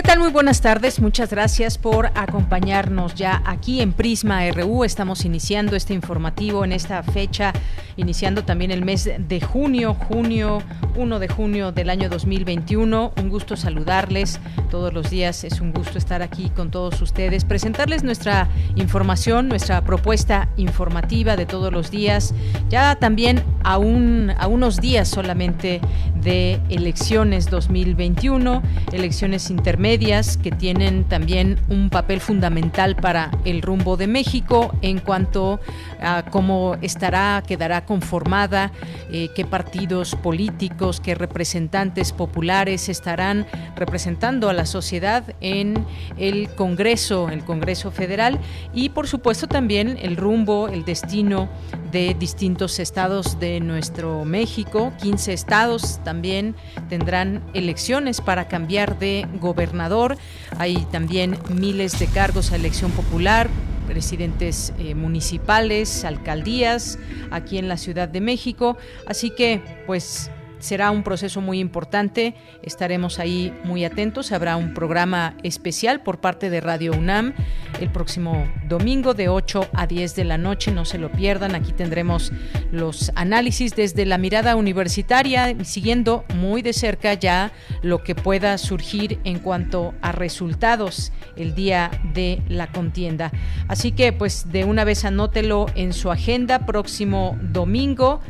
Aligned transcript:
¿Qué 0.00 0.06
tal? 0.06 0.20
Muy 0.20 0.30
buenas 0.30 0.62
tardes. 0.62 0.98
Muchas 0.98 1.28
gracias 1.28 1.76
por 1.76 2.06
acompañarnos 2.14 3.14
ya 3.14 3.42
aquí 3.44 3.82
en 3.82 3.92
Prisma 3.92 4.50
RU. 4.50 4.82
Estamos 4.82 5.26
iniciando 5.26 5.76
este 5.76 5.92
informativo 5.92 6.64
en 6.64 6.72
esta 6.72 7.02
fecha, 7.02 7.52
iniciando 7.98 8.42
también 8.42 8.70
el 8.70 8.82
mes 8.82 9.10
de 9.18 9.40
junio, 9.42 9.92
junio 9.92 10.62
1 10.96 11.18
de 11.18 11.28
junio 11.28 11.70
del 11.72 11.90
año 11.90 12.08
2021. 12.08 13.12
Un 13.14 13.28
gusto 13.28 13.58
saludarles 13.58 14.40
todos 14.70 14.94
los 14.94 15.10
días. 15.10 15.44
Es 15.44 15.60
un 15.60 15.70
gusto 15.70 15.98
estar 15.98 16.22
aquí 16.22 16.48
con 16.48 16.70
todos 16.70 17.02
ustedes, 17.02 17.44
presentarles 17.44 18.02
nuestra 18.02 18.48
información, 18.76 19.48
nuestra 19.48 19.84
propuesta 19.84 20.48
informativa 20.56 21.36
de 21.36 21.44
todos 21.44 21.74
los 21.74 21.90
días. 21.90 22.32
Ya 22.70 22.96
también 22.96 23.42
a, 23.64 23.76
un, 23.76 24.32
a 24.38 24.46
unos 24.46 24.80
días 24.80 25.08
solamente 25.08 25.82
de 26.14 26.58
elecciones 26.70 27.50
2021, 27.50 28.62
elecciones 28.92 29.50
intermedias 29.50 29.89
que 29.98 30.52
tienen 30.56 31.02
también 31.02 31.58
un 31.68 31.90
papel 31.90 32.20
fundamental 32.20 32.94
para 32.94 33.32
el 33.44 33.60
rumbo 33.60 33.96
de 33.96 34.06
México 34.06 34.72
en 34.82 35.00
cuanto 35.00 35.58
a 36.00 36.22
cómo 36.30 36.76
estará, 36.80 37.42
quedará 37.44 37.84
conformada, 37.86 38.70
eh, 39.10 39.30
qué 39.34 39.44
partidos 39.44 40.14
políticos, 40.14 41.00
qué 41.00 41.16
representantes 41.16 42.12
populares 42.12 42.88
estarán 42.88 43.48
representando 43.74 44.48
a 44.48 44.52
la 44.52 44.64
sociedad 44.64 45.24
en 45.40 45.84
el 46.16 46.50
Congreso, 46.50 47.28
el 47.28 47.44
Congreso 47.44 47.90
Federal. 47.90 48.38
Y 48.72 48.90
por 48.90 49.08
supuesto 49.08 49.48
también 49.48 49.98
el 50.00 50.16
rumbo, 50.16 50.68
el 50.68 50.84
destino 50.84 51.48
de 51.92 52.14
distintos 52.18 52.78
estados 52.78 53.38
de 53.40 53.60
nuestro 53.60 54.24
México. 54.24 54.92
15 55.00 55.32
estados 55.32 56.00
también 56.04 56.54
tendrán 56.88 57.42
elecciones 57.54 58.20
para 58.20 58.48
cambiar 58.48 58.98
de 58.98 59.26
gobernador 59.40 60.16
hay 60.58 60.76
también 60.90 61.38
miles 61.48 61.98
de 61.98 62.06
cargos 62.06 62.52
a 62.52 62.56
elección 62.56 62.90
popular, 62.90 63.48
presidentes 63.86 64.72
eh, 64.78 64.94
municipales, 64.94 66.04
alcaldías 66.04 66.98
aquí 67.30 67.58
en 67.58 67.68
la 67.68 67.76
Ciudad 67.76 68.08
de 68.08 68.20
México. 68.20 68.76
Así 69.06 69.30
que, 69.30 69.62
pues 69.86 70.30
será 70.60 70.90
un 70.90 71.02
proceso 71.02 71.40
muy 71.40 71.58
importante, 71.58 72.34
estaremos 72.62 73.18
ahí 73.18 73.52
muy 73.64 73.84
atentos, 73.84 74.32
habrá 74.32 74.56
un 74.56 74.74
programa 74.74 75.34
especial 75.42 76.02
por 76.02 76.20
parte 76.20 76.50
de 76.50 76.60
Radio 76.60 76.92
UNAM 76.92 77.34
el 77.80 77.90
próximo 77.90 78.46
domingo 78.68 79.14
de 79.14 79.28
8 79.28 79.68
a 79.72 79.86
10 79.86 80.14
de 80.14 80.24
la 80.24 80.38
noche, 80.38 80.70
no 80.70 80.84
se 80.84 80.98
lo 80.98 81.10
pierdan, 81.10 81.54
aquí 81.54 81.72
tendremos 81.72 82.32
los 82.70 83.10
análisis 83.14 83.74
desde 83.74 84.06
la 84.06 84.18
mirada 84.18 84.56
universitaria, 84.56 85.54
siguiendo 85.64 86.24
muy 86.34 86.62
de 86.62 86.72
cerca 86.72 87.14
ya 87.14 87.52
lo 87.82 88.02
que 88.02 88.14
pueda 88.14 88.56
surgir 88.58 89.18
en 89.24 89.38
cuanto 89.38 89.94
a 90.02 90.12
resultados 90.12 91.12
el 91.36 91.54
día 91.54 91.90
de 92.12 92.42
la 92.48 92.70
contienda. 92.70 93.32
Así 93.68 93.92
que 93.92 94.12
pues 94.12 94.52
de 94.52 94.64
una 94.64 94.84
vez 94.84 95.04
anótelo 95.04 95.66
en 95.74 95.92
su 95.92 96.10
agenda 96.10 96.66
próximo 96.66 97.38
domingo 97.40 98.20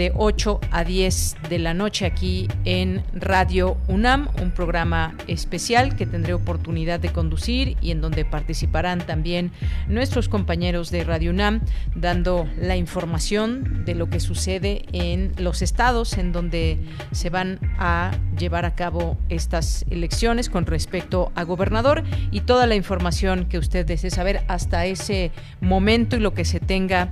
de 0.00 0.12
8 0.16 0.60
a 0.70 0.82
10 0.82 1.36
de 1.50 1.58
la 1.58 1.74
noche 1.74 2.06
aquí 2.06 2.48
en 2.64 3.02
Radio 3.12 3.76
UNAM, 3.86 4.30
un 4.40 4.50
programa 4.50 5.14
especial 5.26 5.94
que 5.94 6.06
tendré 6.06 6.32
oportunidad 6.32 7.00
de 7.00 7.12
conducir 7.12 7.76
y 7.82 7.90
en 7.90 8.00
donde 8.00 8.24
participarán 8.24 9.06
también 9.06 9.52
nuestros 9.88 10.30
compañeros 10.30 10.90
de 10.90 11.04
Radio 11.04 11.32
UNAM 11.32 11.60
dando 11.94 12.48
la 12.58 12.78
información 12.78 13.84
de 13.84 13.94
lo 13.94 14.08
que 14.08 14.20
sucede 14.20 14.86
en 14.92 15.34
los 15.36 15.60
estados 15.60 16.16
en 16.16 16.32
donde 16.32 16.78
se 17.12 17.28
van 17.28 17.58
a 17.78 18.12
llevar 18.38 18.64
a 18.64 18.74
cabo 18.74 19.18
estas 19.28 19.84
elecciones 19.90 20.48
con 20.48 20.64
respecto 20.64 21.30
a 21.34 21.42
gobernador. 21.42 22.04
Y 22.30 22.40
toda 22.40 22.66
la 22.66 22.74
información 22.74 23.44
que 23.50 23.58
usted 23.58 23.84
desee 23.84 24.08
saber 24.08 24.44
hasta 24.48 24.86
ese 24.86 25.30
momento 25.60 26.16
y 26.16 26.20
lo 26.20 26.32
que 26.32 26.46
se 26.46 26.58
tenga 26.58 27.10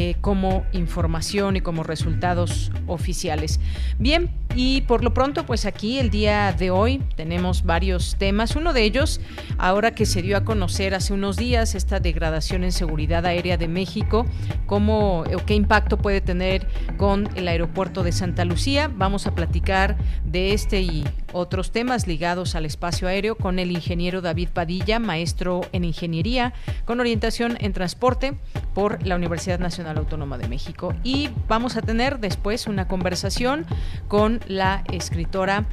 eh, 0.00 0.14
como 0.20 0.64
información 0.70 1.56
y 1.56 1.60
como 1.60 1.82
resultados 1.82 2.70
oficiales. 2.86 3.58
Bien, 3.98 4.30
y 4.54 4.80
por 4.82 5.04
lo 5.04 5.14
pronto, 5.14 5.44
pues 5.44 5.66
aquí 5.66 5.98
el 5.98 6.10
día 6.10 6.52
de 6.52 6.70
hoy 6.70 7.02
tenemos 7.16 7.64
varios 7.64 8.16
temas. 8.16 8.56
Uno 8.56 8.72
de 8.72 8.82
ellos, 8.82 9.20
ahora 9.58 9.94
que 9.94 10.06
se 10.06 10.22
dio 10.22 10.36
a 10.36 10.44
conocer 10.44 10.94
hace 10.94 11.12
unos 11.12 11.36
días 11.36 11.74
esta 11.74 12.00
degradación 12.00 12.64
en 12.64 12.72
seguridad 12.72 13.24
aérea 13.26 13.56
de 13.56 13.68
México, 13.68 14.26
cómo 14.66 15.20
o 15.20 15.44
qué 15.46 15.54
impacto 15.54 15.98
puede 15.98 16.20
tener 16.20 16.66
con 16.96 17.28
el 17.36 17.48
aeropuerto 17.48 18.02
de 18.02 18.12
Santa 18.12 18.44
Lucía. 18.44 18.90
Vamos 18.92 19.26
a 19.26 19.34
platicar 19.34 19.96
de 20.24 20.52
este 20.52 20.80
y 20.80 21.04
otros 21.32 21.72
temas 21.72 22.06
ligados 22.06 22.54
al 22.54 22.64
espacio 22.64 23.06
aéreo 23.06 23.36
con 23.36 23.58
el 23.58 23.70
ingeniero 23.70 24.22
David 24.22 24.48
Padilla, 24.52 24.98
maestro 24.98 25.60
en 25.72 25.84
ingeniería 25.84 26.52
con 26.84 27.00
orientación 27.00 27.56
en 27.60 27.72
transporte 27.72 28.34
por 28.74 29.06
la 29.06 29.16
Universidad 29.16 29.58
Nacional 29.58 29.98
Autónoma 29.98 30.38
de 30.38 30.48
México. 30.48 30.94
Y 31.04 31.30
vamos 31.48 31.76
a 31.76 31.82
tener 31.82 32.18
después 32.18 32.66
una 32.66 32.88
conversación 32.88 33.66
con 34.08 34.37
la 34.46 34.84
escritora 34.92 35.64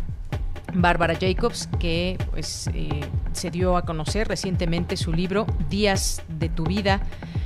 Bárbara 0.74 1.16
Jacobs, 1.20 1.70
que 1.80 2.18
pues, 2.32 2.70
eh, 2.74 2.90
se 3.34 3.52
dio 3.52 3.78
a 3.78 3.84
conocer 3.84 4.28
recientemente 4.28 4.98
su 4.98 5.14
libro 5.14 5.46
Días 5.70 6.22
de 6.28 6.50
tu 6.50 6.64
vida, 6.64 7.02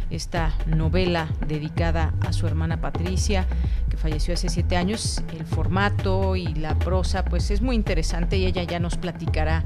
esta 0.09 0.53
novela 0.65 1.27
dedicada 1.47 2.13
a 2.21 2.33
su 2.33 2.47
hermana 2.47 2.81
Patricia, 2.81 3.45
que 3.89 3.97
falleció 3.97 4.33
hace 4.33 4.49
siete 4.49 4.77
años. 4.77 5.23
El 5.37 5.45
formato 5.45 6.35
y 6.35 6.47
la 6.55 6.77
prosa, 6.79 7.25
pues 7.25 7.51
es 7.51 7.61
muy 7.61 7.75
interesante 7.75 8.37
y 8.37 8.45
ella 8.45 8.63
ya 8.63 8.79
nos 8.79 8.97
platicará 8.97 9.63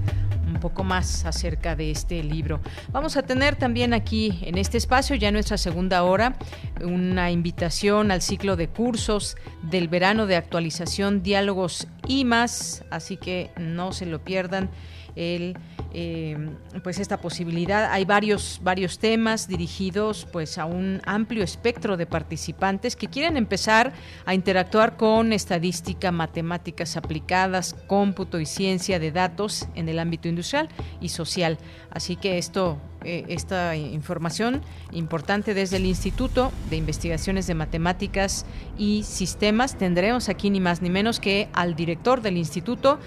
poco 0.63 0.85
más 0.85 1.25
acerca 1.25 1.75
de 1.75 1.91
este 1.91 2.23
libro. 2.23 2.61
Vamos 2.93 3.17
a 3.17 3.23
tener 3.23 3.57
también 3.57 3.93
aquí 3.93 4.39
en 4.43 4.57
este 4.57 4.77
espacio, 4.77 5.13
ya 5.17 5.27
en 5.27 5.33
nuestra 5.33 5.57
segunda 5.57 6.03
hora, 6.03 6.37
una 6.81 7.31
invitación 7.31 8.11
al 8.11 8.21
ciclo 8.21 8.55
de 8.55 8.69
cursos 8.69 9.35
del 9.61 9.89
verano 9.89 10.25
de 10.25 10.37
actualización, 10.37 11.21
diálogos 11.21 11.89
y 12.07 12.23
más, 12.23 12.85
así 12.91 13.17
que 13.17 13.51
no 13.57 13.91
se 13.91 14.05
lo 14.05 14.23
pierdan 14.23 14.69
el 15.17 15.57
eh, 15.93 16.37
pues 16.83 16.99
esta 16.99 17.17
posibilidad. 17.21 17.91
Hay 17.91 18.05
varios, 18.05 18.59
varios 18.63 18.99
temas 18.99 19.47
dirigidos 19.47 20.27
pues 20.31 20.57
a 20.57 20.65
un 20.65 21.01
amplio 21.05 21.43
espectro 21.43 21.97
de 21.97 22.05
participantes 22.05 22.95
que 22.95 23.07
quieren 23.07 23.37
empezar 23.37 23.93
a 24.25 24.33
interactuar 24.33 24.97
con 24.97 25.33
estadística, 25.33 26.11
matemáticas 26.11 26.97
aplicadas, 26.97 27.75
cómputo 27.87 28.39
y 28.39 28.45
ciencia 28.45 28.99
de 28.99 29.11
datos 29.11 29.67
en 29.75 29.87
el 29.89 29.99
ámbito 29.99 30.27
industrial 30.27 30.69
y 30.99 31.09
social. 31.09 31.57
Así 31.91 32.15
que 32.15 32.37
esto 32.37 32.79
eh, 33.05 33.25
esta 33.27 33.75
información 33.75 34.61
importante 34.91 35.53
desde 35.53 35.77
el 35.77 35.85
Instituto 35.85 36.51
de 36.69 36.77
Investigaciones 36.77 37.47
de 37.47 37.53
Matemáticas 37.53 38.45
y 38.77 39.03
Sistemas. 39.03 39.77
Tendremos 39.77 40.29
aquí 40.29 40.49
ni 40.49 40.61
más 40.61 40.81
ni 40.81 40.89
menos 40.89 41.19
que 41.19 41.49
al 41.53 41.75
director 41.75 42.21
del 42.21 42.37
instituto, 42.37 42.99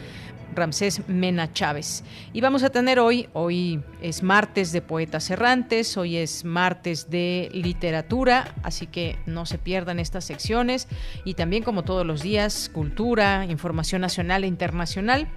Ramsés 0.56 1.08
Mena 1.08 1.52
Chávez. 1.52 2.02
Y 2.32 2.40
vamos 2.40 2.62
a 2.62 2.70
tener 2.70 2.98
hoy, 2.98 3.28
hoy 3.32 3.80
es 4.02 4.22
martes 4.22 4.72
de 4.72 4.82
Poetas 4.82 5.30
Errantes, 5.30 5.96
hoy 5.96 6.16
es 6.16 6.44
martes 6.44 7.10
de 7.10 7.50
literatura, 7.52 8.54
así 8.62 8.86
que 8.86 9.18
no 9.26 9.46
se 9.46 9.58
pierdan 9.58 10.00
estas 10.00 10.24
secciones. 10.24 10.88
Y 11.24 11.34
también 11.34 11.62
como 11.62 11.84
todos 11.84 12.04
los 12.04 12.22
días, 12.22 12.70
cultura, 12.72 13.44
información 13.44 14.00
nacional 14.00 14.44
e 14.44 14.48
internacional. 14.48 15.28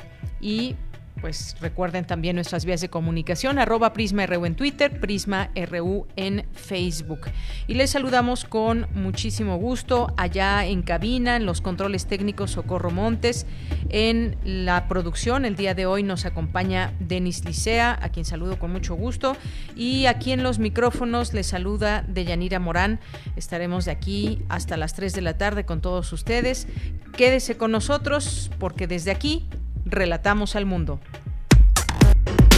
Y 0.42 0.76
pues 1.22 1.56
recuerden 1.62 2.06
también 2.06 2.36
nuestras 2.36 2.66
vías 2.66 2.82
de 2.82 2.90
comunicación, 2.90 3.60
arroba 3.60 3.94
Prisma 3.94 4.26
RU 4.26 4.46
en 4.46 4.56
Twitter, 4.56 5.00
Prisma 5.00 5.50
RU 5.56 6.08
en 6.16 6.46
Facebook. 6.54 7.22
Y 7.68 7.74
les 7.74 7.92
saludamos 7.92 8.46
con 8.46 8.88
muchísimo 8.94 9.58
gusto 9.58 10.14
allá 10.18 10.66
en 10.66 10.82
cabina, 10.82 11.36
en 11.36 11.46
los 11.46 11.62
controles 11.62 12.06
técnicos 12.06 12.52
Socorro 12.52 12.92
Montes, 12.92 13.46
en 13.90 14.38
la 14.44 14.88
producción. 14.88 15.46
El 15.46 15.56
día 15.56 15.74
de 15.74 15.86
hoy 15.86 16.04
nos 16.04 16.26
acompaña 16.26 16.94
Denis 17.00 17.46
Licea, 17.46 17.98
a 18.02 18.10
quien 18.10 18.26
saludo 18.26 18.60
con 18.60 18.72
mucho 18.72 18.96
gusto. 18.96 19.36
Y 19.76 20.06
aquí 20.06 20.32
en 20.32 20.44
los 20.44 20.60
micrófonos 20.60 21.34
les 21.34 21.48
saluda 21.48 22.04
Deyanira 22.08 22.60
Morán. 22.60 23.00
Estaremos 23.36 23.86
de 23.86 23.92
aquí 23.92 24.44
hasta 24.50 24.78
las 24.78 24.94
3 24.94 25.14
de 25.14 25.22
la 25.22 25.38
tarde 25.38 25.66
con 25.66 25.82
todos 25.82 26.12
ustedes. 26.14 26.68
Quédese 27.16 27.58
con 27.58 27.72
nosotros 27.72 28.52
porque 28.60 28.88
desde 28.88 29.12
aquí 29.12 29.48
Relatamos 29.86 30.56
al 30.56 30.66
mundo. 30.66 31.00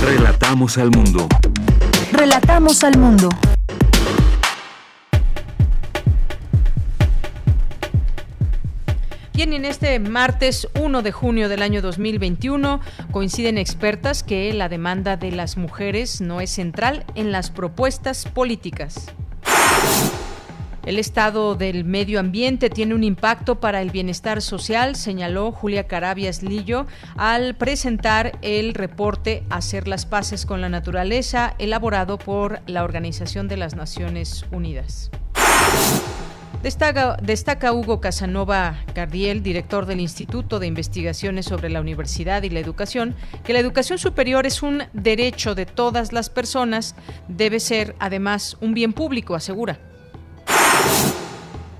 Relatamos 0.03 0.77
al 0.77 0.91
mundo. 0.91 1.27
Relatamos 2.11 2.83
al 2.83 2.97
mundo. 2.97 3.29
Bien, 9.33 9.53
en 9.53 9.65
este 9.65 9.99
martes 9.99 10.67
1 10.79 11.01
de 11.01 11.11
junio 11.11 11.49
del 11.49 11.61
año 11.61 11.81
2021 11.81 12.81
coinciden 13.11 13.57
expertas 13.57 14.23
que 14.23 14.53
la 14.53 14.69
demanda 14.69 15.17
de 15.17 15.31
las 15.31 15.57
mujeres 15.57 16.21
no 16.21 16.41
es 16.41 16.51
central 16.51 17.05
en 17.15 17.31
las 17.31 17.49
propuestas 17.49 18.25
políticas. 18.25 19.13
El 20.85 20.97
estado 20.97 21.53
del 21.53 21.83
medio 21.83 22.19
ambiente 22.19 22.71
tiene 22.71 22.95
un 22.95 23.03
impacto 23.03 23.59
para 23.59 23.83
el 23.83 23.91
bienestar 23.91 24.41
social, 24.41 24.95
señaló 24.95 25.51
Julia 25.51 25.85
Carabias 25.85 26.41
Lillo 26.41 26.87
al 27.17 27.53
presentar 27.55 28.39
el 28.41 28.73
reporte 28.73 29.43
Hacer 29.51 29.87
las 29.87 30.07
paces 30.07 30.47
con 30.47 30.59
la 30.59 30.69
naturaleza, 30.69 31.53
elaborado 31.59 32.17
por 32.17 32.61
la 32.65 32.83
Organización 32.83 33.47
de 33.47 33.57
las 33.57 33.75
Naciones 33.75 34.43
Unidas. 34.51 35.11
Destaca, 36.63 37.17
destaca, 37.21 37.73
Hugo 37.73 38.01
Casanova 38.01 38.83
Cardiel, 38.95 39.43
director 39.43 39.85
del 39.85 39.99
Instituto 39.99 40.59
de 40.59 40.67
Investigaciones 40.67 41.45
sobre 41.45 41.69
la 41.69 41.81
Universidad 41.81 42.41
y 42.41 42.49
la 42.49 42.59
Educación, 42.59 43.15
que 43.43 43.53
la 43.53 43.59
educación 43.59 43.99
superior 43.99 44.47
es 44.47 44.63
un 44.63 44.83
derecho 44.93 45.53
de 45.53 45.67
todas 45.67 46.11
las 46.11 46.31
personas, 46.31 46.95
debe 47.27 47.59
ser 47.59 47.95
además 47.99 48.57
un 48.61 48.73
bien 48.73 48.93
público, 48.93 49.35
asegura. 49.35 49.79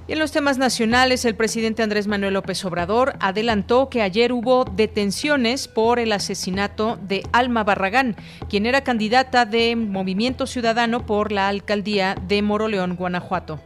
Y 0.07 0.13
en 0.13 0.19
los 0.19 0.33
temas 0.33 0.57
nacionales, 0.57 1.23
el 1.23 1.35
presidente 1.35 1.83
Andrés 1.83 2.05
Manuel 2.05 2.33
López 2.33 2.65
Obrador 2.65 3.13
adelantó 3.21 3.87
que 3.87 4.01
ayer 4.01 4.33
hubo 4.33 4.65
detenciones 4.65 5.69
por 5.69 5.99
el 5.99 6.11
asesinato 6.11 6.99
de 7.01 7.23
Alma 7.31 7.63
Barragán, 7.63 8.17
quien 8.49 8.65
era 8.65 8.83
candidata 8.83 9.45
de 9.45 9.77
Movimiento 9.77 10.47
Ciudadano 10.47 11.05
por 11.05 11.31
la 11.31 11.47
alcaldía 11.47 12.15
de 12.27 12.41
Moroleón, 12.41 12.97
Guanajuato. 12.97 13.61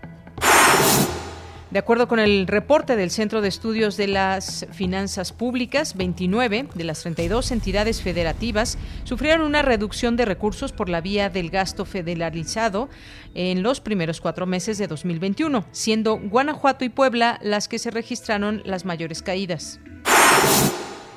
De 1.75 1.79
acuerdo 1.79 2.07
con 2.07 2.19
el 2.19 2.47
reporte 2.47 2.95
del 2.95 3.11
Centro 3.11 3.41
de 3.41 3.49
Estudios 3.49 3.97
de 3.97 4.07
las 4.07 4.65
Finanzas 4.71 5.33
Públicas, 5.33 5.97
29 5.97 6.69
de 6.73 6.83
las 6.85 7.01
32 7.01 7.51
entidades 7.51 8.01
federativas 8.01 8.77
sufrieron 9.03 9.41
una 9.41 9.61
reducción 9.61 10.15
de 10.15 10.23
recursos 10.23 10.71
por 10.71 10.87
la 10.87 11.01
vía 11.01 11.29
del 11.29 11.49
gasto 11.49 11.83
federalizado 11.83 12.87
en 13.33 13.61
los 13.61 13.81
primeros 13.81 14.21
cuatro 14.21 14.45
meses 14.45 14.77
de 14.77 14.87
2021, 14.87 15.65
siendo 15.73 16.17
Guanajuato 16.17 16.85
y 16.85 16.89
Puebla 16.89 17.39
las 17.41 17.67
que 17.67 17.77
se 17.77 17.91
registraron 17.91 18.61
las 18.63 18.85
mayores 18.85 19.21
caídas. 19.21 19.81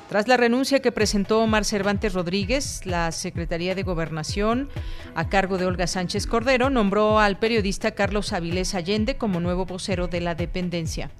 Tras 0.09 0.27
la 0.27 0.37
renuncia 0.37 0.81
que 0.81 0.91
presentó 0.91 1.39
Omar 1.39 1.65
Cervantes 1.65 2.15
Rodríguez, 2.15 2.83
la 2.87 3.11
Secretaría 3.11 3.75
de 3.75 3.83
Gobernación, 3.83 4.67
a 5.13 5.29
cargo 5.29 5.59
de 5.59 5.67
Olga 5.67 5.85
Sánchez 5.85 6.25
Cordero, 6.25 6.71
nombró 6.71 7.19
al 7.19 7.37
periodista 7.37 7.91
Carlos 7.91 8.33
Avilés 8.33 8.73
Allende 8.73 9.17
como 9.17 9.39
nuevo 9.39 9.67
vocero 9.67 10.07
de 10.07 10.21
la 10.21 10.33
dependencia. 10.33 11.11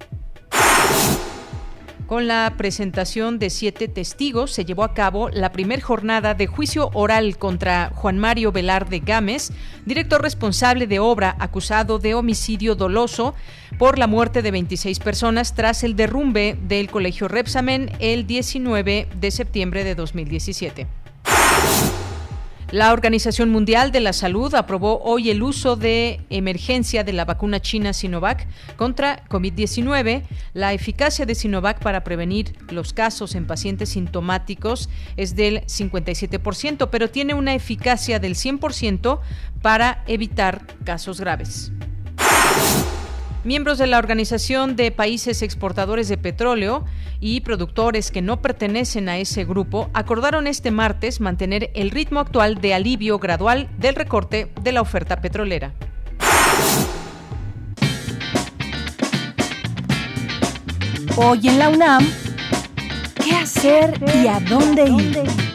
Con 2.09 2.27
la 2.27 2.55
presentación 2.57 3.37
de 3.37 3.51
siete 3.51 3.87
testigos 3.87 4.51
se 4.51 4.65
llevó 4.65 4.83
a 4.83 4.95
cabo 4.95 5.29
la 5.29 5.51
primera 5.51 5.79
jornada 5.79 6.33
de 6.33 6.47
juicio 6.47 6.89
oral 6.95 7.37
contra 7.37 7.91
Juan 7.93 8.17
Mario 8.17 8.51
Velarde 8.51 8.97
Gámez, 8.97 9.51
director 9.85 10.19
responsable 10.19 10.87
de 10.87 10.97
obra 10.97 11.35
acusado 11.37 11.99
de 11.99 12.15
homicidio 12.15 12.73
doloso 12.73 13.35
por 13.77 13.99
la 13.99 14.07
muerte 14.07 14.41
de 14.41 14.49
26 14.49 14.97
personas 14.97 15.53
tras 15.53 15.83
el 15.83 15.95
derrumbe 15.95 16.57
del 16.63 16.89
Colegio 16.89 17.27
Repsamen 17.27 17.91
el 17.99 18.25
19 18.25 19.07
de 19.15 19.29
septiembre 19.29 19.83
de 19.83 19.93
2017. 19.93 20.87
La 22.71 22.93
Organización 22.93 23.49
Mundial 23.49 23.91
de 23.91 23.99
la 23.99 24.13
Salud 24.13 24.53
aprobó 24.53 25.01
hoy 25.01 25.31
el 25.31 25.41
uso 25.41 25.75
de 25.75 26.21
emergencia 26.29 27.03
de 27.03 27.13
la 27.13 27.25
vacuna 27.25 27.59
china 27.59 27.93
Sinovac 27.93 28.45
contra 28.75 29.25
COVID-19. 29.27 30.21
La 30.53 30.73
eficacia 30.73 31.25
de 31.25 31.33
Sinovac 31.33 31.79
para 31.81 32.03
prevenir 32.03 32.53
los 32.69 32.93
casos 32.93 33.33
en 33.33 33.47
pacientes 33.47 33.89
sintomáticos 33.89 34.87
es 35.17 35.35
del 35.35 35.61
57%, 35.61 36.89
pero 36.91 37.09
tiene 37.09 37.33
una 37.33 37.55
eficacia 37.55 38.19
del 38.19 38.35
100% 38.35 39.19
para 39.63 40.03
evitar 40.05 40.61
casos 40.83 41.19
graves. 41.19 41.71
Miembros 43.45 43.77
de 43.77 43.87
la 43.87 43.99
Organización 43.99 44.75
de 44.75 44.91
Países 44.91 45.41
Exportadores 45.41 46.09
de 46.09 46.17
Petróleo 46.17 46.83
y 47.21 47.39
productores 47.39 48.11
que 48.11 48.21
no 48.21 48.41
pertenecen 48.41 49.07
a 49.07 49.17
ese 49.17 49.45
grupo 49.45 49.89
acordaron 49.93 50.45
este 50.45 50.71
martes 50.71 51.21
mantener 51.21 51.71
el 51.73 51.89
ritmo 51.89 52.19
actual 52.19 52.59
de 52.59 52.73
alivio 52.73 53.17
gradual 53.17 53.69
del 53.77 53.95
recorte 53.95 54.51
de 54.61 54.71
la 54.73 54.81
oferta 54.81 55.21
petrolera. 55.21 55.71
Hoy 61.15 61.47
en 61.47 61.59
la 61.59 61.69
UNAM, 61.69 62.05
¿qué 63.23 63.35
hacer 63.35 63.93
y 64.21 64.27
a 64.27 64.41
dónde 64.41 64.83
ir? 64.83 65.48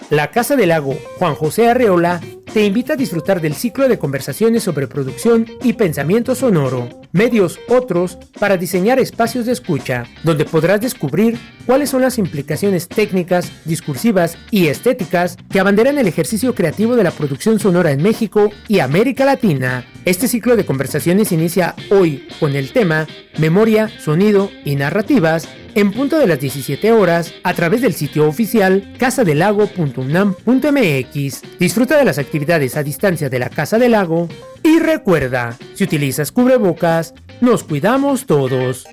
La 0.09 0.31
Casa 0.31 0.55
del 0.55 0.69
Lago 0.69 0.97
Juan 1.17 1.35
José 1.35 1.69
Arreola 1.69 2.21
te 2.53 2.65
invita 2.65 2.93
a 2.93 2.97
disfrutar 2.97 3.41
del 3.41 3.53
ciclo 3.53 3.87
de 3.87 3.99
conversaciones 3.99 4.63
sobre 4.63 4.87
producción 4.87 5.45
y 5.63 5.73
pensamiento 5.73 6.35
sonoro, 6.35 6.89
medios 7.11 7.59
otros 7.67 8.17
para 8.39 8.57
diseñar 8.57 8.99
espacios 8.99 9.45
de 9.45 9.51
escucha, 9.51 10.05
donde 10.23 10.45
podrás 10.45 10.81
descubrir 10.81 11.37
cuáles 11.65 11.89
son 11.89 12.01
las 12.01 12.17
implicaciones 12.17 12.87
técnicas, 12.87 13.51
discursivas 13.65 14.37
y 14.51 14.67
estéticas 14.67 15.37
que 15.49 15.59
abanderan 15.59 15.97
el 15.97 16.07
ejercicio 16.07 16.55
creativo 16.55 16.95
de 16.95 17.03
la 17.03 17.11
producción 17.11 17.59
sonora 17.59 17.91
en 17.91 18.01
México 18.01 18.51
y 18.67 18.79
América 18.79 19.25
Latina. 19.25 19.85
Este 20.05 20.27
ciclo 20.27 20.55
de 20.55 20.65
conversaciones 20.65 21.31
inicia 21.31 21.75
hoy 21.89 22.27
con 22.39 22.55
el 22.55 22.71
tema 22.71 23.07
Memoria, 23.37 23.89
Sonido 23.99 24.51
y 24.63 24.75
Narrativas 24.75 25.47
en 25.75 25.91
punto 25.91 26.17
de 26.17 26.25
las 26.25 26.39
17 26.39 26.91
horas 26.93 27.35
a 27.43 27.53
través 27.53 27.81
del 27.81 27.93
sitio 27.93 28.27
oficial 28.27 28.91
casadelago.unam.mx. 28.97 31.41
Disfruta 31.59 31.97
de 31.97 32.05
las 32.05 32.17
actividades 32.17 32.34
a 32.35 32.83
distancia 32.83 33.29
de 33.29 33.39
la 33.39 33.49
Casa 33.49 33.79
del 33.79 33.93
Lago 33.93 34.27
y 34.61 34.79
recuerda, 34.79 35.57
si 35.73 35.85
utilizas 35.85 36.33
cubrebocas, 36.33 37.13
nos 37.39 37.63
cuidamos 37.63 38.25
todos. 38.25 38.85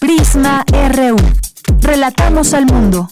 Prisma 0.00 0.64
RU. 0.92 1.16
Relatamos 1.80 2.52
al 2.52 2.66
mundo. 2.66 3.08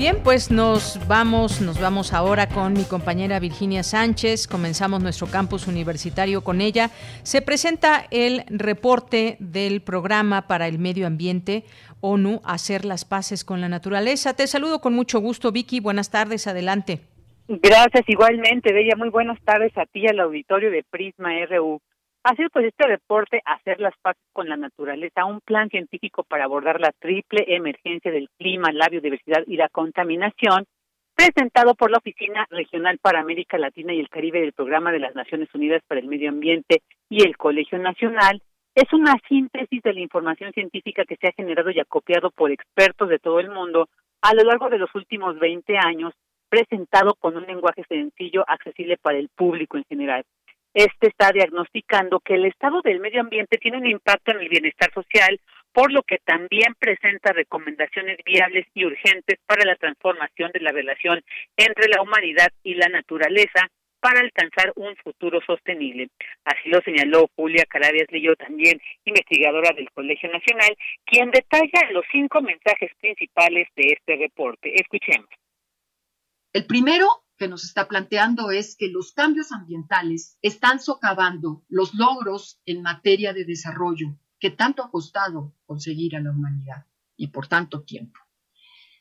Bien, 0.03 0.17
pues 0.25 0.51
nos 0.51 0.99
vamos, 1.07 1.61
nos 1.61 1.81
vamos 1.81 2.13
ahora 2.13 2.49
con 2.49 2.73
mi 2.73 2.83
compañera 2.83 3.39
Virginia 3.39 3.85
Sánchez. 3.85 4.49
Comenzamos 4.49 5.01
nuestro 5.01 5.29
campus 5.29 5.69
universitario 5.69 6.43
con 6.43 6.61
ella. 6.61 6.89
Se 7.23 7.41
presenta 7.41 8.07
el 8.11 8.43
reporte 8.49 9.37
del 9.39 9.81
programa 9.81 10.49
para 10.49 10.67
el 10.67 10.81
medio 10.81 11.07
ambiente 11.07 11.63
ONU 12.01 12.41
hacer 12.45 12.85
las 12.85 13.05
paces 13.05 13.45
con 13.45 13.61
la 13.61 13.69
naturaleza. 13.69 14.35
Te 14.35 14.49
saludo 14.49 14.81
con 14.81 14.93
mucho 14.93 15.21
gusto, 15.21 15.53
Vicky. 15.53 15.79
Buenas 15.79 16.11
tardes, 16.11 16.49
adelante. 16.49 16.99
Gracias, 17.47 18.03
igualmente, 18.09 18.73
Bella. 18.73 18.97
Muy 18.97 19.11
buenas 19.11 19.41
tardes 19.45 19.71
a 19.79 19.87
ti 19.87 20.09
al 20.09 20.19
auditorio 20.19 20.73
de 20.73 20.83
Prisma 20.83 21.31
RU. 21.49 21.81
Ha 22.25 22.37
sido 22.37 22.51
pues 22.51 22.67
este 22.67 22.87
reporte 22.87 23.43
Hacer 23.45 23.81
las 23.81 23.95
paces 24.01 24.23
con 24.33 24.49
la 24.49 24.57
naturaleza, 24.57 25.25
un 25.25 25.41
plan 25.41 25.69
científico 25.69 26.23
para 26.23 26.45
abordar 26.45 26.81
la 26.81 26.93
triple 26.93 27.45
emergencia 27.49 28.13
del 28.13 28.29
clima, 28.39 28.71
la 28.73 28.89
biodiversidad 28.89 29.43
y 29.47 29.57
la 29.57 29.69
contaminación, 29.69 30.67
presentado 31.17 31.75
por 31.75 31.91
la 31.91 31.99
Oficina 31.99 32.47
Regional 32.51 32.99
para 32.99 33.21
América 33.21 33.59
Latina 33.59 33.93
y 33.93 33.99
el 33.99 34.09
Caribe 34.09 34.41
del 34.41 34.53
Programa 34.53 34.93
de 34.93 35.01
las 35.01 35.17
Naciones 35.17 35.49
Unidas 35.53 35.83
para 35.89 36.01
el 36.01 36.07
Medio 36.07 36.31
Ambiente 36.31 36.83
y 37.09 37.25
el 37.25 37.37
Colegio 37.37 37.79
Nacional, 37.79 38.41
es 38.75 38.91
una 38.93 39.15
síntesis 39.29 39.83
de 39.83 39.93
la 39.93 40.01
información 40.01 40.53
científica 40.53 41.05
que 41.05 41.17
se 41.17 41.27
ha 41.27 41.33
generado 41.33 41.71
y 41.71 41.81
acopiado 41.81 42.31
por 42.31 42.53
expertos 42.53 43.09
de 43.09 43.19
todo 43.19 43.41
el 43.41 43.51
mundo 43.51 43.89
a 44.23 44.33
lo 44.35 44.45
largo 44.45 44.71
de 44.71 44.79
los 44.79 44.95
últimos 44.95 45.39
20 45.39 45.77
años, 45.77 46.15
presentado 46.49 47.15
con 47.15 47.37
un 47.37 47.47
lenguaje 47.47 47.83
sencillo, 47.89 48.45
accesible 48.47 48.97
para 48.97 49.19
el 49.19 49.29
público 49.29 49.77
en 49.77 49.85
general. 49.85 50.25
Este 50.75 51.09
está 51.09 51.33
diagnosticando 51.33 52.21
que 52.21 52.35
el 52.35 52.47
estado 52.47 52.81
del 52.83 53.01
medio 53.01 53.21
ambiente 53.21 53.59
tiene 53.59 53.79
un 53.79 53.87
impacto 53.87 54.33
en 54.33 54.41
el 54.41 54.49
bienestar 54.49 54.93
social, 54.93 55.39
por 55.73 55.93
lo 55.93 56.03
que 56.03 56.19
también 56.19 56.75
presenta 56.79 57.33
recomendaciones 57.33 58.19
viables 58.25 58.67
y 58.75 58.85
urgentes 58.85 59.39
para 59.47 59.65
la 59.65 59.77
transformación 59.77 60.51
de 60.53 60.61
la 60.61 60.73
relación 60.73 61.23
entre 61.57 61.89
la 61.89 62.03
humanidad 62.03 62.53
y 62.63 62.75
la 62.75 62.89
naturaleza, 62.89 63.69
para 64.01 64.19
alcanzar 64.19 64.73
un 64.75 64.97
futuro 64.97 65.41
sostenible. 65.47 66.09
Así 66.45 66.69
lo 66.69 66.81
señaló 66.81 67.29
Julia 67.37 67.65
Carabias 67.69 68.09
Lillo, 68.11 68.35
también 68.35 68.81
investigadora 69.05 69.73
del 69.77 69.91
Colegio 69.93 70.29
Nacional, 70.29 70.77
quien 71.05 71.31
detalla 71.31 71.89
los 71.93 72.05
cinco 72.11 72.43
mensajes 72.43 72.91
principales 73.01 73.69
de 73.77 73.95
este 73.97 74.17
reporte. 74.17 74.73
Escuchemos. 74.75 75.29
El 76.53 76.67
primero 76.67 77.07
que 77.43 77.49
nos 77.49 77.65
está 77.65 77.89
planteando 77.89 78.53
es 78.53 78.77
que 78.77 78.87
los 78.87 79.11
cambios 79.11 79.51
ambientales 79.51 80.39
están 80.43 80.79
socavando 80.79 81.65
los 81.69 81.93
logros 81.93 82.61
en 82.67 82.83
materia 82.83 83.33
de 83.33 83.45
desarrollo 83.45 84.17
que 84.39 84.51
tanto 84.51 84.85
ha 84.85 84.93
costado 84.93 85.53
conseguir 85.67 86.15
a 86.15 86.21
la 86.21 86.31
humanidad 86.31 86.87
y 87.17 87.27
por 87.33 87.49
tanto 87.49 87.83
tiempo. 87.83 88.21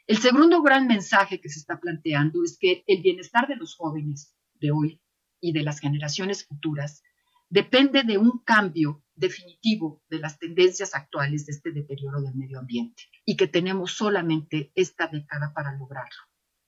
El 0.07 0.17
segundo 0.17 0.63
gran 0.63 0.87
mensaje 0.87 1.39
que 1.39 1.49
se 1.49 1.59
está 1.59 1.79
planteando 1.79 2.43
es 2.43 2.57
que 2.57 2.83
el 2.87 3.03
bienestar 3.03 3.47
de 3.47 3.57
los 3.57 3.75
jóvenes 3.75 4.35
de 4.55 4.71
hoy 4.71 4.99
y 5.39 5.53
de 5.53 5.61
las 5.61 5.79
generaciones 5.79 6.47
futuras 6.47 7.03
depende 7.47 8.01
de 8.01 8.17
un 8.17 8.39
cambio 8.39 9.03
definitivo 9.13 10.01
de 10.09 10.17
las 10.17 10.39
tendencias 10.39 10.95
actuales 10.95 11.45
de 11.45 11.51
este 11.51 11.71
deterioro 11.73 12.19
del 12.23 12.33
medio 12.33 12.57
ambiente 12.57 13.03
y 13.23 13.37
que 13.37 13.47
tenemos 13.47 13.91
solamente 13.91 14.71
esta 14.73 15.05
década 15.05 15.53
para 15.53 15.77
lograrlo. 15.77 16.23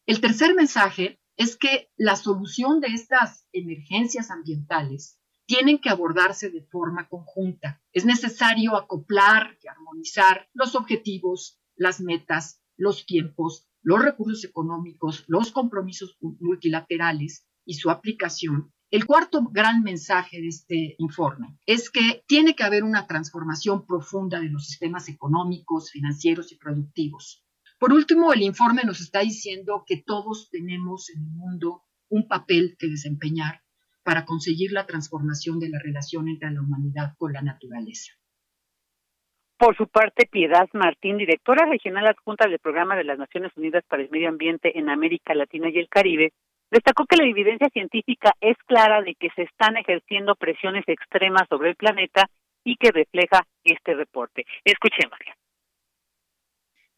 El 0.06 0.22
tercer 0.22 0.54
mensaje 0.54 1.20
es 1.38 1.58
que 1.58 1.92
la 1.98 2.16
solución 2.16 2.80
de 2.80 2.88
estas 2.88 3.48
emergencias 3.52 4.32
ambientales 4.32 5.20
tienen 5.46 5.80
que 5.80 5.90
abordarse 5.90 6.50
de 6.50 6.64
forma 6.64 7.10
conjunta. 7.10 7.82
Es 7.92 8.06
necesario 8.06 8.76
acoplar 8.76 9.58
y 9.62 9.68
armonizar 9.68 10.50
los 10.54 10.76
objetivos, 10.76 11.60
las 11.76 12.02
metas, 12.02 12.62
los 12.78 13.06
tiempos, 13.06 13.68
los 13.82 14.02
recursos 14.02 14.44
económicos, 14.46 15.26
los 15.28 15.52
compromisos 15.52 16.18
multilaterales 16.22 17.46
y 17.66 17.76
su 17.76 17.90
aplicación, 17.90 18.74
el 18.94 19.08
cuarto 19.08 19.42
gran 19.52 19.82
mensaje 19.82 20.40
de 20.40 20.50
este 20.50 20.96
informe 21.00 21.58
es 21.66 21.90
que 21.90 22.24
tiene 22.28 22.56
que 22.56 22.64
haber 22.64 22.84
una 22.84 23.08
transformación 23.08 23.88
profunda 23.88 24.40
de 24.40 24.50
los 24.50 24.68
sistemas 24.68 25.10
económicos, 25.10 25.90
financieros 25.90 26.52
y 26.52 26.58
productivos. 26.58 27.43
Por 27.84 27.92
último, 27.92 28.32
el 28.32 28.42
informe 28.44 28.84
nos 28.86 29.02
está 29.02 29.20
diciendo 29.20 29.84
que 29.86 30.02
todos 30.02 30.48
tenemos 30.50 31.10
en 31.10 31.22
el 31.22 31.32
mundo 31.36 31.82
un 32.08 32.30
papel 32.30 32.78
que 32.80 32.88
desempeñar 32.88 33.60
para 34.04 34.24
conseguir 34.24 34.72
la 34.72 34.86
transformación 34.86 35.60
de 35.60 35.68
la 35.68 35.80
relación 35.84 36.30
entre 36.30 36.50
la 36.52 36.62
humanidad 36.62 37.12
con 37.18 37.34
la 37.34 37.42
naturaleza. 37.42 38.14
Por 39.58 39.76
su 39.76 39.90
parte, 39.90 40.30
Piedad 40.32 40.70
Martín, 40.72 41.18
directora 41.18 41.66
regional 41.70 42.08
adjunta 42.08 42.48
del 42.48 42.60
Programa 42.60 42.96
de 42.96 43.04
las 43.04 43.20
Naciones 43.20 43.52
Unidas 43.58 43.84
para 43.90 44.02
el 44.02 44.10
Medio 44.10 44.30
Ambiente 44.30 44.80
en 44.80 44.88
América 44.88 45.36
Latina 45.36 45.68
y 45.70 45.78
el 45.78 45.90
Caribe, 45.90 46.32
Destacó 46.72 47.06
que 47.06 47.18
la 47.18 47.28
evidencia 47.28 47.68
científica 47.68 48.32
es 48.40 48.56
clara 48.66 49.02
de 49.02 49.14
que 49.16 49.30
se 49.36 49.42
están 49.42 49.76
ejerciendo 49.76 50.36
presiones 50.36 50.86
extremas 50.88 51.50
sobre 51.50 51.72
el 51.72 51.76
planeta 51.76 52.28
y 52.64 52.78
que 52.78 52.92
refleja 52.92 53.46
este 53.66 53.94
reporte. 53.94 54.46
Escuchémosla. 54.64 55.36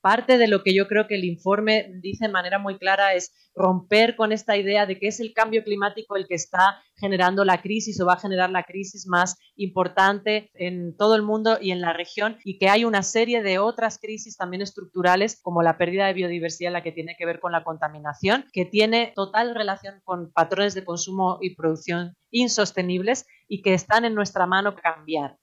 Parte 0.05 0.37
de 0.37 0.47
lo 0.47 0.61
que 0.61 0.75
yo 0.75 0.87
creo 0.87 1.07
que 1.07 1.15
el 1.15 1.23
informe 1.23 1.91
dice 1.99 2.27
de 2.27 2.31
manera 2.31 2.59
muy 2.59 2.77
clara 2.77 3.15
es 3.15 3.33
romper 3.55 4.15
con 4.15 4.31
esta 4.31 4.55
idea 4.55 4.85
de 4.85 4.99
que 4.99 5.07
es 5.07 5.19
el 5.19 5.33
cambio 5.33 5.63
climático 5.63 6.15
el 6.15 6.27
que 6.27 6.35
está 6.35 6.79
generando 6.95 7.43
la 7.43 7.59
crisis 7.59 7.99
o 7.99 8.05
va 8.05 8.13
a 8.13 8.19
generar 8.19 8.51
la 8.51 8.65
crisis 8.65 9.07
más 9.07 9.35
importante 9.55 10.51
en 10.53 10.95
todo 10.95 11.15
el 11.15 11.23
mundo 11.23 11.57
y 11.59 11.71
en 11.71 11.81
la 11.81 11.91
región 11.91 12.37
y 12.43 12.59
que 12.59 12.69
hay 12.69 12.85
una 12.85 13.01
serie 13.01 13.41
de 13.41 13.57
otras 13.57 13.97
crisis 13.97 14.37
también 14.37 14.61
estructurales 14.61 15.41
como 15.41 15.63
la 15.63 15.79
pérdida 15.79 16.05
de 16.05 16.13
biodiversidad, 16.13 16.71
la 16.71 16.83
que 16.83 16.91
tiene 16.91 17.15
que 17.17 17.25
ver 17.25 17.39
con 17.39 17.51
la 17.51 17.63
contaminación, 17.63 18.45
que 18.53 18.65
tiene 18.65 19.11
total 19.15 19.55
relación 19.55 20.01
con 20.03 20.31
patrones 20.31 20.75
de 20.75 20.85
consumo 20.85 21.39
y 21.41 21.55
producción 21.55 22.15
insostenibles 22.29 23.25
y 23.47 23.63
que 23.63 23.73
están 23.73 24.05
en 24.05 24.13
nuestra 24.13 24.45
mano 24.45 24.75
cambiar. 24.75 25.39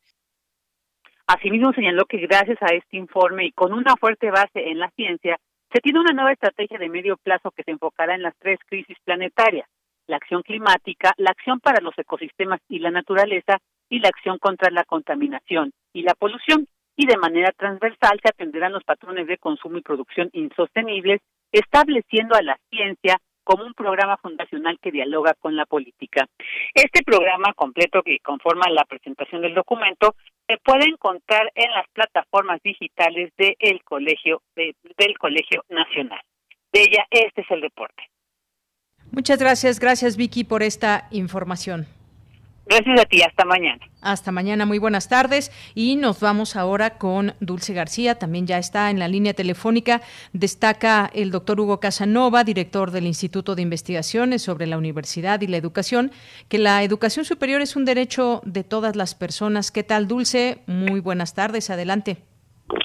Asimismo, 1.27 1.73
señaló 1.73 2.05
que 2.05 2.19
gracias 2.19 2.59
a 2.63 2.75
este 2.75 2.97
informe 2.97 3.47
y 3.47 3.53
con 3.53 3.73
una 3.73 3.97
fuerte 3.97 4.31
base 4.31 4.71
en 4.71 4.79
la 4.79 4.91
ciencia, 4.91 5.39
se 5.73 5.81
tiene 5.81 6.01
una 6.01 6.13
nueva 6.13 6.33
estrategia 6.33 6.79
de 6.79 6.89
medio 6.89 7.17
plazo 7.17 7.51
que 7.51 7.63
se 7.63 7.71
enfocará 7.71 8.15
en 8.15 8.23
las 8.23 8.35
tres 8.39 8.59
crisis 8.67 8.97
planetarias, 9.05 9.67
la 10.07 10.17
acción 10.17 10.43
climática, 10.43 11.13
la 11.17 11.31
acción 11.31 11.61
para 11.61 11.81
los 11.81 11.99
ecosistemas 11.99 12.61
y 12.69 12.79
la 12.79 12.91
naturaleza 12.91 13.59
y 13.89 14.01
la 14.01 14.09
acción 14.09 14.39
contra 14.39 14.71
la 14.71 14.85
contaminación 14.85 15.73
y 15.93 16.03
la 16.03 16.15
polución. 16.15 16.67
Y 16.95 17.07
de 17.07 17.17
manera 17.17 17.53
transversal 17.57 18.21
se 18.23 18.29
atenderán 18.29 18.73
los 18.73 18.85
patrones 18.85 19.27
de 19.27 19.39
consumo 19.39 19.79
y 19.79 19.83
producción 19.83 20.29
insostenibles, 20.35 21.21
estableciendo 21.51 22.35
a 22.35 22.43
la 22.43 22.59
ciencia 22.69 23.17
como 23.45 23.65
un 23.65 23.75
programa 23.75 24.17
fundacional 24.19 24.79
que 24.81 24.91
dialoga 24.91 25.35
con 25.35 25.57
la 25.57 25.67
política. 25.67 26.27
Este 26.75 27.03
programa 27.03 27.53
completo 27.55 28.03
que 28.03 28.19
conforma 28.21 28.69
la 28.71 28.85
presentación 28.85 29.43
del 29.43 29.55
documento 29.55 30.15
se 30.47 30.59
puede 30.59 30.87
encontrar 30.87 31.51
en 31.55 31.71
las 31.71 31.87
plataformas 31.93 32.61
digitales 32.63 33.33
del 33.37 33.83
Colegio 33.85 34.43
del 34.55 35.19
Colegio 35.19 35.65
Nacional. 35.69 36.21
De 36.73 36.83
ella, 36.83 37.07
este 37.11 37.43
es 37.43 37.51
el 37.51 37.63
reporte. 37.63 38.03
Muchas 39.11 39.39
gracias, 39.39 39.79
gracias 39.79 40.17
Vicky 40.17 40.45
por 40.45 40.63
esta 40.63 41.07
información. 41.11 41.87
Gracias 42.65 43.01
a 43.01 43.05
ti, 43.05 43.23
hasta 43.23 43.45
mañana. 43.45 43.81
Hasta 44.01 44.33
mañana, 44.33 44.67
muy 44.67 44.79
buenas 44.79 45.09
tardes. 45.09 45.51
Y 45.75 45.97
nos 45.97 46.21
vamos 46.21 46.57
ahora 46.57 46.97
con 46.97 47.35
Dulce 47.41 47.75
García, 47.75 48.19
también 48.19 48.47
ya 48.47 48.59
está 48.59 48.91
en 48.91 48.99
la 48.99 49.09
línea 49.09 49.35
telefónica. 49.35 50.01
Destaca 50.33 51.11
el 51.13 51.31
doctor 51.31 51.61
Hugo 51.61 51.81
Casanova, 51.81 52.45
director 52.45 52.91
del 52.91 53.07
Instituto 53.07 53.55
de 53.55 53.63
Investigaciones 53.63 54.43
sobre 54.43 54.67
la 54.67 54.79
Universidad 54.79 55.41
y 55.41 55.49
la 55.49 55.57
Educación, 55.57 56.13
que 56.49 56.59
la 56.59 56.83
educación 56.83 57.25
superior 57.25 57.61
es 57.63 57.77
un 57.77 57.85
derecho 57.85 58.43
de 58.45 58.65
todas 58.65 58.97
las 58.97 59.15
personas. 59.15 59.71
¿Qué 59.71 59.83
tal, 59.83 60.07
Dulce? 60.07 60.59
Muy 60.67 61.01
buenas 61.01 61.35
tardes, 61.35 61.69
adelante. 61.71 62.19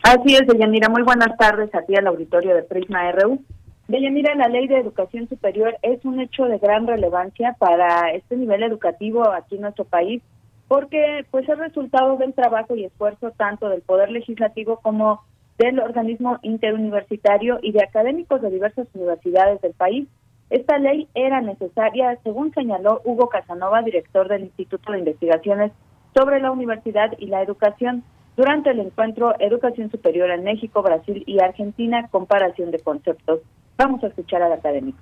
Así 0.03 0.35
es, 0.35 0.47
Deyanira, 0.47 0.89
muy 0.89 1.03
buenas 1.03 1.37
tardes 1.37 1.73
a 1.73 1.85
ti 1.85 1.95
al 1.95 2.07
auditorio 2.07 2.55
de 2.55 2.63
Prisma 2.63 3.11
RU. 3.11 3.43
Mira, 3.89 4.35
la 4.35 4.49
ley 4.49 4.67
de 4.67 4.79
educación 4.79 5.29
superior 5.29 5.77
es 5.81 6.03
un 6.03 6.19
hecho 6.19 6.43
de 6.43 6.57
gran 6.57 6.85
relevancia 6.87 7.55
para 7.57 8.11
este 8.11 8.35
nivel 8.35 8.63
educativo 8.63 9.31
aquí 9.31 9.55
en 9.55 9.61
nuestro 9.61 9.85
país, 9.85 10.21
porque 10.67 11.25
pues 11.31 11.47
es 11.47 11.57
resultado 11.57 12.17
del 12.17 12.33
trabajo 12.33 12.75
y 12.75 12.83
esfuerzo 12.83 13.31
tanto 13.31 13.69
del 13.69 13.81
Poder 13.81 14.11
Legislativo 14.11 14.81
como 14.81 15.23
del 15.57 15.79
organismo 15.79 16.37
interuniversitario 16.41 17.59
y 17.61 17.71
de 17.71 17.81
académicos 17.81 18.41
de 18.41 18.49
diversas 18.49 18.87
universidades 18.93 19.61
del 19.61 19.73
país. 19.73 20.05
Esta 20.49 20.77
ley 20.79 21.07
era 21.15 21.39
necesaria, 21.39 22.17
según 22.23 22.53
señaló 22.53 23.01
Hugo 23.05 23.29
Casanova, 23.29 23.81
director 23.83 24.27
del 24.27 24.43
Instituto 24.43 24.91
de 24.91 24.99
Investigaciones 24.99 25.71
sobre 26.13 26.41
la 26.41 26.51
Universidad 26.51 27.13
y 27.19 27.27
la 27.27 27.41
Educación, 27.41 28.03
durante 28.35 28.71
el 28.71 28.79
encuentro 28.81 29.33
Educación 29.39 29.89
Superior 29.89 30.29
en 30.29 30.43
México, 30.43 30.81
Brasil 30.81 31.23
y 31.25 31.39
Argentina, 31.39 32.09
comparación 32.11 32.71
de 32.71 32.79
conceptos. 32.79 33.39
Vamos 33.77 34.03
a 34.03 34.07
escuchar 34.07 34.41
al 34.41 34.53
académico. 34.53 34.97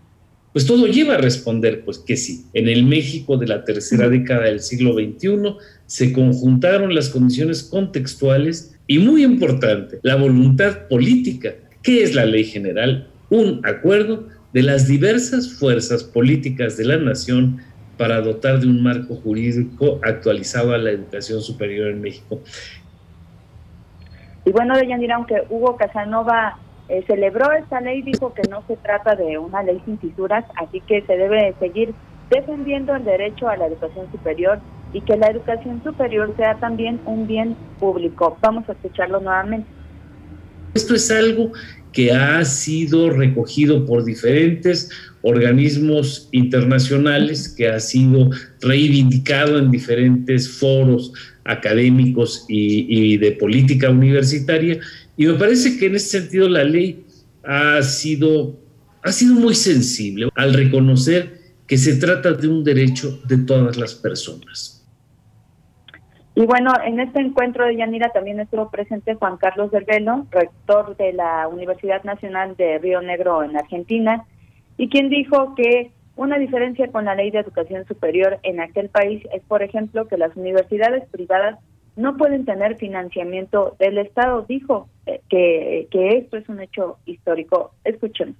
Pues 0.51 0.65
todo 0.65 0.87
lleva 0.87 1.15
a 1.15 1.17
responder, 1.17 1.83
pues 1.83 1.99
que 1.99 2.15
sí. 2.15 2.45
En 2.53 2.69
el 2.69 2.85
México 2.85 3.35
de 3.35 3.47
la 3.47 3.65
tercera 3.65 4.07
década 4.07 4.43
del 4.43 4.61
siglo 4.61 4.93
XXI 4.93 5.57
se 5.85 6.13
conjuntaron 6.13 6.95
las 6.95 7.09
condiciones 7.09 7.63
contextuales 7.63 8.77
y, 8.87 8.99
muy 8.99 9.23
importante, 9.23 9.99
la 10.01 10.15
voluntad 10.15 10.87
política. 10.87 11.55
¿Qué 11.83 12.03
es 12.03 12.15
la 12.15 12.25
ley 12.25 12.45
general? 12.45 13.09
Un 13.29 13.61
acuerdo 13.65 14.27
de 14.53 14.63
las 14.63 14.87
diversas 14.87 15.53
fuerzas 15.53 16.05
políticas 16.05 16.77
de 16.77 16.85
la 16.85 16.97
nación 16.97 17.59
para 17.97 18.21
dotar 18.21 18.61
de 18.61 18.67
un 18.67 18.81
marco 18.81 19.15
jurídico 19.15 19.99
actualizado 20.03 20.73
a 20.73 20.77
la 20.77 20.91
educación 20.91 21.41
superior 21.41 21.89
en 21.89 21.99
México. 21.99 22.39
Y 24.45 24.51
bueno, 24.51 24.77
Deyanira, 24.77 25.15
aunque 25.15 25.43
Hugo 25.49 25.75
Casanova 25.75 26.59
eh, 26.87 27.03
celebró 27.07 27.51
esta 27.51 27.81
ley, 27.81 28.01
dijo 28.03 28.33
que 28.33 28.43
no 28.49 28.63
se 28.67 28.77
trata 28.77 29.15
de 29.15 29.37
una 29.37 29.63
ley 29.63 29.81
sin 29.85 29.97
fisuras, 29.97 30.45
así 30.55 30.81
que 30.81 31.01
se 31.01 31.17
debe 31.17 31.55
seguir 31.59 31.93
defendiendo 32.29 32.95
el 32.95 33.03
derecho 33.03 33.47
a 33.47 33.57
la 33.57 33.67
educación 33.67 34.11
superior 34.11 34.59
y 34.93 35.01
que 35.01 35.17
la 35.17 35.27
educación 35.27 35.81
superior 35.83 36.33
sea 36.37 36.55
también 36.55 36.99
un 37.05 37.27
bien 37.27 37.55
público. 37.79 38.37
Vamos 38.41 38.69
a 38.69 38.73
escucharlo 38.73 39.19
nuevamente. 39.19 39.67
Esto 40.75 40.93
es 40.93 41.09
algo 41.09 41.51
que 41.91 42.11
ha 42.11 42.43
sido 42.43 43.09
recogido 43.09 43.85
por 43.85 44.03
diferentes 44.03 44.91
organismos 45.21 46.27
internacionales, 46.33 47.49
que 47.49 47.67
ha 47.67 47.79
sido 47.79 48.29
reivindicado 48.61 49.57
en 49.57 49.71
diferentes 49.71 50.59
foros 50.59 51.13
académicos 51.45 52.45
y, 52.49 52.85
y 53.13 53.17
de 53.17 53.31
política 53.31 53.89
universitaria 53.89 54.79
y 55.17 55.27
me 55.27 55.33
parece 55.33 55.77
que 55.77 55.87
en 55.87 55.95
ese 55.95 56.19
sentido 56.19 56.49
la 56.49 56.63
ley 56.63 57.05
ha 57.43 57.81
sido, 57.81 58.57
ha 59.01 59.11
sido 59.11 59.35
muy 59.35 59.55
sensible 59.55 60.29
al 60.35 60.53
reconocer 60.53 61.39
que 61.67 61.77
se 61.77 61.95
trata 61.95 62.33
de 62.33 62.47
un 62.47 62.63
derecho 62.63 63.21
de 63.27 63.37
todas 63.39 63.77
las 63.77 63.95
personas. 63.95 64.85
Y 66.37 66.45
bueno, 66.45 66.73
en 66.85 66.99
este 66.99 67.21
encuentro 67.21 67.65
de 67.65 67.77
Yanira 67.77 68.09
también 68.09 68.41
estuvo 68.41 68.69
presente 68.69 69.15
Juan 69.15 69.37
Carlos 69.37 69.71
del 69.71 69.85
rector 70.29 70.97
de 70.97 71.13
la 71.13 71.47
Universidad 71.47 72.03
Nacional 72.03 72.57
de 72.57 72.77
Río 72.77 73.01
Negro 73.01 73.41
en 73.41 73.55
Argentina, 73.55 74.25
y 74.77 74.89
quien 74.89 75.09
dijo 75.09 75.55
que 75.55 75.91
una 76.17 76.37
diferencia 76.37 76.91
con 76.91 77.05
la 77.05 77.15
ley 77.15 77.31
de 77.31 77.39
educación 77.39 77.85
superior 77.87 78.39
en 78.43 78.59
aquel 78.59 78.89
país 78.89 79.23
es, 79.33 79.41
por 79.43 79.63
ejemplo, 79.63 80.07
que 80.07 80.17
las 80.17 80.35
universidades 80.35 81.07
privadas 81.09 81.57
no 81.95 82.17
pueden 82.17 82.45
tener 82.45 82.77
financiamiento 82.77 83.75
del 83.79 83.97
Estado. 83.97 84.45
Dijo 84.47 84.89
eh, 85.05 85.21
que, 85.29 86.17
esto 86.17 86.37
es 86.37 86.47
un 86.49 86.61
hecho 86.61 86.97
histórico. 87.05 87.71
Escuchen. 87.83 88.35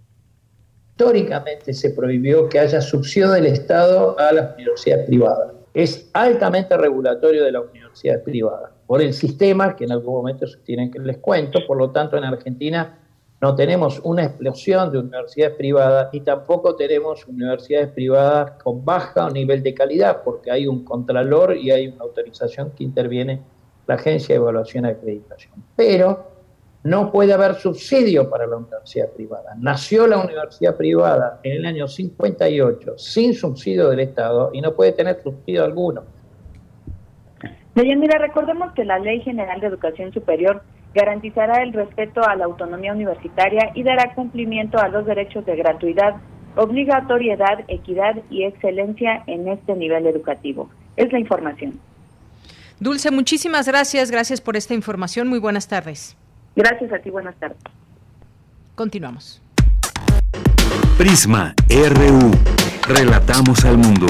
Históricamente 0.91 1.73
se 1.73 1.91
prohibió 1.91 2.47
que 2.47 2.59
haya 2.59 2.81
subsidio 2.81 3.31
del 3.31 3.47
Estado 3.47 4.17
a 4.17 4.31
las 4.31 4.55
universidades 4.55 5.05
privadas. 5.05 5.53
Es 5.73 6.09
altamente 6.13 6.77
regulatorio 6.77 7.43
de 7.43 7.51
la 7.51 7.61
universidad 7.61 8.23
privada 8.23 8.71
por 8.87 9.01
el 9.01 9.13
sistema 9.13 9.75
que 9.75 9.83
en 9.83 9.91
algún 9.91 10.13
momento 10.13 10.45
tienen 10.63 10.91
que 10.91 10.99
les 10.99 11.17
cuento. 11.17 11.59
Por 11.67 11.77
lo 11.77 11.91
tanto, 11.91 12.17
en 12.17 12.23
Argentina 12.23 12.99
no 13.41 13.55
tenemos 13.55 13.99
una 14.03 14.23
explosión 14.23 14.91
de 14.91 14.99
universidades 14.99 15.55
privadas 15.55 16.09
y 16.13 16.21
tampoco 16.21 16.75
tenemos 16.75 17.27
universidades 17.27 17.89
privadas 17.89 18.51
con 18.63 18.83
baja 18.83 19.29
nivel 19.29 19.61
de 19.61 19.73
calidad, 19.73 20.21
porque 20.23 20.51
hay 20.51 20.67
un 20.67 20.83
contralor 20.83 21.55
y 21.57 21.71
hay 21.71 21.87
una 21.87 22.03
autorización 22.03 22.71
que 22.71 22.83
interviene 22.83 23.41
la 23.87 23.95
Agencia 23.95 24.35
de 24.35 24.41
Evaluación 24.41 24.85
y 24.85 24.89
Acreditación. 24.89 25.53
Pero 25.75 26.31
no 26.83 27.11
puede 27.11 27.33
haber 27.33 27.55
subsidio 27.55 28.29
para 28.29 28.45
la 28.45 28.57
universidad 28.57 29.09
privada. 29.09 29.55
Nació 29.57 30.07
la 30.07 30.19
universidad 30.19 30.77
privada 30.77 31.39
en 31.43 31.53
el 31.53 31.65
año 31.65 31.87
58 31.87 32.97
sin 32.97 33.33
subsidio 33.33 33.89
del 33.89 33.99
Estado 34.01 34.51
y 34.53 34.61
no 34.61 34.73
puede 34.75 34.91
tener 34.91 35.21
subsidio 35.21 35.63
alguno. 35.63 36.03
Mira, 37.73 38.17
recordemos 38.19 38.71
que 38.73 38.85
la 38.85 38.99
Ley 38.99 39.19
General 39.21 39.59
de 39.59 39.67
Educación 39.67 40.13
Superior 40.13 40.61
garantizará 40.95 41.61
el 41.61 41.73
respeto 41.73 42.25
a 42.25 42.35
la 42.35 42.45
autonomía 42.45 42.93
universitaria 42.93 43.71
y 43.75 43.83
dará 43.83 44.15
cumplimiento 44.15 44.79
a 44.79 44.87
los 44.87 45.05
derechos 45.05 45.45
de 45.45 45.57
gratuidad, 45.57 46.15
obligatoriedad, 46.55 47.65
equidad 47.67 48.15
y 48.29 48.45
excelencia 48.45 49.21
en 49.27 49.49
este 49.49 49.75
nivel 49.75 50.07
educativo. 50.07 50.69
Es 50.95 51.11
la 51.11 51.19
información. 51.19 51.77
Dulce, 52.79 53.11
muchísimas 53.11 53.67
gracias. 53.67 54.09
Gracias 54.09 54.39
por 54.39 54.55
esta 54.55 54.73
información. 54.73 55.27
Muy 55.27 55.39
buenas 55.39 55.67
tardes. 55.67 56.15
Gracias 56.55 56.91
a 56.93 56.99
ti. 56.99 57.09
Buenas 57.09 57.35
tardes. 57.35 57.57
Continuamos. 58.75 59.41
Prisma 60.97 61.53
RU. 61.69 62.31
Relatamos 62.87 63.65
al 63.65 63.77
mundo. 63.77 64.07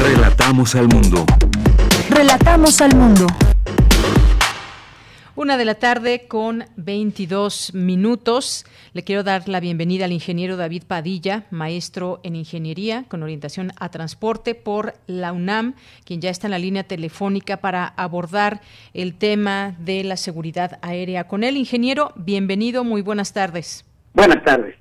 Relatamos 0.00 0.76
al 0.76 0.86
mundo. 0.88 1.24
Relatamos 2.10 2.80
al 2.80 2.96
mundo. 2.96 3.26
Una 5.36 5.56
de 5.56 5.64
la 5.64 5.76
tarde 5.76 6.26
con 6.26 6.64
22 6.76 7.74
minutos. 7.74 8.66
Le 8.92 9.04
quiero 9.04 9.22
dar 9.22 9.48
la 9.48 9.60
bienvenida 9.60 10.06
al 10.06 10.12
ingeniero 10.12 10.56
David 10.56 10.84
Padilla, 10.86 11.44
maestro 11.50 12.20
en 12.24 12.34
ingeniería 12.34 13.04
con 13.08 13.22
orientación 13.22 13.72
a 13.78 13.90
transporte 13.90 14.54
por 14.54 14.94
la 15.06 15.32
UNAM, 15.32 15.74
quien 16.04 16.20
ya 16.20 16.30
está 16.30 16.46
en 16.48 16.52
la 16.52 16.58
línea 16.58 16.82
telefónica 16.82 17.58
para 17.58 17.86
abordar 17.86 18.62
el 18.94 19.14
tema 19.14 19.76
de 19.78 20.02
la 20.02 20.16
seguridad 20.16 20.78
aérea. 20.82 21.28
Con 21.28 21.44
él, 21.44 21.56
ingeniero, 21.56 22.12
bienvenido, 22.16 22.82
muy 22.82 23.02
buenas 23.02 23.32
tardes. 23.32 23.84
Buenas 24.14 24.42
tardes. 24.42 24.74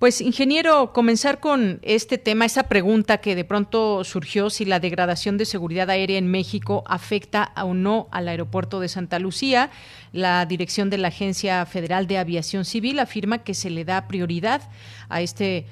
Pues, 0.00 0.22
ingeniero, 0.22 0.94
comenzar 0.94 1.40
con 1.40 1.78
este 1.82 2.16
tema, 2.16 2.46
esa 2.46 2.62
pregunta 2.70 3.18
que 3.18 3.36
de 3.36 3.44
pronto 3.44 4.02
surgió, 4.02 4.48
si 4.48 4.64
la 4.64 4.80
degradación 4.80 5.36
de 5.36 5.44
seguridad 5.44 5.90
aérea 5.90 6.16
en 6.16 6.26
México 6.26 6.82
afecta 6.86 7.52
o 7.62 7.74
no 7.74 8.08
al 8.10 8.26
aeropuerto 8.28 8.80
de 8.80 8.88
Santa 8.88 9.18
Lucía. 9.18 9.68
La 10.12 10.46
dirección 10.46 10.88
de 10.88 10.96
la 10.96 11.08
Agencia 11.08 11.66
Federal 11.66 12.06
de 12.06 12.16
Aviación 12.16 12.64
Civil 12.64 12.98
afirma 12.98 13.44
que 13.44 13.52
se 13.52 13.68
le 13.68 13.84
da 13.84 14.08
prioridad 14.08 14.62
a 15.10 15.20
esta 15.20 15.44
eh, 15.44 15.66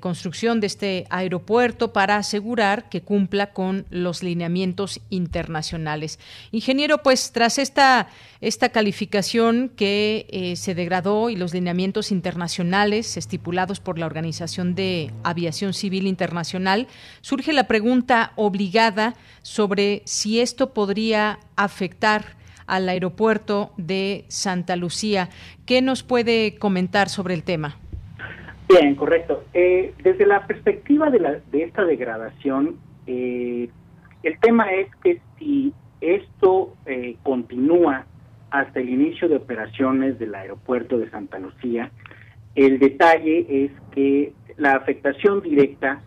construcción 0.00 0.60
de 0.60 0.66
este 0.66 1.06
aeropuerto 1.10 1.92
para 1.92 2.16
asegurar 2.16 2.88
que 2.88 3.02
cumpla 3.02 3.52
con 3.52 3.86
los 3.90 4.22
lineamientos 4.22 5.00
internacionales. 5.10 6.18
Ingeniero, 6.50 7.02
pues 7.02 7.30
tras 7.32 7.58
esta, 7.58 8.08
esta 8.40 8.70
calificación 8.70 9.70
que 9.76 10.26
eh, 10.30 10.56
se 10.56 10.74
degradó 10.74 11.30
y 11.30 11.36
los 11.36 11.54
lineamientos 11.54 12.10
internacionales 12.10 13.16
estipulados 13.16 13.78
por 13.80 13.98
la 13.98 14.06
Organización 14.06 14.74
de 14.74 15.12
Aviación 15.22 15.74
Civil 15.74 16.06
Internacional, 16.06 16.88
surge 17.20 17.52
la 17.52 17.68
pregunta 17.68 18.32
obligada 18.36 19.14
sobre 19.42 20.02
si 20.04 20.40
esto 20.40 20.72
podría 20.72 21.38
afectar 21.56 22.36
al 22.66 22.88
aeropuerto 22.88 23.72
de 23.76 24.24
Santa 24.28 24.76
Lucía. 24.76 25.30
¿Qué 25.66 25.82
nos 25.82 26.02
puede 26.02 26.56
comentar 26.58 27.08
sobre 27.08 27.34
el 27.34 27.42
tema? 27.42 27.78
Bien, 28.68 28.94
correcto. 28.96 29.44
Eh, 29.54 29.94
desde 30.02 30.26
la 30.26 30.46
perspectiva 30.46 31.10
de, 31.10 31.20
la, 31.20 31.40
de 31.50 31.62
esta 31.62 31.84
degradación, 31.84 32.76
eh, 33.06 33.70
el 34.22 34.38
tema 34.40 34.72
es 34.72 34.94
que 35.02 35.20
si 35.38 35.72
esto 36.02 36.74
eh, 36.84 37.16
continúa 37.22 38.04
hasta 38.50 38.80
el 38.80 38.90
inicio 38.90 39.28
de 39.28 39.36
operaciones 39.36 40.18
del 40.18 40.34
aeropuerto 40.34 40.98
de 40.98 41.08
Santa 41.10 41.38
Lucía, 41.38 41.90
el 42.54 42.78
detalle 42.78 43.64
es 43.64 43.72
que 43.92 44.32
la 44.58 44.72
afectación 44.72 45.40
directa 45.40 46.02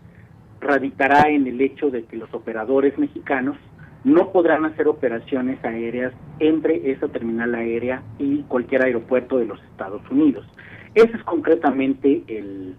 radicará 0.60 1.30
en 1.30 1.46
el 1.48 1.60
hecho 1.60 1.90
de 1.90 2.04
que 2.04 2.16
los 2.16 2.32
operadores 2.32 2.96
mexicanos 2.96 3.56
no 4.04 4.30
podrán 4.30 4.64
hacer 4.64 4.86
operaciones 4.86 5.64
aéreas 5.64 6.12
entre 6.38 6.92
esa 6.92 7.08
terminal 7.08 7.54
aérea 7.54 8.02
y 8.18 8.42
cualquier 8.42 8.84
aeropuerto 8.84 9.38
de 9.38 9.46
los 9.46 9.62
Estados 9.64 10.02
Unidos. 10.10 10.46
Ese 10.94 11.16
es 11.16 11.24
concretamente 11.24 12.22
el, 12.26 12.76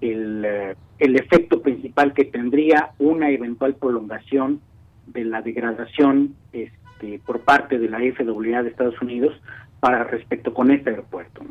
eh, 0.00 0.74
el, 0.98 1.16
efecto 1.16 1.62
principal 1.62 2.12
que 2.12 2.24
tendría 2.24 2.90
una 2.98 3.30
eventual 3.30 3.74
prolongación 3.74 4.60
de 5.06 5.24
la 5.24 5.42
degradación 5.42 6.34
este, 6.52 7.20
por 7.26 7.40
parte 7.40 7.78
de 7.78 7.88
la 7.88 7.98
FAA 7.98 8.62
de 8.62 8.68
Estados 8.68 9.00
Unidos 9.00 9.34
para 9.80 10.04
respecto 10.04 10.54
con 10.54 10.70
este 10.70 10.90
aeropuerto. 10.90 11.44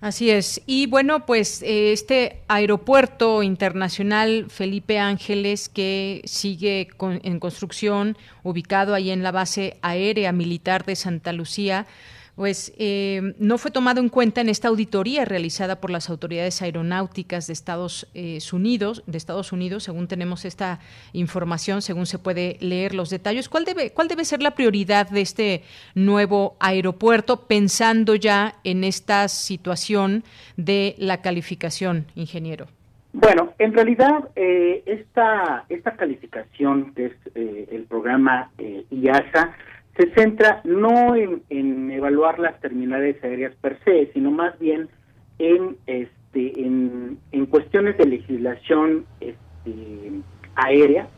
Así 0.00 0.30
es. 0.30 0.62
Y 0.66 0.86
bueno, 0.86 1.26
pues 1.26 1.60
eh, 1.62 1.92
este 1.92 2.42
aeropuerto 2.46 3.42
internacional 3.42 4.46
Felipe 4.48 5.00
Ángeles 5.00 5.68
que 5.68 6.22
sigue 6.24 6.88
en 7.00 7.40
construcción, 7.40 8.16
ubicado 8.44 8.94
ahí 8.94 9.10
en 9.10 9.24
la 9.24 9.32
base 9.32 9.76
aérea 9.82 10.30
militar 10.30 10.84
de 10.84 10.94
Santa 10.94 11.32
Lucía, 11.32 11.86
pues 12.38 12.72
eh, 12.78 13.34
no 13.40 13.58
fue 13.58 13.72
tomado 13.72 14.00
en 14.00 14.08
cuenta 14.08 14.40
en 14.40 14.48
esta 14.48 14.68
auditoría 14.68 15.24
realizada 15.24 15.80
por 15.80 15.90
las 15.90 16.08
autoridades 16.08 16.62
aeronáuticas 16.62 17.48
de 17.48 17.52
Estados 17.52 18.08
eh, 18.14 18.38
Unidos, 18.52 19.02
de 19.08 19.18
Estados 19.18 19.50
Unidos, 19.50 19.82
según 19.82 20.06
tenemos 20.06 20.44
esta 20.44 20.78
información, 21.12 21.82
según 21.82 22.06
se 22.06 22.20
puede 22.20 22.56
leer 22.60 22.94
los 22.94 23.10
detalles. 23.10 23.48
¿Cuál 23.48 23.64
debe, 23.64 23.90
cuál 23.90 24.06
debe 24.06 24.24
ser 24.24 24.40
la 24.40 24.52
prioridad 24.52 25.10
de 25.10 25.20
este 25.20 25.62
nuevo 25.96 26.56
aeropuerto, 26.60 27.48
pensando 27.48 28.14
ya 28.14 28.54
en 28.62 28.84
esta 28.84 29.26
situación 29.26 30.22
de 30.56 30.94
la 30.96 31.22
calificación, 31.22 32.06
ingeniero? 32.14 32.68
Bueno, 33.14 33.52
en 33.58 33.72
realidad 33.72 34.28
eh, 34.36 34.84
esta, 34.86 35.64
esta 35.68 35.96
calificación, 35.96 36.94
que 36.94 37.06
es 37.06 37.12
el 37.34 37.84
programa 37.88 38.52
IASA, 38.90 39.56
se 39.98 40.10
centra 40.14 40.60
no 40.64 41.16
en, 41.16 41.90
evaluar 41.90 42.38
las 42.38 42.58
terminales 42.60 43.22
aéreas 43.22 43.54
per 43.56 43.78
se, 43.84 44.10
sino 44.12 44.30
más 44.30 44.58
bien 44.58 44.88
en 45.38 45.76
este 45.86 46.54
en, 46.60 47.18
cuestiones 47.50 47.96
de 47.98 48.06
legislación 48.06 49.06
este, 49.20 50.12
aérea, 50.54 51.08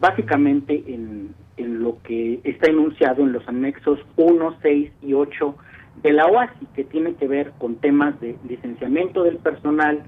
básicamente 0.00 0.82
en, 0.88 1.34
en 1.56 1.82
lo 1.82 2.02
que 2.02 2.40
está 2.42 2.70
enunciado 2.70 3.22
en 3.22 3.32
los 3.32 3.46
anexos 3.46 4.00
1, 4.16 4.56
6 4.60 4.90
y 5.02 5.12
8 5.12 5.54
de 6.02 6.12
la 6.12 6.26
OASI, 6.26 6.66
que 6.74 6.84
tiene 6.84 7.14
que 7.14 7.28
ver 7.28 7.52
con 7.58 7.76
temas 7.76 8.18
de 8.20 8.36
licenciamiento 8.48 9.22
del 9.22 9.36
personal, 9.36 10.02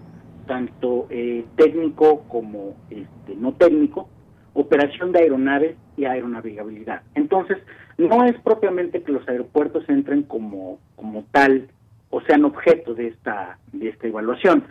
tanto 0.47 1.07
eh, 1.11 1.45
técnico 1.57 2.25
como 2.29 2.75
este, 2.91 3.37
no 3.37 3.53
técnico, 3.53 4.09
operación 4.55 5.12
de 5.12 5.21
aeronaves 5.21 5.77
y 5.97 6.05
aeronavegabilidad. 6.05 7.03
Entonces, 7.15 7.59
no 7.99 8.25
es 8.25 8.38
propiamente 8.41 9.03
que 9.03 9.12
los 9.12 9.27
aeropuertos 9.29 9.88
entren 9.88 10.23
como, 10.23 10.79
como 10.97 11.25
tal 11.31 11.69
o 12.11 12.21
sean 12.23 12.45
objeto 12.45 12.95
de 12.95 13.09
esta, 13.09 13.59
de 13.73 13.88
esta 13.88 14.07
evaluación. 14.07 14.65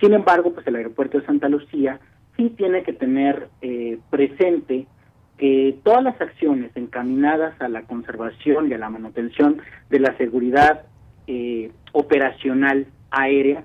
Sin 0.00 0.14
embargo, 0.14 0.52
pues 0.52 0.66
el 0.66 0.76
aeropuerto 0.76 1.18
de 1.18 1.26
Santa 1.26 1.48
Lucía 1.48 2.00
sí 2.36 2.50
tiene 2.50 2.82
que 2.82 2.92
tener 2.92 3.48
eh, 3.60 3.98
presente 4.10 4.86
que 5.38 5.78
todas 5.82 6.02
las 6.02 6.20
acciones 6.20 6.70
encaminadas 6.74 7.60
a 7.60 7.68
la 7.68 7.82
conservación 7.82 8.70
y 8.70 8.74
a 8.74 8.78
la 8.78 8.88
manutención 8.88 9.60
de 9.90 10.00
la 10.00 10.16
seguridad 10.16 10.86
eh, 11.26 11.70
operacional 11.92 12.86
aérea 13.10 13.64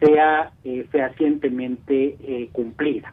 sea 0.00 0.52
eh, 0.64 0.86
fehacientemente 0.90 2.16
eh, 2.22 2.48
cumplida. 2.52 3.12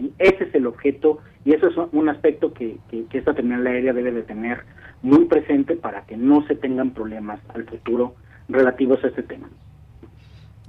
Y 0.00 0.12
ese 0.18 0.44
es 0.44 0.54
el 0.54 0.66
objeto 0.66 1.18
y 1.44 1.52
eso 1.52 1.68
es 1.68 1.74
un 1.92 2.08
aspecto 2.08 2.52
que, 2.52 2.78
esta 3.12 3.34
terminal 3.34 3.66
aérea 3.66 3.92
debe 3.92 4.12
de 4.12 4.22
tener 4.22 4.64
muy 5.02 5.26
presente 5.26 5.76
para 5.76 6.06
que 6.06 6.16
no 6.16 6.46
se 6.46 6.54
tengan 6.54 6.92
problemas 6.92 7.40
al 7.54 7.64
futuro 7.64 8.14
relativos 8.48 9.02
a 9.04 9.08
este 9.08 9.22
tema. 9.22 9.48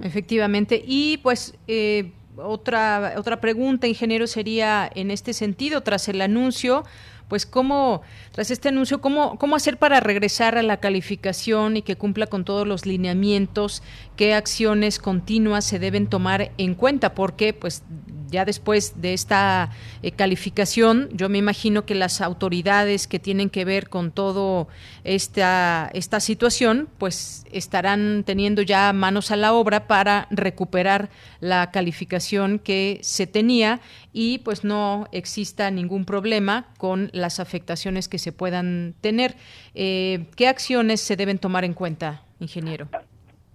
Efectivamente. 0.00 0.82
Y 0.84 1.18
pues 1.18 1.58
eh, 1.66 2.12
otra, 2.36 3.14
otra 3.16 3.40
pregunta, 3.40 3.86
ingeniero, 3.86 4.26
sería 4.26 4.90
en 4.94 5.10
este 5.10 5.32
sentido, 5.32 5.82
tras 5.82 6.08
el 6.08 6.20
anuncio, 6.20 6.84
pues 7.28 7.46
cómo, 7.46 8.02
tras 8.32 8.50
este 8.50 8.68
anuncio, 8.68 9.00
cómo, 9.00 9.38
cómo 9.38 9.56
hacer 9.56 9.78
para 9.78 10.00
regresar 10.00 10.58
a 10.58 10.62
la 10.62 10.78
calificación 10.78 11.78
y 11.78 11.82
que 11.82 11.96
cumpla 11.96 12.26
con 12.26 12.44
todos 12.44 12.66
los 12.66 12.84
lineamientos, 12.84 13.82
qué 14.16 14.34
acciones 14.34 14.98
continuas 14.98 15.64
se 15.64 15.78
deben 15.78 16.08
tomar 16.08 16.52
en 16.58 16.74
cuenta, 16.74 17.14
porque 17.14 17.54
pues 17.54 17.84
ya 18.32 18.44
después 18.44 19.00
de 19.00 19.12
esta 19.12 19.70
eh, 20.02 20.10
calificación, 20.10 21.08
yo 21.12 21.28
me 21.28 21.38
imagino 21.38 21.86
que 21.86 21.94
las 21.94 22.20
autoridades 22.20 23.06
que 23.06 23.20
tienen 23.20 23.50
que 23.50 23.64
ver 23.64 23.88
con 23.88 24.10
todo 24.10 24.66
esta, 25.04 25.90
esta 25.94 26.18
situación, 26.18 26.88
pues 26.98 27.44
estarán 27.52 28.24
teniendo 28.24 28.62
ya 28.62 28.92
manos 28.92 29.30
a 29.30 29.36
la 29.36 29.52
obra 29.52 29.86
para 29.86 30.26
recuperar 30.30 31.10
la 31.40 31.70
calificación 31.70 32.58
que 32.58 32.98
se 33.02 33.26
tenía 33.26 33.80
y 34.12 34.38
pues 34.38 34.64
no 34.64 35.06
exista 35.12 35.70
ningún 35.70 36.04
problema 36.04 36.66
con 36.78 37.10
las 37.12 37.38
afectaciones 37.38 38.08
que 38.08 38.18
se 38.18 38.32
puedan 38.32 38.94
tener. 39.00 39.36
Eh, 39.74 40.26
¿Qué 40.36 40.48
acciones 40.48 41.00
se 41.00 41.16
deben 41.16 41.38
tomar 41.38 41.64
en 41.64 41.74
cuenta, 41.74 42.22
ingeniero? 42.40 42.88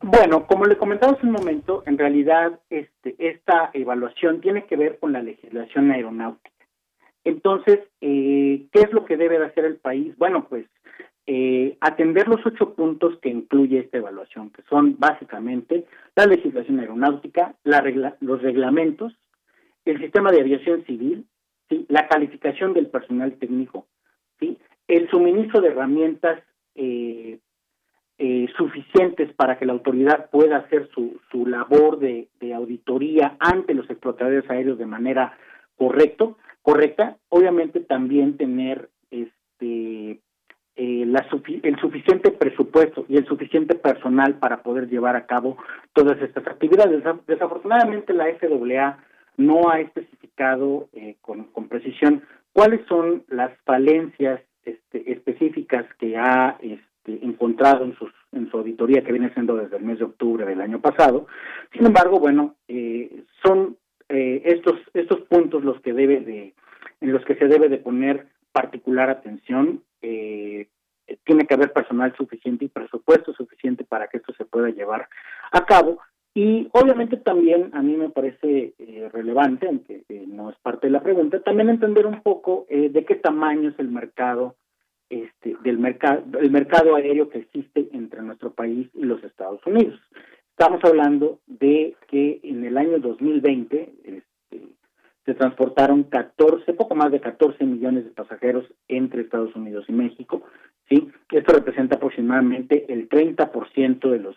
Bueno, 0.01 0.45
como 0.45 0.65
le 0.65 0.77
comentaba 0.77 1.13
hace 1.13 1.25
un 1.25 1.31
momento, 1.31 1.83
en 1.85 1.97
realidad 1.97 2.59
este, 2.69 3.15
esta 3.17 3.71
evaluación 3.73 4.41
tiene 4.41 4.65
que 4.65 4.75
ver 4.75 4.99
con 4.99 5.11
la 5.11 5.21
legislación 5.21 5.91
aeronáutica. 5.91 6.51
Entonces, 7.23 7.79
eh, 8.01 8.67
¿qué 8.71 8.79
es 8.81 8.91
lo 8.93 9.05
que 9.05 9.17
debe 9.17 9.39
de 9.39 9.45
hacer 9.45 9.65
el 9.65 9.77
país? 9.77 10.15
Bueno, 10.17 10.47
pues 10.47 10.65
eh, 11.25 11.77
atender 11.81 12.27
los 12.27 12.45
ocho 12.45 12.73
puntos 12.73 13.19
que 13.19 13.29
incluye 13.29 13.79
esta 13.79 13.97
evaluación, 13.97 14.49
que 14.51 14.61
son 14.69 14.95
básicamente 14.97 15.85
la 16.15 16.25
legislación 16.25 16.79
aeronáutica, 16.79 17.55
la 17.63 18.15
los 18.21 18.41
reglamentos, 18.41 19.13
el 19.83 19.99
sistema 19.99 20.31
de 20.31 20.41
aviación 20.41 20.85
civil, 20.85 21.25
¿sí? 21.69 21.85
la 21.89 22.07
calificación 22.07 22.73
del 22.73 22.87
personal 22.87 23.33
técnico, 23.33 23.87
el 24.87 25.09
suministro 25.09 25.59
de 25.59 25.67
herramientas 25.67 26.41
eh, 26.75 27.39
eh, 28.19 28.47
suficientes 28.57 29.31
para 29.33 29.59
que 29.59 29.65
la 29.67 29.73
autoridad 29.73 30.29
pueda 30.31 30.57
hacer 30.57 30.89
su, 30.93 31.19
su 31.31 31.45
labor 31.45 31.99
de, 31.99 32.27
auditoría 32.55 33.35
ante 33.39 33.75
los 33.75 33.87
explotadores 33.89 34.49
aéreos 34.49 34.79
de 34.79 34.87
manera 34.87 35.37
correcto, 35.75 36.37
correcta. 36.63 37.17
Obviamente 37.29 37.79
también 37.79 38.35
tener 38.37 38.89
este 39.11 40.19
eh, 40.75 41.03
el 41.63 41.79
suficiente 41.79 42.31
presupuesto 42.31 43.05
y 43.07 43.17
el 43.17 43.27
suficiente 43.27 43.75
personal 43.75 44.39
para 44.39 44.63
poder 44.63 44.89
llevar 44.89 45.15
a 45.15 45.27
cabo 45.27 45.57
todas 45.93 46.19
estas 46.21 46.47
actividades. 46.47 47.03
Desafortunadamente 47.27 48.13
la 48.13 48.25
FAA 48.25 48.97
no 49.37 49.69
ha 49.69 49.79
especificado 49.79 50.89
eh, 50.93 51.17
con, 51.21 51.45
precisión 51.69 52.23
cuáles 52.51 52.81
son 52.87 53.23
las 53.27 53.51
falencias 53.63 54.41
este, 54.65 55.11
específicas 55.11 55.85
que 55.99 56.17
ha 56.17 56.57
este, 56.61 56.83
encontrado 57.07 57.85
en, 57.85 57.95
sus, 57.95 58.11
en 58.31 58.49
su 58.49 58.57
auditoría 58.57 59.03
que 59.03 59.11
viene 59.11 59.33
siendo 59.33 59.55
desde 59.55 59.77
el 59.77 59.83
mes 59.83 59.99
de 59.99 60.05
octubre 60.05 60.45
del 60.45 60.61
año 60.61 60.79
pasado. 60.79 61.27
Sin 61.73 61.85
embargo, 61.85 62.19
bueno, 62.19 62.55
eh, 62.67 63.23
son 63.43 63.77
eh, 64.09 64.41
estos 64.45 64.75
estos 64.93 65.21
puntos 65.21 65.63
los 65.63 65.81
que 65.81 65.93
debe 65.93 66.21
de 66.21 66.53
en 67.01 67.11
los 67.11 67.23
que 67.25 67.35
se 67.35 67.47
debe 67.47 67.69
de 67.69 67.77
poner 67.77 68.27
particular 68.51 69.09
atención. 69.09 69.83
tiene 70.01 71.45
que 71.45 71.53
haber 71.53 71.71
personal 71.73 72.13
suficiente 72.17 72.65
y 72.65 72.69
presupuesto 72.69 73.33
suficiente 73.33 73.83
para 73.83 74.07
que 74.07 74.17
esto 74.17 74.33
se 74.33 74.45
pueda 74.45 74.69
llevar 74.69 75.07
a 75.51 75.65
cabo 75.65 75.99
y 76.37 76.69
obviamente 76.73 77.17
también 77.17 77.71
a 77.73 77.81
mí 77.81 77.97
me 77.97 78.09
parece 78.09 78.75
eh, 78.77 79.09
relevante, 79.11 79.65
aunque 79.65 80.03
eh, 80.07 80.25
no 80.27 80.51
es 80.51 80.55
parte 80.57 80.85
de 80.85 80.91
la 80.91 81.01
pregunta, 81.01 81.41
también 81.41 81.67
entender 81.67 82.05
un 82.05 82.21
poco 82.21 82.67
eh, 82.69 82.89
de 82.89 83.05
qué 83.05 83.15
tamaño 83.15 83.69
es 83.69 83.79
el 83.79 83.87
mercado 83.87 84.55
este, 85.09 85.55
del 85.63 85.77
mercado 85.77 86.23
el 86.39 86.51
mercado 86.51 86.95
aéreo 86.95 87.29
que 87.29 87.39
existe 87.39 87.87
entre 87.93 88.21
nuestro 88.21 88.51
país 88.51 88.89
y 88.93 89.03
los 89.03 89.23
Estados 89.23 89.65
Unidos. 89.65 89.99
Estamos 90.51 90.83
hablando 90.83 91.39
de 91.45 91.95
que 92.07 92.39
en 92.43 92.65
el 92.65 92.77
año 92.77 92.99
2020 92.99 93.93
este, 94.03 94.67
se 95.25 95.33
transportaron 95.35 96.03
14, 96.03 96.73
poco 96.73 96.95
más 96.95 97.11
de 97.11 97.21
14 97.21 97.63
millones 97.65 98.05
de 98.05 98.11
pasajeros 98.11 98.65
entre 98.87 99.21
Estados 99.21 99.55
Unidos 99.55 99.85
y 99.87 99.91
México. 99.91 100.43
Esto 100.89 101.53
representa 101.53 101.97
aproximadamente 101.97 102.91
el 102.91 103.09
30% 103.09 104.09
de 104.09 104.19
los 104.19 104.35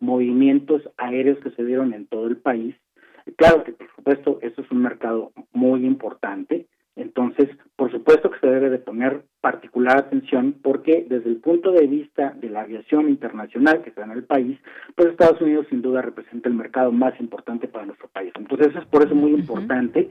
movimientos 0.00 0.82
aéreos 0.96 1.38
que 1.38 1.52
se 1.52 1.64
dieron 1.64 1.94
en 1.94 2.06
todo 2.06 2.26
el 2.26 2.36
país. 2.36 2.74
Claro 3.36 3.62
que, 3.62 3.72
por 3.72 3.88
supuesto, 3.94 4.38
esto 4.42 4.62
es 4.62 4.70
un 4.72 4.82
mercado 4.82 5.32
muy 5.52 5.86
importante, 5.86 6.66
entonces, 6.94 7.48
por 7.76 7.90
supuesto 7.90 8.30
que 8.30 8.38
se 8.40 8.46
debe 8.46 8.68
de 8.68 8.78
poner 8.78 9.24
particular 9.40 9.96
atención 9.96 10.56
porque 10.62 11.06
desde 11.08 11.30
el 11.30 11.36
punto 11.36 11.72
de 11.72 11.86
vista 11.86 12.34
de 12.36 12.50
la 12.50 12.62
aviación 12.62 13.08
internacional 13.08 13.82
que 13.82 13.90
está 13.90 14.04
en 14.04 14.10
el 14.10 14.24
país, 14.24 14.58
pues 14.94 15.08
Estados 15.08 15.40
Unidos 15.40 15.66
sin 15.70 15.80
duda 15.80 16.02
representa 16.02 16.48
el 16.48 16.54
mercado 16.54 16.92
más 16.92 17.18
importante 17.18 17.66
para 17.66 17.86
nuestro 17.86 18.08
país. 18.08 18.32
Entonces, 18.36 18.74
es 18.76 18.84
por 18.86 19.04
eso 19.04 19.14
muy 19.14 19.32
importante 19.32 20.10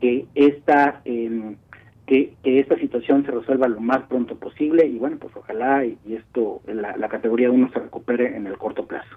que 0.00 0.26
esta... 0.34 1.00
Eh, 1.04 1.56
que, 2.06 2.34
esta 2.42 2.78
situación 2.78 3.22
se 3.26 3.30
resuelva 3.30 3.68
lo 3.68 3.80
más 3.80 4.04
pronto 4.04 4.34
posible 4.36 4.86
y 4.86 4.98
bueno, 4.98 5.18
pues 5.18 5.36
ojalá 5.36 5.84
y, 5.84 5.98
esto, 6.08 6.62
la, 6.66 6.96
la 6.96 7.08
categoría 7.08 7.50
1 7.50 7.70
se 7.70 7.80
recupere 7.80 8.34
en 8.34 8.46
el 8.46 8.56
corto 8.56 8.86
plazo. 8.86 9.14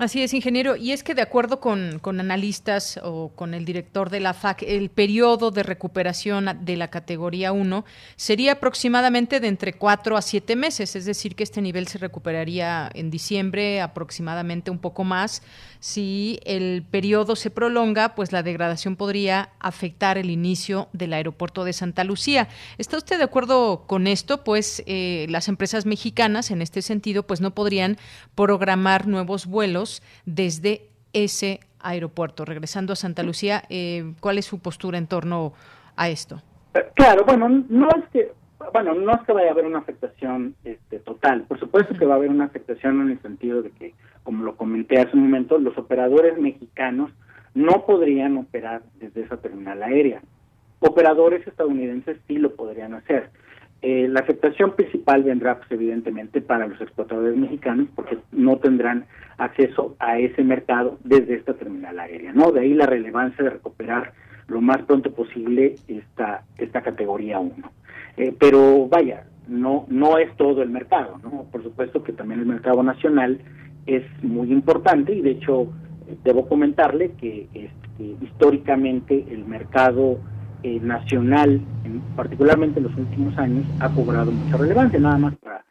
Así 0.00 0.22
es, 0.22 0.32
ingeniero. 0.32 0.76
Y 0.76 0.92
es 0.92 1.02
que 1.02 1.14
de 1.14 1.20
acuerdo 1.20 1.60
con, 1.60 1.98
con, 1.98 2.20
analistas 2.20 2.98
o 3.02 3.32
con 3.36 3.52
el 3.52 3.66
director 3.66 4.08
de 4.08 4.20
la 4.20 4.32
FAC, 4.32 4.62
el 4.62 4.88
periodo 4.88 5.50
de 5.50 5.62
recuperación 5.62 6.48
de 6.62 6.76
la 6.78 6.88
categoría 6.88 7.52
1 7.52 7.84
sería 8.16 8.52
aproximadamente 8.52 9.40
de 9.40 9.48
entre 9.48 9.74
4 9.74 10.16
a 10.16 10.22
7 10.22 10.56
meses, 10.56 10.96
es 10.96 11.04
decir, 11.04 11.36
que 11.36 11.42
este 11.42 11.60
nivel 11.60 11.86
se 11.86 11.98
recuperaría 11.98 12.90
en 12.94 13.10
diciembre 13.10 13.82
aproximadamente 13.82 14.70
un 14.70 14.78
poco 14.78 15.04
más. 15.04 15.42
Si 15.80 16.40
el 16.44 16.82
periodo 16.90 17.36
se 17.36 17.50
prolonga, 17.50 18.14
pues 18.14 18.32
la 18.32 18.42
degradación 18.42 18.96
podría 18.96 19.50
afectar 19.58 20.16
el 20.16 20.30
inicio 20.30 20.88
del 20.94 21.12
aeropuerto 21.12 21.62
de 21.64 21.74
Santa 21.74 22.04
Lucía. 22.04 22.48
¿Está 22.78 22.96
usted 22.96 23.18
de 23.18 23.24
acuerdo 23.24 23.84
con 23.86 24.06
esto? 24.06 24.44
Pues 24.44 24.82
eh, 24.86 25.26
las 25.28 25.48
empresas 25.48 25.84
mexicanas, 25.84 26.50
en 26.50 26.62
este 26.62 26.80
sentido, 26.80 27.26
pues 27.26 27.42
no 27.42 27.54
podrían 27.54 27.98
programar 28.34 29.06
nuevos 29.06 29.44
vuelos 29.44 29.89
desde 30.24 30.88
ese 31.12 31.60
aeropuerto. 31.80 32.44
Regresando 32.44 32.92
a 32.92 32.96
Santa 32.96 33.22
Lucía, 33.22 33.62
eh, 33.68 34.12
¿cuál 34.20 34.38
es 34.38 34.46
su 34.46 34.58
postura 34.58 34.98
en 34.98 35.06
torno 35.06 35.52
a 35.96 36.08
esto? 36.08 36.40
Eh, 36.74 36.84
claro, 36.94 37.24
bueno, 37.24 37.48
no 37.48 37.88
es 37.88 38.08
que 38.12 38.32
bueno, 38.72 38.94
no 38.94 39.14
es 39.14 39.20
que 39.22 39.32
vaya 39.32 39.48
a 39.48 39.52
haber 39.52 39.64
una 39.64 39.78
afectación 39.78 40.54
este, 40.64 40.98
total. 40.98 41.42
Por 41.42 41.58
supuesto 41.58 41.94
que 41.94 42.04
va 42.04 42.14
a 42.14 42.16
haber 42.18 42.30
una 42.30 42.44
afectación 42.44 43.00
en 43.00 43.10
el 43.10 43.22
sentido 43.22 43.62
de 43.62 43.70
que, 43.70 43.94
como 44.22 44.44
lo 44.44 44.56
comenté 44.56 45.00
hace 45.00 45.16
un 45.16 45.24
momento, 45.24 45.58
los 45.58 45.76
operadores 45.78 46.38
mexicanos 46.38 47.10
no 47.54 47.84
podrían 47.86 48.36
operar 48.36 48.82
desde 49.00 49.22
esa 49.22 49.38
terminal 49.38 49.82
aérea. 49.82 50.22
Operadores 50.80 51.46
estadounidenses 51.46 52.18
sí 52.28 52.36
lo 52.36 52.54
podrían 52.54 52.94
hacer. 52.94 53.30
Eh, 53.82 54.08
la 54.08 54.20
afectación 54.20 54.74
principal 54.76 55.22
vendrá, 55.22 55.56
pues, 55.56 55.72
evidentemente, 55.72 56.42
para 56.42 56.66
los 56.66 56.80
exportadores 56.80 57.36
mexicanos, 57.36 57.88
porque 57.94 58.18
no 58.30 58.58
tendrán 58.58 59.06
acceso 59.38 59.96
a 59.98 60.18
ese 60.18 60.44
mercado 60.44 60.98
desde 61.02 61.34
esta 61.34 61.54
terminal 61.54 61.98
aérea, 61.98 62.32
¿no? 62.32 62.52
De 62.52 62.60
ahí 62.60 62.74
la 62.74 62.86
relevancia 62.86 63.42
de 63.42 63.50
recuperar 63.50 64.12
lo 64.48 64.60
más 64.60 64.82
pronto 64.82 65.12
posible 65.12 65.76
esta 65.88 66.42
esta 66.58 66.82
categoría 66.82 67.38
1. 67.38 67.54
Eh, 68.16 68.34
pero 68.38 68.86
vaya, 68.88 69.24
no 69.48 69.86
no 69.88 70.18
es 70.18 70.34
todo 70.36 70.62
el 70.62 70.68
mercado, 70.68 71.18
¿no? 71.22 71.46
Por 71.50 71.62
supuesto 71.62 72.02
que 72.02 72.12
también 72.12 72.40
el 72.40 72.46
mercado 72.46 72.82
nacional 72.82 73.40
es 73.86 74.02
muy 74.22 74.52
importante 74.52 75.14
y 75.14 75.22
de 75.22 75.30
hecho 75.30 75.72
debo 76.24 76.48
comentarle 76.48 77.12
que 77.12 77.48
este, 77.54 78.24
históricamente 78.24 79.24
el 79.30 79.44
mercado 79.44 80.18
eh, 80.62 80.80
nacional, 80.80 81.60
particularmente 82.16 82.78
en 82.78 82.84
los 82.84 82.96
últimos 82.96 83.36
años, 83.38 83.64
ha 83.80 83.92
cobrado 83.94 84.30
mucha 84.30 84.56
relevancia. 84.56 84.98
Nada 84.98 85.18
más 85.18 85.36
para, 85.36 85.64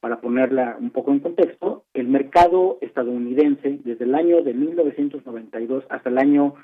para 0.00 0.20
ponerla 0.20 0.76
un 0.78 0.90
poco 0.90 1.12
en 1.12 1.20
contexto, 1.20 1.84
el 1.94 2.08
mercado 2.08 2.78
estadounidense 2.80 3.80
desde 3.84 4.04
el 4.04 4.14
año 4.14 4.42
de 4.42 4.54
1992 4.54 5.84
hasta 5.88 6.08
el 6.10 6.18
año 6.18 6.54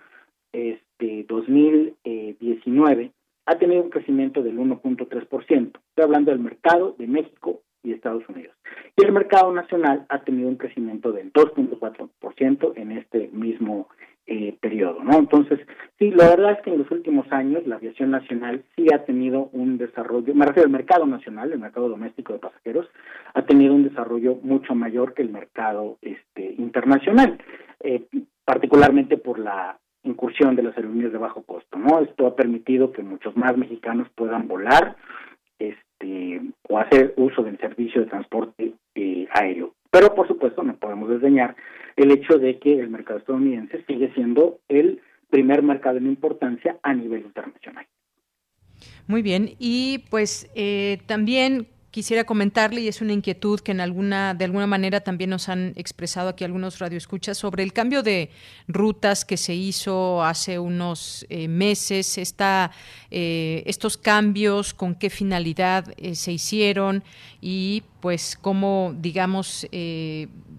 este, 0.53 1.25
2019 1.29 3.13
ha 3.47 3.59
tenido 3.59 3.83
un 3.83 3.91
crecimiento 3.91 4.43
del 4.43 4.59
1.3%. 4.59 5.49
Estoy 5.49 6.05
hablando 6.05 6.31
del 6.31 6.41
mercado 6.41 6.95
de 6.99 7.07
México 7.07 7.63
y 7.83 7.93
Estados 7.93 8.23
Unidos. 8.29 8.55
Y 8.97 9.05
el 9.05 9.13
mercado 9.13 9.53
nacional 9.53 10.07
ha 10.09 10.23
tenido 10.23 10.49
un 10.49 10.57
crecimiento 10.57 11.13
del 11.13 11.33
2.4% 11.33 12.73
en 12.77 12.93
este 12.93 13.29
mismo 13.33 13.89
eh, 14.27 14.57
periodo, 14.61 15.03
¿no? 15.03 15.19
Entonces, 15.19 15.59
sí, 15.99 16.11
la 16.11 16.31
verdad 16.31 16.53
es 16.53 16.63
que 16.63 16.71
en 16.71 16.79
los 16.79 16.91
últimos 16.91 17.31
años 17.33 17.67
la 17.67 17.77
aviación 17.77 18.13
nacional 18.13 18.65
sí 18.77 18.87
ha 18.95 19.05
tenido 19.05 19.49
un 19.53 19.79
desarrollo, 19.79 20.35
me 20.35 20.47
refiero 20.47 20.67
al 20.67 20.73
mercado 20.73 21.07
nacional, 21.07 21.53
el 21.53 21.59
mercado 21.59 21.89
doméstico 21.89 22.33
de 22.33 22.39
pasajeros, 22.39 22.89
ha 23.35 23.43
tenido 23.43 23.75
un 23.75 23.83
desarrollo 23.83 24.37
mucho 24.43 24.75
mayor 24.75 25.15
que 25.15 25.23
el 25.23 25.31
mercado 25.31 25.99
este, 26.03 26.55
internacional, 26.57 27.39
eh, 27.81 28.07
particularmente 28.45 29.17
por 29.17 29.39
la 29.39 29.79
incursión 30.05 30.57
de 30.57 30.63
las 30.63 30.77
aerolíneas 30.77 31.13
de 31.13 31.19
bajo 31.19 31.43
costo, 31.43 31.79
¿no? 31.79 32.01
Esto 32.01 32.27
ha 32.27 32.37
permitido 32.37 32.93
que 32.93 33.03
muchos 33.03 33.37
más 33.37 33.57
mexicanos 33.57 34.09
puedan 34.15 34.49
volar 34.49 34.97
este, 35.59 36.41
o 36.69 36.79
hacer 36.79 37.15
uso 37.17 37.43
del 37.43 37.59
servicio 37.59 38.01
de 38.01 38.09
transporte 38.09 38.73
eh, 38.95 39.29
aéreo. 39.33 39.75
Pero 39.91 40.15
por 40.15 40.27
supuesto 40.27 40.63
no 40.63 40.75
podemos 40.77 41.09
desdeñar 41.09 41.55
el 41.97 42.11
hecho 42.11 42.39
de 42.39 42.59
que 42.59 42.79
el 42.79 42.89
mercado 42.89 43.19
estadounidense 43.19 43.85
sigue 43.87 44.13
siendo 44.15 44.61
el 44.69 45.01
primer 45.31 45.63
mercado 45.63 45.99
en 45.99 46.07
importancia 46.07 46.79
a 46.83 46.95
nivel 46.95 47.23
internacional. 47.23 47.87
Muy 49.07 49.23
bien, 49.23 49.51
y 49.59 50.05
pues 50.11 50.51
eh, 50.55 50.99
también 51.07 51.67
quisiera 51.93 52.25
comentarle, 52.25 52.81
y 52.81 52.89
es 52.89 53.03
una 53.03 53.13
inquietud 53.13 53.61
que 53.61 53.71
en 53.71 53.81
alguna, 53.81 54.33
de 54.33 54.47
alguna 54.47 54.67
manera 54.67 55.03
también 55.03 55.29
nos 55.31 55.51
han 55.51 55.75
expresado 55.77 56.31
aquí 56.31 56.43
algunos 56.43 56.79
radioescuchas, 56.79 57.37
sobre 57.37 57.63
el 57.63 57.75
cambio 57.75 58.03
de 58.03 58.31
rutas 58.67 59.27
que 59.27 59.37
se 59.37 59.55
hizo 59.55 60.25
hace 60.25 60.59
unos 60.59 61.27
eh, 61.29 61.49
meses, 61.49 62.19
eh, 63.11 63.63
estos 63.67 63.99
cambios, 63.99 64.73
con 64.73 64.95
qué 64.95 65.11
finalidad 65.11 65.93
eh, 65.99 66.15
se 66.15 66.33
hicieron 66.33 67.05
y 67.43 67.83
pues 68.01 68.39
cómo, 68.41 68.95
digamos, 68.99 69.69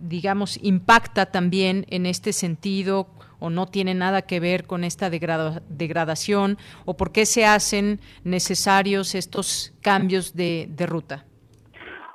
digamos, 0.01 0.59
impacta 0.61 1.25
también 1.25 1.85
en 1.89 2.05
este 2.05 2.31
sentido 2.31 3.07
o 3.43 3.49
no 3.49 3.65
tiene 3.65 3.93
nada 3.93 4.21
que 4.21 4.39
ver 4.39 4.63
con 4.63 4.85
esta 4.85 5.09
degradación 5.09 6.55
o 6.85 6.95
por 6.95 7.11
qué 7.11 7.25
se 7.25 7.45
hacen 7.45 7.99
necesarios 8.23 9.15
estos 9.15 9.75
cambios 9.81 10.33
de, 10.33 10.69
ruta? 10.87 11.25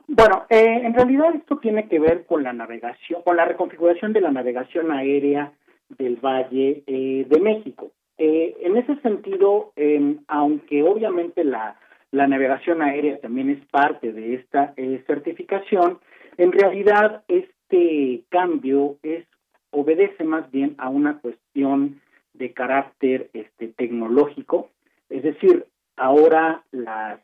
Bueno, 0.06 0.46
eh, 0.48 0.80
en 0.84 0.94
realidad 0.94 1.34
esto 1.34 1.58
tiene 1.58 1.86
que 1.86 1.98
ver 2.00 2.24
con 2.24 2.42
la 2.42 2.54
navegación, 2.54 3.20
con 3.24 3.36
la 3.36 3.44
reconfiguración 3.44 4.14
de 4.14 4.22
la 4.22 4.30
navegación 4.30 4.90
aérea 4.90 5.52
del 5.98 6.16
Valle 6.16 6.82
eh, 6.86 7.26
de 7.28 7.40
México. 7.40 7.90
Eh, 8.16 8.56
en 8.62 8.78
ese 8.78 8.96
sentido, 9.02 9.72
em, 9.76 10.20
aunque 10.28 10.82
obviamente 10.82 11.44
la, 11.44 11.76
la 12.10 12.26
navegación 12.26 12.80
aérea 12.80 13.20
también 13.20 13.50
es 13.50 13.62
parte 13.66 14.14
de 14.14 14.36
esta 14.36 14.72
certificación, 15.06 15.98
en 16.38 16.52
realidad 16.52 17.22
este 17.28 18.22
cambio 18.30 18.96
es 19.02 19.27
obedece 19.70 20.24
más 20.24 20.50
bien 20.50 20.74
a 20.78 20.88
una 20.88 21.18
cuestión 21.18 22.00
de 22.34 22.52
carácter 22.52 23.30
este, 23.32 23.68
tecnológico, 23.68 24.70
es 25.08 25.22
decir, 25.22 25.66
ahora 25.96 26.62
las 26.70 27.20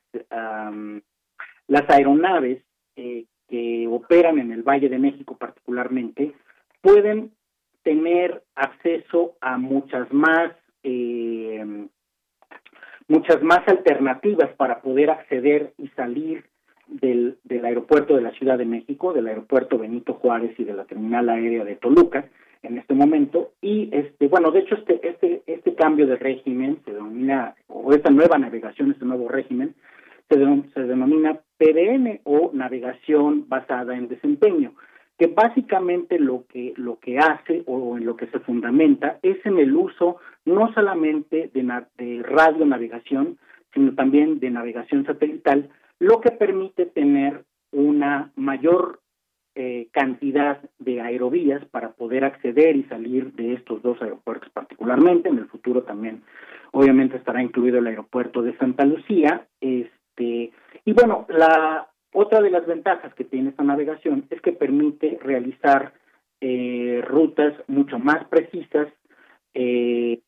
las 1.66 1.88
aeronaves 1.88 2.62
eh, 2.96 3.24
que 3.48 3.86
operan 3.88 4.38
en 4.38 4.52
el 4.52 4.62
Valle 4.62 4.88
de 4.88 4.98
México 4.98 5.36
particularmente 5.36 6.32
pueden 6.80 7.32
tener 7.82 8.42
acceso 8.54 9.36
a 9.40 9.58
muchas 9.58 10.12
más 10.12 10.52
eh, 10.82 11.86
muchas 13.08 13.42
más 13.42 13.66
alternativas 13.66 14.54
para 14.56 14.80
poder 14.80 15.10
acceder 15.10 15.72
y 15.78 15.88
salir 15.88 16.44
del, 16.86 17.38
del 17.44 17.64
aeropuerto 17.64 18.14
de 18.14 18.22
la 18.22 18.32
Ciudad 18.32 18.58
de 18.58 18.64
México, 18.64 19.12
del 19.12 19.26
aeropuerto 19.26 19.78
Benito 19.78 20.14
Juárez 20.14 20.58
y 20.58 20.64
de 20.64 20.74
la 20.74 20.84
terminal 20.84 21.28
aérea 21.28 21.64
de 21.64 21.76
Toluca 21.76 22.26
en 22.62 22.78
este 22.78 22.94
momento. 22.94 23.52
Y 23.60 23.88
este 23.92 24.28
bueno 24.28 24.50
de 24.50 24.60
hecho 24.60 24.74
este 24.74 25.06
este 25.06 25.42
este 25.46 25.74
cambio 25.74 26.06
de 26.06 26.16
régimen 26.16 26.78
se 26.84 26.92
denomina 26.92 27.54
o 27.68 27.92
esta 27.92 28.10
nueva 28.10 28.38
navegación 28.38 28.90
este 28.90 29.04
nuevo 29.04 29.28
régimen 29.28 29.74
se, 30.28 30.36
se 30.72 30.80
denomina 30.80 31.38
PDN 31.58 32.20
o 32.24 32.50
navegación 32.52 33.48
basada 33.48 33.96
en 33.96 34.08
desempeño 34.08 34.72
que 35.18 35.28
básicamente 35.28 36.18
lo 36.18 36.44
que 36.46 36.72
lo 36.76 36.98
que 36.98 37.18
hace 37.18 37.62
o 37.66 37.96
en 37.96 38.04
lo 38.04 38.16
que 38.16 38.26
se 38.28 38.40
fundamenta 38.40 39.18
es 39.22 39.44
en 39.46 39.58
el 39.58 39.74
uso 39.74 40.16
no 40.44 40.72
solamente 40.72 41.50
de, 41.54 41.84
de 41.98 42.22
radio 42.22 42.64
navegación 42.64 43.38
sino 43.72 43.94
también 43.94 44.40
de 44.40 44.50
navegación 44.50 45.04
satelital 45.04 45.68
lo 45.98 46.20
que 46.20 46.30
permite 46.30 46.86
tener 46.86 47.44
una 47.72 48.32
mayor 48.36 49.00
eh, 49.54 49.88
cantidad 49.92 50.60
de 50.78 51.00
aerovías 51.00 51.64
para 51.66 51.92
poder 51.92 52.24
acceder 52.24 52.76
y 52.76 52.84
salir 52.84 53.32
de 53.32 53.54
estos 53.54 53.82
dos 53.82 54.00
aeropuertos 54.02 54.50
particularmente. 54.50 55.28
En 55.28 55.38
el 55.38 55.46
futuro 55.46 55.82
también, 55.82 56.22
obviamente, 56.72 57.16
estará 57.16 57.42
incluido 57.42 57.78
el 57.78 57.86
aeropuerto 57.86 58.42
de 58.42 58.56
Santa 58.58 58.84
Lucía. 58.84 59.46
Este, 59.60 60.52
y 60.84 60.92
bueno, 60.92 61.26
la 61.28 61.88
otra 62.12 62.40
de 62.40 62.50
las 62.50 62.66
ventajas 62.66 63.14
que 63.14 63.24
tiene 63.24 63.50
esta 63.50 63.64
navegación 63.64 64.26
es 64.30 64.40
que 64.40 64.52
permite 64.52 65.18
realizar 65.22 65.94
eh, 66.40 67.02
rutas 67.06 67.54
mucho 67.68 67.98
más 67.98 68.24
precisas 68.26 68.88
eh, 69.54 70.20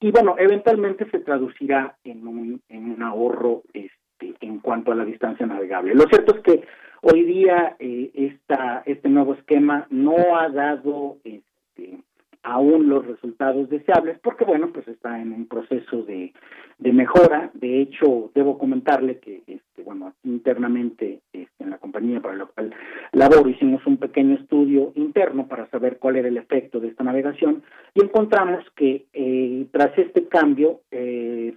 y 0.00 0.10
bueno, 0.10 0.36
eventualmente 0.38 1.08
se 1.10 1.18
traducirá 1.18 1.96
en 2.04 2.26
un, 2.26 2.62
en 2.68 2.90
un 2.92 3.02
ahorro 3.02 3.62
este, 3.72 4.01
en 4.40 4.58
cuanto 4.58 4.92
a 4.92 4.94
la 4.94 5.04
distancia 5.04 5.46
navegable. 5.46 5.94
Lo 5.94 6.04
cierto 6.04 6.36
es 6.36 6.40
que 6.42 6.64
Hoy 7.04 7.24
día 7.24 7.74
eh, 7.80 8.12
esta, 8.14 8.84
este 8.86 9.08
nuevo 9.08 9.34
esquema 9.34 9.88
no 9.90 10.36
ha 10.38 10.48
dado 10.48 11.16
este, 11.24 11.98
aún 12.44 12.88
los 12.88 13.04
resultados 13.04 13.68
deseables 13.68 14.20
porque, 14.22 14.44
bueno, 14.44 14.70
pues 14.72 14.86
está 14.86 15.20
en 15.20 15.32
un 15.32 15.48
proceso 15.48 16.04
de, 16.04 16.32
de 16.78 16.92
mejora. 16.92 17.50
De 17.54 17.80
hecho, 17.80 18.30
debo 18.36 18.56
comentarle 18.56 19.18
que, 19.18 19.42
este, 19.48 19.82
bueno, 19.82 20.14
internamente 20.22 21.22
este, 21.32 21.64
en 21.64 21.70
la 21.70 21.78
compañía 21.78 22.20
para 22.20 22.36
la 22.36 22.46
cual 22.46 22.72
laboro 23.10 23.48
hicimos 23.48 23.84
un 23.84 23.96
pequeño 23.96 24.36
estudio 24.36 24.92
interno 24.94 25.48
para 25.48 25.68
saber 25.70 25.98
cuál 25.98 26.14
era 26.14 26.28
el 26.28 26.36
efecto 26.36 26.78
de 26.78 26.86
esta 26.86 27.02
navegación 27.02 27.64
y 27.94 28.04
encontramos 28.04 28.64
que 28.76 29.06
eh, 29.12 29.66
tras 29.72 29.98
este 29.98 30.28
cambio, 30.28 30.82
eh, 30.92 31.56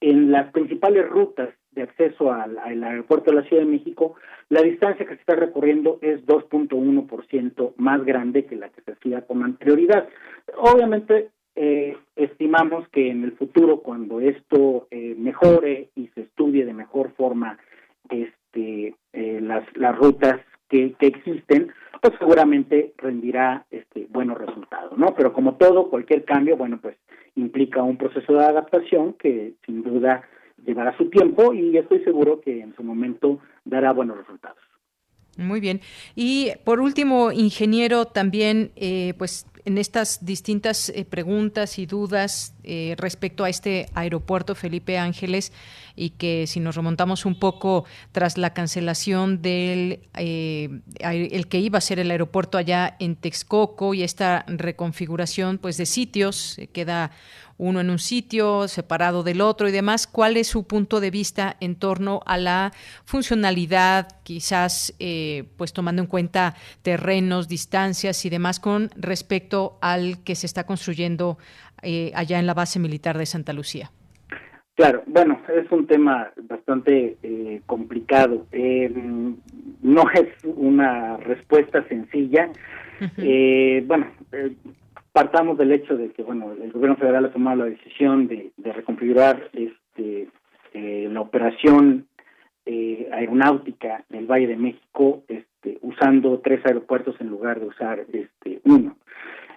en 0.00 0.30
las 0.30 0.50
principales 0.52 1.06
rutas 1.06 1.50
de 1.76 1.82
acceso 1.82 2.32
al, 2.32 2.58
aeropuerto 2.58 3.30
de 3.30 3.36
la 3.36 3.46
Ciudad 3.46 3.62
de 3.62 3.70
México, 3.70 4.16
la 4.48 4.62
distancia 4.62 5.04
que 5.04 5.14
se 5.14 5.20
está 5.20 5.36
recorriendo 5.36 5.98
es 6.02 6.26
2.1% 6.26 7.74
más 7.76 8.04
grande 8.04 8.46
que 8.46 8.56
la 8.56 8.70
que 8.70 8.80
se 8.80 8.92
hacía 8.92 9.20
con 9.22 9.44
anterioridad. 9.44 10.08
Obviamente, 10.56 11.28
eh, 11.54 11.96
estimamos 12.16 12.88
que 12.88 13.10
en 13.10 13.24
el 13.24 13.32
futuro, 13.32 13.80
cuando 13.80 14.20
esto 14.20 14.88
eh, 14.90 15.14
mejore 15.16 15.90
y 15.94 16.08
se 16.08 16.22
estudie 16.22 16.64
de 16.64 16.74
mejor 16.74 17.12
forma 17.12 17.58
este, 18.08 18.94
eh, 19.12 19.40
las, 19.40 19.64
las 19.76 19.96
rutas 19.96 20.40
que, 20.68 20.94
que 20.94 21.06
existen, 21.06 21.72
pues 22.00 22.14
seguramente 22.18 22.94
rendirá 22.96 23.66
este, 23.70 24.06
buenos 24.10 24.38
resultados, 24.38 24.96
¿no? 24.98 25.14
Pero 25.14 25.32
como 25.32 25.56
todo, 25.56 25.90
cualquier 25.90 26.24
cambio, 26.24 26.56
bueno, 26.56 26.78
pues 26.80 26.96
implica 27.34 27.82
un 27.82 27.96
proceso 27.96 28.32
de 28.32 28.44
adaptación 28.44 29.12
que 29.14 29.54
sin 29.64 29.82
duda 29.82 30.22
llevará 30.66 30.96
su 30.96 31.08
tiempo 31.08 31.54
y 31.54 31.76
estoy 31.76 32.00
seguro 32.04 32.40
que 32.40 32.60
en 32.60 32.74
su 32.74 32.82
momento 32.82 33.38
dará 33.64 33.92
buenos 33.92 34.18
resultados. 34.18 34.58
Muy 35.36 35.60
bien. 35.60 35.80
Y 36.14 36.52
por 36.64 36.80
último, 36.80 37.30
ingeniero, 37.30 38.06
también, 38.06 38.72
eh, 38.76 39.14
pues 39.18 39.46
en 39.66 39.78
estas 39.78 40.24
distintas 40.24 40.90
eh, 40.90 41.04
preguntas 41.04 41.78
y 41.78 41.86
dudas 41.86 42.54
eh, 42.62 42.94
respecto 42.98 43.42
a 43.42 43.48
este 43.48 43.86
aeropuerto 43.94 44.54
Felipe 44.54 44.96
Ángeles 44.96 45.52
y 45.96 46.10
que 46.10 46.46
si 46.46 46.60
nos 46.60 46.76
remontamos 46.76 47.26
un 47.26 47.38
poco 47.38 47.84
tras 48.12 48.38
la 48.38 48.54
cancelación 48.54 49.42
del 49.42 50.00
el 50.14 51.48
que 51.48 51.58
iba 51.58 51.78
a 51.78 51.80
ser 51.80 51.98
el 51.98 52.12
aeropuerto 52.12 52.58
allá 52.58 52.96
en 53.00 53.16
Texcoco 53.16 53.92
y 53.92 54.04
esta 54.04 54.44
reconfiguración 54.46 55.58
pues 55.58 55.76
de 55.78 55.86
sitios 55.86 56.60
queda 56.72 57.10
uno 57.58 57.80
en 57.80 57.90
un 57.90 57.98
sitio, 57.98 58.68
separado 58.68 59.22
del 59.22 59.40
otro 59.40 59.68
y 59.68 59.72
demás. 59.72 60.06
¿Cuál 60.06 60.36
es 60.36 60.46
su 60.48 60.66
punto 60.66 61.00
de 61.00 61.10
vista 61.10 61.56
en 61.60 61.76
torno 61.76 62.20
a 62.26 62.36
la 62.38 62.72
funcionalidad, 63.04 64.08
quizás 64.22 64.94
eh, 64.98 65.44
pues 65.56 65.72
tomando 65.72 66.02
en 66.02 66.08
cuenta 66.08 66.54
terrenos, 66.82 67.48
distancias 67.48 68.24
y 68.24 68.30
demás 68.30 68.60
con 68.60 68.90
respecto 68.96 69.78
al 69.80 70.22
que 70.24 70.34
se 70.34 70.46
está 70.46 70.64
construyendo 70.64 71.38
eh, 71.82 72.12
allá 72.14 72.38
en 72.38 72.46
la 72.46 72.54
base 72.54 72.78
militar 72.78 73.16
de 73.18 73.26
Santa 73.26 73.52
Lucía? 73.52 73.90
Claro, 74.74 75.02
bueno, 75.06 75.40
es 75.48 75.72
un 75.72 75.86
tema 75.86 76.30
bastante 76.48 77.16
eh, 77.22 77.62
complicado. 77.64 78.46
no 79.82 80.10
es 80.10 80.28
una 80.44 81.16
respuesta 81.16 81.82
sencilla. 81.88 82.50
bueno, 83.86 84.06
partamos 85.16 85.56
del 85.56 85.72
hecho 85.72 85.96
de 85.96 86.10
que 86.10 86.22
bueno 86.22 86.52
el 86.52 86.70
gobierno 86.72 86.98
federal 86.98 87.24
ha 87.24 87.32
tomado 87.32 87.64
la 87.64 87.70
decisión 87.70 88.28
de, 88.28 88.52
reconfigurar 88.62 89.48
este 89.54 90.28
eh, 90.74 91.08
la 91.10 91.22
operación 91.22 92.06
eh, 92.66 93.08
aeronáutica 93.10 94.04
del 94.10 94.26
Valle 94.26 94.48
de 94.48 94.56
México 94.56 95.22
este, 95.26 95.78
usando 95.80 96.40
tres 96.40 96.60
aeropuertos 96.66 97.18
en 97.18 97.28
lugar 97.28 97.60
de 97.60 97.66
usar 97.66 98.04
este 98.12 98.60
uno. 98.64 98.98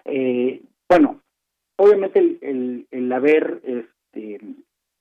Eh, 0.05 0.61
bueno 0.87 1.19
obviamente 1.75 2.19
el, 2.19 2.87
el, 2.89 3.11
haber 3.11 3.59
este, 3.65 4.39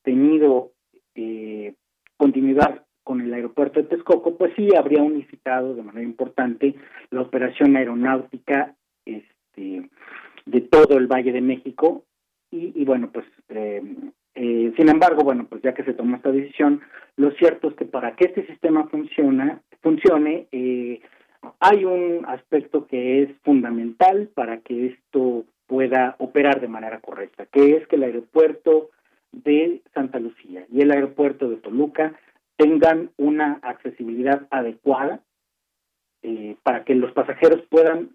tenido 0.03 0.73
continuidad 2.17 2.85
con 3.05 3.21
el 3.21 3.33
aeropuerto 3.33 3.81
de 3.81 3.87
Texcoco, 3.87 4.37
pues 4.37 4.53
sí 4.57 4.71
habría 4.77 5.03
unificado 5.03 5.77
de 5.77 5.85
manera 5.85 6.05
importante 6.05 6.75
la 7.11 7.23
operación 7.23 7.77
aeronáutica 7.77 8.75
este, 9.05 9.89
de 10.49 10.63
todo 10.63 10.97
el 10.97 11.07
Valle 11.07 11.33
de 11.33 11.41
México. 11.41 12.05
Y, 12.51 12.85
bueno, 12.87 13.11
pues 13.13 13.27
eh, 13.51 13.83
eh, 14.35 14.73
sin 14.77 14.89
embargo, 14.89 15.23
bueno, 15.23 15.47
pues 15.49 15.61
ya 15.63 15.75
que 15.75 15.85
se 15.85 15.93
tomó 15.93 16.17
esta 16.17 16.33
decisión, 16.33 16.81
lo 17.17 17.31
cierto 17.33 17.69
es 17.69 17.75
que 17.75 17.85
para 17.85 18.17
que 18.17 18.25
este 18.25 18.47
sistema 18.47 18.89
funciona, 18.89 19.61
funcione, 19.83 20.47
eh, 20.51 21.01
hay 21.61 21.85
un 21.85 22.25
aspecto 22.27 22.87
que 22.87 23.23
es 23.23 23.31
fundamental 23.45 24.31
para 24.35 24.61
que 24.61 24.87
esto 24.87 25.45
pueda 25.67 26.17
operar 26.19 26.61
de 26.61 26.69
manera 26.69 27.01
correcta, 27.01 27.45
que 27.47 27.77
es 27.77 27.87
que 27.87 27.97
el 27.97 28.05
aeropuerto 28.05 28.89
de 29.33 29.83
Santa 29.93 30.19
Lucía 30.19 30.65
y 30.73 30.81
el 30.81 30.91
aeropuerto 30.91 31.51
de 31.51 31.57
Toluca 31.57 32.15
tengan 32.57 33.11
una 33.19 33.61
accesibilidad 33.63 34.47
adecuada 34.51 35.21
para 36.63 36.85
que 36.85 36.95
los 36.95 37.13
pasajeros 37.13 37.63
puedan 37.69 38.11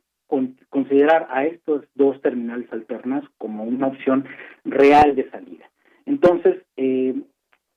considerar 0.70 1.28
a 1.30 1.46
estos 1.46 1.86
dos 1.96 2.22
terminales 2.22 2.72
alternas 2.72 3.24
como 3.38 3.64
una 3.64 3.88
opción 3.88 4.26
real 4.66 5.16
de 5.16 5.30
salida. 5.30 5.70
Entonces, 6.06 6.62
eh, 6.78 7.16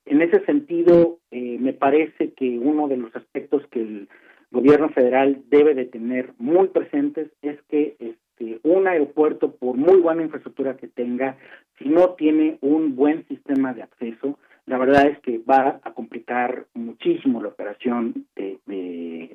en 0.07 0.23
ese 0.23 0.45
sentido, 0.45 1.19
eh, 1.31 1.59
me 1.61 1.73
parece 1.73 2.33
que 2.33 2.59
uno 2.59 2.88
de 2.88 2.97
los 2.97 3.14
aspectos 3.14 3.66
que 3.71 3.81
el 3.81 4.09
gobierno 4.51 4.88
federal 4.90 5.42
debe 5.49 5.75
de 5.75 5.85
tener 5.85 6.33
muy 6.38 6.69
presentes 6.69 7.31
es 7.42 7.61
que 7.69 7.97
este, 7.99 8.61
un 8.62 8.87
aeropuerto, 8.87 9.57
por 9.57 9.77
muy 9.77 10.01
buena 10.01 10.23
infraestructura 10.23 10.77
que 10.77 10.87
tenga, 10.87 11.37
si 11.79 11.88
no 11.88 12.11
tiene 12.11 12.59
un 12.61 12.95
buen 12.95 13.27
sistema 13.27 13.75
de 13.75 13.83
acceso, 13.83 14.38
la 14.66 14.79
verdad 14.79 15.07
es 15.07 15.19
que 15.21 15.38
va 15.38 15.81
a 15.83 15.92
complicar 15.92 16.66
muchísimo 16.75 17.40
la 17.40 17.49
operación 17.49 18.27
de, 18.35 18.59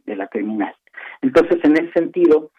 de 0.05 0.15
la 0.15 0.27
terminal. 0.27 0.75
Entonces, 1.21 1.59
en 1.63 1.73
ese 1.73 1.91
sentido, 1.93 2.51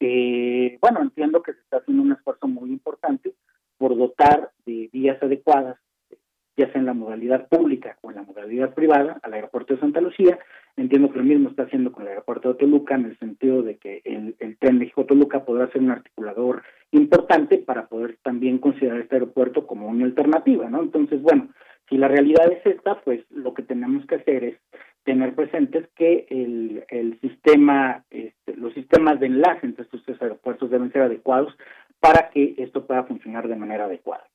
eh, 0.00 0.78
bueno, 0.80 1.00
entiendo 1.02 1.42
que 1.42 1.52
se 1.52 1.60
está 1.60 1.78
haciendo 1.78 2.02
un 2.02 2.12
esfuerzo 2.12 2.46
muy 2.46 2.70
importante 2.70 3.34
por 3.78 3.96
dotar 3.96 4.50
de 4.66 4.88
vías 4.92 5.22
adecuadas, 5.22 5.78
ya 6.56 6.70
sea 6.72 6.80
en 6.80 6.86
la 6.86 6.94
modalidad 6.94 7.48
pública 7.48 7.96
o 8.02 8.10
en 8.10 8.16
la 8.16 8.22
modalidad 8.22 8.74
privada, 8.74 9.20
al 9.22 9.32
aeropuerto 9.32 9.74
de 9.74 9.80
Santa 9.80 10.00
Lucía. 10.00 10.38
Entiendo 10.76 11.10
que 11.10 11.18
lo 11.18 11.24
mismo 11.24 11.48
está 11.48 11.64
haciendo 11.64 11.92
con 11.92 12.02
el 12.02 12.10
aeropuerto 12.10 12.48
de 12.48 12.58
Toluca, 12.58 12.96
en 12.96 13.06
el 13.06 13.18
sentido 13.18 13.62
de 13.62 13.76
que 13.76 14.00
el, 14.04 14.36
el 14.40 14.56
tren 14.58 14.78
México-Toluca 14.78 15.44
podrá 15.44 15.70
ser 15.70 15.82
un 15.82 15.90
articulador 15.90 16.62
importante 16.90 17.58
para 17.58 17.86
poder 17.86 18.18
también 18.22 18.58
considerar 18.58 19.00
este 19.00 19.16
aeropuerto 19.16 19.66
como 19.66 19.88
una 19.88 20.04
alternativa, 20.04 20.68
¿no? 20.68 20.82
Entonces, 20.82 21.22
bueno, 21.22 21.48
si 21.88 21.96
la 21.96 22.08
realidad 22.08 22.50
es 22.52 22.64
esta, 22.66 23.00
pues 23.00 23.24
lo 23.30 23.54
que 23.54 23.62
tenemos 23.62 24.04
que 24.06 24.16
hacer 24.16 24.44
es 24.44 24.58
tener 25.08 25.34
presentes 25.34 25.88
que 25.96 26.26
el, 26.28 26.84
el 26.90 27.18
sistema, 27.22 28.04
este, 28.10 28.54
los 28.56 28.74
sistemas 28.74 29.18
de 29.18 29.24
enlace 29.24 29.64
entre 29.64 29.84
estos 29.84 30.04
tres 30.04 30.20
aeropuertos 30.20 30.70
deben 30.70 30.92
ser 30.92 31.00
adecuados 31.00 31.56
para 31.98 32.28
que 32.28 32.54
esto 32.58 32.86
pueda 32.86 33.04
funcionar 33.04 33.48
de 33.48 33.56
manera 33.56 33.86
adecuada. 33.86 34.27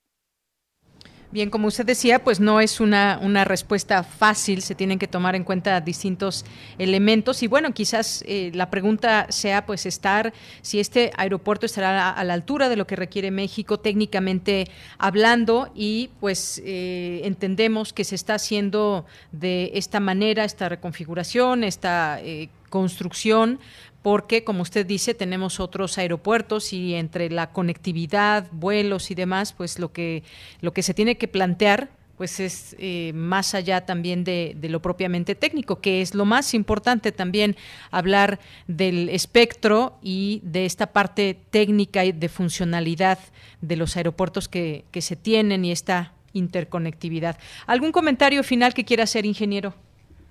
Bien, 1.34 1.50
como 1.50 1.68
usted 1.68 1.84
decía, 1.84 2.24
pues 2.24 2.40
no 2.40 2.60
es 2.60 2.80
una, 2.80 3.18
una 3.20 3.44
respuesta 3.44 4.04
fácil, 4.04 4.62
se 4.62 4.76
tienen 4.76 5.00
que 5.00 5.08
tomar 5.08 5.36
en 5.36 5.44
cuenta 5.44 5.82
distintos 5.82 6.46
elementos. 6.78 7.42
Y 7.42 7.48
bueno, 7.48 7.74
quizás 7.74 8.24
eh, 8.28 8.52
la 8.54 8.70
pregunta 8.70 9.26
sea 9.30 9.66
pues 9.66 9.88
estar, 9.88 10.32
si 10.62 10.80
este 10.80 11.12
aeropuerto 11.18 11.66
estará 11.66 12.12
a, 12.12 12.24
la 12.24 12.36
altura 12.36 12.70
de 12.70 12.76
lo 12.76 12.86
que 12.86 12.96
requiere 12.96 13.32
México 13.32 13.80
técnicamente 13.80 14.68
hablando 15.00 15.72
y 15.74 16.12
pues 16.20 16.62
eh, 16.64 17.22
entendemos 17.24 17.94
que 17.94 18.04
se 18.04 18.14
está 18.14 18.36
haciendo 18.36 19.08
de 19.32 19.72
esta 19.74 20.00
manera, 20.00 20.44
esta 20.44 20.70
reconfiguración, 20.70 21.64
esta 21.64 22.20
eh, 22.22 22.50
construcción 22.70 23.60
porque, 24.04 24.44
como 24.44 24.62
usted 24.62 24.86
dice, 24.86 25.16
tenemos 25.16 25.60
otros 25.60 25.98
aeropuertos 25.98 26.74
y 26.74 26.94
entre 26.94 27.30
la 27.30 27.52
conectividad, 27.52 28.48
vuelos 28.52 29.10
y 29.10 29.16
demás, 29.16 29.54
pues 29.54 29.80
lo 29.80 29.92
que, 29.92 30.24
lo 30.62 30.74
que 30.74 30.84
se 30.84 30.94
tiene 30.94 31.18
que 31.18 31.28
plantear 31.28 31.90
pues 32.18 32.40
es 32.40 32.76
eh, 32.78 33.12
más 33.16 33.56
allá 33.56 33.86
también 33.88 34.24
de, 34.24 34.56
lo 34.70 34.82
propiamente 34.82 35.34
técnico, 35.34 35.82
que 35.82 36.02
es 36.02 36.14
lo 36.14 36.26
más 36.26 36.54
importante 36.54 37.12
también 37.12 37.56
hablar 37.90 38.40
del 38.68 39.10
espectro 39.10 39.98
y 40.02 40.40
de 40.44 40.66
esta 40.66 40.94
parte 40.94 41.36
técnica 41.50 42.06
y 42.06 42.12
de 42.12 42.30
funcionalidad 42.30 43.18
de 43.62 43.78
los 43.78 43.98
aeropuertos 43.98 44.48
que, 44.48 44.86
que 44.92 45.02
se 45.02 45.16
tienen 45.16 45.66
y 45.66 45.72
esta 45.72 46.14
interconectividad. 46.34 47.38
¿Algún 47.66 47.92
comentario 47.92 48.44
final 48.44 48.76
que 48.76 48.86
quiera 48.86 49.04
hacer, 49.04 49.26
ingeniero? 49.26 49.74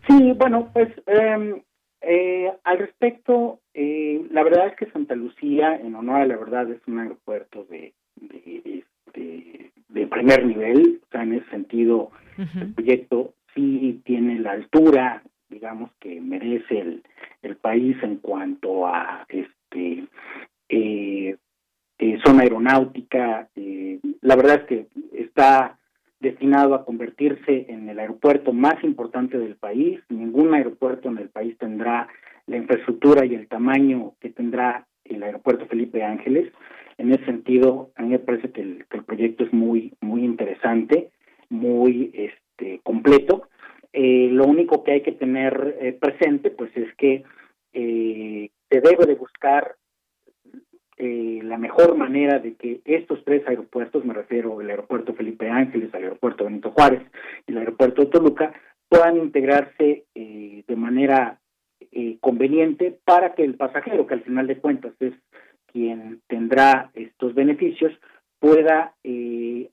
Sí, 0.07 0.33
bueno, 0.37 0.71
pues 0.73 0.89
eh, 1.07 1.63
eh, 2.03 2.53
al 2.65 2.79
respecto, 2.79 3.61
eh, 3.75 4.27
la 4.31 4.43
verdad 4.43 4.69
es 4.69 4.77
que 4.77 4.91
Santa 4.91 5.15
Lucía, 5.15 5.77
en 5.77 5.95
honor 5.95 6.23
a 6.23 6.27
la 6.27 6.37
verdad, 6.37 6.71
es 6.71 6.81
un 6.87 6.99
aeropuerto 6.99 7.65
de, 7.65 7.95
de, 8.17 8.85
de, 9.15 10.07
primer 10.07 10.45
nivel, 10.45 11.01
o 11.03 11.07
sea, 11.11 11.23
en 11.23 11.35
ese 11.35 11.49
sentido, 11.51 12.11
el 12.37 12.75
proyecto 12.75 13.35
sí 13.55 14.01
tiene 14.05 14.39
la 14.39 14.53
altura, 14.53 15.23
digamos, 15.49 15.91
que 16.01 16.21
merece 16.21 16.81
el, 16.81 17.03
el 17.43 17.57
país 17.57 17.97
en 18.03 18.17
cuanto 18.17 18.87
a 18.87 19.25
este 19.29 20.05
eh, 20.69 21.37
eh 21.99 22.19
zona 22.25 22.43
aeronáutica. 22.43 23.49
Eh, 23.55 24.01
la 24.21 24.37
verdad 24.37 24.63
es 24.63 24.65
que 24.65 24.87
está 25.13 25.79
destinado 26.23 26.75
a 26.75 26.85
convertirse 26.85 27.67
en 27.69 27.89
el 27.89 27.99
aeropuerto 27.99 28.53
más 28.53 28.83
importante 28.85 29.39
del 29.39 29.57
país. 29.57 30.01
Ningún 30.09 30.55
aeropuerto 30.55 31.09
en 31.09 31.19
el 31.19 31.29
país 31.29 31.59
tendrá 31.59 32.09
la 32.47 32.57
infraestructura 32.57 33.27
y 33.27 33.35
el 33.35 33.49
tamaño 33.49 34.15
que 34.21 34.31
tendrá 34.31 34.87
el 35.05 35.23
aeropuerto 35.23 35.67
Felipe 35.67 36.03
Ángeles. 36.05 36.51
En 36.97 37.13
ese 37.13 37.25
sentido, 37.25 37.91
a 37.97 38.03
mí 38.03 38.11
me 38.11 38.19
parece 38.21 38.53
que 38.53 38.63
el, 38.63 38.85
proyecto 39.05 39.45
es 39.45 39.53
muy 39.53 39.93
muy 40.01 40.25
interesante, 40.25 41.11
muy 41.51 42.13
este 42.15 42.81
completo. 42.85 43.49
Eh, 43.93 44.29
lo 44.31 44.47
único 44.47 44.85
que 44.85 44.93
hay 44.93 45.03
que 45.03 45.13
tener 45.13 45.77
eh, 45.81 45.93
presente, 45.93 46.51
pues, 46.51 46.71
es 46.77 46.95
que 46.97 47.25
eh, 47.75 48.51
se 48.71 48.81
debe 48.81 49.07
de 49.07 49.17
buscar 49.17 49.77
eh, 51.05 51.41
la 51.43 51.59
mejor 51.59 51.97
manera 51.97 52.39
de 52.39 52.55
que 52.55 52.81
estos 52.85 53.25
tres 53.25 53.43
aeropuertos, 53.49 54.05
me 54.05 54.15
refiero 54.15 54.61
al 54.61 54.71
aeropuerto 54.71 55.15
Felipe 55.15 55.51
Ángeles, 55.51 55.93
al 55.93 56.05
aeropuerto 56.05 56.45
Benito 56.45 56.71
Juárez 56.71 57.03
y 57.45 57.51
el 57.51 57.59
aeropuerto 57.59 58.03
de 58.03 58.07
Toluca, 58.07 58.53
puedan 58.89 59.17
integrarse 59.17 60.05
eh, 60.15 60.63
de 60.65 60.77
manera 60.77 61.41
eh, 61.91 62.19
conveniente 62.21 62.97
para 63.05 63.35
que 63.35 63.43
el 63.43 63.57
pasajero, 63.57 64.07
que 64.07 64.15
al 64.15 64.23
final 64.23 64.47
de 64.47 64.59
cuentas 64.59 64.93
es 65.01 65.13
quien 65.67 66.21
tendrá 66.29 66.93
estos 66.95 67.35
beneficios, 67.35 67.93
pueda 68.39 68.95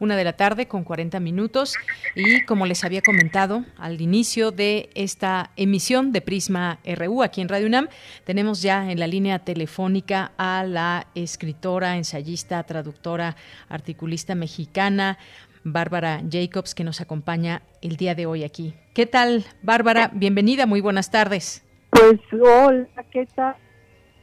Una 0.00 0.16
de 0.16 0.24
la 0.24 0.34
tarde 0.34 0.68
con 0.68 0.84
40 0.84 1.18
minutos 1.18 1.74
y 2.14 2.44
como 2.44 2.66
les 2.66 2.84
había 2.84 3.02
comentado 3.02 3.64
al 3.78 4.00
inicio 4.00 4.52
de 4.52 4.90
esta 4.94 5.50
emisión 5.56 6.12
de 6.12 6.20
Prisma 6.20 6.78
RU 6.84 7.22
aquí 7.22 7.40
en 7.40 7.48
Radio 7.48 7.66
UNAM, 7.66 7.88
tenemos 8.24 8.62
ya 8.62 8.90
en 8.92 9.00
la 9.00 9.08
línea 9.08 9.40
telefónica 9.40 10.32
a 10.38 10.62
la 10.64 11.08
escritora, 11.16 11.96
ensayista, 11.96 12.62
traductora, 12.62 13.34
articulista 13.68 14.36
mexicana, 14.36 15.18
Bárbara 15.64 16.22
Jacobs, 16.30 16.74
que 16.74 16.84
nos 16.84 17.00
acompaña 17.00 17.62
el 17.82 17.96
día 17.96 18.14
de 18.14 18.26
hoy 18.26 18.44
aquí. 18.44 18.74
¿Qué 18.94 19.06
tal, 19.06 19.44
Bárbara? 19.62 20.10
Bienvenida, 20.14 20.66
muy 20.66 20.80
buenas 20.80 21.10
tardes. 21.10 21.64
Pues 21.90 22.20
hola, 22.32 22.86
¿qué 23.10 23.26
tal? 23.34 23.56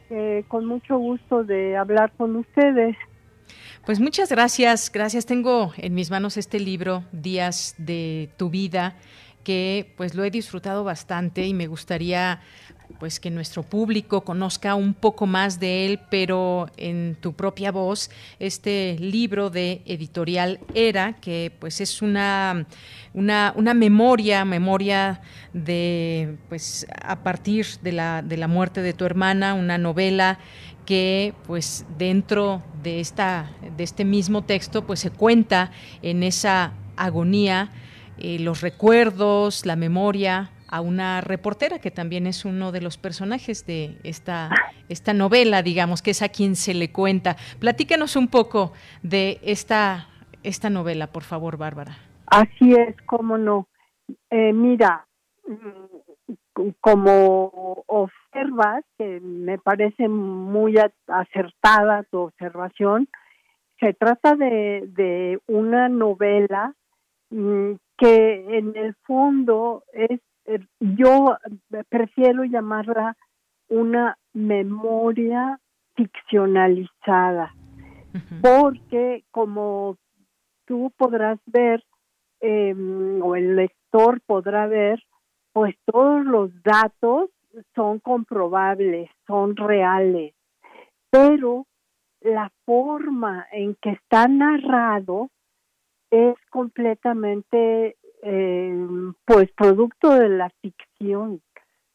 Eh, 0.10 0.46
con 0.48 0.66
mucho 0.66 0.98
gusto 0.98 1.44
de 1.44 1.76
hablar 1.76 2.12
con 2.16 2.36
ustedes. 2.36 2.96
Pues 3.86 4.00
muchas 4.00 4.30
gracias, 4.30 4.92
gracias. 4.92 5.28
Tengo 5.28 5.72
en 5.78 5.94
mis 5.94 6.10
manos 6.10 6.38
este 6.38 6.60
libro, 6.60 7.04
Días 7.12 7.76
de 7.78 8.32
tu 8.36 8.50
vida, 8.50 8.96
que 9.44 9.94
pues 9.96 10.16
lo 10.16 10.24
he 10.24 10.32
disfrutado 10.32 10.84
bastante 10.84 11.46
y 11.46 11.54
me 11.54 11.68
gustaría 11.68 12.42
pues 13.00 13.20
que 13.20 13.30
nuestro 13.30 13.62
público 13.62 14.22
conozca 14.22 14.74
un 14.74 14.96
poco 14.96 15.28
más 15.28 15.60
de 15.60 15.86
él, 15.86 16.00
pero 16.10 16.68
en 16.78 17.16
tu 17.22 17.34
propia 17.34 17.72
voz, 17.72 18.10
este 18.40 18.98
libro 19.00 19.52
de 19.52 19.84
editorial 19.86 20.60
Era, 20.74 21.14
que 21.14 21.52
pues 21.60 21.80
es 21.80 22.02
una, 22.02 22.66
una, 23.14 23.54
memoria, 23.76 24.46
memoria 24.46 25.22
de 25.54 26.38
pues 26.50 26.88
a 27.04 27.22
partir 27.22 27.68
de 27.84 27.92
la, 27.92 28.24
de 28.24 28.38
la 28.38 28.48
muerte 28.48 28.82
de 28.82 28.94
tu 28.94 29.06
hermana, 29.06 29.54
una 29.54 29.78
novela 29.78 30.40
que 30.86 31.34
pues 31.48 31.86
dentro 31.98 32.62
de 32.84 33.00
esta 33.00 33.52
de 33.76 33.84
este 33.84 34.06
mismo 34.06 34.44
texto 34.44 34.86
pues 34.86 35.00
se 35.00 35.12
cuenta 35.12 35.72
en 36.02 36.24
esa 36.24 36.74
agonía 36.96 37.70
eh, 38.18 38.40
los 38.40 38.62
recuerdos 38.62 39.66
la 39.66 39.76
memoria 39.76 40.52
a 40.68 40.82
una 40.82 41.22
reportera 41.22 41.80
que 41.80 41.92
también 41.92 42.28
es 42.28 42.46
uno 42.46 42.72
de 42.72 42.82
los 42.82 42.98
personajes 42.98 43.66
de 43.66 43.98
esta 44.04 44.50
esta 44.90 45.14
novela 45.14 45.62
digamos 45.62 46.02
que 46.02 46.12
es 46.12 46.22
a 46.22 46.30
quien 46.30 46.56
se 46.56 46.74
le 46.74 46.92
cuenta. 46.92 47.38
Platícanos 47.60 48.16
un 48.16 48.28
poco 48.28 48.74
de 49.02 49.40
esta 49.44 50.08
esta 50.44 50.70
novela 50.70 51.08
por 51.08 51.24
favor 51.24 51.58
Bárbara. 51.58 51.98
Así 52.28 52.74
es 52.74 52.96
cómo 53.06 53.38
no. 53.38 53.68
Eh, 54.30 54.54
mira 54.54 55.06
como 56.82 57.84
observas, 58.36 58.84
que 58.98 59.20
me 59.22 59.58
parece 59.58 60.08
muy 60.08 60.76
acertada 61.08 62.04
tu 62.04 62.20
observación, 62.20 63.08
se 63.80 63.94
trata 63.94 64.36
de, 64.36 64.84
de 64.88 65.40
una 65.48 65.90
novela 65.90 66.74
mm, 67.30 67.74
que 67.98 68.58
en 68.58 68.76
el 68.76 68.96
fondo 69.04 69.84
es, 69.94 70.20
eh, 70.46 70.60
yo 70.80 71.38
prefiero 71.90 72.44
llamarla 72.44 73.16
una 73.70 74.18
memoria 74.34 75.60
ficcionalizada. 75.96 77.54
porque 78.42 79.26
como 79.32 79.98
tú 80.66 80.92
podrás 80.96 81.38
ver, 81.48 81.84
em, 82.40 83.22
o 83.22 83.36
el 83.36 83.58
lector 83.58 84.22
podrá 84.26 84.68
ver, 84.68 85.04
pues 85.52 85.76
todos 85.86 86.26
los 86.26 86.52
datos 86.64 87.30
son 87.76 88.00
comprobables, 88.00 89.10
son 89.28 89.56
reales, 89.56 90.34
pero 91.10 91.66
la 92.22 92.52
forma 92.66 93.48
en 93.52 93.76
que 93.76 93.92
está 93.92 94.28
narrado 94.28 95.30
es 96.10 96.36
completamente 96.50 97.98
em, 98.22 99.14
pues 99.26 99.52
producto 99.52 100.12
de 100.12 100.30
la 100.30 100.50
ficción. 100.62 101.42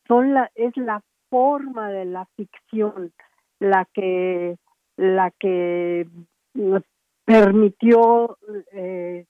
Son 0.06 0.34
la 0.34 0.50
es 0.54 0.76
la 0.76 1.02
forma 1.30 1.90
de 1.90 2.04
la 2.04 2.26
ficción 2.36 3.12
la 3.58 3.86
que 3.92 4.56
la 4.96 5.30
que 5.32 6.06
permitió 7.24 8.38
eh, 8.72 9.26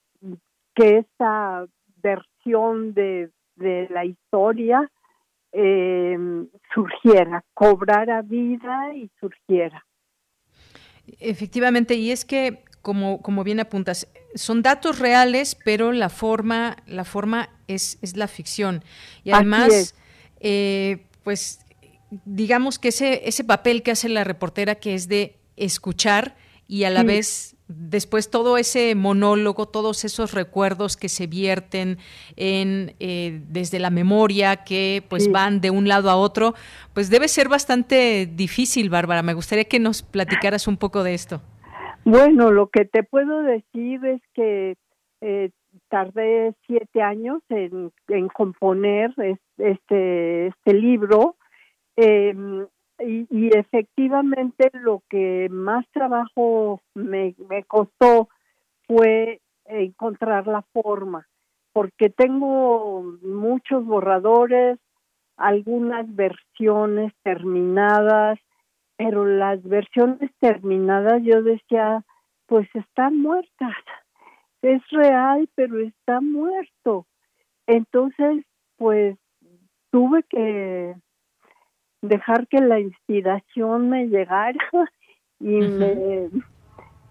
que 0.74 0.99
esta 0.99 1.66
versión 2.03 2.95
de, 2.95 3.31
de 3.57 3.89
la 3.91 4.05
historia 4.05 4.91
eh, 5.53 6.16
surgiera, 6.74 7.44
cobrara 7.55 8.22
vida 8.22 8.94
y 8.94 9.11
surgiera. 9.20 9.84
Efectivamente, 11.18 11.94
y 11.94 12.12
es 12.12 12.24
que, 12.24 12.62
como, 12.82 13.20
como 13.20 13.42
bien 13.44 13.61
apuntas, 13.61 14.09
son 14.34 14.62
datos 14.62 14.98
reales, 14.98 15.57
pero 15.64 15.92
la 15.92 16.09
forma, 16.09 16.76
la 16.86 17.05
forma 17.05 17.48
es, 17.66 17.98
es 18.03 18.16
la 18.16 18.28
ficción. 18.28 18.84
Y 19.24 19.32
además, 19.32 19.94
eh, 20.40 21.07
pues 21.24 21.64
digamos 22.24 22.78
que 22.78 22.88
ese, 22.88 23.28
ese 23.28 23.44
papel 23.44 23.82
que 23.82 23.90
hace 23.92 24.09
la 24.09 24.24
reportera, 24.24 24.76
que 24.76 24.94
es 24.94 25.09
de 25.09 25.38
escuchar 25.57 26.36
y 26.66 26.84
a 26.84 26.90
la 26.90 27.03
vez 27.03 27.57
después 27.70 28.30
todo 28.30 28.56
ese 28.56 28.94
monólogo, 28.94 29.66
todos 29.66 30.04
esos 30.04 30.34
recuerdos 30.34 30.96
que 30.96 31.08
se 31.08 31.26
vierten 31.26 31.98
en 32.36 32.94
eh, 32.98 33.40
desde 33.48 33.78
la 33.78 33.90
memoria, 33.90 34.64
que 34.64 35.02
pues 35.08 35.30
van 35.30 35.60
de 35.60 35.70
un 35.70 35.86
lado 35.86 36.10
a 36.10 36.16
otro, 36.16 36.54
pues 36.94 37.10
debe 37.10 37.28
ser 37.28 37.48
bastante 37.48 38.26
difícil, 38.26 38.90
Bárbara. 38.90 39.22
Me 39.22 39.34
gustaría 39.34 39.64
que 39.64 39.78
nos 39.78 40.02
platicaras 40.02 40.66
un 40.66 40.76
poco 40.76 41.02
de 41.02 41.14
esto. 41.14 41.40
Bueno, 42.04 42.50
lo 42.50 42.68
que 42.68 42.84
te 42.84 43.02
puedo 43.02 43.42
decir 43.42 44.04
es 44.04 44.22
que 44.34 44.76
eh, 45.20 45.50
tardé 45.88 46.54
siete 46.66 47.02
años 47.02 47.42
en, 47.50 47.92
en 48.08 48.28
componer 48.28 49.14
este, 49.58 50.48
este 50.48 50.74
libro. 50.74 51.36
Eh, 51.96 52.34
y, 53.03 53.51
efectivamente 53.57 54.70
lo 54.72 55.03
que 55.09 55.48
más 55.51 55.86
trabajo 55.92 56.80
me, 56.94 57.34
me 57.48 57.64
costó 57.64 58.28
fue 58.86 59.40
encontrar 59.64 60.46
la 60.46 60.62
forma, 60.72 61.26
porque 61.72 62.11
tengo 62.11 63.03
muchos 63.22 63.84
borradores, 63.84 64.78
algunas 65.36 66.14
versiones 66.14 67.12
terminadas, 67.22 68.38
pero 68.96 69.24
las 69.24 69.62
versiones 69.62 70.30
terminadas 70.40 71.22
yo 71.22 71.42
decía, 71.42 72.05
pues 72.46 72.68
están 72.74 73.16
muertas, 73.18 73.74
es 74.62 74.82
real, 74.90 75.48
pero 75.55 75.78
está 75.78 76.20
muerto. 76.20 77.07
Entonces, 77.66 78.44
pues 78.76 79.16
tuve 79.90 80.22
que 80.24 80.94
dejar 82.03 82.46
que 82.48 82.61
la 82.61 82.80
inspiración 82.80 83.90
me 83.90 84.07
llegara 84.07 84.59
y 85.40 85.61
me 85.61 86.30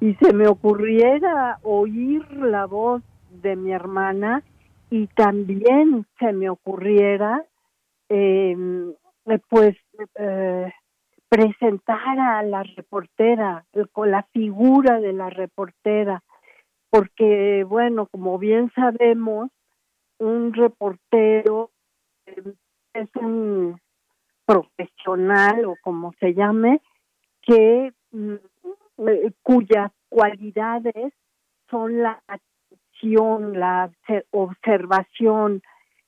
y 0.02 0.14
se 0.16 0.34
me 0.34 0.48
ocurriera 0.48 1.60
oír 1.62 2.32
la 2.32 2.66
voz 2.66 3.04
de 3.30 3.56
mi 3.56 3.74
hermana 3.74 4.44
y 4.90 5.08
también 5.08 6.06
se 6.20 6.32
me 6.32 6.50
ocurriera 6.50 7.46
em, 8.08 8.94
pues 9.50 9.76
eh, 10.16 10.72
presentar 11.28 12.20
a 12.20 12.42
la 12.44 12.64
reportera 12.64 13.66
con 13.92 14.10
la 14.10 14.24
figura 14.32 15.00
de 15.00 15.14
la 15.14 15.30
reportera. 15.30 16.24
Porque 16.90 17.64
bueno 17.66 18.08
como 18.08 18.40
bien 18.40 18.72
sabemos 18.74 19.52
un 20.18 20.54
reportero 20.54 21.72
em, 22.26 22.56
es 22.94 23.10
un 23.16 23.80
profesional 24.50 25.66
o 25.66 25.76
como 25.84 26.12
se 26.20 26.34
llame, 26.34 26.82
que 27.44 27.94
mm, 28.12 28.34
eh, 29.08 29.32
cuyas 29.44 29.92
cualidades 30.10 31.14
son 31.70 32.02
la 32.02 32.20
atención, 32.28 33.60
la 33.60 33.92
observación, 34.32 35.62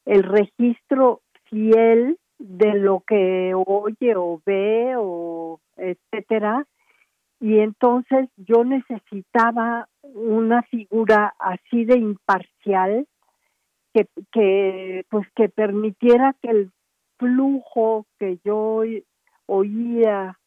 el 0.06 0.24
registro 0.24 1.22
fiel 1.52 2.18
de 2.40 2.74
lo 2.74 3.04
que 3.06 3.54
oye 3.54 4.16
o 4.16 4.42
ve 4.44 4.96
o 4.98 5.60
etcétera. 5.78 6.66
Y 7.40 7.60
entonces 7.60 8.28
yo 8.38 8.64
necesitaba 8.64 9.88
una 10.02 10.64
figura 10.64 11.36
así 11.38 11.86
de 11.86 12.00
imparcial 12.00 13.06
que, 13.94 14.08
que 14.32 15.06
pues 15.10 15.28
que 15.36 15.48
permitiera 15.48 16.36
que 16.42 16.50
el 16.50 16.72
flujo 17.22 18.08
que 18.18 18.40
yo 18.44 18.82
oía 19.46 20.40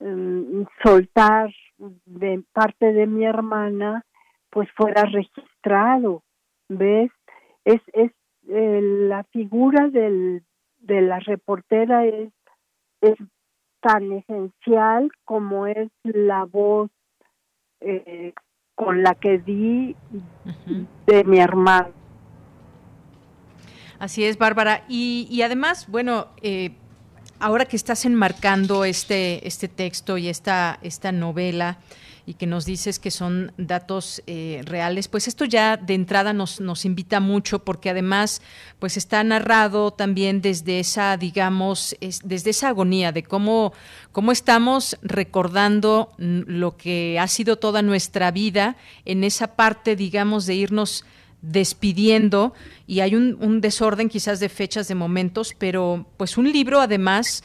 mm, 0.00 0.62
soltar 0.82 1.54
de 1.78 2.42
parte 2.52 2.92
de 2.92 3.06
mi 3.06 3.24
hermana, 3.24 4.04
pues 4.50 4.68
fuera 4.72 5.04
registrado, 5.04 6.22
¿ves? 6.68 7.12
Es, 7.64 7.80
es 7.92 8.10
eh, 8.48 8.80
la 8.82 9.22
figura 9.24 9.88
del, 9.88 10.42
de 10.78 11.00
la 11.00 11.20
reportera 11.20 12.04
es, 12.04 12.32
es 13.00 13.16
tan 13.80 14.10
esencial 14.10 15.10
como 15.24 15.68
es 15.68 15.90
la 16.02 16.44
voz 16.44 16.90
eh, 17.80 18.32
con 18.74 19.04
la 19.04 19.14
que 19.14 19.38
di 19.38 19.94
de 21.06 21.24
mi 21.24 21.38
hermano. 21.38 22.05
Así 23.98 24.24
es, 24.24 24.38
Bárbara. 24.38 24.84
Y, 24.88 25.40
además, 25.42 25.86
bueno, 25.88 26.28
eh, 26.42 26.72
ahora 27.38 27.64
que 27.64 27.76
estás 27.76 28.04
enmarcando 28.04 28.84
este, 28.84 29.46
este 29.46 29.68
texto 29.68 30.18
y 30.18 30.28
esta, 30.28 30.78
esta 30.82 31.12
novela, 31.12 31.78
y 32.28 32.34
que 32.34 32.46
nos 32.46 32.66
dices 32.66 32.98
que 32.98 33.12
son 33.12 33.52
datos 33.56 34.20
eh, 34.26 34.60
reales, 34.64 35.06
pues 35.06 35.28
esto 35.28 35.44
ya 35.44 35.76
de 35.76 35.94
entrada 35.94 36.32
nos, 36.32 36.60
nos 36.60 36.84
invita 36.84 37.20
mucho 37.20 37.64
porque 37.64 37.88
además 37.88 38.42
pues 38.80 38.96
está 38.96 39.22
narrado 39.22 39.92
también 39.92 40.42
desde 40.42 40.80
esa, 40.80 41.16
digamos, 41.16 41.96
desde 42.24 42.50
esa 42.50 42.68
agonía 42.68 43.12
de 43.12 43.22
cómo, 43.22 43.72
cómo 44.10 44.32
estamos 44.32 44.98
recordando 45.02 46.12
lo 46.18 46.76
que 46.76 47.16
ha 47.20 47.28
sido 47.28 47.56
toda 47.56 47.80
nuestra 47.82 48.32
vida 48.32 48.76
en 49.04 49.22
esa 49.22 49.54
parte, 49.54 49.94
digamos, 49.94 50.46
de 50.46 50.56
irnos 50.56 51.04
despidiendo 51.42 52.54
y 52.86 53.00
hay 53.00 53.14
un, 53.14 53.60
desorden 53.60 54.08
quizás 54.08 54.40
de 54.40 54.48
fechas, 54.48 54.88
de 54.88 54.94
momentos, 54.94 55.54
pero 55.58 56.06
pues 56.16 56.36
un 56.38 56.50
libro 56.50 56.80
además 56.80 57.44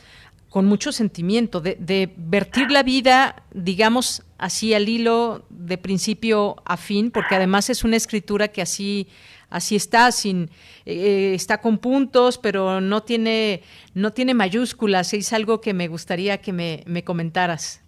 con 0.50 0.66
mucho 0.66 0.92
sentimiento, 0.92 1.62
de, 1.62 2.12
vertir 2.18 2.72
la 2.72 2.84
vida, 2.84 3.44
digamos, 3.54 4.26
así 4.38 4.74
al 4.74 4.90
hilo 4.90 5.46
de 5.50 5.78
principio 5.78 6.58
a 6.66 6.76
fin, 6.76 7.10
porque 7.10 7.36
además 7.36 7.70
es 7.70 7.86
una 7.86 7.96
escritura 7.96 8.50
que 8.50 8.62
así 8.62 9.08
así 9.50 9.76
está, 9.76 10.12
sin 10.12 10.50
eh, 10.86 11.34
está 11.36 11.62
con 11.62 11.78
puntos, 11.78 12.38
pero 12.38 12.82
no 12.82 13.04
tiene 13.04 13.62
no 13.94 14.12
tiene 14.14 14.34
mayúsculas. 14.34 15.14
Es 15.14 15.32
algo 15.32 15.62
que 15.62 15.74
me 15.74 15.88
gustaría 15.88 16.40
que 16.40 16.52
me, 16.52 16.84
me 16.86 17.04
comentaras. 17.04 17.84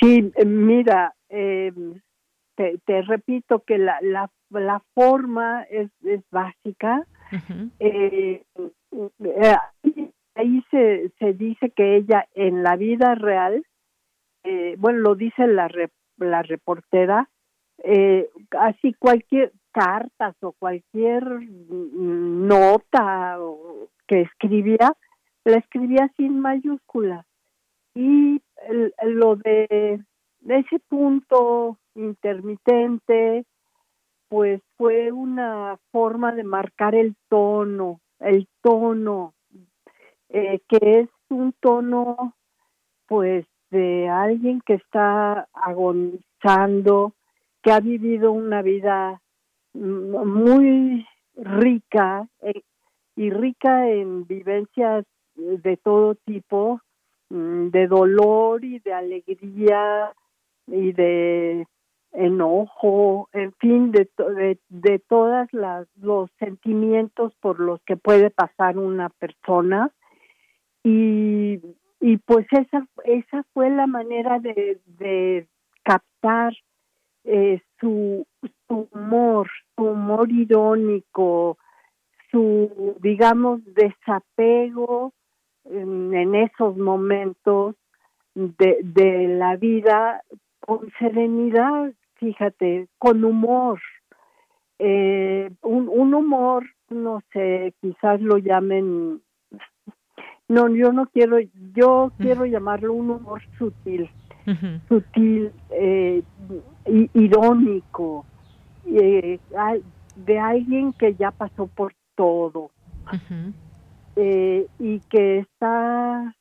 Sí, 0.00 0.30
mira, 0.46 1.14
eh, 1.28 1.72
te, 2.84 3.02
repito 3.02 3.60
que 3.60 3.78
la, 3.78 3.98
la, 4.02 4.30
la 4.50 4.82
forma 4.94 5.62
es, 5.64 5.90
es 6.04 6.22
básica. 6.30 7.06
Eh, 7.78 8.42
eh, 9.20 9.56
ahí 10.34 10.64
se, 10.70 11.12
se 11.18 11.32
dice 11.34 11.70
que 11.70 11.96
ella 11.96 12.26
en 12.34 12.62
la 12.62 12.76
vida 12.76 13.14
real, 13.14 13.64
eh, 14.44 14.74
bueno, 14.78 15.00
lo 15.00 15.14
dice 15.14 15.46
la, 15.46 15.70
la 16.16 16.42
reportera, 16.42 17.28
así 18.58 18.94
cualquier 18.94 19.52
cartas 19.70 20.34
o 20.40 20.52
cualquier 20.52 21.22
nota 21.70 23.38
que 24.06 24.22
escribía, 24.22 24.94
la 25.44 25.58
escribía 25.58 26.10
sin 26.16 26.40
mayúsculas. 26.40 27.24
Y 27.94 28.40
lo 29.02 29.36
de 29.36 30.00
ese 30.46 30.78
punto 30.88 31.78
intermitente, 31.94 33.44
pues 34.28 34.62
fue 34.76 35.10
una 35.12 35.78
forma 35.90 36.32
de 36.32 36.44
marcar 36.44 36.94
el 36.94 37.16
tono, 37.28 38.00
el 38.20 38.46
tono, 38.62 39.34
eh, 40.28 40.60
que 40.68 41.00
es 41.00 41.08
un 41.30 41.52
tono, 41.60 42.34
pues, 43.06 43.46
de 43.70 44.08
alguien 44.08 44.60
que 44.64 44.74
está 44.74 45.48
luchando, 45.66 47.12
que 47.62 47.72
ha 47.72 47.80
vivido 47.80 48.32
una 48.32 48.62
vida 48.62 49.20
muy 49.74 51.06
rica 51.34 52.26
eh, 52.40 52.62
y 53.16 53.30
rica 53.30 53.88
en 53.90 54.26
vivencias 54.26 55.04
de 55.34 55.76
todo 55.76 56.14
tipo, 56.14 56.80
mm, 57.30 57.68
de 57.68 57.86
dolor 57.86 58.64
y 58.64 58.78
de 58.80 58.92
alegría 58.92 60.12
y 60.70 60.92
de 60.92 61.66
enojo, 62.12 63.28
en 63.32 63.52
fin, 63.54 63.92
de, 63.92 64.08
de, 64.16 64.58
de 64.68 64.98
todos 64.98 65.46
los 65.52 66.30
sentimientos 66.38 67.34
por 67.40 67.60
los 67.60 67.80
que 67.82 67.96
puede 67.96 68.30
pasar 68.30 68.78
una 68.78 69.08
persona. 69.08 69.90
Y, 70.82 71.60
y 72.00 72.16
pues 72.18 72.46
esa, 72.52 72.86
esa 73.04 73.44
fue 73.52 73.70
la 73.70 73.86
manera 73.86 74.38
de, 74.38 75.46
captar 75.82 76.52
eh, 77.24 77.62
su, 77.80 78.26
su 78.66 78.88
humor, 78.92 79.48
su 79.74 79.84
humor 79.84 80.30
irónico, 80.30 81.56
su, 82.30 82.96
digamos, 83.00 83.60
desapego 83.64 85.12
en, 85.64 86.12
en 86.14 86.34
esos 86.34 86.76
momentos 86.76 87.74
de, 88.34 88.78
de 88.82 89.28
la 89.28 89.56
vida 89.56 90.22
con 90.68 90.92
serenidad, 90.98 91.94
fíjate, 92.16 92.88
con 92.98 93.24
humor. 93.24 93.80
Eh, 94.78 95.50
un, 95.62 95.88
un 95.88 96.12
humor, 96.12 96.66
no 96.90 97.22
sé, 97.32 97.72
quizás 97.80 98.20
lo 98.20 98.36
llamen, 98.36 99.22
no, 100.46 100.68
yo 100.68 100.92
no 100.92 101.06
quiero, 101.06 101.38
yo 101.74 102.12
quiero 102.18 102.44
llamarlo 102.44 102.92
un 102.92 103.10
humor 103.12 103.40
sutil, 103.56 104.10
sutil, 104.88 105.52
eh, 105.70 106.22
irónico, 107.14 108.26
eh, 108.84 109.40
de 110.16 110.38
alguien 110.38 110.92
que 110.92 111.14
ya 111.14 111.30
pasó 111.30 111.66
por 111.66 111.94
todo 112.14 112.70
eh, 114.16 114.66
y 114.78 115.00
que 115.00 115.38
está 115.38 116.34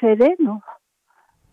sereno, 0.00 0.60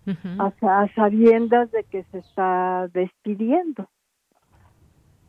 a, 0.08 0.88
sabiendas 0.95 1.72
de 1.72 1.84
que 1.84 2.04
se 2.12 2.20
está 2.20 2.88
despidiendo. 2.93 3.89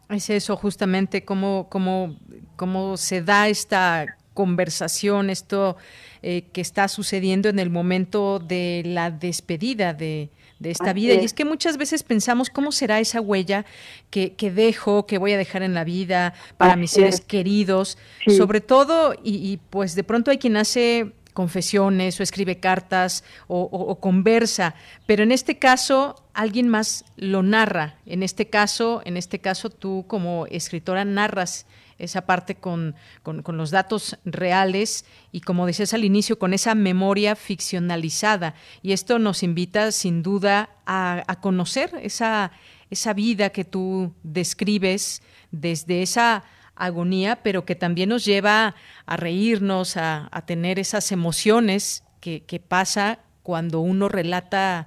Es 0.09 0.29
eso 0.31 0.57
justamente 0.57 1.25
cómo, 1.25 1.69
cómo, 1.71 2.19
cómo 2.57 2.97
se 2.97 3.23
da 3.23 3.49
esta 3.49 4.17
conversación, 4.35 5.31
esto 5.31 5.77
eh, 6.23 6.45
que 6.53 6.61
está 6.61 6.89
sucediendo 6.89 7.49
en 7.49 7.59
el 7.59 7.71
momento 7.71 8.39
de 8.39 8.83
la 8.85 9.11
despedida 9.11 9.95
de, 9.95 10.31
esta 10.63 10.93
vida. 10.93 11.15
Y 11.15 11.25
es. 11.25 11.35
que 11.35 11.45
muchas 11.45 11.77
veces 11.77 12.05
pensamos 12.05 12.49
cómo 12.49 12.71
será 12.71 13.01
esa 13.01 13.21
huella 13.21 13.67
que, 14.11 14.35
que 14.35 14.53
dejo, 14.53 15.07
que 15.07 15.19
voy 15.19 15.33
a 15.33 15.37
dejar 15.37 15.65
en 15.65 15.75
la 15.75 15.83
vida 15.83 16.35
para 16.57 16.77
mis 16.77 16.93
seres 16.93 17.21
queridos, 17.21 17.99
sobre 18.29 18.61
todo, 18.61 19.13
y, 19.25 19.35
y, 19.39 19.57
pues 19.71 19.97
de 19.97 20.05
pronto 20.05 20.31
hay 20.31 20.39
quien 20.39 20.57
hace 20.57 21.15
confesiones 21.33 22.19
o 22.19 22.23
escribe 22.23 22.61
cartas 22.61 23.25
o, 23.47 23.99
conversa, 24.01 24.75
pero 25.07 25.23
en 25.23 25.33
este 25.33 25.59
caso 25.59 26.25
alguien 26.35 26.69
más 26.69 27.05
lo 27.17 27.43
narra. 27.43 27.97
En 28.07 28.23
este 28.23 28.49
caso, 28.49 29.03
en 29.05 29.17
este 29.17 29.39
caso 29.39 29.71
tú 29.71 30.05
como 30.07 30.47
escritora 30.47 31.05
narras 31.05 31.67
esa 31.99 32.23
parte 32.23 32.57
con, 32.57 32.97
con, 33.23 33.57
los 33.57 33.71
datos 33.71 34.19
reales 34.25 35.05
y 35.31 35.41
como 35.41 35.67
decías 35.67 35.95
al 35.95 36.05
inicio, 36.05 36.39
con 36.39 36.53
esa 36.53 36.75
memoria 36.75 37.37
ficcionalizada. 37.37 38.55
Y 38.83 38.93
esto 38.93 39.19
nos 39.19 39.43
invita 39.43 39.93
sin 39.93 40.23
duda 40.23 40.71
a, 40.85 41.23
a 41.27 41.41
conocer 41.41 41.93
esa, 42.03 42.51
esa 42.91 43.13
vida 43.13 43.51
que 43.51 43.65
tú 43.65 44.15
describes 44.23 45.23
desde 45.53 46.03
esa 46.03 46.45
agonía, 46.85 47.39
pero 47.43 47.65
que 47.65 47.75
también 47.75 48.09
nos 48.09 48.25
lleva 48.25 48.75
a 49.07 49.17
reírnos, 49.17 49.97
a, 49.97 50.29
tener 50.47 50.79
esas 50.79 51.13
emociones 51.13 52.05
que, 52.21 52.63
pasa 52.67 53.21
cuando 53.43 53.81
uno 53.81 54.09
relata, 54.09 54.87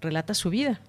relata 0.00 0.34
su 0.34 0.50
vida. 0.50 0.80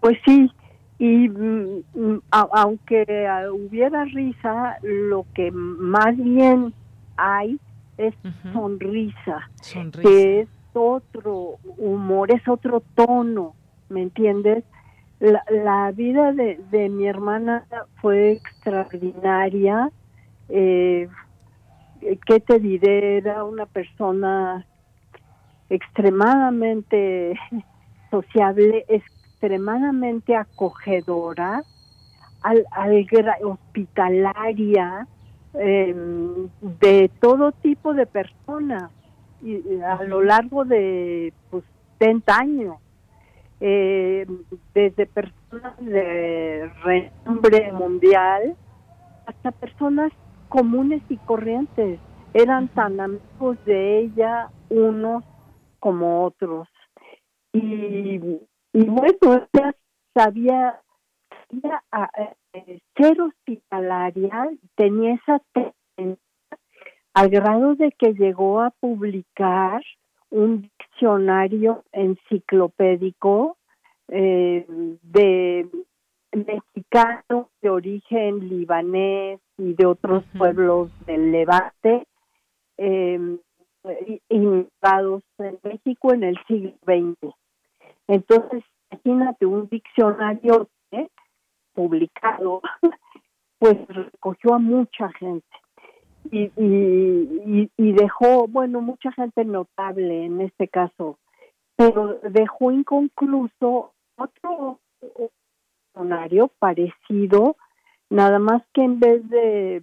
Pues 0.00 0.18
sí, 0.26 0.50
y 0.98 1.28
mm, 1.28 1.82
mm, 1.94 2.20
aunque 2.30 3.04
hubiera 3.52 4.04
risa, 4.04 4.76
lo 4.82 5.26
que 5.34 5.50
más 5.52 6.16
bien 6.16 6.74
hay 7.16 7.58
es 7.96 8.14
sonrisa, 8.52 9.50
que 10.02 10.40
es 10.40 10.48
otro 10.72 11.58
humor, 11.78 12.32
es 12.32 12.46
otro 12.48 12.82
tono, 12.94 13.54
¿me 13.88 14.02
entiendes? 14.02 14.64
La, 15.22 15.92
vida 15.92 16.32
de, 16.32 16.58
de, 16.70 16.88
mi 16.88 17.06
hermana 17.06 17.64
fue 18.00 18.32
extraordinaria. 18.32 19.90
Eh, 20.48 21.08
¿Qué 22.26 22.40
te 22.40 22.58
diré? 22.58 23.18
Era 23.18 23.44
una 23.44 23.66
persona 23.66 24.66
extremadamente 25.70 27.38
sociable, 28.10 28.84
extremadamente 28.88 30.34
acogedora, 30.34 31.62
al, 32.42 32.64
al 32.72 33.06
hospitalaria 33.44 35.06
em, 35.54 36.48
de 36.80 37.10
todo 37.20 37.52
tipo 37.52 37.94
de 37.94 38.06
personas 38.06 38.90
y, 39.40 39.62
a 39.80 40.02
lo 40.02 40.22
largo 40.22 40.64
de 40.64 41.32
pues 41.50 41.62
30 41.98 42.36
años 42.36 42.81
eh, 43.64 44.26
desde 44.74 45.06
personas 45.06 45.76
de 45.78 46.68
renombre 46.82 47.72
mundial 47.72 48.56
hasta 49.24 49.52
personas 49.52 50.10
comunes 50.48 51.00
y 51.08 51.16
corrientes. 51.18 52.00
Eran 52.34 52.66
tan 52.68 52.98
amigos 52.98 53.56
de 53.64 54.00
ella 54.00 54.50
unos 54.68 55.22
como 55.78 56.24
otros. 56.24 56.66
Y, 57.52 58.18
y 58.72 58.84
bueno, 58.84 59.46
ella 59.52 59.76
sabía, 60.12 60.80
sabía 61.52 61.84
eh, 62.54 62.80
ser 62.96 63.20
hospitalaria, 63.20 64.50
tenía 64.74 65.14
esa 65.14 65.40
tendencia 65.52 66.18
al 67.14 67.28
grado 67.28 67.76
de 67.76 67.92
que 67.92 68.14
llegó 68.14 68.60
a 68.60 68.70
publicar 68.70 69.82
un 70.30 70.68
diccionario 70.92 71.84
enciclopédico 71.92 73.56
eh, 74.08 74.66
de 75.02 75.68
mexicanos 76.32 77.46
de 77.60 77.70
origen 77.70 78.48
libanés 78.48 79.40
y 79.58 79.74
de 79.74 79.86
otros 79.86 80.24
pueblos 80.36 80.90
del 81.06 81.32
Levante 81.32 82.06
eh, 82.78 83.38
inundados 84.28 85.22
en 85.38 85.58
México 85.62 86.12
en 86.12 86.24
el 86.24 86.38
siglo 86.46 86.74
XX. 86.84 87.34
Entonces, 88.08 88.64
imagínate 88.90 89.46
un 89.46 89.68
diccionario 89.68 90.68
¿eh? 90.90 91.08
publicado, 91.74 92.62
pues 93.58 93.76
recogió 93.88 94.54
a 94.54 94.58
mucha 94.58 95.10
gente 95.12 95.61
y, 96.30 96.50
y, 96.56 97.70
y, 97.76 97.92
dejó, 97.92 98.46
bueno, 98.46 98.80
mucha 98.80 99.12
gente 99.12 99.44
notable 99.44 100.24
en 100.24 100.40
este 100.40 100.68
caso, 100.68 101.18
pero 101.76 102.20
dejó 102.30 102.70
inconcluso 102.70 103.92
otro 104.16 104.78
escenario 105.94 106.48
parecido, 106.58 107.56
nada 108.08 108.38
más 108.38 108.62
que 108.72 108.82
en 108.82 109.00
vez 109.00 109.28
de 109.28 109.82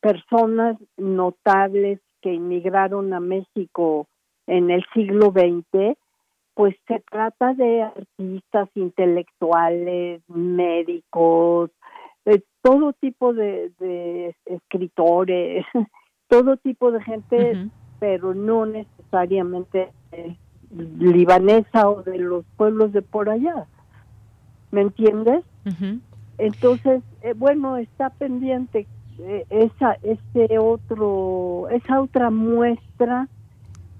personas 0.00 0.76
notables 0.96 2.00
que 2.20 2.34
inmigraron 2.34 3.12
a 3.14 3.20
México 3.20 4.06
en 4.46 4.70
el 4.70 4.84
siglo 4.92 5.30
XX, 5.30 5.96
pues 6.54 6.74
se 6.88 7.00
trata 7.08 7.54
de 7.54 7.82
artistas 7.82 8.68
intelectuales, 8.74 10.22
médicos, 10.28 11.70
todo 12.68 12.92
tipo 12.92 13.32
de, 13.32 14.34
escritores, 14.44 15.64
todo 16.28 16.58
tipo 16.58 16.92
de 16.92 17.02
gente, 17.02 17.70
pero 17.98 18.34
no 18.34 18.66
necesariamente 18.66 19.90
eh, 20.12 20.36
libanesa 20.70 21.88
o 21.88 22.02
de 22.02 22.18
los 22.18 22.44
pueblos 22.58 22.92
de 22.92 23.00
por 23.00 23.30
allá. 23.30 23.66
¿Me 24.70 24.82
entiendes? 24.82 25.44
Entonces, 26.36 27.02
eh, 27.22 27.32
bueno, 27.34 27.78
está 27.78 28.10
pendiente 28.10 28.86
eh, 29.18 29.46
esa 29.48 29.94
ese 30.02 30.58
otro 30.58 31.68
esa 31.70 32.02
otra 32.02 32.28
muestra 32.30 33.28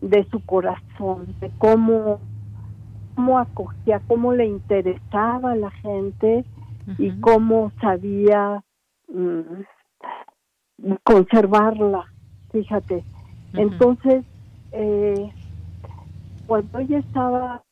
de 0.02 0.24
su 0.24 0.44
corazón, 0.44 1.34
de 1.40 1.50
cómo 1.56 2.20
cómo 3.14 3.38
acogía, 3.38 4.02
cómo 4.06 4.34
le 4.34 4.44
interesaba 4.44 5.52
a 5.52 5.56
la 5.56 5.70
gente 5.70 6.44
y 6.96 7.20
cómo 7.20 7.72
sabía 7.80 8.62
mm, 9.08 9.62
conservarla, 11.02 12.06
fíjate. 12.50 13.04
Entonces, 13.54 14.24
eh, 14.72 15.32
cuando 16.46 16.78
ella 16.78 16.98
estaba 16.98 17.62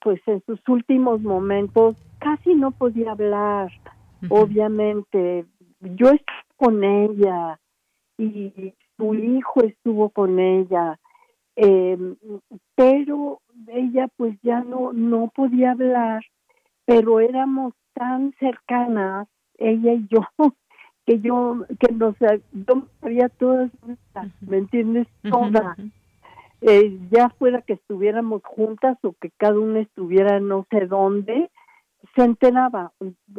pues 0.00 0.20
en 0.26 0.42
sus 0.46 0.60
últimos 0.68 1.20
momentos, 1.20 1.96
casi 2.18 2.54
no 2.54 2.70
podía 2.70 3.12
hablar, 3.12 3.70
obviamente. 4.28 5.44
Yo 5.80 6.06
estuve 6.06 6.38
con 6.58 6.82
ella 6.82 7.58
y 8.18 8.74
su 8.96 9.14
hijo 9.14 9.62
estuvo 9.62 10.10
con 10.10 10.38
ella, 10.38 10.98
em, 11.56 12.16
pero 12.74 13.40
ella 13.68 14.08
pues 14.16 14.36
ya 14.42 14.60
no, 14.60 14.92
no 14.92 15.30
podía 15.34 15.72
hablar, 15.72 16.22
pero 16.84 17.20
éramos 17.20 17.74
tan 17.98 18.32
cercanas, 18.38 19.28
ella 19.58 19.94
y 19.94 20.06
yo, 20.08 20.20
que 21.06 21.20
yo, 21.20 21.64
que 21.80 21.92
nos, 21.92 22.14
yo 22.52 22.86
sabía 23.00 23.28
todas, 23.28 23.70
¿me 24.40 24.58
entiendes? 24.58 25.08
Toda. 25.28 25.76
Eh, 26.60 26.98
ya 27.10 27.28
fuera 27.30 27.62
que 27.62 27.74
estuviéramos 27.74 28.42
juntas 28.44 28.98
o 29.02 29.14
que 29.20 29.30
cada 29.36 29.58
una 29.58 29.80
estuviera 29.80 30.40
no 30.40 30.66
sé 30.70 30.86
dónde, 30.86 31.50
se 32.14 32.24
enteraba. 32.24 32.92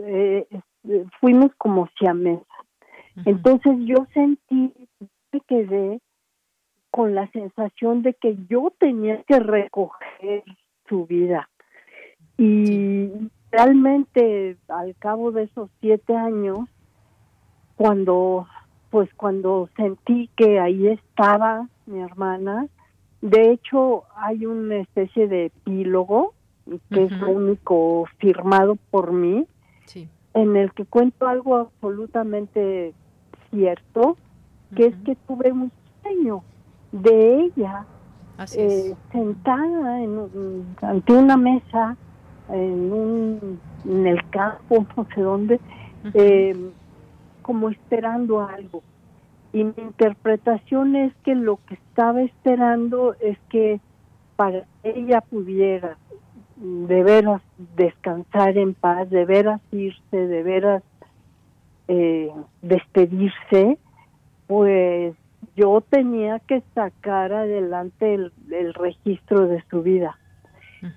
Eh, 0.04 0.48
eh, 0.52 1.06
fuimos 1.20 1.52
como 1.58 1.88
siamesas. 1.98 2.46
Entonces 3.26 3.74
yo 3.80 4.08
sentí, 4.14 4.74
me 5.32 5.42
quedé 5.42 6.00
con 6.90 7.16
la 7.16 7.30
sensación 7.32 8.02
de 8.02 8.14
que 8.14 8.38
yo 8.50 8.74
tenía 8.80 9.22
que 9.24 9.40
recoger 9.40 10.44
su 10.88 11.06
vida. 11.06 11.50
Y 12.38 13.12
realmente 13.52 14.58
al 14.68 14.96
cabo 14.96 15.32
de 15.32 15.44
esos 15.44 15.70
siete 15.82 16.16
años, 16.16 16.60
cuando 17.76 18.48
pues 18.90 19.14
cuando 19.16 19.70
sentí 19.76 20.30
que 20.36 20.60
ahí 20.60 20.88
estaba 20.88 21.68
mi 21.86 22.02
hermana, 22.02 22.68
de 23.22 23.52
hecho 23.52 24.04
hay 24.16 24.46
una 24.46 24.78
especie 24.78 25.28
de 25.28 25.46
epílogo 25.46 26.34
que 26.92 27.04
es 27.06 27.12
único 27.22 28.06
firmado 28.18 28.78
por 28.92 29.12
mí, 29.12 29.48
en 30.34 30.56
el 30.56 30.72
que 30.74 30.86
cuento 30.86 31.28
algo 31.28 31.58
absolutamente 31.58 32.94
cierto, 33.50 34.18
que 34.76 34.88
es 34.88 34.96
que 35.04 35.16
tuve 35.16 35.52
un 35.52 35.72
sueño 36.02 36.44
de 36.92 37.42
ella 37.46 37.86
eh, 38.56 38.96
sentada 39.12 40.02
en, 40.02 40.76
ante 40.82 41.14
una 41.14 41.38
mesa 41.38 41.98
en, 42.52 42.94
un, 42.94 43.60
en 43.86 44.08
el 44.08 44.30
campo, 44.30 44.86
no 44.98 45.08
sé 45.14 45.22
dónde, 45.22 45.60
eh, 46.14 46.56
como 47.42 47.70
esperando 47.70 48.42
algo. 48.42 48.84
Y 49.52 49.64
mi 49.64 49.74
interpretación 49.78 50.96
es 50.96 51.14
que 51.24 51.34
lo 51.34 51.60
que 51.68 51.76
estaba 51.76 52.22
esperando 52.22 53.16
es 53.20 53.38
que 53.50 53.80
para 54.36 54.66
ella 54.84 55.22
pudiera 55.22 55.98
de 56.56 57.04
veras 57.04 57.42
descansar 57.76 58.58
en 58.58 58.74
paz, 58.74 59.10
de 59.10 59.26
veras 59.26 59.62
irse, 59.72 60.28
de 60.28 60.44
veras 60.44 60.84
eh, 61.88 62.32
despedirse, 62.62 63.80
pues 64.46 65.16
yo 65.56 65.82
tenía 65.90 66.40
que 66.40 66.62
sacar 66.76 67.34
adelante 67.34 68.14
el, 68.14 68.74
registro 68.76 69.48
de 69.48 69.64
su 69.70 69.82
vida. 69.82 70.19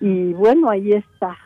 Y 0.00 0.32
bueno, 0.32 0.70
ahí 0.70 0.92
está. 0.92 1.36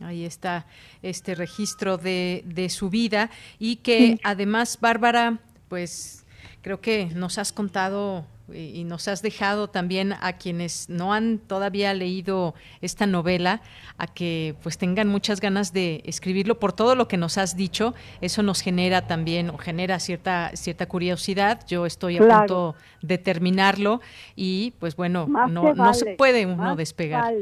Ahí 0.00 0.24
está 0.24 0.66
este 1.02 1.34
registro 1.34 1.98
de, 1.98 2.42
de 2.46 2.70
su 2.70 2.88
vida 2.88 3.30
y 3.58 3.76
que 3.76 4.18
además, 4.22 4.78
Bárbara, 4.80 5.38
pues 5.68 6.24
creo 6.62 6.80
que 6.80 7.06
nos 7.14 7.38
has 7.38 7.52
contado 7.52 8.24
y 8.54 8.84
nos 8.84 9.08
has 9.08 9.22
dejado 9.22 9.68
también 9.68 10.12
a 10.12 10.34
quienes 10.34 10.88
no 10.88 11.12
han 11.12 11.38
todavía 11.38 11.94
leído 11.94 12.54
esta 12.80 13.06
novela 13.06 13.60
a 13.98 14.06
que 14.06 14.54
pues 14.62 14.78
tengan 14.78 15.08
muchas 15.08 15.40
ganas 15.40 15.72
de 15.72 16.02
escribirlo 16.04 16.58
por 16.58 16.72
todo 16.72 16.94
lo 16.94 17.08
que 17.08 17.16
nos 17.16 17.38
has 17.38 17.56
dicho. 17.56 17.94
Eso 18.20 18.42
nos 18.42 18.60
genera 18.60 19.06
también 19.06 19.50
o 19.50 19.58
genera 19.58 19.98
cierta 19.98 20.50
cierta 20.54 20.86
curiosidad. 20.86 21.60
Yo 21.66 21.86
estoy 21.86 22.18
a 22.18 22.20
punto 22.20 22.74
de 23.02 23.18
terminarlo 23.18 24.00
y 24.36 24.72
pues 24.78 24.96
bueno 24.96 25.26
no, 25.26 25.74
no 25.74 25.94
se 25.94 26.16
puede 26.16 26.46
uno 26.46 26.76
despegar. 26.76 27.32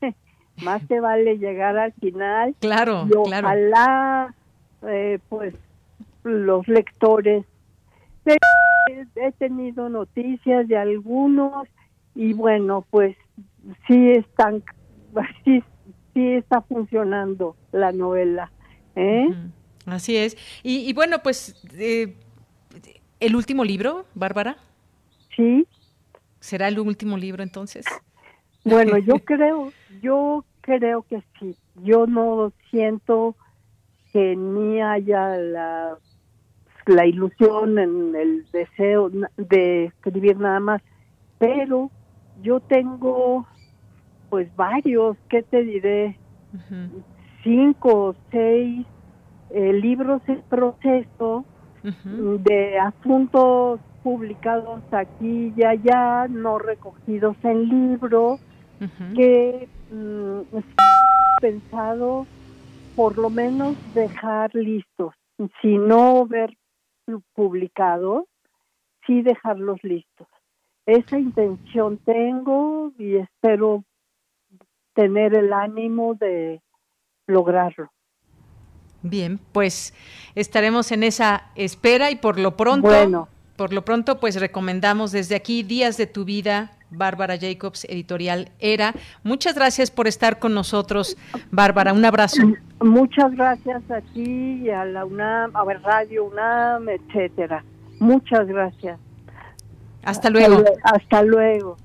más 0.62 0.86
te 0.88 1.00
vale 1.00 1.38
llegar 1.38 1.78
al 1.78 1.92
final 1.94 2.54
claro 2.60 3.06
y 3.08 3.16
ojalá 3.16 4.34
eh, 4.86 5.18
pues 5.28 5.54
los 6.22 6.68
lectores 6.68 7.46
he 9.16 9.32
tenido 9.32 9.88
noticias 9.88 10.66
de 10.68 10.76
algunos 10.76 11.68
y 12.14 12.32
bueno, 12.32 12.84
pues 12.90 13.16
sí 13.86 14.10
están, 14.10 14.62
sí, 15.44 15.62
sí 16.14 16.28
está 16.32 16.60
funcionando 16.62 17.56
la 17.72 17.92
novela. 17.92 18.50
¿eh? 18.96 19.28
Así 19.86 20.16
es. 20.16 20.36
Y, 20.62 20.92
bueno, 20.92 21.18
pues 21.22 21.54
eh, 21.78 22.14
el 23.20 23.36
último 23.36 23.64
libro, 23.64 24.06
Bárbara. 24.14 24.56
Sí. 25.36 25.66
¿Será 26.40 26.68
el 26.68 26.78
último 26.78 27.16
libro 27.16 27.42
entonces? 27.42 27.86
Bueno, 28.62 28.98
yo 28.98 29.14
creo, 29.24 29.72
yo 30.02 30.44
creo 30.60 31.00
que 31.04 31.22
sí. 31.38 31.56
Yo 31.76 32.06
no 32.06 32.52
siento 32.70 33.34
que 34.12 34.36
ni 34.36 34.82
haya 34.82 35.38
la 35.38 35.98
la 36.90 37.06
ilusión, 37.06 37.78
en 37.78 38.14
el 38.14 38.44
deseo 38.52 39.10
de 39.36 39.86
escribir 39.86 40.38
nada 40.38 40.60
más, 40.60 40.82
pero 41.38 41.90
yo 42.42 42.60
tengo 42.60 43.46
pues 44.28 44.54
varios, 44.56 45.16
¿qué 45.28 45.42
te 45.42 45.62
diré? 45.62 46.16
Cinco 47.42 48.10
o 48.10 48.14
seis 48.30 48.86
eh, 49.50 49.72
libros 49.72 50.22
en 50.28 50.42
proceso 50.42 51.44
de 51.82 52.78
asuntos 52.78 53.80
publicados 54.02 54.82
aquí 54.92 55.52
y 55.56 55.64
allá, 55.64 56.28
no 56.28 56.58
recogidos 56.58 57.36
en 57.42 57.68
libro, 57.68 58.38
que 59.14 59.68
mm, 59.90 60.40
pensado 61.40 62.26
por 62.96 63.18
lo 63.18 63.30
menos 63.30 63.76
dejar 63.94 64.54
listos, 64.54 65.14
si 65.60 65.78
no 65.78 66.26
ver 66.26 66.56
publicados, 67.34 68.24
sí 69.06 69.22
dejarlos 69.22 69.78
listos. 69.82 70.28
Esa 70.86 71.18
intención 71.18 71.98
tengo 71.98 72.92
y 72.98 73.16
espero 73.16 73.84
tener 74.94 75.34
el 75.34 75.52
ánimo 75.52 76.14
de 76.14 76.60
lograrlo. 77.26 77.90
Bien, 79.02 79.38
pues 79.52 79.94
estaremos 80.34 80.92
en 80.92 81.02
esa 81.04 81.50
espera 81.54 82.10
y 82.10 82.16
por 82.16 82.38
lo 82.38 82.56
pronto, 82.56 83.28
por 83.56 83.72
lo 83.72 83.84
pronto, 83.84 84.20
pues 84.20 84.38
recomendamos 84.38 85.12
desde 85.12 85.36
aquí 85.36 85.62
Días 85.62 85.96
de 85.96 86.06
tu 86.06 86.24
vida, 86.24 86.72
Bárbara 86.90 87.36
Jacobs, 87.38 87.84
editorial 87.84 88.50
Era. 88.58 88.94
Muchas 89.22 89.54
gracias 89.54 89.90
por 89.90 90.06
estar 90.06 90.38
con 90.38 90.54
nosotros, 90.54 91.16
Bárbara. 91.50 91.92
Un 91.92 92.04
abrazo. 92.04 92.42
Muchas 92.80 93.32
gracias 93.32 93.82
a 93.90 94.00
ti 94.00 94.62
y 94.64 94.70
a 94.70 94.84
la 94.84 95.04
UNAM, 95.04 95.54
a 95.54 95.64
Radio 95.64 96.24
UNAM, 96.24 96.88
etcétera. 96.88 97.64
Muchas 97.98 98.46
gracias. 98.46 98.98
Hasta 100.02 100.30
luego. 100.30 100.64
Hasta 100.82 101.22
luego. 101.22 101.76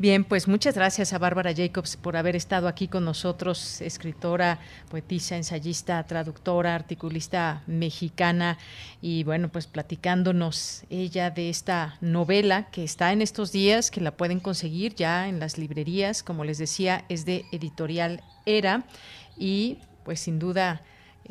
Bien, 0.00 0.24
pues 0.24 0.48
muchas 0.48 0.76
gracias 0.76 1.12
a 1.12 1.18
Bárbara 1.18 1.52
Jacobs 1.54 1.98
por 1.98 2.16
haber 2.16 2.34
estado 2.34 2.68
aquí 2.68 2.88
con 2.88 3.04
nosotros, 3.04 3.82
escritora, 3.82 4.58
poetisa, 4.88 5.36
ensayista, 5.36 6.02
traductora, 6.04 6.74
articulista 6.74 7.62
mexicana 7.66 8.56
y 9.02 9.24
bueno, 9.24 9.50
pues 9.50 9.66
platicándonos 9.66 10.84
ella 10.88 11.28
de 11.28 11.50
esta 11.50 11.98
novela 12.00 12.70
que 12.70 12.82
está 12.82 13.12
en 13.12 13.20
estos 13.20 13.52
días, 13.52 13.90
que 13.90 14.00
la 14.00 14.12
pueden 14.12 14.40
conseguir 14.40 14.94
ya 14.94 15.28
en 15.28 15.38
las 15.38 15.58
librerías, 15.58 16.22
como 16.22 16.44
les 16.44 16.56
decía, 16.56 17.04
es 17.10 17.26
de 17.26 17.44
editorial 17.52 18.22
Era 18.46 18.84
y 19.36 19.80
pues 20.04 20.20
sin 20.20 20.38
duda 20.38 20.80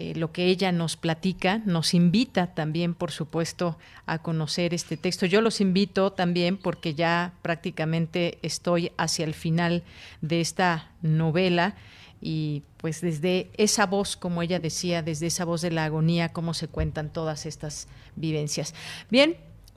eh, 0.01 0.13
lo 0.15 0.31
que 0.31 0.45
ella 0.45 0.71
nos 0.71 0.95
platica, 0.95 1.61
nos 1.65 1.93
invita 1.93 2.53
también, 2.53 2.93
por 2.93 3.11
supuesto, 3.11 3.77
a 4.05 4.19
conocer 4.19 4.73
este 4.73 4.95
texto. 4.95 5.25
Yo 5.25 5.41
los 5.41 5.59
invito 5.59 6.13
también 6.13 6.55
porque 6.55 6.95
ya 6.95 7.33
prácticamente 7.41 8.39
estoy 8.41 8.93
hacia 8.95 9.25
el 9.25 9.33
final 9.33 9.83
de 10.21 10.39
esta 10.39 10.89
novela 11.01 11.75
y 12.21 12.63
pues 12.77 13.01
desde 13.01 13.51
esa 13.57 13.87
voz, 13.87 14.15
como 14.15 14.41
ella 14.41 14.59
decía, 14.59 15.01
desde 15.01 15.27
esa 15.27 15.43
voz 15.43 15.59
de 15.59 15.71
la 15.71 15.83
agonía, 15.83 16.29
cómo 16.29 16.53
se 16.53 16.69
cuentan 16.69 17.11
todas 17.11 17.45
estas 17.45 17.89
vivencias. 18.15 18.73
Bien, 19.11 19.35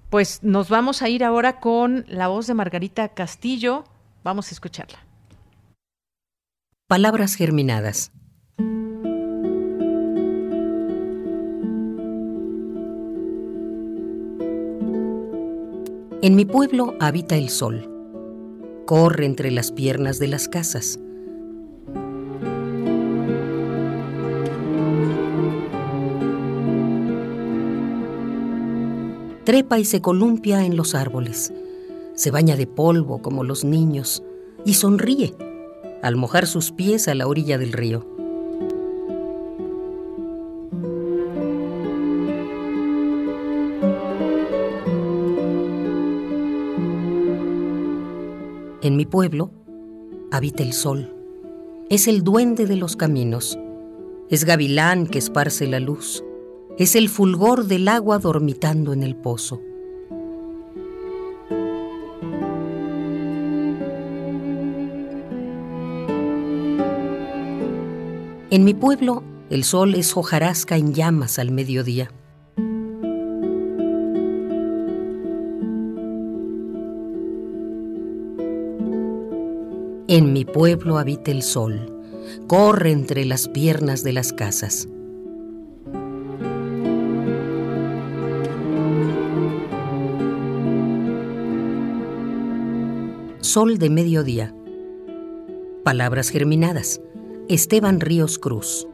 pues 0.08 0.44
nos 0.44 0.68
vamos 0.68 1.02
a 1.02 1.08
ir 1.08 1.24
ahora 1.24 1.58
con 1.58 2.04
la 2.06 2.28
voz 2.28 2.46
de 2.46 2.54
Margarita 2.54 3.08
Castillo. 3.08 3.82
Vamos 4.22 4.52
a 4.52 4.54
escucharla. 4.54 5.00
Palabras 6.86 7.34
germinadas 7.34 8.12
En 16.24 16.36
mi 16.36 16.44
pueblo 16.44 16.94
habita 17.00 17.36
el 17.36 17.48
sol. 17.48 17.90
Corre 18.86 19.26
entre 19.26 19.50
las 19.50 19.72
piernas 19.72 20.20
de 20.20 20.28
las 20.28 20.46
casas. 20.46 21.00
Trepa 29.42 29.80
y 29.80 29.84
se 29.84 30.00
columpia 30.00 30.64
en 30.64 30.76
los 30.76 30.94
árboles. 30.94 31.52
Se 32.14 32.30
baña 32.30 32.54
de 32.54 32.68
polvo 32.68 33.20
como 33.20 33.42
los 33.42 33.64
niños 33.64 34.22
y 34.64 34.74
sonríe 34.74 35.34
al 36.04 36.14
mojar 36.14 36.46
sus 36.46 36.70
pies 36.70 37.08
a 37.08 37.16
la 37.16 37.26
orilla 37.26 37.58
del 37.58 37.72
río. 37.72 38.11
En 48.82 48.96
mi 48.96 49.06
pueblo 49.06 49.52
habita 50.32 50.64
el 50.64 50.72
sol. 50.72 51.14
Es 51.88 52.08
el 52.08 52.24
duende 52.24 52.66
de 52.66 52.74
los 52.74 52.96
caminos. 52.96 53.56
Es 54.28 54.44
gavilán 54.44 55.06
que 55.06 55.20
esparce 55.20 55.68
la 55.68 55.78
luz. 55.78 56.24
Es 56.78 56.96
el 56.96 57.08
fulgor 57.08 57.66
del 57.66 57.86
agua 57.86 58.18
dormitando 58.18 58.92
en 58.92 59.04
el 59.04 59.14
pozo. 59.14 59.60
En 68.50 68.64
mi 68.64 68.74
pueblo, 68.74 69.22
el 69.48 69.62
sol 69.62 69.94
es 69.94 70.16
hojarasca 70.16 70.76
en 70.76 70.92
llamas 70.92 71.38
al 71.38 71.52
mediodía. 71.52 72.10
En 80.14 80.34
mi 80.34 80.44
pueblo 80.44 80.98
habita 80.98 81.30
el 81.30 81.40
sol, 81.40 81.90
corre 82.46 82.90
entre 82.90 83.24
las 83.24 83.48
piernas 83.48 84.04
de 84.04 84.12
las 84.12 84.34
casas. 84.34 84.86
Sol 93.40 93.78
de 93.78 93.88
mediodía. 93.88 94.54
Palabras 95.82 96.28
germinadas. 96.28 97.00
Esteban 97.48 97.98
Ríos 97.98 98.38
Cruz. 98.38 98.86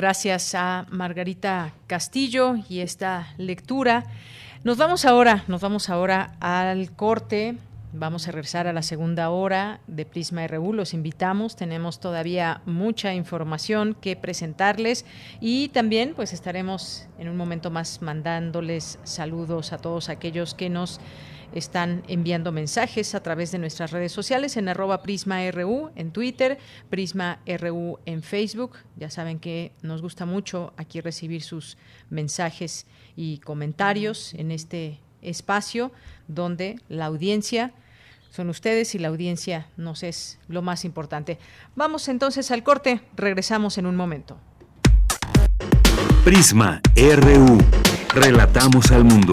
Gracias 0.00 0.54
a 0.54 0.86
Margarita 0.88 1.74
Castillo 1.86 2.54
y 2.70 2.80
esta 2.80 3.34
lectura. 3.36 4.06
Nos 4.64 4.78
vamos 4.78 5.04
ahora, 5.04 5.44
nos 5.46 5.60
vamos 5.60 5.90
ahora 5.90 6.36
al 6.40 6.90
corte. 6.92 7.58
Vamos 7.92 8.26
a 8.26 8.30
regresar 8.32 8.66
a 8.66 8.72
la 8.72 8.80
segunda 8.80 9.28
hora 9.28 9.80
de 9.86 10.06
Prisma 10.06 10.46
RU. 10.46 10.72
Los 10.72 10.94
invitamos. 10.94 11.54
Tenemos 11.54 12.00
todavía 12.00 12.62
mucha 12.64 13.12
información 13.12 13.94
que 14.00 14.16
presentarles 14.16 15.04
y 15.38 15.68
también 15.68 16.14
pues 16.16 16.32
estaremos 16.32 17.06
en 17.18 17.28
un 17.28 17.36
momento 17.36 17.70
más 17.70 18.00
mandándoles 18.00 18.98
saludos 19.04 19.74
a 19.74 19.76
todos 19.76 20.08
aquellos 20.08 20.54
que 20.54 20.70
nos 20.70 20.98
están 21.52 22.02
enviando 22.08 22.52
mensajes 22.52 23.14
a 23.14 23.22
través 23.22 23.52
de 23.52 23.58
nuestras 23.58 23.90
redes 23.90 24.12
sociales 24.12 24.56
en 24.56 24.68
arroba 24.68 25.02
PrismaRU 25.02 25.90
en 25.96 26.10
Twitter, 26.10 26.58
PrismaRU 26.90 27.98
en 28.06 28.22
Facebook. 28.22 28.76
Ya 28.96 29.10
saben 29.10 29.38
que 29.38 29.72
nos 29.82 30.02
gusta 30.02 30.26
mucho 30.26 30.72
aquí 30.76 31.00
recibir 31.00 31.42
sus 31.42 31.76
mensajes 32.08 32.86
y 33.16 33.38
comentarios 33.38 34.34
en 34.34 34.50
este 34.50 35.00
espacio 35.22 35.92
donde 36.28 36.80
la 36.88 37.06
audiencia 37.06 37.72
son 38.30 38.48
ustedes 38.48 38.94
y 38.94 38.98
la 38.98 39.08
audiencia 39.08 39.66
nos 39.76 40.02
es 40.02 40.38
lo 40.48 40.62
más 40.62 40.84
importante. 40.84 41.38
Vamos 41.74 42.08
entonces 42.08 42.50
al 42.50 42.62
corte, 42.62 43.00
regresamos 43.16 43.76
en 43.76 43.86
un 43.86 43.96
momento. 43.96 44.38
Prisma 46.24 46.80
RU. 46.94 47.58
Relatamos 48.14 48.90
al 48.92 49.04
mundo. 49.04 49.32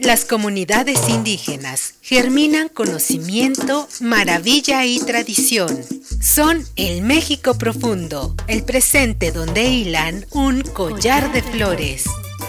Las 0.00 0.24
comunidades 0.24 1.08
indígenas 1.08 1.94
germinan 2.02 2.68
conocimiento, 2.68 3.88
maravilla 4.00 4.84
y 4.84 5.00
tradición. 5.00 5.76
Son 6.22 6.64
el 6.76 7.02
México 7.02 7.58
profundo, 7.58 8.36
el 8.46 8.62
presente 8.62 9.32
donde 9.32 9.64
hilan 9.64 10.24
un 10.30 10.62
collar 10.62 11.32
de 11.32 11.42
flores. 11.42 12.04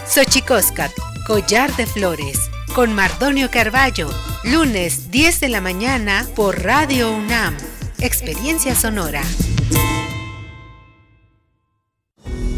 Xochicóscat, 0.08 0.92
collar 1.26 1.76
de 1.76 1.88
flores, 1.88 2.40
con 2.76 2.94
Mardonio 2.94 3.50
Carballo, 3.50 4.10
lunes 4.44 5.10
10 5.10 5.40
de 5.40 5.50
la 5.50 5.60
mañana 5.60 6.28
por 6.36 6.64
Radio 6.64 7.12
UNAM. 7.12 7.58
Experiencia 8.00 8.76
sonora. 8.76 9.24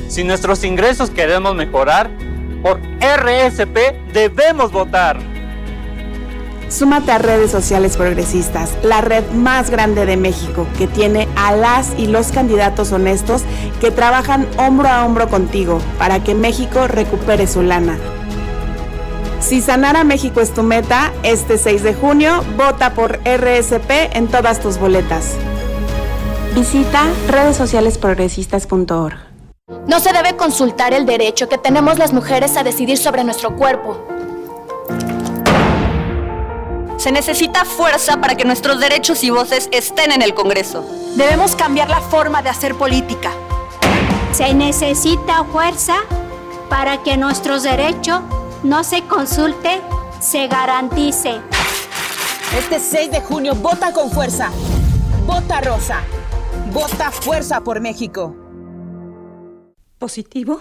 Si 0.10 0.26
nuestros 0.26 0.66
ingresos 0.66 1.10
queremos 1.10 1.56
mejorar, 1.56 2.12
por 2.62 2.80
RSP 3.00 4.14
debemos 4.14 4.72
votar. 4.72 5.32
Súmate 6.72 7.12
a 7.12 7.18
redes 7.18 7.52
sociales 7.52 7.98
progresistas, 7.98 8.78
la 8.82 9.02
red 9.02 9.30
más 9.32 9.70
grande 9.70 10.06
de 10.06 10.16
México, 10.16 10.66
que 10.78 10.88
tiene 10.88 11.28
a 11.36 11.54
las 11.54 11.92
y 11.98 12.08
los 12.08 12.32
candidatos 12.32 12.94
honestos 12.94 13.44
que 13.82 13.92
trabajan 13.92 14.48
hombro 14.58 14.88
a 14.88 15.06
hombro 15.06 15.28
contigo 15.28 15.80
para 16.00 16.24
que 16.24 16.34
México 16.34 16.88
recupere 16.88 17.46
su 17.46 17.62
lana. 17.62 17.98
Si 19.42 19.60
sanar 19.60 19.98
a 19.98 20.06
México 20.06 20.40
es 20.40 20.54
tu 20.54 20.64
meta, 20.64 21.12
este 21.24 21.58
6 21.58 21.84
de 21.84 21.94
junio 21.94 22.42
vota 22.56 22.94
por 22.94 23.20
RSP 23.26 24.16
en 24.16 24.28
todas 24.28 24.62
tus 24.62 24.78
boletas. 24.78 25.36
Visita 26.56 27.04
redessocialesprogresistas.org. 27.28 29.31
No 29.88 30.00
se 30.00 30.14
debe 30.14 30.36
consultar 30.36 30.94
el 30.94 31.06
derecho 31.06 31.50
que 31.50 31.58
tenemos 31.58 31.98
las 31.98 32.14
mujeres 32.14 32.56
a 32.58 32.64
decidir 32.64 32.98
sobre 32.98 33.24
nuestro 33.24 33.56
cuerpo. 33.56 34.06
Se 36.98 37.12
necesita 37.12 37.66
fuerza 37.66 38.22
para 38.22 38.36
que 38.36 38.46
nuestros 38.46 38.80
derechos 38.80 39.24
y 39.24 39.32
voces 39.32 39.70
estén 39.72 40.12
en 40.12 40.22
el 40.22 40.34
Congreso. 40.36 40.86
Debemos 41.16 41.56
cambiar 41.56 41.90
la 41.90 42.00
forma 42.00 42.44
de 42.44 42.50
hacer 42.50 42.76
política. 42.76 43.32
Se 44.34 44.54
necesita 44.54 45.44
fuerza 45.46 45.96
para 46.70 47.02
que 47.02 47.18
nuestros 47.18 47.64
derechos 47.64 48.22
no 48.64 48.84
se 48.84 49.02
consulte, 49.04 49.82
se 50.20 50.48
garantice. 50.48 51.42
Este 52.58 52.80
6 52.80 53.12
de 53.12 53.22
junio 53.22 53.56
vota 53.56 53.92
con 53.92 54.12
fuerza. 54.12 54.52
Vota 55.26 55.60
rosa. 55.62 56.02
Vota 56.72 57.10
fuerza 57.10 57.62
por 57.62 57.80
México. 57.82 58.36
¿Positivo? 60.02 60.60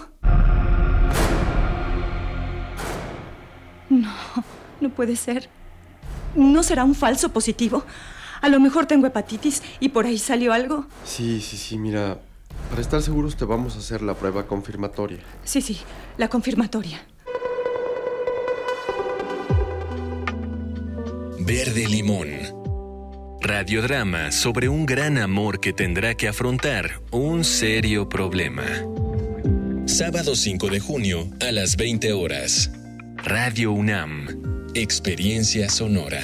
No, 3.89 4.13
no 4.79 4.89
puede 4.91 5.15
ser. 5.15 5.49
¿No 6.35 6.61
será 6.61 6.83
un 6.83 6.93
falso 6.93 7.29
positivo? 7.29 7.83
A 8.39 8.49
lo 8.49 8.59
mejor 8.59 8.85
tengo 8.85 9.07
hepatitis 9.07 9.63
y 9.79 9.89
por 9.89 10.05
ahí 10.05 10.19
salió 10.19 10.53
algo. 10.53 10.85
Sí, 11.05 11.41
sí, 11.41 11.57
sí, 11.57 11.79
mira, 11.79 12.19
para 12.69 12.83
estar 12.83 13.01
seguros 13.01 13.35
te 13.35 13.45
vamos 13.45 13.75
a 13.75 13.79
hacer 13.79 14.03
la 14.03 14.13
prueba 14.13 14.45
confirmatoria. 14.45 15.17
Sí, 15.43 15.63
sí, 15.63 15.79
la 16.17 16.27
confirmatoria. 16.27 17.01
Verde 21.39 21.87
Limón. 21.87 22.29
Radiodrama 23.41 24.31
sobre 24.31 24.69
un 24.69 24.85
gran 24.85 25.17
amor 25.17 25.59
que 25.59 25.73
tendrá 25.73 26.13
que 26.13 26.27
afrontar 26.27 27.01
un 27.09 27.43
serio 27.43 28.07
problema. 28.07 28.61
Sábado 29.91 30.37
5 30.37 30.69
de 30.69 30.79
junio 30.79 31.29
a 31.41 31.51
las 31.51 31.75
20 31.75 32.13
horas. 32.13 32.71
Radio 33.17 33.73
UNAM. 33.73 34.25
Experiencia 34.73 35.67
sonora. 35.67 36.23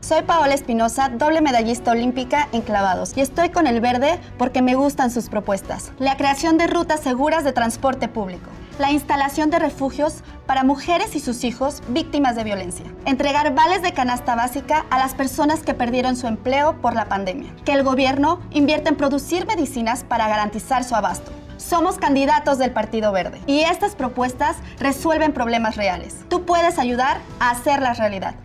Soy 0.00 0.22
Paola 0.22 0.54
Espinosa, 0.54 1.08
doble 1.08 1.40
medallista 1.40 1.90
olímpica 1.90 2.48
en 2.52 2.62
clavados, 2.62 3.16
y 3.16 3.20
estoy 3.20 3.50
con 3.50 3.66
el 3.66 3.80
verde 3.80 4.20
porque 4.38 4.62
me 4.62 4.74
gustan 4.74 5.10
sus 5.10 5.28
propuestas. 5.28 5.92
La 5.98 6.16
creación 6.16 6.58
de 6.58 6.66
rutas 6.66 7.00
seguras 7.00 7.44
de 7.44 7.52
transporte 7.52 8.08
público. 8.08 8.48
La 8.78 8.92
instalación 8.92 9.50
de 9.50 9.58
refugios 9.58 10.22
para 10.46 10.62
mujeres 10.62 11.16
y 11.16 11.20
sus 11.20 11.44
hijos 11.44 11.82
víctimas 11.88 12.36
de 12.36 12.44
violencia. 12.44 12.84
Entregar 13.06 13.54
vales 13.54 13.82
de 13.82 13.92
canasta 13.92 14.34
básica 14.34 14.84
a 14.90 14.98
las 14.98 15.14
personas 15.14 15.62
que 15.62 15.74
perdieron 15.74 16.14
su 16.14 16.26
empleo 16.26 16.80
por 16.80 16.94
la 16.94 17.06
pandemia. 17.06 17.54
Que 17.64 17.72
el 17.72 17.82
gobierno 17.82 18.40
invierta 18.50 18.90
en 18.90 18.96
producir 18.96 19.46
medicinas 19.46 20.04
para 20.04 20.28
garantizar 20.28 20.84
su 20.84 20.94
abasto. 20.94 21.32
Somos 21.68 21.98
candidatos 21.98 22.58
del 22.58 22.70
Partido 22.70 23.10
Verde 23.10 23.40
y 23.44 23.62
estas 23.62 23.96
propuestas 23.96 24.56
resuelven 24.78 25.32
problemas 25.32 25.74
reales. 25.74 26.14
Tú 26.28 26.44
puedes 26.44 26.78
ayudar 26.78 27.18
a 27.40 27.50
hacerlas 27.50 27.98
realidad. 27.98 28.36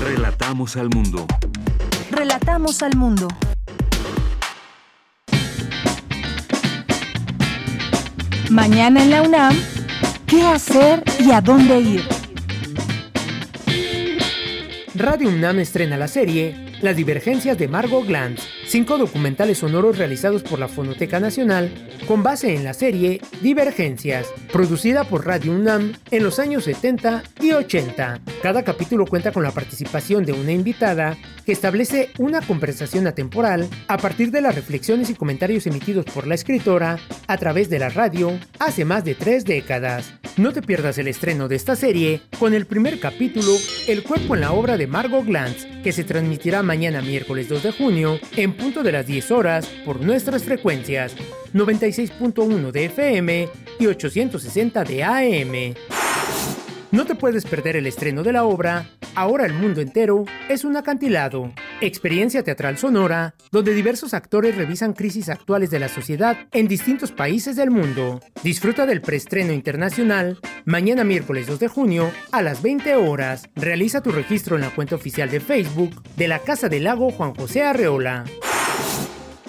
Relatamos 0.00 0.78
al 0.78 0.88
mundo. 0.88 1.26
Relatamos 2.10 2.82
al 2.82 2.96
mundo. 2.96 3.28
Mañana 8.48 9.02
en 9.02 9.10
la 9.10 9.20
UNAM, 9.20 9.54
¿qué 10.26 10.46
hacer 10.46 11.04
y 11.20 11.30
a 11.30 11.42
dónde 11.42 11.78
ir? 11.78 12.08
Radio 14.94 15.28
UNAM 15.28 15.58
estrena 15.58 15.98
la 15.98 16.08
serie 16.08 16.78
Las 16.80 16.96
divergencias 16.96 17.58
de 17.58 17.68
Margot 17.68 18.06
Glantz, 18.06 18.42
cinco 18.68 18.98
documentales 18.98 19.58
sonoros 19.58 19.96
realizados 19.96 20.42
por 20.42 20.58
la 20.58 20.68
Fonoteca 20.68 21.20
Nacional 21.20 21.72
con 22.06 22.22
base 22.22 22.54
en 22.54 22.64
la 22.64 22.74
serie 22.74 23.20
Divergencias, 23.40 24.28
producida 24.52 25.04
por 25.04 25.26
Radio 25.26 25.52
UNAM 25.52 25.94
en 26.10 26.22
los 26.22 26.38
años 26.38 26.64
70 26.64 27.22
y 27.40 27.52
80. 27.52 28.20
Cada 28.42 28.62
capítulo 28.64 29.06
cuenta 29.06 29.32
con 29.32 29.42
la 29.42 29.52
participación 29.52 30.24
de 30.24 30.32
una 30.32 30.52
invitada 30.52 31.16
que 31.46 31.52
establece 31.52 32.10
una 32.18 32.42
conversación 32.42 33.06
atemporal 33.06 33.66
a 33.88 33.96
partir 33.96 34.30
de 34.30 34.42
las 34.42 34.54
reflexiones 34.54 35.08
y 35.08 35.14
comentarios 35.14 35.66
emitidos 35.66 36.04
por 36.04 36.26
la 36.26 36.34
escritora 36.34 36.98
a 37.26 37.36
través 37.38 37.70
de 37.70 37.78
la 37.78 37.88
radio 37.88 38.38
hace 38.58 38.84
más 38.84 39.04
de 39.04 39.14
tres 39.14 39.46
décadas. 39.46 40.12
No 40.36 40.52
te 40.52 40.62
pierdas 40.62 40.98
el 40.98 41.08
estreno 41.08 41.48
de 41.48 41.56
esta 41.56 41.74
serie 41.74 42.20
con 42.38 42.52
el 42.52 42.66
primer 42.66 43.00
capítulo 43.00 43.56
El 43.86 44.02
cuerpo 44.02 44.34
en 44.34 44.42
la 44.42 44.52
obra 44.52 44.76
de 44.76 44.86
Margot 44.86 45.24
Glantz, 45.24 45.66
que 45.82 45.92
se 45.92 46.04
transmitirá 46.04 46.62
mañana 46.62 47.00
miércoles 47.00 47.48
2 47.48 47.62
de 47.62 47.72
junio 47.72 48.20
en 48.36 48.57
punto 48.58 48.82
de 48.82 48.92
las 48.92 49.06
10 49.06 49.30
horas 49.30 49.66
por 49.84 50.00
nuestras 50.00 50.44
frecuencias 50.44 51.14
96.1 51.54 52.70
de 52.70 52.84
FM 52.84 53.48
y 53.78 53.86
860 53.86 54.84
de 54.84 55.04
AM. 55.04 56.07
No 56.90 57.04
te 57.04 57.14
puedes 57.14 57.44
perder 57.44 57.76
el 57.76 57.86
estreno 57.86 58.22
de 58.22 58.32
la 58.32 58.44
obra 58.44 58.98
Ahora 59.18 59.46
el 59.46 59.52
mundo 59.52 59.80
entero 59.80 60.26
es 60.48 60.64
un 60.64 60.76
acantilado, 60.76 61.52
experiencia 61.80 62.44
teatral 62.44 62.78
sonora 62.78 63.34
donde 63.50 63.74
diversos 63.74 64.14
actores 64.14 64.56
revisan 64.56 64.92
crisis 64.92 65.28
actuales 65.28 65.70
de 65.70 65.80
la 65.80 65.88
sociedad 65.88 66.36
en 66.52 66.68
distintos 66.68 67.10
países 67.10 67.56
del 67.56 67.72
mundo. 67.72 68.20
Disfruta 68.44 68.86
del 68.86 69.00
preestreno 69.00 69.52
internacional 69.52 70.38
mañana 70.66 71.02
miércoles 71.02 71.48
2 71.48 71.58
de 71.58 71.66
junio 71.66 72.12
a 72.30 72.42
las 72.42 72.62
20 72.62 72.94
horas. 72.94 73.48
Realiza 73.56 74.04
tu 74.04 74.12
registro 74.12 74.54
en 74.54 74.62
la 74.62 74.70
cuenta 74.70 74.94
oficial 74.94 75.28
de 75.28 75.40
Facebook 75.40 76.00
de 76.14 76.28
la 76.28 76.38
Casa 76.38 76.68
del 76.68 76.84
Lago 76.84 77.10
Juan 77.10 77.34
José 77.34 77.64
Arreola. 77.64 78.24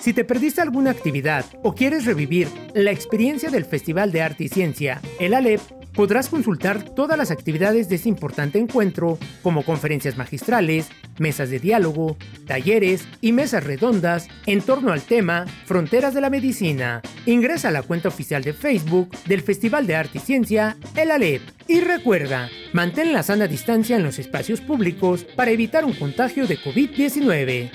Si 0.01 0.13
te 0.13 0.23
perdiste 0.23 0.61
alguna 0.61 0.89
actividad 0.89 1.45
o 1.61 1.75
quieres 1.75 2.05
revivir 2.05 2.47
la 2.73 2.89
experiencia 2.89 3.51
del 3.51 3.65
Festival 3.65 4.11
de 4.11 4.23
Arte 4.23 4.45
y 4.45 4.49
Ciencia, 4.49 4.99
el 5.19 5.35
ALEP, 5.35 5.61
podrás 5.93 6.29
consultar 6.29 6.83
todas 6.83 7.17
las 7.17 7.31
actividades 7.31 7.89
de 7.89 7.95
este 7.95 8.09
importante 8.09 8.59
encuentro, 8.59 9.17
como 9.41 9.63
conferencias 9.63 10.17
magistrales, 10.17 10.89
mesas 11.17 11.49
de 11.49 11.59
diálogo, 11.59 12.17
talleres 12.47 13.07
y 13.21 13.31
mesas 13.31 13.63
redondas 13.63 14.27
en 14.45 14.61
torno 14.61 14.91
al 14.91 15.01
tema 15.01 15.45
Fronteras 15.65 16.13
de 16.13 16.21
la 16.21 16.29
Medicina. 16.29 17.01
Ingresa 17.25 17.69
a 17.69 17.71
la 17.71 17.83
cuenta 17.83 18.07
oficial 18.07 18.43
de 18.43 18.53
Facebook 18.53 19.09
del 19.25 19.41
Festival 19.41 19.87
de 19.87 19.95
Arte 19.95 20.17
y 20.17 20.21
Ciencia, 20.21 20.77
el 20.95 21.11
ALEP. 21.11 21.41
Y 21.67 21.81
recuerda, 21.81 22.49
mantén 22.73 23.13
la 23.13 23.23
sana 23.23 23.47
distancia 23.47 23.95
en 23.95 24.03
los 24.03 24.17
espacios 24.19 24.61
públicos 24.61 25.25
para 25.35 25.51
evitar 25.51 25.85
un 25.85 25.93
contagio 25.93 26.47
de 26.47 26.57
COVID-19. 26.57 27.71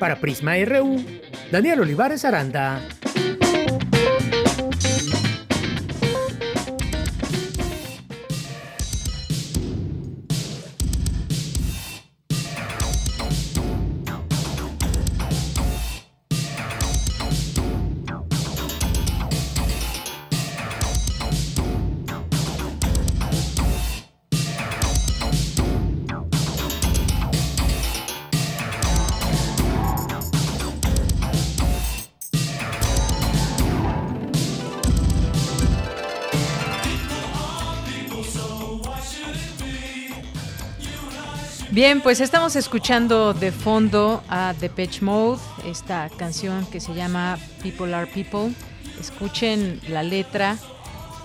Para 0.00 0.18
Prisma 0.20 0.56
RU, 0.64 1.04
Daniel 1.52 1.80
Olivares 1.80 2.24
Aranda. 2.24 2.80
Bien, 41.76 42.00
pues 42.00 42.22
estamos 42.22 42.56
escuchando 42.56 43.34
de 43.34 43.52
fondo 43.52 44.22
a 44.30 44.54
Depeche 44.58 45.04
Mode, 45.04 45.38
esta 45.66 46.08
canción 46.08 46.64
que 46.64 46.80
se 46.80 46.94
llama 46.94 47.38
People 47.62 47.94
Are 47.94 48.10
People. 48.10 48.54
Escuchen 48.98 49.78
la 49.86 50.02
letra, 50.02 50.56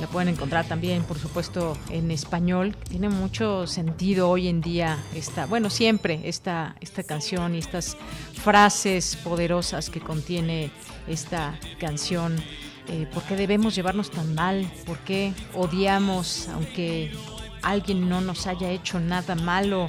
la 0.01 0.07
pueden 0.07 0.27
encontrar 0.27 0.67
también, 0.67 1.03
por 1.03 1.17
supuesto, 1.17 1.77
en 1.89 2.11
español. 2.11 2.75
Tiene 2.89 3.07
mucho 3.07 3.65
sentido 3.65 4.29
hoy 4.29 4.49
en 4.49 4.59
día 4.59 5.01
esta, 5.15 5.45
bueno, 5.45 5.69
siempre 5.69 6.19
esta, 6.25 6.75
esta 6.81 7.03
canción 7.03 7.55
y 7.55 7.59
estas 7.59 7.95
frases 8.33 9.15
poderosas 9.23 9.89
que 9.89 10.01
contiene 10.01 10.69
esta 11.07 11.57
canción. 11.79 12.35
Eh, 12.89 13.07
¿Por 13.13 13.23
qué 13.23 13.37
debemos 13.37 13.73
llevarnos 13.73 14.11
tan 14.11 14.35
mal? 14.35 14.69
¿Por 14.85 14.97
qué 14.97 15.31
odiamos 15.53 16.49
aunque 16.49 17.09
alguien 17.61 18.09
no 18.09 18.19
nos 18.19 18.47
haya 18.47 18.69
hecho 18.69 18.99
nada 18.99 19.35
malo? 19.35 19.87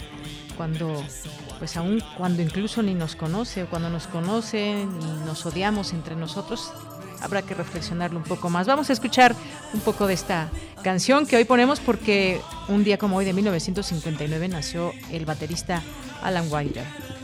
Cuando 0.56 1.02
pues 1.58 1.76
aún 1.76 2.02
cuando 2.16 2.42
incluso 2.42 2.82
ni 2.82 2.94
nos 2.94 3.16
conoce 3.16 3.62
o 3.62 3.66
cuando 3.68 3.88
nos 3.88 4.06
conoce 4.06 4.82
y 4.82 5.26
nos 5.26 5.46
odiamos 5.46 5.92
entre 5.92 6.16
nosotros, 6.16 6.72
habrá 7.20 7.42
que 7.42 7.54
reflexionarlo 7.54 8.18
un 8.18 8.24
poco 8.24 8.50
más. 8.50 8.66
Vamos 8.66 8.90
a 8.90 8.92
escuchar 8.92 9.34
un 9.72 9.80
poco 9.80 10.06
de 10.06 10.14
esta 10.14 10.50
canción 10.82 11.26
que 11.26 11.36
hoy 11.36 11.44
ponemos 11.44 11.80
porque 11.80 12.40
un 12.68 12.84
día 12.84 12.98
como 12.98 13.16
hoy 13.16 13.24
de 13.24 13.32
1959 13.32 14.48
nació 14.48 14.92
el 15.10 15.24
baterista 15.24 15.82
Alan 16.22 16.52
Wilder. 16.52 17.21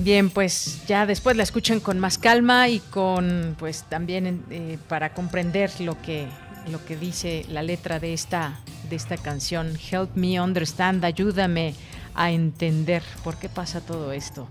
Bien, 0.00 0.30
pues 0.30 0.86
ya 0.86 1.06
después 1.06 1.36
la 1.36 1.42
escuchan 1.42 1.80
con 1.80 1.98
más 1.98 2.18
calma 2.18 2.68
y 2.68 2.78
con, 2.78 3.56
pues 3.58 3.82
también 3.88 4.44
eh, 4.48 4.78
para 4.88 5.12
comprender 5.12 5.72
lo 5.80 6.00
que, 6.00 6.28
lo 6.70 6.84
que 6.84 6.96
dice 6.96 7.44
la 7.48 7.62
letra 7.62 7.98
de 7.98 8.12
esta, 8.12 8.60
de 8.88 8.94
esta 8.94 9.16
canción. 9.16 9.76
Help 9.90 10.14
me 10.14 10.40
understand, 10.40 11.04
ayúdame 11.04 11.74
a 12.14 12.30
entender 12.30 13.02
por 13.24 13.38
qué 13.38 13.48
pasa 13.48 13.80
todo 13.80 14.12
esto. 14.12 14.46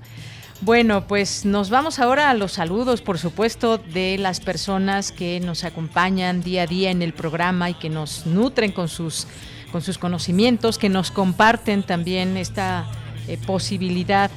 Bueno, 0.60 1.08
pues 1.08 1.46
nos 1.46 1.70
vamos 1.70 2.00
ahora 2.00 2.30
a 2.30 2.34
los 2.34 2.52
saludos, 2.52 3.02
por 3.02 3.18
supuesto, 3.18 3.78
de 3.78 4.18
las 4.18 4.42
personas 4.42 5.14
que 5.14 5.40
nos 5.40 5.64
acompañan 5.64 6.42
día 6.42 6.64
a 6.64 6.68
día 6.68 6.92
en 6.92 7.02
el 7.02 7.14
programa 7.14 7.70
y 7.70 7.76
que 7.76 7.90
nos 7.90 8.26
nutren 8.26 8.74
con 8.74 8.90
sus, 8.90 9.28
con 9.72 9.82
sus 9.82 9.98
conocimientos, 9.98 10.78
que 10.78 10.90
nos 10.90 11.10
comparten 11.10 11.84
también 11.84 12.36
esta 12.36 12.86
eh, 13.30 13.38
posibilidad, 13.48 14.30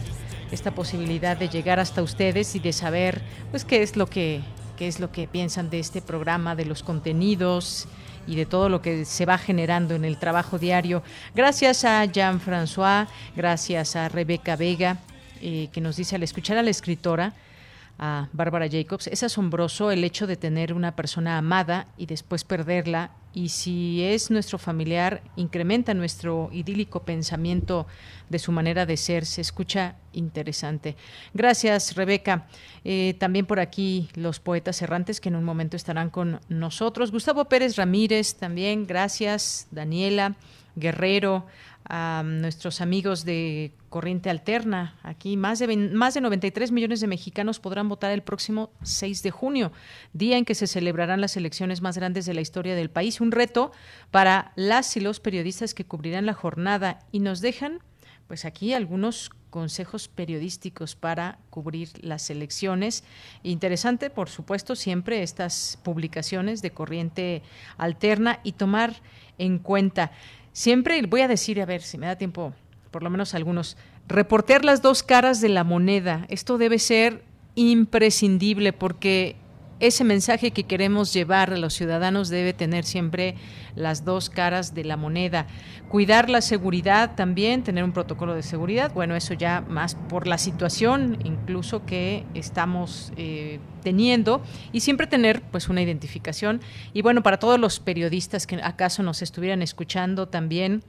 esta 0.51 0.73
posibilidad 0.73 1.37
de 1.37 1.49
llegar 1.49 1.81
hasta 1.81 2.03
ustedes 2.03 2.55
y 2.57 2.59
de 2.59 2.73
saber, 2.73 3.23
pues, 3.51 3.65
qué 3.65 3.83
es 3.83 3.97
lo 3.97 4.07
que, 4.07 4.41
qué 4.77 4.89
es 4.89 5.01
lo 5.01 5.13
que 5.13 5.29
piensan 5.29 5.71
de 5.71 5.79
este 5.79 6.03
programa, 6.03 6.57
de 6.57 6.65
los 6.65 6.83
contenidos 6.83 7.87
y 8.27 8.37
de 8.37 8.47
todo 8.47 8.69
lo 8.69 8.83
que 8.83 9.05
se 9.05 9.27
va 9.27 9.39
generando 9.39 9.95
en 9.95 10.05
el 10.05 10.19
trabajo 10.19 10.59
diario. 10.59 11.03
Gracias 11.35 11.85
a 11.85 12.05
Jean-François, 12.05 13.09
gracias 13.37 13.97
a 13.97 14.09
Rebeca 14.09 14.57
Vega, 14.57 14.99
eh, 15.41 15.69
que 15.73 15.81
nos 15.81 15.97
dice 15.97 16.17
al 16.17 16.23
escuchar 16.23 16.59
a 16.59 16.63
la 16.63 16.71
escritora, 16.71 17.35
a 17.99 18.29
Bárbara 18.33 18.67
Jacobs, 18.71 19.07
es 19.09 19.23
asombroso 19.23 19.91
el 19.91 20.03
hecho 20.05 20.27
de 20.27 20.37
tener 20.37 20.73
una 20.73 20.97
persona 20.97 21.37
amada 21.37 21.87
y 21.99 22.07
después 22.07 22.45
perderla 22.45 23.11
y 23.33 23.51
si 23.51 24.03
es 24.03 24.31
nuestro 24.31 24.59
familiar, 24.59 25.23
incrementa 25.37 25.95
nuestro 25.95 26.51
idílico 26.53 27.05
pensamiento 27.05 27.87
de 28.29 28.39
su 28.39 28.51
manera 28.51 28.87
de 28.87 28.97
ser. 28.97 29.25
Se 29.25 29.41
escucha 29.41 29.97
interesante. 30.13 30.97
Gracias, 31.33 31.95
Rebeca. 31.95 32.49
Eh, 32.85 33.15
también 33.19 33.47
por 33.47 33.61
aquí 33.61 34.09
los 34.15 34.41
poetas 34.41 34.83
errantes 34.83 35.21
que 35.21 35.29
en 35.29 35.37
un 35.37 35.45
momento 35.45 35.77
estarán 35.77 36.11
con 36.11 36.41
nosotros. 36.49 37.13
Gustavo 37.13 37.45
Pérez 37.45 37.77
Ramírez, 37.77 38.35
también 38.35 38.87
gracias. 38.87 39.69
Daniela 39.71 40.37
Guerrero, 40.77 41.47
a 41.91 42.23
nuestros 42.25 42.81
amigos 42.81 43.25
de 43.25 43.73
Corriente 43.89 44.31
Alterna. 44.31 44.97
Aquí 45.03 45.37
más 45.37 45.59
de, 45.59 45.77
más 45.77 46.15
de 46.15 46.21
93 46.21 46.71
millones 46.71 47.01
de 47.01 47.09
mexicanos 47.09 47.59
podrán 47.59 47.89
votar 47.89 48.13
el 48.13 48.23
próximo 48.23 48.71
6 48.83 49.23
de 49.25 49.31
junio, 49.33 49.73
día 50.13 50.39
en 50.39 50.45
que 50.45 50.55
se 50.55 50.69
celebrarán 50.69 51.21
las 51.21 51.37
elecciones 51.37 51.83
más 51.83 51.99
grandes 51.99 52.27
de 52.27 52.35
la 52.35 52.41
historia 52.41 52.77
del 52.77 52.91
país. 52.91 53.21
Un 53.21 53.33
reto 53.33 53.73
para 54.13 54.53
las 54.55 54.97
y 54.97 55.01
los 55.01 55.19
periodistas 55.19 55.75
que 55.75 55.85
cubrirán 55.85 56.27
la 56.27 56.35
jornada 56.35 57.01
y 57.11 57.19
nos 57.19 57.41
dejan, 57.41 57.81
pues 58.29 58.45
aquí 58.45 58.73
algunos 58.73 59.31
consejos 59.51 60.07
periodísticos 60.07 60.95
para 60.95 61.39
cubrir 61.51 61.91
las 62.01 62.31
elecciones. 62.31 63.03
Interesante, 63.43 64.09
por 64.09 64.29
supuesto, 64.31 64.77
siempre 64.77 65.25
estas 65.25 65.79
publicaciones 65.83 66.63
de 66.63 66.71
Corriente 66.71 67.43
Alterna 67.77 68.39
y 68.45 68.53
tomar 68.53 68.95
en 69.39 69.59
cuenta 69.59 70.13
Siempre 70.53 71.01
voy 71.03 71.21
a 71.21 71.29
decir, 71.29 71.61
a 71.61 71.67
ver 71.67 71.83
si 71.83 71.99
me 71.99 72.07
da 72.07 72.17
tiempo, 72.17 72.53
por 72.91 73.03
lo 73.03 73.11
menos 73.11 73.35
algunos, 73.35 73.77
reportear 74.09 74.65
las 74.65 74.83
dos 74.83 75.03
caras 75.03 75.41
de 75.41 75.49
la 75.49 75.65
moneda. 75.65 76.27
Esto 76.29 76.59
debe 76.59 76.79
ser 76.79 77.23
imprescindible 77.55 78.73
porque 78.73 79.37
ese 79.81 80.05
mensaje 80.05 80.51
que 80.51 80.65
queremos 80.65 81.13
llevar 81.13 81.53
a 81.53 81.57
los 81.57 81.75
ciudadanos 81.75 82.29
debe 82.29 82.53
tener 82.53 82.85
siempre 82.85 83.35
las 83.75 84.05
dos 84.05 84.31
caras 84.31 84.75
de 84.75 84.85
la 84.85 84.97
moneda. 84.97 85.47
Cuidar 85.89 86.31
la 86.31 86.41
seguridad 86.41 87.17
también, 87.17 87.65
tener 87.65 87.83
un 87.83 87.93
protocolo 87.93 88.35
de 88.35 88.43
seguridad, 88.43 88.93
bueno, 88.93 89.17
eso 89.17 89.35
ya 89.35 89.63
más 89.63 89.95
por 89.95 90.27
la 90.27 90.39
situación 90.39 91.19
incluso 91.25 91.85
que 91.85 92.25
estamos 92.35 93.13
eh, 93.17 93.59
teniendo 93.83 94.43
y 94.73 94.81
siempre 94.81 95.07
tener 95.07 95.43
pues 95.43 95.69
una 95.69 95.83
identificación. 95.83 96.61
Y 96.93 97.03
bueno, 97.03 97.23
para 97.23 97.39
todos 97.39 97.59
los 97.59 97.81
periodistas 97.81 98.47
que 98.47 98.57
acaso 98.63 99.03
nos 99.03 99.23
estuvieran 99.23 99.63
escuchando 99.63 100.29
también, 100.29 100.85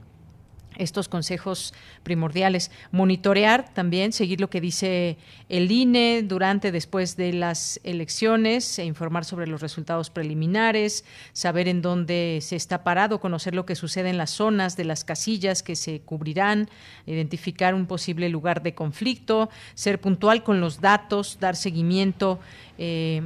estos 0.76 1.08
consejos 1.08 1.74
primordiales. 2.02 2.70
Monitorear 2.90 3.72
también, 3.72 4.12
seguir 4.12 4.40
lo 4.40 4.50
que 4.50 4.60
dice 4.60 5.16
el 5.48 5.70
INE 5.70 6.22
durante, 6.22 6.72
después 6.72 7.16
de 7.16 7.32
las 7.32 7.80
elecciones, 7.84 8.78
e 8.78 8.84
informar 8.84 9.24
sobre 9.24 9.46
los 9.46 9.60
resultados 9.60 10.10
preliminares, 10.10 11.04
saber 11.32 11.68
en 11.68 11.82
dónde 11.82 12.38
se 12.42 12.56
está 12.56 12.84
parado, 12.84 13.20
conocer 13.20 13.54
lo 13.54 13.66
que 13.66 13.74
sucede 13.74 14.10
en 14.10 14.18
las 14.18 14.30
zonas 14.30 14.76
de 14.76 14.84
las 14.84 15.04
casillas 15.04 15.62
que 15.62 15.76
se 15.76 16.00
cubrirán, 16.00 16.68
identificar 17.06 17.74
un 17.74 17.86
posible 17.86 18.28
lugar 18.28 18.62
de 18.62 18.74
conflicto, 18.74 19.50
ser 19.74 20.00
puntual 20.00 20.42
con 20.42 20.60
los 20.60 20.80
datos, 20.80 21.38
dar 21.40 21.56
seguimiento. 21.56 22.40
Eh, 22.78 23.22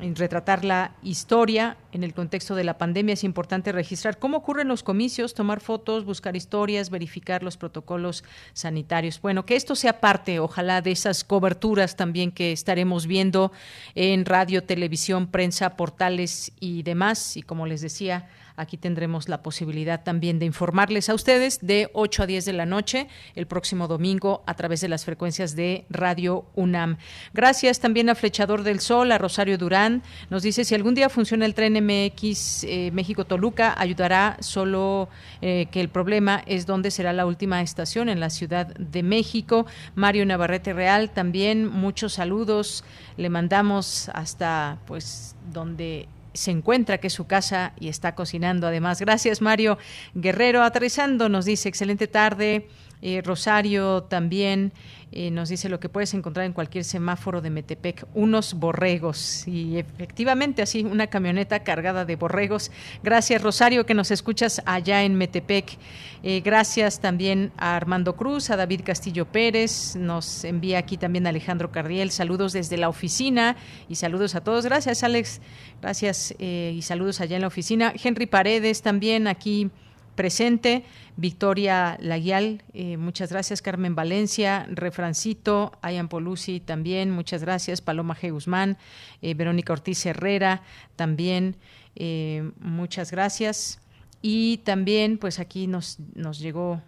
en 0.00 0.16
retratar 0.16 0.64
la 0.64 0.92
historia 1.02 1.76
en 1.92 2.04
el 2.04 2.14
contexto 2.14 2.54
de 2.54 2.64
la 2.64 2.78
pandemia 2.78 3.12
es 3.12 3.24
importante 3.24 3.72
registrar 3.72 4.18
cómo 4.18 4.38
ocurren 4.38 4.68
los 4.68 4.82
comicios, 4.82 5.34
tomar 5.34 5.60
fotos, 5.60 6.04
buscar 6.04 6.36
historias, 6.36 6.90
verificar 6.90 7.42
los 7.42 7.56
protocolos 7.56 8.24
sanitarios. 8.52 9.20
Bueno, 9.20 9.46
que 9.46 9.56
esto 9.56 9.76
sea 9.76 10.00
parte, 10.00 10.40
ojalá, 10.40 10.82
de 10.82 10.92
esas 10.92 11.24
coberturas 11.24 11.96
también 11.96 12.32
que 12.32 12.52
estaremos 12.52 13.06
viendo 13.06 13.52
en 13.94 14.24
radio, 14.24 14.64
televisión, 14.64 15.28
prensa, 15.28 15.76
portales 15.76 16.52
y 16.60 16.82
demás. 16.82 17.36
Y 17.36 17.42
como 17.42 17.66
les 17.66 17.80
decía, 17.80 18.28
Aquí 18.56 18.76
tendremos 18.76 19.28
la 19.28 19.42
posibilidad 19.42 20.04
también 20.04 20.38
de 20.38 20.46
informarles 20.46 21.08
a 21.08 21.14
ustedes 21.14 21.58
de 21.60 21.90
8 21.92 22.22
a 22.22 22.26
10 22.26 22.44
de 22.44 22.52
la 22.52 22.66
noche 22.66 23.08
el 23.34 23.46
próximo 23.48 23.88
domingo 23.88 24.44
a 24.46 24.54
través 24.54 24.80
de 24.80 24.86
las 24.86 25.04
frecuencias 25.04 25.56
de 25.56 25.86
Radio 25.90 26.46
UNAM. 26.54 26.98
Gracias 27.32 27.80
también 27.80 28.08
a 28.10 28.14
Flechador 28.14 28.62
del 28.62 28.78
Sol, 28.78 29.10
a 29.10 29.18
Rosario 29.18 29.58
Durán. 29.58 30.04
Nos 30.30 30.44
dice, 30.44 30.64
si 30.64 30.76
algún 30.76 30.94
día 30.94 31.08
funciona 31.08 31.46
el 31.46 31.54
tren 31.54 31.74
MX 31.74 32.62
eh, 32.62 32.90
México-Toluca, 32.92 33.74
ayudará 33.76 34.36
solo 34.38 35.08
eh, 35.42 35.66
que 35.72 35.80
el 35.80 35.88
problema 35.88 36.44
es 36.46 36.64
dónde 36.64 36.92
será 36.92 37.12
la 37.12 37.26
última 37.26 37.60
estación 37.60 38.08
en 38.08 38.20
la 38.20 38.30
Ciudad 38.30 38.66
de 38.66 39.02
México. 39.02 39.66
Mario 39.96 40.24
Navarrete 40.26 40.72
Real, 40.72 41.10
también 41.10 41.66
muchos 41.66 42.12
saludos. 42.12 42.84
Le 43.16 43.30
mandamos 43.30 44.10
hasta 44.14 44.78
pues 44.86 45.34
donde 45.52 46.06
se 46.34 46.50
encuentra, 46.50 46.98
que 46.98 47.06
es 47.06 47.12
su 47.12 47.26
casa 47.26 47.72
y 47.80 47.88
está 47.88 48.14
cocinando 48.14 48.66
además. 48.66 49.00
Gracias, 49.00 49.40
Mario 49.40 49.78
Guerrero. 50.14 50.62
Aterrizando, 50.62 51.28
nos 51.28 51.44
dice, 51.44 51.68
excelente 51.68 52.08
tarde. 52.08 52.68
Eh, 53.06 53.20
Rosario 53.22 54.04
también 54.04 54.72
eh, 55.12 55.30
nos 55.30 55.50
dice 55.50 55.68
lo 55.68 55.78
que 55.78 55.90
puedes 55.90 56.14
encontrar 56.14 56.46
en 56.46 56.54
cualquier 56.54 56.84
semáforo 56.84 57.42
de 57.42 57.50
Metepec, 57.50 58.06
unos 58.14 58.54
borregos. 58.54 59.46
Y 59.46 59.76
efectivamente, 59.76 60.62
así, 60.62 60.84
una 60.84 61.08
camioneta 61.08 61.62
cargada 61.64 62.06
de 62.06 62.16
borregos. 62.16 62.70
Gracias, 63.02 63.42
Rosario, 63.42 63.84
que 63.84 63.92
nos 63.92 64.10
escuchas 64.10 64.62
allá 64.64 65.02
en 65.02 65.16
Metepec. 65.16 65.76
Eh, 66.22 66.40
gracias 66.40 66.98
también 66.98 67.52
a 67.58 67.76
Armando 67.76 68.16
Cruz, 68.16 68.48
a 68.48 68.56
David 68.56 68.80
Castillo 68.86 69.26
Pérez. 69.26 69.96
Nos 69.96 70.42
envía 70.42 70.78
aquí 70.78 70.96
también 70.96 71.26
Alejandro 71.26 71.70
Cardiel. 71.70 72.10
Saludos 72.10 72.54
desde 72.54 72.78
la 72.78 72.88
oficina 72.88 73.56
y 73.86 73.96
saludos 73.96 74.34
a 74.34 74.42
todos. 74.42 74.64
Gracias, 74.64 75.04
Alex. 75.04 75.42
Gracias 75.82 76.34
y 76.38 76.80
saludos 76.80 77.20
allá 77.20 77.36
en 77.36 77.42
la 77.42 77.48
oficina. 77.48 77.92
Henry 78.02 78.24
Paredes 78.24 78.80
también 78.80 79.26
aquí 79.26 79.70
presente. 80.14 80.84
Victoria 81.16 81.96
Laguial, 82.00 82.62
eh, 82.72 82.96
muchas 82.96 83.30
gracias. 83.30 83.62
Carmen 83.62 83.94
Valencia, 83.94 84.66
Refrancito, 84.70 85.72
Ayan 85.82 86.08
Polusi 86.08 86.60
también, 86.60 87.10
muchas 87.10 87.42
gracias. 87.42 87.80
Paloma 87.80 88.16
G. 88.16 88.32
Guzmán, 88.32 88.78
eh, 89.22 89.34
Verónica 89.34 89.72
Ortiz 89.72 90.04
Herrera 90.06 90.62
también, 90.96 91.56
eh, 91.94 92.50
muchas 92.58 93.10
gracias. 93.10 93.80
Y 94.22 94.58
también, 94.58 95.18
pues 95.18 95.38
aquí 95.38 95.66
nos, 95.66 95.98
nos 96.14 96.38
llegó 96.38 96.82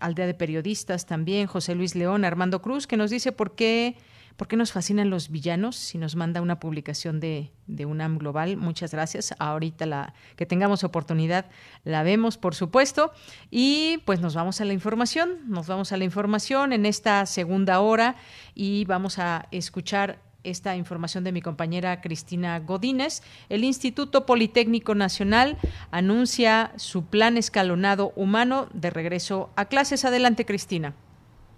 Aldea 0.00 0.26
de 0.26 0.32
Periodistas 0.32 1.04
también, 1.04 1.46
José 1.46 1.74
Luis 1.74 1.94
León, 1.94 2.24
Armando 2.24 2.62
Cruz, 2.62 2.86
que 2.86 2.96
nos 2.96 3.10
dice 3.10 3.32
por 3.32 3.54
qué 3.54 3.96
¿Por 4.36 4.48
qué 4.48 4.56
nos 4.56 4.72
fascinan 4.72 5.10
los 5.10 5.30
villanos? 5.30 5.76
Si 5.76 5.98
nos 5.98 6.16
manda 6.16 6.40
una 6.40 6.58
publicación 6.58 7.20
de, 7.20 7.52
de 7.66 7.86
UNAM 7.86 8.18
Global, 8.18 8.56
muchas 8.56 8.92
gracias. 8.92 9.34
Ahorita 9.38 9.86
la 9.86 10.14
que 10.36 10.46
tengamos 10.46 10.84
oportunidad 10.84 11.46
la 11.84 12.02
vemos, 12.02 12.38
por 12.38 12.54
supuesto. 12.54 13.12
Y 13.50 13.98
pues 14.04 14.20
nos 14.20 14.34
vamos 14.34 14.60
a 14.60 14.64
la 14.64 14.72
información, 14.72 15.40
nos 15.46 15.66
vamos 15.66 15.92
a 15.92 15.96
la 15.96 16.04
información 16.04 16.72
en 16.72 16.86
esta 16.86 17.26
segunda 17.26 17.80
hora 17.80 18.16
y 18.54 18.84
vamos 18.86 19.18
a 19.18 19.46
escuchar 19.50 20.18
esta 20.44 20.76
información 20.76 21.24
de 21.24 21.32
mi 21.32 21.40
compañera 21.40 22.00
Cristina 22.00 22.58
Godínez. 22.60 23.22
El 23.48 23.64
Instituto 23.64 24.26
Politécnico 24.26 24.94
Nacional 24.94 25.58
anuncia 25.90 26.72
su 26.76 27.06
plan 27.06 27.36
escalonado 27.36 28.12
humano 28.16 28.68
de 28.72 28.90
regreso 28.90 29.50
a 29.56 29.66
clases. 29.66 30.04
Adelante, 30.04 30.44
Cristina. 30.44 30.94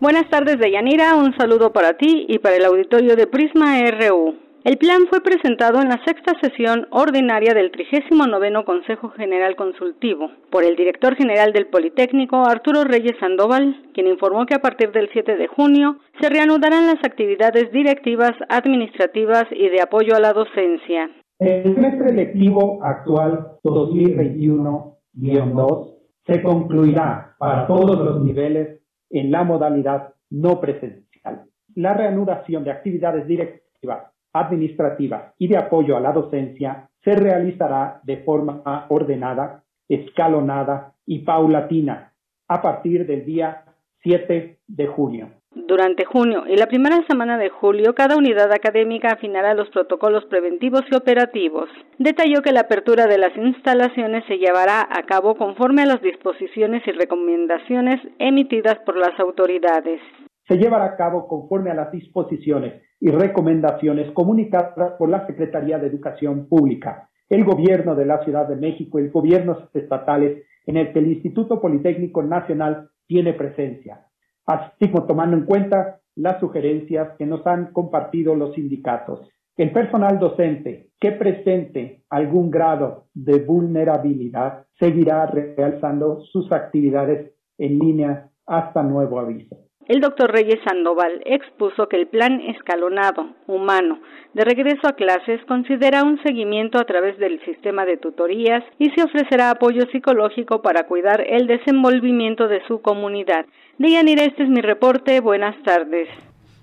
Buenas 0.05 0.28
tardes, 0.28 0.59
Deyanira. 0.59 1.16
Un 1.16 1.35
saludo 1.39 1.72
para 1.72 1.97
ti 1.97 2.26
y 2.28 2.39
para 2.39 2.56
el 2.56 2.66
auditorio 2.66 3.16
de 3.16 3.26
Prisma 3.26 3.81
RU. 3.90 4.35
El 4.62 4.76
plan 4.76 5.06
fue 5.09 5.22
presentado 5.22 5.81
en 5.81 5.89
la 5.89 5.98
sexta 6.05 6.35
sesión 6.43 6.86
ordinaria 6.90 7.55
del 7.55 7.70
39 7.70 8.64
Consejo 8.66 9.09
General 9.16 9.56
Consultivo 9.56 10.31
por 10.51 10.62
el 10.62 10.76
director 10.76 11.16
general 11.16 11.55
del 11.55 11.68
Politécnico, 11.68 12.44
Arturo 12.44 12.85
Reyes 12.85 13.16
Sandoval, 13.18 13.82
quien 13.94 14.09
informó 14.09 14.44
que 14.44 14.52
a 14.52 14.60
partir 14.60 14.93
del 14.93 15.09
7 15.10 15.39
de 15.39 15.47
junio 15.47 15.97
se 16.20 16.28
reanudarán 16.28 16.85
las 16.85 17.02
actividades 17.02 17.72
directivas, 17.72 18.32
administrativas 18.51 19.47
y 19.52 19.70
de 19.70 19.81
apoyo 19.81 20.14
a 20.14 20.20
la 20.20 20.35
docencia. 20.35 21.09
El 21.39 21.76
semestre 21.76 22.12
lectivo 22.12 22.85
actual 22.85 23.52
2021-2 23.64 25.94
se 26.26 26.43
concluirá 26.43 27.36
para 27.39 27.66
todos 27.66 28.05
los 28.05 28.22
niveles 28.22 28.84
en 29.10 29.31
la 29.31 29.44
modalidad 29.44 30.14
no 30.31 30.60
presencial. 30.60 31.47
la 31.76 31.93
reanudación 31.94 32.62
de 32.62 32.70
actividades 32.70 33.26
directivas, 33.26 34.12
administrativas 34.32 35.32
y 35.39 35.48
de 35.48 35.56
apoyo 35.56 35.97
a 35.97 36.01
la 36.01 36.12
docencia 36.12 36.89
se 37.02 37.16
realizará 37.16 38.01
de 38.05 38.18
forma 38.18 38.62
ordenada, 38.89 39.64
escalonada 39.89 40.94
y 41.06 41.20
paulatina 41.20 42.12
a 42.48 42.62
partir 42.62 43.06
del 43.06 43.24
día 43.24 43.64
7 44.02 44.59
de 44.66 44.86
junio. 44.86 45.31
Durante 45.55 46.05
junio 46.05 46.43
y 46.48 46.56
la 46.56 46.66
primera 46.66 47.06
semana 47.06 47.39
de 47.39 47.48
julio, 47.48 47.94
cada 47.94 48.16
unidad 48.16 48.51
académica 48.52 49.12
afinará 49.12 49.55
los 49.55 49.70
protocolos 49.70 50.24
preventivos 50.24 50.82
y 50.90 50.97
operativos. 50.97 51.68
Detalló 51.97 52.43
que 52.43 52.51
la 52.51 52.62
apertura 52.62 53.06
de 53.06 53.18
las 53.18 53.36
instalaciones 53.36 54.24
se 54.26 54.39
llevará 54.39 54.81
a 54.81 55.05
cabo 55.05 55.36
conforme 55.36 55.82
a 55.82 55.86
las 55.86 56.02
disposiciones 56.02 56.82
y 56.89 56.90
recomendaciones 56.90 58.01
emitidas 58.18 58.81
por 58.85 58.97
las 58.97 59.18
autoridades. 59.20 60.01
Se 60.48 60.56
llevará 60.56 60.86
a 60.86 60.97
cabo 60.97 61.28
conforme 61.28 61.70
a 61.70 61.74
las 61.74 61.93
disposiciones 61.93 62.82
y 62.98 63.10
recomendaciones 63.10 64.10
comunicadas 64.10 64.94
por 64.98 65.09
la 65.09 65.24
Secretaría 65.28 65.78
de 65.78 65.86
Educación 65.86 66.48
Pública, 66.48 67.10
el 67.28 67.44
Gobierno 67.44 67.94
de 67.94 68.06
la 68.06 68.24
Ciudad 68.24 68.48
de 68.48 68.56
México 68.56 68.98
y 68.98 69.09
gobiernos 69.09 69.59
estatales 69.72 70.43
en 70.66 70.78
el 70.78 70.93
que 70.93 70.98
el 70.98 71.12
Instituto 71.12 71.60
Politécnico 71.60 72.24
Nacional 72.24 72.89
tiene 73.06 73.35
presencia 73.35 74.01
así 74.47 74.91
como 74.91 75.07
tomando 75.07 75.37
en 75.37 75.45
cuenta 75.45 76.01
las 76.16 76.41
sugerencias 76.41 77.16
que 77.19 77.27
nos 77.27 77.47
han 77.47 77.73
compartido 77.73 78.35
los 78.35 78.55
sindicatos. 78.55 79.29
El 79.57 79.73
personal 79.73 80.19
docente 80.19 80.91
que 81.01 81.12
presente 81.12 82.03
algún 82.11 82.51
grado 82.51 83.07
de 83.15 83.39
vulnerabilidad 83.41 84.66
seguirá 84.79 85.27
realizando 85.27 86.21
sus 86.23 86.51
actividades 86.51 87.33
en 87.59 87.79
línea 87.79 88.31
hasta 88.47 88.83
nuevo 88.83 89.21
aviso. 89.21 89.57
El 89.86 90.01
doctor 90.01 90.32
Reyes 90.32 90.61
Sandoval 90.65 91.20
expuso 91.27 91.89
que 91.89 91.97
el 91.97 92.06
plan 92.06 92.40
escalonado, 92.40 93.28
humano, 93.47 94.01
de 94.32 94.43
regreso 94.43 94.89
a 94.89 94.94
clases 94.94 95.44
considera 95.47 96.02
un 96.02 96.23
seguimiento 96.23 96.78
a 96.78 96.85
través 96.85 97.19
del 97.19 97.39
sistema 97.44 97.85
de 97.85 97.98
tutorías 97.98 98.65
y 98.78 98.89
se 98.90 99.02
ofrecerá 99.02 99.51
apoyo 99.51 99.82
psicológico 99.93 100.62
para 100.62 100.86
cuidar 100.86 101.20
el 101.20 101.47
desenvolvimiento 101.47 102.48
de 102.48 102.66
su 102.66 102.81
comunidad. 102.81 103.44
Deyanira, 103.77 104.24
este 104.24 104.44
es 104.44 104.48
mi 104.48 104.62
reporte. 104.62 105.20
Buenas 105.20 105.55
tardes. 105.65 106.09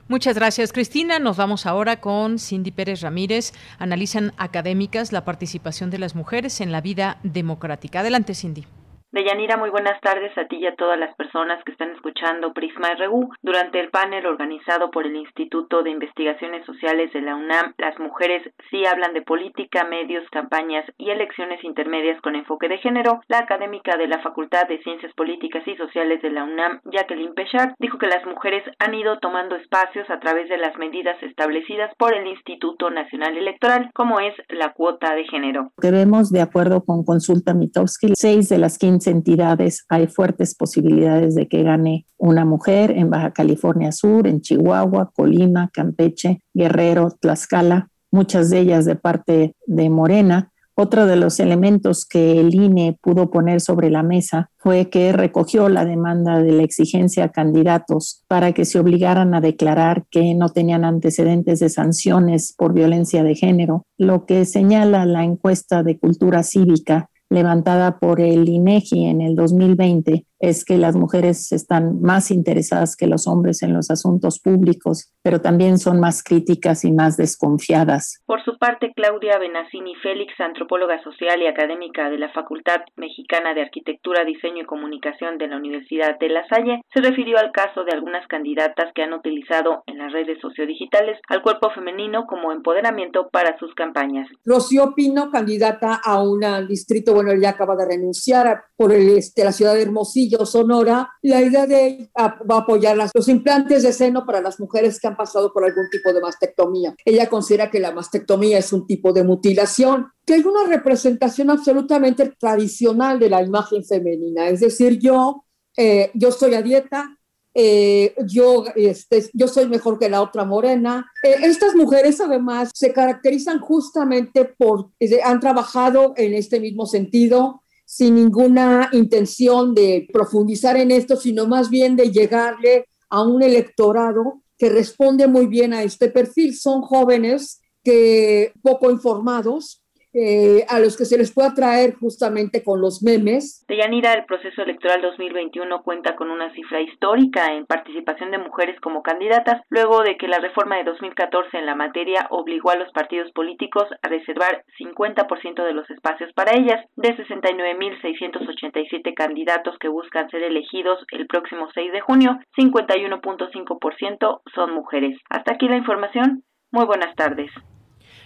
Muchas 0.07 0.35
gracias, 0.35 0.73
Cristina. 0.73 1.19
Nos 1.19 1.37
vamos 1.37 1.67
ahora 1.67 2.01
con 2.01 2.39
Cindy 2.39 2.71
Pérez 2.71 3.01
Ramírez. 3.01 3.53
Analizan 3.77 4.31
académicas 4.37 5.13
la 5.13 5.23
participación 5.25 5.91
de 5.91 5.99
las 5.99 6.15
mujeres 6.15 6.59
en 6.59 6.71
la 6.71 6.81
vida 6.81 7.19
democrática. 7.23 7.99
Adelante, 7.99 8.33
Cindy. 8.33 8.65
Deyanira, 9.13 9.57
muy 9.57 9.69
buenas 9.69 9.99
tardes 9.99 10.31
a 10.37 10.45
ti 10.45 10.55
y 10.55 10.67
a 10.67 10.75
todas 10.75 10.97
las 10.97 11.13
personas 11.15 11.61
que 11.65 11.73
están 11.73 11.89
escuchando 11.91 12.53
Prisma 12.53 12.95
RU. 12.95 13.29
Durante 13.41 13.81
el 13.81 13.89
panel 13.89 14.25
organizado 14.25 14.89
por 14.89 15.05
el 15.05 15.17
Instituto 15.17 15.83
de 15.83 15.89
Investigaciones 15.89 16.65
Sociales 16.65 17.11
de 17.11 17.19
la 17.19 17.35
UNAM, 17.35 17.73
las 17.77 17.99
mujeres 17.99 18.41
sí 18.69 18.85
hablan 18.85 19.13
de 19.13 19.21
política, 19.21 19.83
medios, 19.83 20.23
campañas 20.31 20.85
y 20.97 21.09
elecciones 21.09 21.61
intermedias 21.65 22.21
con 22.21 22.37
enfoque 22.37 22.69
de 22.69 22.77
género. 22.77 23.19
La 23.27 23.39
académica 23.39 23.97
de 23.97 24.07
la 24.07 24.21
Facultad 24.21 24.69
de 24.69 24.81
Ciencias 24.81 25.13
Políticas 25.13 25.67
y 25.67 25.75
Sociales 25.75 26.21
de 26.21 26.29
la 26.29 26.45
UNAM, 26.45 26.79
Jacqueline 26.85 27.33
Pechard, 27.33 27.73
dijo 27.79 27.97
que 27.97 28.07
las 28.07 28.25
mujeres 28.25 28.63
han 28.79 28.93
ido 28.93 29.19
tomando 29.19 29.57
espacios 29.57 30.09
a 30.09 30.21
través 30.21 30.47
de 30.47 30.57
las 30.57 30.77
medidas 30.77 31.21
establecidas 31.21 31.91
por 31.97 32.15
el 32.15 32.27
Instituto 32.27 32.89
Nacional 32.89 33.35
Electoral, 33.35 33.91
como 33.93 34.21
es 34.21 34.33
la 34.47 34.71
cuota 34.71 35.13
de 35.15 35.25
género. 35.25 35.73
Vemos, 35.81 36.31
de 36.31 36.39
acuerdo 36.39 36.85
con 36.85 37.03
Consulta 37.03 37.53
Mitowski, 37.53 38.13
seis 38.15 38.47
de 38.47 38.57
las 38.57 38.77
15 38.77 39.00
entidades 39.07 39.85
hay 39.89 40.07
fuertes 40.07 40.55
posibilidades 40.55 41.35
de 41.35 41.47
que 41.47 41.63
gane 41.63 42.05
una 42.17 42.45
mujer 42.45 42.91
en 42.91 43.09
Baja 43.09 43.31
California 43.31 43.91
Sur, 43.91 44.27
en 44.27 44.41
Chihuahua, 44.41 45.11
Colima, 45.15 45.69
Campeche, 45.73 46.41
Guerrero, 46.53 47.09
Tlaxcala, 47.19 47.89
muchas 48.11 48.49
de 48.49 48.59
ellas 48.59 48.85
de 48.85 48.95
parte 48.95 49.55
de 49.65 49.89
Morena. 49.89 50.51
Otro 50.73 51.05
de 51.05 51.17
los 51.17 51.39
elementos 51.39 52.05
que 52.05 52.39
el 52.39 52.55
INE 52.55 52.97
pudo 53.01 53.29
poner 53.29 53.59
sobre 53.59 53.89
la 53.89 54.03
mesa 54.03 54.49
fue 54.57 54.89
que 54.89 55.11
recogió 55.11 55.67
la 55.69 55.85
demanda 55.85 56.41
de 56.41 56.53
la 56.53 56.63
exigencia 56.63 57.25
a 57.25 57.29
candidatos 57.29 58.23
para 58.27 58.53
que 58.53 58.65
se 58.65 58.79
obligaran 58.79 59.33
a 59.35 59.41
declarar 59.41 60.05
que 60.09 60.33
no 60.33 60.49
tenían 60.49 60.85
antecedentes 60.85 61.59
de 61.59 61.69
sanciones 61.69 62.55
por 62.57 62.73
violencia 62.73 63.21
de 63.21 63.35
género, 63.35 63.85
lo 63.97 64.25
que 64.25 64.45
señala 64.45 65.05
la 65.05 65.23
encuesta 65.23 65.83
de 65.83 65.99
cultura 65.99 66.41
cívica 66.41 67.10
levantada 67.31 67.97
por 67.97 68.21
el 68.21 68.47
INEGI 68.47 69.05
en 69.05 69.21
el 69.21 69.35
2020 69.35 70.25
es 70.41 70.65
que 70.65 70.77
las 70.77 70.95
mujeres 70.95 71.51
están 71.51 72.01
más 72.01 72.31
interesadas 72.31 72.97
que 72.97 73.07
los 73.07 73.27
hombres 73.27 73.61
en 73.63 73.73
los 73.73 73.91
asuntos 73.91 74.39
públicos, 74.39 75.13
pero 75.23 75.39
también 75.39 75.77
son 75.77 75.99
más 75.99 76.23
críticas 76.23 76.83
y 76.83 76.91
más 76.91 77.15
desconfiadas. 77.15 78.21
Por 78.25 78.43
su 78.43 78.57
parte, 78.57 78.91
Claudia 78.95 79.37
Benassini 79.37 79.95
Félix, 79.95 80.33
antropóloga 80.39 81.01
social 81.03 81.41
y 81.41 81.47
académica 81.47 82.09
de 82.09 82.17
la 82.17 82.29
Facultad 82.33 82.81
Mexicana 82.95 83.53
de 83.53 83.61
Arquitectura, 83.61 84.25
Diseño 84.25 84.63
y 84.63 84.65
Comunicación 84.65 85.37
de 85.37 85.47
la 85.47 85.57
Universidad 85.57 86.17
de 86.19 86.29
La 86.29 86.47
Salle, 86.47 86.81
se 86.93 87.01
refirió 87.01 87.37
al 87.37 87.51
caso 87.51 87.83
de 87.83 87.91
algunas 87.91 88.27
candidatas 88.27 88.91
que 88.95 89.03
han 89.03 89.13
utilizado 89.13 89.83
en 89.85 89.99
las 89.99 90.11
redes 90.11 90.39
sociodigitales 90.41 91.19
al 91.29 91.43
cuerpo 91.43 91.69
femenino 91.69 92.25
como 92.25 92.51
empoderamiento 92.51 93.29
para 93.29 93.57
sus 93.59 93.73
campañas. 93.75 94.27
Rocío 94.43 94.93
Pino, 94.95 95.29
candidata 95.29 96.01
a 96.03 96.21
un 96.21 96.41
distrito, 96.67 97.13
bueno, 97.13 97.31
ella 97.31 97.51
acaba 97.51 97.75
de 97.75 97.85
renunciar 97.85 98.63
por 98.75 98.91
el, 98.91 99.09
este, 99.17 99.43
la 99.43 99.51
ciudad 99.51 99.75
de 99.75 99.83
Hermosillo, 99.83 100.30
Sonora, 100.45 101.11
la 101.21 101.41
idea 101.41 101.67
de 101.67 102.09
apoyar 102.15 102.97
los 103.13 103.27
implantes 103.27 103.83
de 103.83 103.93
seno 103.93 104.25
para 104.25 104.41
las 104.41 104.59
mujeres 104.59 104.99
que 104.99 105.07
han 105.07 105.15
pasado 105.15 105.53
por 105.53 105.63
algún 105.63 105.89
tipo 105.89 106.11
de 106.13 106.21
mastectomía. 106.21 106.95
Ella 107.05 107.29
considera 107.29 107.69
que 107.69 107.79
la 107.79 107.91
mastectomía 107.91 108.57
es 108.57 108.73
un 108.73 108.87
tipo 108.87 109.13
de 109.13 109.23
mutilación, 109.23 110.07
que 110.25 110.35
hay 110.35 110.41
una 110.41 110.65
representación 110.65 111.49
absolutamente 111.49 112.33
tradicional 112.39 113.19
de 113.19 113.29
la 113.29 113.41
imagen 113.41 113.83
femenina. 113.83 114.47
Es 114.47 114.61
decir, 114.61 114.99
yo, 114.99 115.45
eh, 115.77 116.11
yo 116.13 116.29
estoy 116.29 116.53
a 116.55 116.61
dieta, 116.61 117.17
eh, 117.53 118.15
yo, 118.27 118.63
este, 118.75 119.29
yo 119.33 119.47
soy 119.47 119.67
mejor 119.67 119.99
que 119.99 120.09
la 120.09 120.21
otra 120.21 120.45
morena. 120.45 121.11
Eh, 121.23 121.35
estas 121.43 121.75
mujeres 121.75 122.21
además 122.21 122.71
se 122.73 122.93
caracterizan 122.93 123.59
justamente 123.59 124.45
por, 124.45 124.91
han 125.23 125.39
trabajado 125.39 126.13
en 126.15 126.33
este 126.33 126.59
mismo 126.59 126.85
sentido, 126.85 127.60
sin 127.91 128.15
ninguna 128.15 128.89
intención 128.93 129.75
de 129.75 130.07
profundizar 130.13 130.77
en 130.77 130.91
esto, 130.91 131.17
sino 131.17 131.45
más 131.45 131.69
bien 131.69 131.97
de 131.97 132.09
llegarle 132.09 132.85
a 133.09 133.21
un 133.21 133.43
electorado 133.43 134.43
que 134.57 134.69
responde 134.69 135.27
muy 135.27 135.45
bien 135.47 135.73
a 135.73 135.83
este 135.83 136.09
perfil. 136.09 136.55
Son 136.55 136.83
jóvenes 136.83 137.59
que 137.83 138.53
poco 138.61 138.89
informados, 138.91 139.80
eh, 140.13 140.65
a 140.67 140.79
los 140.79 140.97
que 140.97 141.05
se 141.05 141.17
les 141.17 141.33
puede 141.33 141.49
atraer 141.49 141.95
justamente 141.95 142.63
con 142.63 142.81
los 142.81 143.01
memes. 143.01 143.65
Deyanira, 143.67 144.13
el 144.13 144.25
proceso 144.25 144.61
electoral 144.61 145.01
2021 145.01 145.83
cuenta 145.83 146.15
con 146.15 146.29
una 146.29 146.53
cifra 146.53 146.81
histórica 146.81 147.53
en 147.53 147.65
participación 147.65 148.31
de 148.31 148.37
mujeres 148.37 148.79
como 148.81 149.03
candidatas, 149.03 149.61
luego 149.69 150.01
de 150.03 150.17
que 150.17 150.27
la 150.27 150.39
reforma 150.39 150.77
de 150.77 150.83
2014 150.83 151.57
en 151.57 151.65
la 151.65 151.75
materia 151.75 152.27
obligó 152.29 152.71
a 152.71 152.75
los 152.75 152.91
partidos 152.91 153.31
políticos 153.31 153.85
a 154.01 154.07
reservar 154.07 154.63
50% 154.79 155.63
de 155.63 155.73
los 155.73 155.89
espacios 155.89 156.31
para 156.33 156.57
ellas. 156.57 156.85
De 156.95 157.15
69.687 157.15 159.13
candidatos 159.15 159.77
que 159.79 159.87
buscan 159.87 160.29
ser 160.29 160.43
elegidos 160.43 160.99
el 161.11 161.27
próximo 161.27 161.69
6 161.73 161.91
de 161.91 162.01
junio, 162.01 162.39
51.5% 162.57 164.41
son 164.53 164.73
mujeres. 164.73 165.17
Hasta 165.29 165.53
aquí 165.53 165.67
la 165.67 165.77
información. 165.77 166.43
Muy 166.71 166.85
buenas 166.85 167.15
tardes. 167.15 167.51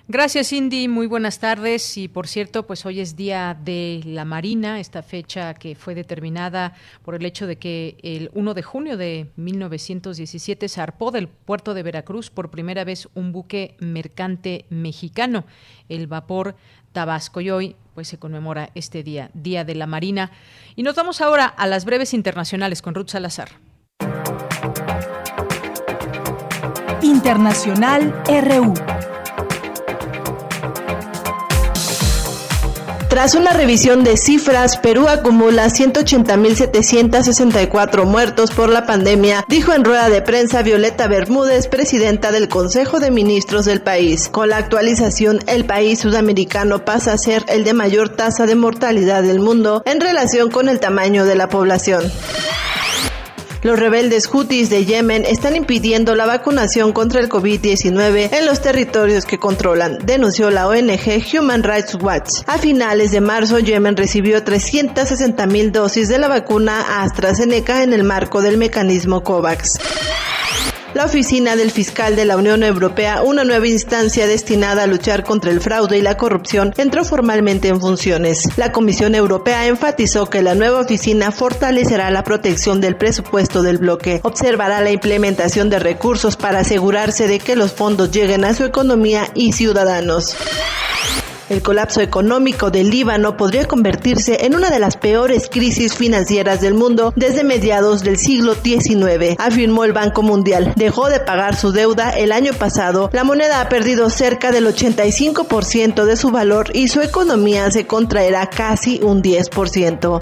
Gracias, 0.07 0.49
Cindy. 0.49 0.88
Muy 0.88 1.07
buenas 1.07 1.40
tardes. 1.40 1.98
Y 1.98 2.07
por 2.07 2.27
cierto, 2.27 2.68
pues 2.68 2.86
hoy 2.86 2.99
es 2.99 3.15
Día 3.15 3.57
de 3.60 4.02
la 4.06 4.23
Marina, 4.23 4.80
esta 4.80 5.02
fecha 5.02 5.56
que 5.56 5.73
fue 5.73 5.95
determinada 5.95 6.73
por 7.03 7.15
el 7.15 7.26
hecho 7.26 7.48
de 7.48 7.56
que 7.56 7.98
el 8.03 8.30
1 8.36 8.53
de 8.53 8.61
junio 8.61 8.98
de 8.98 9.32
1917 9.36 10.69
zarpó 10.69 11.10
del 11.10 11.27
puerto 11.27 11.73
de 11.73 11.82
Veracruz 11.82 12.30
por 12.30 12.52
primera 12.52 12.84
vez 12.84 13.10
un 13.15 13.32
buque 13.32 13.76
mercante 13.80 14.65
mexicano, 14.69 15.45
el 15.90 16.06
vapor 16.06 16.56
Tabasco. 16.91 17.41
Y 17.41 17.49
hoy 17.49 17.76
pues 17.95 18.07
se 18.07 18.19
conmemora 18.19 18.69
este 18.76 19.02
día, 19.02 19.32
Día 19.34 19.64
de 19.64 19.73
la 19.73 19.88
Marina. 19.88 20.30
Y 20.76 20.84
nos 20.84 20.94
vamos 20.94 21.19
ahora 21.19 21.45
a 21.48 21.65
las 21.65 21.84
breves 21.84 22.14
internacionales 22.14 22.84
con 22.84 22.94
Ruth 22.94 23.10
Salazar. 23.10 23.49
Internacional 27.02 28.14
RU. 28.27 28.94
Tras 33.15 33.33
una 33.33 33.53
revisión 33.53 34.03
de 34.03 34.17
cifras, 34.17 34.75
Perú 34.75 35.07
acumula 35.07 35.67
180.764 35.67 38.03
muertos 38.03 38.51
por 38.51 38.67
la 38.67 38.85
pandemia, 38.85 39.45
dijo 39.47 39.71
en 39.71 39.85
rueda 39.85 40.09
de 40.09 40.21
prensa 40.21 40.63
Violeta 40.63 41.07
Bermúdez, 41.07 41.69
presidenta 41.69 42.33
del 42.33 42.49
Consejo 42.49 42.99
de 42.99 43.11
Ministros 43.11 43.63
del 43.63 43.81
país. 43.81 44.27
Con 44.27 44.49
la 44.49 44.57
actualización, 44.57 45.39
el 45.47 45.63
país 45.63 45.99
sudamericano 45.99 46.83
pasa 46.83 47.13
a 47.13 47.17
ser 47.17 47.45
el 47.47 47.63
de 47.63 47.73
mayor 47.73 48.09
tasa 48.09 48.47
de 48.47 48.55
mortalidad 48.55 49.23
del 49.23 49.39
mundo 49.39 49.81
en 49.85 50.01
relación 50.01 50.51
con 50.51 50.67
el 50.67 50.81
tamaño 50.81 51.23
de 51.23 51.35
la 51.35 51.47
población. 51.47 52.11
Los 53.65 53.79
rebeldes 53.79 54.29
hutis 54.31 54.69
de 54.69 54.85
Yemen 54.85 55.25
están 55.25 55.55
impidiendo 55.55 56.13
la 56.13 56.27
vacunación 56.27 56.93
contra 56.93 57.19
el 57.19 57.29
COVID-19 57.29 58.31
en 58.31 58.45
los 58.45 58.61
territorios 58.61 59.25
que 59.25 59.39
controlan, 59.39 59.97
denunció 60.05 60.51
la 60.51 60.67
ONG 60.67 61.23
Human 61.33 61.63
Rights 61.63 61.95
Watch. 61.95 62.43
A 62.45 62.59
finales 62.59 63.09
de 63.09 63.21
marzo, 63.21 63.57
Yemen 63.57 63.97
recibió 63.97 64.43
360 64.43 65.47
mil 65.47 65.71
dosis 65.71 66.09
de 66.09 66.19
la 66.19 66.27
vacuna 66.27 67.01
AstraZeneca 67.01 67.81
en 67.81 67.93
el 67.93 68.03
marco 68.03 68.43
del 68.43 68.57
mecanismo 68.57 69.23
COVAX 69.23 69.79
la 70.95 71.03
Oficina 71.03 71.57
del 71.57 71.72
Fiscal 71.72 72.15
de 72.15 72.23
la 72.23 72.38
Unión 72.38 72.63
Europea, 72.63 73.22
una 73.22 73.43
nueva 73.43 73.67
instancia 73.67 74.27
destinada 74.27 74.84
a 74.84 74.88
luchar 74.88 75.26
contra 75.26 75.51
el 75.51 75.59
fraude 75.59 75.97
y 75.97 76.01
la 76.01 76.15
corrupción, 76.15 76.73
entró 76.77 77.03
formalmente 77.03 77.67
en 77.67 77.81
funciones. 77.81 78.43
La 78.55 78.72
Comisión 78.72 79.13
Europea 79.13 79.67
enfatizó 79.67 80.30
que 80.30 80.41
la 80.41 80.55
nueva 80.55 80.80
oficina 80.80 81.34
fortalecerá 81.34 82.09
la 82.11 82.23
protección 82.23 82.80
del 82.80 82.95
presupuesto 82.95 83.61
del 83.61 83.77
bloque, 83.77 84.22
observará 84.23 84.80
la 84.80 84.91
implementación 84.91 85.69
de 85.69 85.80
recursos 85.80 86.38
para 86.38 86.59
asegurarse 86.59 87.27
de 87.27 87.39
que 87.39 87.57
los 87.57 87.73
fondos 87.73 88.11
lleguen 88.11 88.45
a 88.45 88.53
su 88.53 88.63
economía 88.63 89.30
y 89.35 89.51
ciudadanos. 89.51 90.38
El 91.49 91.61
colapso 91.61 92.01
económico 92.01 92.72
del 92.72 92.89
Líbano 92.89 93.38
podría 93.38 93.65
convertirse 93.67 94.45
en 94.45 94.55
una 94.55 94.72
de 94.72 94.80
las 94.80 94.97
peores 94.97 95.47
crisis 95.49 95.93
financieras 95.93 96.59
del 96.59 96.73
mundo 96.73 97.13
desde 97.15 97.43
mediados 97.43 98.01
del 98.01 98.17
siglo 98.17 98.55
XIX, 98.55 99.35
afirmó 99.38 99.84
el 99.84 99.93
Banco 99.93 100.23
Mundial. 100.23 100.73
Dejó 100.76 101.09
de 101.09 101.19
pagar 101.19 101.55
su 101.55 101.72
deuda 101.72 102.09
el 102.09 102.31
año 102.31 102.53
pasado, 102.53 103.09
la 103.13 103.23
moneda 103.23 103.61
ha 103.61 103.69
perdido 103.69 104.09
cerca 104.09 104.51
del 104.51 104.65
85% 104.65 106.05
de 106.05 106.15
su 106.17 106.31
valor 106.31 106.72
y 106.73 106.88
su 106.88 107.01
economía 107.01 107.69
se 107.69 107.85
contraerá 107.85 108.49
casi 108.49 108.99
un 109.03 109.22
10%. 109.22 110.19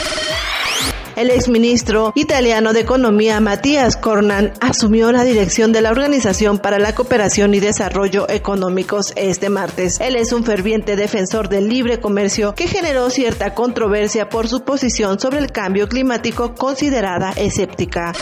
El 1.15 1.29
exministro 1.29 2.11
italiano 2.15 2.73
de 2.73 2.79
Economía 2.79 3.39
Matías 3.39 3.97
Cornan 3.97 4.51
asumió 4.61 5.11
la 5.11 5.23
dirección 5.23 5.71
de 5.71 5.81
la 5.81 5.91
Organización 5.91 6.57
para 6.57 6.79
la 6.79 6.95
Cooperación 6.95 7.53
y 7.53 7.59
Desarrollo 7.59 8.27
Económicos 8.29 9.13
este 9.15 9.49
martes. 9.49 9.99
Él 10.01 10.15
es 10.15 10.33
un 10.33 10.43
ferviente 10.43 10.95
defensor 10.95 11.49
del 11.49 11.69
libre 11.69 11.99
comercio 11.99 12.55
que 12.55 12.67
generó 12.67 13.11
cierta 13.11 13.53
controversia 13.53 14.27
por 14.29 14.47
su 14.47 14.63
posición 14.63 15.19
sobre 15.19 15.37
el 15.37 15.51
cambio 15.51 15.87
climático 15.87 16.55
considerada 16.55 17.31
escéptica. 17.35 18.13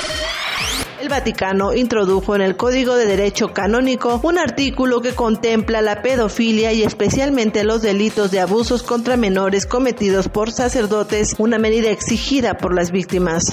El 1.02 1.10
Vaticano 1.10 1.73
introdujo 1.73 2.36
en 2.36 2.41
el 2.41 2.56
Código 2.56 2.94
de 2.94 3.07
Derecho 3.07 3.53
Canónico 3.53 4.19
un 4.22 4.38
artículo 4.38 5.02
que 5.02 5.15
contempla 5.15 5.82
la 5.82 6.03
pedofilia 6.03 6.73
y 6.73 6.84
especialmente 6.84 7.64
los 7.64 7.82
delitos 7.82 8.30
de 8.30 8.40
abusos 8.40 8.84
contra 8.84 9.18
menores 9.18 9.65
cometidos 9.65 10.30
por 10.30 10.52
sacerdotes, 10.52 11.34
una 11.40 11.57
medida 11.57 11.90
exigida 11.90 12.56
por 12.60 12.76
las 12.76 12.91
víctimas. 12.91 13.52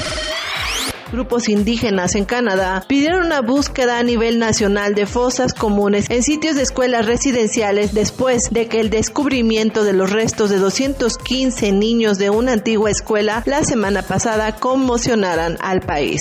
Grupos 1.11 1.49
indígenas 1.49 2.17
en 2.17 2.27
Canadá 2.27 2.85
pidieron 2.87 3.25
una 3.25 3.41
búsqueda 3.41 3.99
a 3.99 4.03
nivel 4.03 4.39
nacional 4.39 4.95
de 4.95 5.07
fosas 5.07 5.55
comunes 5.55 6.11
en 6.11 6.23
sitios 6.23 6.55
de 6.55 6.65
escuelas 6.65 7.07
residenciales 7.07 7.95
después 7.95 8.51
de 8.51 8.69
que 8.69 8.79
el 8.79 8.91
descubrimiento 8.91 9.85
de 9.85 9.95
los 9.95 10.13
restos 10.13 10.51
de 10.51 10.59
215 10.59 11.73
niños 11.73 12.19
de 12.19 12.29
una 12.29 12.53
antigua 12.53 12.91
escuela 12.91 13.43
la 13.47 13.65
semana 13.65 14.03
pasada 14.03 14.57
conmocionaran 14.57 15.57
al 15.63 15.81
país. 15.81 16.21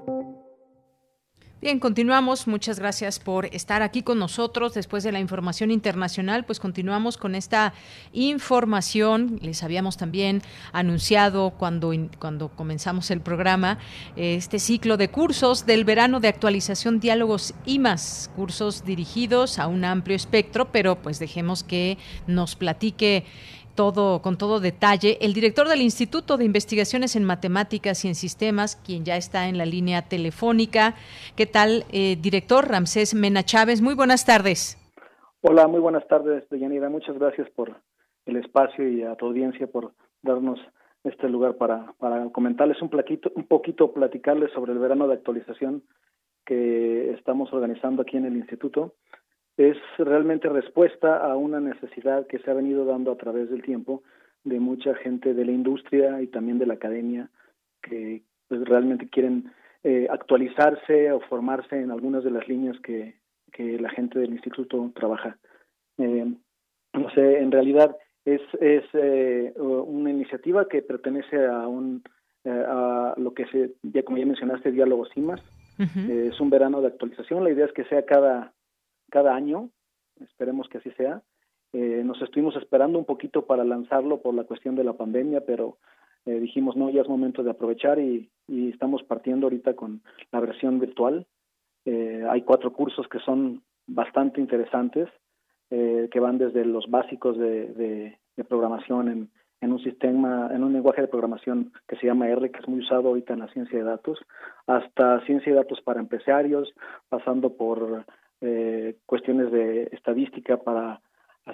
Bien, 1.61 1.77
continuamos. 1.77 2.47
Muchas 2.47 2.79
gracias 2.79 3.19
por 3.19 3.45
estar 3.53 3.83
aquí 3.83 4.01
con 4.01 4.17
nosotros. 4.17 4.73
Después 4.73 5.03
de 5.03 5.11
la 5.11 5.19
información 5.19 5.69
internacional, 5.69 6.43
pues 6.43 6.59
continuamos 6.59 7.17
con 7.17 7.35
esta 7.35 7.75
información. 8.13 9.37
Les 9.43 9.61
habíamos 9.61 9.95
también 9.95 10.41
anunciado 10.73 11.51
cuando, 11.51 11.93
cuando 12.17 12.49
comenzamos 12.49 13.11
el 13.11 13.21
programa 13.21 13.77
este 14.15 14.57
ciclo 14.57 14.97
de 14.97 15.09
cursos 15.11 15.67
del 15.67 15.85
verano 15.85 16.19
de 16.19 16.29
actualización, 16.29 16.99
diálogos 16.99 17.53
y 17.63 17.77
más. 17.77 18.31
Cursos 18.35 18.83
dirigidos 18.83 19.59
a 19.59 19.67
un 19.67 19.85
amplio 19.85 20.15
espectro, 20.15 20.71
pero 20.71 20.95
pues 20.95 21.19
dejemos 21.19 21.63
que 21.63 21.99
nos 22.25 22.55
platique 22.55 23.23
todo, 23.75 24.21
con 24.21 24.37
todo 24.37 24.59
detalle. 24.59 25.17
El 25.21 25.33
director 25.33 25.67
del 25.67 25.81
Instituto 25.81 26.37
de 26.37 26.45
Investigaciones 26.45 27.15
en 27.15 27.23
Matemáticas 27.23 28.05
y 28.05 28.07
en 28.07 28.15
Sistemas, 28.15 28.75
quien 28.75 29.03
ya 29.05 29.17
está 29.17 29.47
en 29.47 29.57
la 29.57 29.65
línea 29.65 30.03
telefónica. 30.03 30.95
¿Qué 31.35 31.45
tal, 31.45 31.85
eh, 31.91 32.17
director 32.21 32.67
Ramsés 32.67 33.13
Mena 33.13 33.43
Chávez? 33.43 33.81
Muy 33.81 33.95
buenas 33.95 34.25
tardes. 34.25 34.77
Hola, 35.41 35.67
muy 35.67 35.79
buenas 35.79 36.07
tardes, 36.07 36.47
Deyanira. 36.49 36.89
Muchas 36.89 37.17
gracias 37.17 37.49
por 37.51 37.75
el 38.25 38.37
espacio 38.37 38.87
y 38.87 39.03
a 39.03 39.15
tu 39.15 39.25
audiencia 39.25 39.67
por 39.67 39.93
darnos 40.21 40.59
este 41.03 41.27
lugar 41.27 41.55
para, 41.55 41.93
para 41.97 42.29
comentarles 42.29 42.81
un, 42.81 42.89
plaquito, 42.89 43.31
un 43.35 43.47
poquito, 43.47 43.91
platicarles 43.91 44.51
sobre 44.53 44.73
el 44.73 44.79
verano 44.79 45.07
de 45.07 45.15
actualización 45.15 45.83
que 46.45 47.11
estamos 47.11 47.51
organizando 47.53 48.01
aquí 48.01 48.17
en 48.17 48.25
el 48.25 48.37
instituto 48.37 48.93
es 49.57 49.77
realmente 49.97 50.49
respuesta 50.49 51.17
a 51.17 51.35
una 51.35 51.59
necesidad 51.59 52.27
que 52.27 52.39
se 52.39 52.49
ha 52.49 52.53
venido 52.53 52.85
dando 52.85 53.11
a 53.11 53.17
través 53.17 53.49
del 53.49 53.61
tiempo 53.61 54.03
de 54.43 54.59
mucha 54.59 54.95
gente 54.95 55.33
de 55.33 55.45
la 55.45 55.51
industria 55.51 56.21
y 56.21 56.27
también 56.27 56.57
de 56.57 56.65
la 56.65 56.75
academia 56.75 57.29
que 57.81 58.23
pues, 58.47 58.61
realmente 58.65 59.09
quieren 59.09 59.51
eh, 59.83 60.07
actualizarse 60.09 61.11
o 61.11 61.19
formarse 61.21 61.79
en 61.79 61.91
algunas 61.91 62.23
de 62.23 62.31
las 62.31 62.47
líneas 62.47 62.79
que, 62.81 63.15
que 63.51 63.79
la 63.79 63.89
gente 63.89 64.19
del 64.19 64.31
instituto 64.31 64.91
trabaja. 64.95 65.37
Eh, 65.97 66.25
no 66.93 67.09
sé, 67.11 67.39
en 67.39 67.51
realidad 67.51 67.95
es, 68.25 68.41
es 68.59 68.83
eh, 68.93 69.53
una 69.57 70.09
iniciativa 70.09 70.67
que 70.67 70.81
pertenece 70.81 71.45
a 71.45 71.67
un 71.67 72.03
a 72.43 73.13
lo 73.17 73.35
que 73.35 73.45
se, 73.47 73.75
ya 73.83 74.01
como 74.01 74.17
ya 74.17 74.25
mencionaste, 74.25 74.71
Diálogo 74.71 75.05
CIMAS. 75.13 75.41
es 75.77 76.41
un 76.41 76.49
verano 76.49 76.81
de 76.81 76.87
actualización. 76.87 77.43
La 77.43 77.51
idea 77.51 77.65
es 77.65 77.71
que 77.71 77.83
sea 77.85 78.03
cada 78.03 78.51
cada 79.11 79.35
año, 79.35 79.69
esperemos 80.19 80.67
que 80.69 80.79
así 80.79 80.89
sea. 80.91 81.21
Eh, 81.73 82.01
nos 82.03 82.21
estuvimos 82.21 82.55
esperando 82.55 82.97
un 82.97 83.05
poquito 83.05 83.45
para 83.45 83.63
lanzarlo 83.63 84.21
por 84.21 84.33
la 84.33 84.45
cuestión 84.45 84.75
de 84.75 84.83
la 84.83 84.93
pandemia, 84.93 85.41
pero 85.45 85.77
eh, 86.25 86.39
dijimos, 86.39 86.75
no, 86.75 86.89
ya 86.89 87.01
es 87.01 87.07
momento 87.07 87.43
de 87.43 87.51
aprovechar 87.51 87.99
y, 87.99 88.29
estamos 88.47 89.01
partiendo 89.03 89.45
ahorita 89.45 89.75
con 89.75 90.01
la 90.31 90.41
versión 90.41 90.79
virtual. 90.79 91.25
Eh, 91.85 92.25
hay 92.29 92.41
cuatro 92.41 92.73
cursos 92.73 93.07
que 93.07 93.19
son 93.19 93.63
bastante 93.87 94.41
interesantes, 94.41 95.07
que 95.69 96.19
van 96.19 96.37
desde 96.37 96.65
los 96.65 96.89
básicos 96.89 97.37
de, 97.37 98.17
programación 98.49 99.07
en, 99.07 99.29
en, 99.61 99.71
un 99.71 99.79
sistema, 99.79 100.49
en 100.53 100.65
un 100.65 100.73
lenguaje 100.73 101.01
de 101.01 101.07
programación 101.07 101.71
que 101.87 101.95
se 101.95 102.07
llama 102.07 102.27
R, 102.27 102.51
que 102.51 102.59
es 102.59 102.67
muy 102.67 102.79
usado 102.81 103.07
ahorita 103.07 103.33
en 103.33 103.39
la 103.39 103.47
ciencia 103.53 103.79
de 103.79 103.85
datos, 103.85 104.19
hasta 104.67 105.25
ciencia 105.25 105.53
de 105.53 105.59
datos 105.59 105.79
para 105.79 106.01
empresarios, 106.01 106.73
pasando 107.07 107.55
por 107.55 108.03
eh, 108.41 108.97
cuestiones 109.05 109.51
de 109.51 109.83
estadística 109.91 110.57
para 110.57 111.01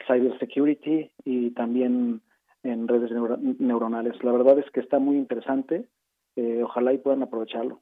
cyber 0.08 0.38
security 0.40 1.12
y 1.24 1.52
también 1.52 2.22
en 2.64 2.88
redes 2.88 3.12
neuronales. 3.60 4.22
La 4.24 4.32
verdad 4.32 4.60
es 4.60 4.70
que 4.72 4.80
está 4.80 5.00
muy 5.00 5.18
interesante. 5.18 5.88
Eh, 6.36 6.62
ojalá 6.64 6.94
y 6.94 6.98
puedan 6.98 7.24
aprovecharlo. 7.24 7.80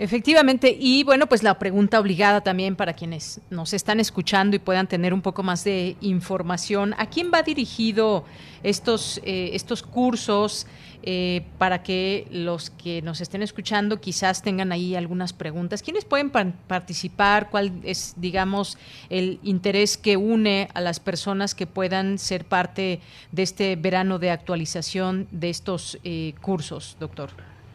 Efectivamente, 0.00 0.76
y 0.78 1.02
bueno, 1.02 1.26
pues 1.26 1.42
la 1.42 1.58
pregunta 1.58 1.98
obligada 1.98 2.40
también 2.40 2.76
para 2.76 2.92
quienes 2.92 3.40
nos 3.50 3.72
están 3.72 3.98
escuchando 3.98 4.54
y 4.54 4.60
puedan 4.60 4.86
tener 4.86 5.12
un 5.12 5.22
poco 5.22 5.42
más 5.42 5.64
de 5.64 5.96
información, 6.00 6.94
¿a 6.98 7.06
quién 7.06 7.32
va 7.34 7.42
dirigido 7.42 8.24
estos, 8.62 9.20
eh, 9.24 9.50
estos 9.54 9.82
cursos 9.82 10.68
eh, 11.02 11.42
para 11.58 11.82
que 11.82 12.28
los 12.30 12.70
que 12.70 13.02
nos 13.02 13.20
estén 13.20 13.42
escuchando 13.42 14.00
quizás 14.00 14.40
tengan 14.40 14.70
ahí 14.70 14.94
algunas 14.94 15.32
preguntas? 15.32 15.82
¿Quiénes 15.82 16.04
pueden 16.04 16.30
participar? 16.30 17.50
¿Cuál 17.50 17.72
es, 17.82 18.14
digamos, 18.18 18.78
el 19.10 19.40
interés 19.42 19.96
que 19.96 20.16
une 20.16 20.68
a 20.74 20.80
las 20.80 21.00
personas 21.00 21.56
que 21.56 21.66
puedan 21.66 22.18
ser 22.18 22.44
parte 22.44 23.00
de 23.32 23.42
este 23.42 23.74
verano 23.74 24.20
de 24.20 24.30
actualización 24.30 25.26
de 25.32 25.50
estos 25.50 25.98
eh, 26.04 26.34
cursos, 26.40 26.96
doctor? 27.00 27.30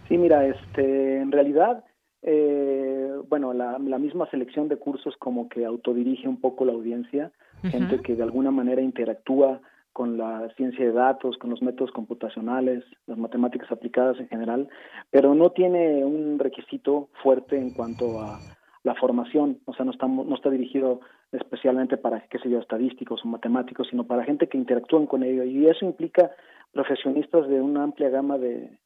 Sí, 0.08 0.18
mira, 0.18 0.46
este, 0.48 1.18
en 1.18 1.30
realidad 1.30 1.84
eh, 2.26 3.12
bueno, 3.28 3.54
la, 3.54 3.78
misma 3.78 4.30
selección 4.30 4.70
de 4.70 4.78
cursos 4.78 5.16
como 5.18 5.50
que 5.50 5.66
autodirige 5.66 6.28
un 6.28 6.40
poco 6.40 6.64
la 6.64 6.72
audiencia, 6.72 7.32
gente 7.64 8.02
que 8.02 8.16
de 8.16 8.24
alguna 8.24 8.52
manera 8.52 8.82
interactúa 8.82 9.62
con 9.92 10.18
la 10.18 10.50
ciencia 10.56 10.86
de 10.86 10.92
datos, 10.92 11.38
con 11.38 11.50
los 11.50 11.62
métodos 11.62 11.92
computacionales, 11.92 12.84
las 13.08 13.18
matemáticas 13.18 13.72
aplicadas 13.72 14.20
en 14.20 14.28
general, 14.30 14.70
pero 15.12 15.36
no 15.36 15.52
tiene 15.52 16.04
un 16.04 16.40
requisito 16.40 17.10
fuerte 17.22 17.58
en 17.58 17.72
cuanto 17.72 18.22
a 18.22 18.40
la 18.84 18.96
formación, 18.96 19.60
o 19.66 19.74
sea, 19.74 19.86
no 19.86 19.92
está, 19.92 20.08
no 20.08 20.34
está 20.34 20.50
dirigido 20.50 21.02
especialmente 21.32 21.98
para, 21.98 22.22
qué 22.28 22.40
sé 22.40 22.50
yo, 22.50 22.60
estadísticos 22.60 23.24
o 23.24 23.28
matemáticos, 23.28 23.88
sino 23.90 24.06
para 24.06 24.24
gente 24.24 24.48
que 24.48 24.58
interactúan 24.58 25.08
con 25.08 25.24
ello, 25.24 25.44
y 25.44 25.68
eso 25.68 25.86
implica 25.86 26.32
profesionistas 26.72 27.48
de 27.48 27.62
una 27.62 27.84
amplia 27.84 28.10
gama 28.10 28.38
de, 28.38 28.78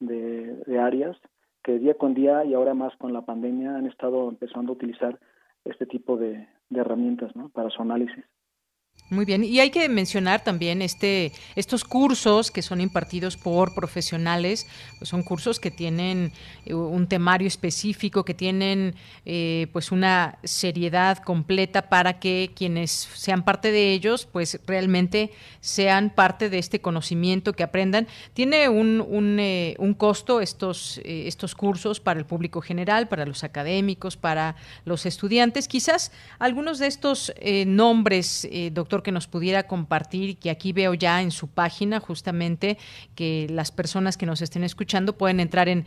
de 0.00 0.78
áreas, 0.78 1.16
que 1.62 1.78
día 1.78 1.94
con 1.94 2.14
día 2.14 2.44
y 2.44 2.54
ahora 2.54 2.74
más 2.74 2.96
con 2.96 3.12
la 3.12 3.22
pandemia 3.22 3.76
han 3.76 3.86
estado 3.86 4.28
empezando 4.28 4.72
a 4.72 4.76
utilizar 4.76 5.18
este 5.64 5.86
tipo 5.86 6.16
de, 6.16 6.48
de 6.70 6.80
herramientas 6.80 7.34
¿no? 7.36 7.48
para 7.50 7.70
su 7.70 7.82
análisis. 7.82 8.24
Muy 9.10 9.24
bien, 9.24 9.42
y 9.42 9.58
hay 9.58 9.70
que 9.70 9.88
mencionar 9.88 10.44
también 10.44 10.82
este, 10.82 11.32
estos 11.56 11.82
cursos 11.82 12.52
que 12.52 12.62
son 12.62 12.80
impartidos 12.80 13.36
por 13.36 13.74
profesionales, 13.74 14.68
pues 15.00 15.08
son 15.08 15.24
cursos 15.24 15.58
que 15.58 15.72
tienen 15.72 16.32
eh, 16.64 16.74
un 16.74 17.08
temario 17.08 17.48
específico, 17.48 18.24
que 18.24 18.34
tienen 18.34 18.94
eh, 19.26 19.66
pues 19.72 19.90
una 19.90 20.38
seriedad 20.44 21.18
completa 21.18 21.88
para 21.88 22.20
que 22.20 22.52
quienes 22.54 22.92
sean 22.92 23.44
parte 23.44 23.72
de 23.72 23.92
ellos, 23.92 24.28
pues 24.30 24.60
realmente 24.64 25.32
sean 25.60 26.10
parte 26.10 26.48
de 26.48 26.58
este 26.58 26.80
conocimiento 26.80 27.52
que 27.52 27.64
aprendan. 27.64 28.06
Tiene 28.32 28.68
un, 28.68 29.00
un, 29.00 29.40
eh, 29.40 29.74
un 29.80 29.94
costo 29.94 30.40
estos, 30.40 31.00
estos 31.04 31.56
cursos 31.56 31.98
para 31.98 32.20
el 32.20 32.26
público 32.26 32.60
general, 32.60 33.08
para 33.08 33.26
los 33.26 33.42
académicos, 33.42 34.16
para 34.16 34.54
los 34.84 35.04
estudiantes. 35.04 35.66
Quizás 35.66 36.12
algunos 36.38 36.78
de 36.78 36.86
estos 36.86 37.32
nombres, 37.66 38.48
doctor 38.70 38.99
que 39.02 39.12
nos 39.12 39.26
pudiera 39.26 39.66
compartir, 39.66 40.36
que 40.38 40.50
aquí 40.50 40.72
veo 40.72 40.94
ya 40.94 41.22
en 41.22 41.30
su 41.30 41.48
página 41.48 42.00
justamente 42.00 42.78
que 43.14 43.46
las 43.50 43.72
personas 43.72 44.16
que 44.16 44.26
nos 44.26 44.42
estén 44.42 44.64
escuchando 44.64 45.16
pueden 45.16 45.40
entrar 45.40 45.68
en 45.68 45.86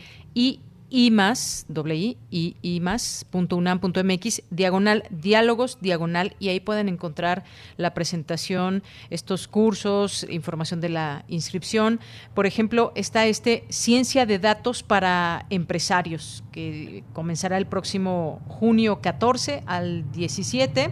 i 0.93 1.09
más, 1.09 1.65
doble 1.69 1.95
i, 1.95 2.17
i, 2.29 2.55
i 2.61 2.79
más, 2.79 3.25
punto 3.31 3.57
unam, 3.57 3.79
punto 3.79 4.03
mx, 4.03 4.43
diagonal, 4.51 5.03
diálogos, 5.09 5.79
diagonal, 5.81 6.35
y 6.39 6.49
ahí 6.49 6.59
pueden 6.59 6.87
encontrar 6.87 7.43
la 7.77 7.95
presentación, 7.95 8.83
estos 9.09 9.47
cursos, 9.47 10.23
información 10.29 10.81
de 10.81 10.89
la 10.89 11.25
inscripción. 11.27 11.99
Por 12.35 12.45
ejemplo, 12.45 12.91
está 12.93 13.25
este 13.25 13.65
Ciencia 13.69 14.27
de 14.27 14.37
Datos 14.37 14.83
para 14.83 15.47
Empresarios, 15.49 16.43
que 16.51 17.03
comenzará 17.13 17.57
el 17.57 17.65
próximo 17.65 18.39
junio 18.47 19.01
14 19.01 19.63
al 19.65 20.11
17 20.11 20.91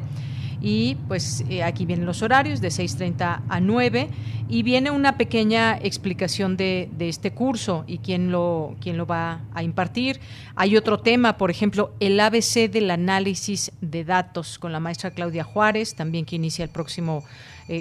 y 0.61 0.95
pues 1.07 1.43
eh, 1.49 1.63
aquí 1.63 1.85
vienen 1.85 2.05
los 2.05 2.21
horarios 2.21 2.61
de 2.61 2.69
6.30 2.69 3.41
a 3.49 3.59
9 3.59 4.09
y 4.47 4.63
viene 4.63 4.91
una 4.91 5.17
pequeña 5.17 5.77
explicación 5.77 6.57
de, 6.57 6.89
de, 6.97 7.09
este 7.09 7.31
curso 7.31 7.83
y 7.87 7.97
quién 7.97 8.31
lo, 8.31 8.75
quién 8.81 8.97
lo 8.97 9.05
va 9.05 9.41
a 9.53 9.63
impartir. 9.63 10.19
Hay 10.55 10.77
otro 10.77 10.99
tema, 10.99 11.37
por 11.37 11.49
ejemplo, 11.49 11.93
el 11.99 12.19
ABC 12.19 12.69
del 12.69 12.91
análisis 12.91 13.71
de 13.81 14.03
datos 14.03 14.59
con 14.59 14.71
la 14.71 14.79
maestra 14.79 15.11
Claudia 15.11 15.43
Juárez, 15.43 15.95
también 15.95 16.25
que 16.25 16.35
inicia 16.35 16.63
el 16.63 16.69
próximo 16.69 17.23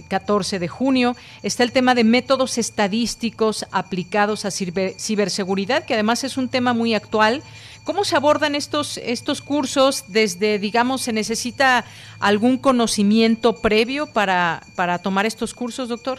14 0.08 0.56
eh, 0.56 0.58
de 0.58 0.68
junio. 0.68 1.16
Está 1.42 1.64
el 1.64 1.72
tema 1.72 1.94
de 1.94 2.04
métodos 2.04 2.58
estadísticos 2.58 3.66
aplicados 3.72 4.44
a 4.44 4.50
ciberseguridad, 4.50 5.84
que 5.84 5.94
además 5.94 6.24
es 6.24 6.36
un 6.36 6.48
tema 6.48 6.72
muy 6.72 6.94
actual. 6.94 7.42
¿Cómo 7.84 8.04
se 8.04 8.16
abordan 8.16 8.54
estos, 8.54 8.98
estos 8.98 9.40
cursos? 9.40 10.12
Desde, 10.12 10.58
digamos, 10.58 11.02
¿se 11.02 11.12
necesita 11.12 11.84
algún 12.20 12.58
conocimiento 12.58 13.54
previo 13.62 14.06
para, 14.12 14.60
para 14.76 14.98
tomar 14.98 15.26
estos 15.26 15.54
cursos, 15.54 15.88
doctor? 15.88 16.18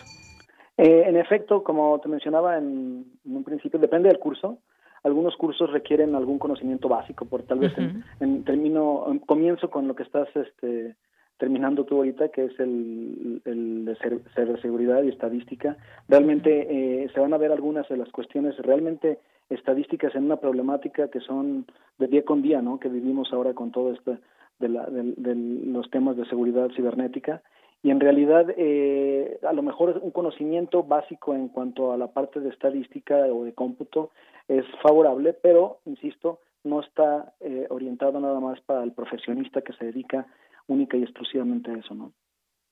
Eh, 0.78 1.04
en 1.08 1.18
efecto, 1.18 1.64
como 1.64 2.00
te 2.00 2.10
mencionaba 2.10 2.58
en, 2.58 3.06
un 3.26 3.44
principio, 3.44 3.80
depende 3.80 4.10
del 4.10 4.20
curso. 4.20 4.58
Algunos 5.04 5.36
cursos 5.36 5.72
requieren 5.72 6.16
algún 6.16 6.40
conocimiento 6.40 6.88
básico, 6.88 7.26
por 7.26 7.44
tal 7.44 7.60
vez 7.60 7.76
en, 7.78 8.04
en, 8.20 8.44
término, 8.44 9.06
comienzo 9.26 9.70
con 9.70 9.88
lo 9.88 9.96
que 9.96 10.04
estás 10.04 10.28
este, 10.36 10.96
terminando 11.41 11.85
tú 11.85 11.97
ahorita, 11.97 12.30
que 12.30 12.45
es 12.45 12.59
el, 12.59 13.41
el 13.45 13.84
de 13.84 13.97
ciberseguridad 14.35 15.01
y 15.01 15.09
estadística, 15.09 15.76
realmente 16.07 16.68
eh, 16.69 17.09
se 17.11 17.19
van 17.19 17.34
a 17.34 17.39
ver 17.39 17.51
algunas 17.51 17.89
de 17.89 17.97
las 17.97 18.09
cuestiones 18.09 18.55
realmente 18.59 19.18
estadísticas 19.49 20.13
en 20.13 20.26
una 20.26 20.35
problemática 20.35 21.07
que 21.07 21.19
son 21.19 21.65
de 21.97 22.05
día 22.05 22.23
con 22.23 22.43
día, 22.43 22.61
¿no? 22.61 22.80
Que 22.80 22.89
vivimos 22.89 23.34
ahora 23.34 23.55
con 23.55 23.72
todo 23.72 23.91
esto 23.91 24.19
de, 24.59 24.69
la, 24.69 24.85
de, 24.85 25.35
los 25.65 25.89
temas 25.89 26.15
de 26.15 26.27
seguridad 26.27 26.69
cibernética 26.76 27.41
y 27.81 27.89
en 27.89 27.99
realidad 27.99 28.45
eh, 28.55 29.39
a 29.41 29.53
lo 29.53 29.63
mejor 29.63 29.99
un 30.03 30.11
conocimiento 30.11 30.84
básico 30.84 31.34
en 31.34 31.47
cuanto 31.47 31.91
a 31.91 31.97
la 31.97 32.13
parte 32.13 32.39
de 32.39 32.49
estadística 32.49 33.15
o 33.34 33.45
de 33.45 33.53
cómputo 33.53 34.11
es 34.47 34.65
favorable, 34.84 35.34
pero 35.34 35.80
insisto, 35.88 36.38
no 36.63 36.81
está 36.81 37.34
eh, 37.39 37.65
orientado 37.72 38.19
nada 38.19 38.39
más 38.39 38.61
para 38.61 38.84
el 38.84 38.91
profesionista 38.91 39.63
que 39.63 39.73
se 39.73 39.85
dedica 39.85 40.27
única 40.68 40.98
y 40.98 41.04
exclusivamente 41.04 41.72
eso, 41.74 41.94
¿no? 41.94 42.14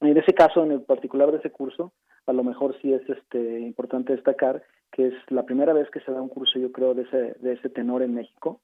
En 0.01 0.17
ese 0.17 0.33
caso, 0.33 0.63
en 0.63 0.71
el 0.71 0.81
particular 0.81 1.31
de 1.31 1.39
ese 1.39 1.51
curso, 1.51 1.93
a 2.25 2.33
lo 2.33 2.43
mejor 2.43 2.75
sí 2.81 2.93
es 2.93 3.01
este 3.09 3.59
importante 3.59 4.15
destacar 4.15 4.63
que 4.91 5.07
es 5.07 5.13
la 5.29 5.43
primera 5.43 5.73
vez 5.73 5.89
que 5.91 5.99
se 6.01 6.11
da 6.11 6.21
un 6.21 6.29
curso, 6.29 6.57
yo 6.57 6.71
creo, 6.71 6.93
de 6.93 7.03
ese, 7.03 7.35
de 7.39 7.53
ese 7.53 7.69
tenor 7.69 8.01
en 8.01 8.15
México. 8.15 8.61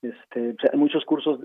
Este, 0.00 0.56
hay 0.72 0.78
muchos 0.78 1.04
cursos 1.04 1.40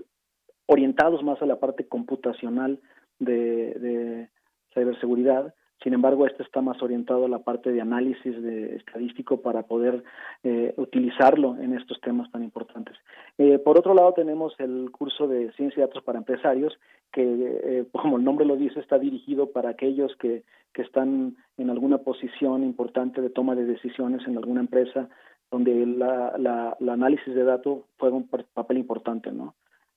orientados 0.66 1.22
más 1.22 1.42
a 1.42 1.46
la 1.46 1.58
parte 1.58 1.86
computacional 1.86 2.80
de, 3.18 3.74
de 3.74 4.30
ciberseguridad, 4.72 5.54
sin 5.82 5.94
embargo, 5.94 6.26
este 6.26 6.42
está 6.42 6.60
más 6.60 6.80
orientado 6.82 7.24
a 7.24 7.28
la 7.28 7.40
parte 7.40 7.72
de 7.72 7.80
análisis 7.80 8.40
de 8.40 8.76
estadístico 8.76 9.40
para 9.40 9.62
poder 9.62 10.04
eh, 10.44 10.74
utilizarlo 10.76 11.56
en 11.58 11.76
estos 11.76 12.00
temas 12.00 12.30
tan 12.30 12.42
importantes. 12.42 12.96
Eh, 13.38 13.58
por 13.58 13.78
otro 13.78 13.94
lado, 13.94 14.12
tenemos 14.12 14.54
el 14.58 14.90
curso 14.92 15.26
de 15.26 15.50
Ciencia 15.52 15.80
y 15.80 15.86
Datos 15.86 16.04
para 16.04 16.18
Empresarios, 16.18 16.78
que, 17.12 17.22
eh, 17.22 17.84
como 17.92 18.16
el 18.16 18.24
nombre 18.24 18.46
lo 18.46 18.56
dice, 18.56 18.80
está 18.80 18.98
dirigido 18.98 19.50
para 19.50 19.70
aquellos 19.70 20.14
que, 20.16 20.44
que 20.72 20.82
están 20.82 21.36
en 21.56 21.70
alguna 21.70 21.98
posición 21.98 22.62
importante 22.62 23.20
de 23.20 23.30
toma 23.30 23.54
de 23.54 23.64
decisiones 23.64 24.26
en 24.26 24.36
alguna 24.36 24.60
empresa, 24.60 25.08
donde 25.50 25.84
la, 25.86 26.34
la, 26.38 26.76
análisis 26.92 27.34
de 27.34 27.44
datos 27.44 27.80
juega 27.98 28.16
un 28.16 28.28
papel 28.28 28.78
importante, 28.78 29.32
¿no? 29.32 29.54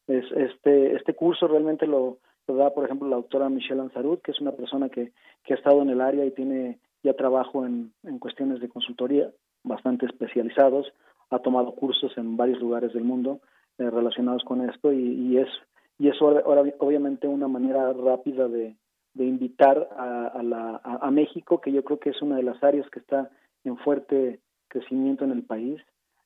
Es, 0.07 0.26
este, 0.36 0.95
este 0.95 1.16
curso 1.16 1.48
realmente 1.48 1.88
lo, 1.88 2.20
lo 2.47 2.55
da, 2.55 2.73
por 2.73 2.85
ejemplo, 2.85 3.07
la 3.07 3.15
doctora 3.15 3.49
Michelle 3.49 3.81
Ansarud, 3.81 4.19
que 4.19 4.31
es 4.31 4.39
una 4.39 4.51
persona 4.51 4.89
que, 4.89 5.11
que 5.43 5.53
ha 5.53 5.57
estado 5.57 5.81
en 5.81 5.89
el 5.89 6.01
área 6.01 6.26
y 6.26 6.31
tiene 6.31 6.80
ya 7.03 7.13
trabajo 7.13 7.65
en, 7.65 7.93
en 8.03 8.19
cuestiones 8.19 8.59
de 8.59 8.69
consultoría 8.69 9.31
bastante 9.63 10.05
especializados, 10.05 10.91
ha 11.30 11.39
tomado 11.39 11.73
cursos 11.73 12.15
en 12.17 12.38
varios 12.38 12.59
lugares 12.59 12.93
del 12.93 13.03
mundo 13.03 13.39
eh, 13.77 13.89
relacionados 13.89 14.43
con 14.43 14.67
esto 14.69 14.93
y, 14.93 15.01
y 15.01 15.38
es 15.38 15.49
y 15.97 16.09
es 16.09 16.22
ahora, 16.22 16.61
obviamente 16.80 17.27
una 17.27 17.47
manera 17.47 17.93
rápida 17.93 18.47
de, 18.49 18.76
de 19.13 19.26
invitar 19.26 19.89
a, 19.97 20.27
a, 20.27 20.43
la, 20.43 20.81
a, 20.84 21.09
México, 21.09 21.61
que 21.61 21.72
yo 21.72 21.84
creo 21.85 21.99
que 21.99 22.09
es 22.09 22.22
una 22.22 22.35
de 22.35 22.43
las 22.43 22.61
áreas 22.61 22.89
que 22.89 22.99
está 22.99 23.30
en 23.63 23.77
fuerte 23.77 24.41
crecimiento 24.67 25.23
en 25.23 25.31
el 25.31 25.43
país, 25.43 25.81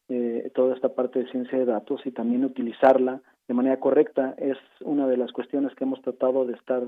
eh, 0.07 0.51
toda 0.55 0.73
esta 0.73 0.89
parte 0.89 1.19
de 1.19 1.29
ciencia 1.29 1.59
de 1.59 1.65
datos 1.65 2.01
y 2.05 2.11
también 2.11 2.45
utilizarla 2.45 3.21
de 3.49 3.55
manera 3.55 3.79
correcta 3.79 4.35
es 4.37 4.57
una 4.81 5.07
de 5.07 5.17
las 5.17 5.31
cuestiones 5.31 5.73
que 5.73 5.83
hemos 5.83 5.99
tratado 6.03 6.45
de 6.45 6.53
estar 6.53 6.83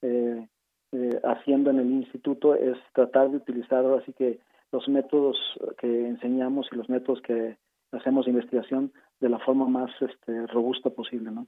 eh, 0.00 0.48
eh, 0.92 1.20
haciendo 1.22 1.68
en 1.68 1.80
el 1.80 1.90
instituto 1.90 2.54
es 2.54 2.78
tratar 2.94 3.30
de 3.30 3.36
utilizar 3.36 3.84
así 3.84 4.14
que 4.14 4.40
los 4.72 4.88
métodos 4.88 5.36
que 5.76 6.08
enseñamos 6.08 6.66
y 6.72 6.76
los 6.76 6.88
métodos 6.88 7.20
que 7.20 7.58
hacemos 7.92 8.24
de 8.24 8.30
investigación 8.30 8.90
de 9.20 9.28
la 9.28 9.38
forma 9.38 9.68
más 9.68 9.90
este, 10.00 10.46
robusta 10.46 10.88
posible, 10.88 11.30
¿no? 11.30 11.46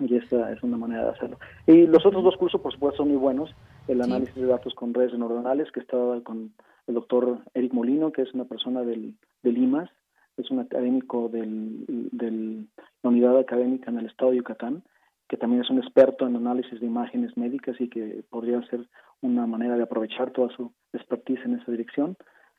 Y 0.00 0.16
esta 0.16 0.52
es 0.52 0.62
una 0.62 0.76
manera 0.76 1.04
de 1.04 1.10
hacerlo. 1.10 1.38
Y 1.66 1.86
los 1.86 2.04
otros 2.04 2.22
dos 2.22 2.36
cursos, 2.36 2.60
por 2.60 2.72
supuesto, 2.72 2.98
son 2.98 3.08
muy 3.08 3.16
buenos. 3.16 3.54
El 3.88 4.02
análisis 4.02 4.34
de 4.34 4.46
datos 4.46 4.74
con 4.74 4.92
redes 4.92 5.16
neuronales, 5.18 5.70
que 5.72 5.80
estaba 5.80 6.20
con 6.22 6.52
el 6.86 6.94
doctor 6.94 7.38
Eric 7.54 7.72
Molino, 7.72 8.12
que 8.12 8.22
es 8.22 8.34
una 8.34 8.44
persona 8.44 8.82
del, 8.82 9.14
del 9.42 9.58
IMAS, 9.58 9.90
es 10.36 10.50
un 10.50 10.60
académico 10.60 11.28
del, 11.28 11.84
del, 12.12 12.66
la 13.02 13.10
unidad 13.10 13.38
académica 13.38 13.90
en 13.90 13.98
el 13.98 14.06
estado 14.06 14.30
de 14.30 14.38
Yucatán, 14.38 14.82
que 15.28 15.36
también 15.36 15.62
es 15.62 15.70
un 15.70 15.78
experto 15.78 16.26
en 16.26 16.36
análisis 16.36 16.80
de 16.80 16.86
imágenes 16.86 17.36
médicas 17.36 17.80
y 17.80 17.88
que 17.88 18.22
podría 18.30 18.62
ser 18.68 18.86
una 19.22 19.46
manera 19.46 19.76
de 19.76 19.82
aprovechar 19.82 20.30
toda 20.30 20.54
su 20.54 20.72
expertise 20.92 21.44
en 21.44 21.54
esa 21.54 21.70
dirección. 21.70 22.16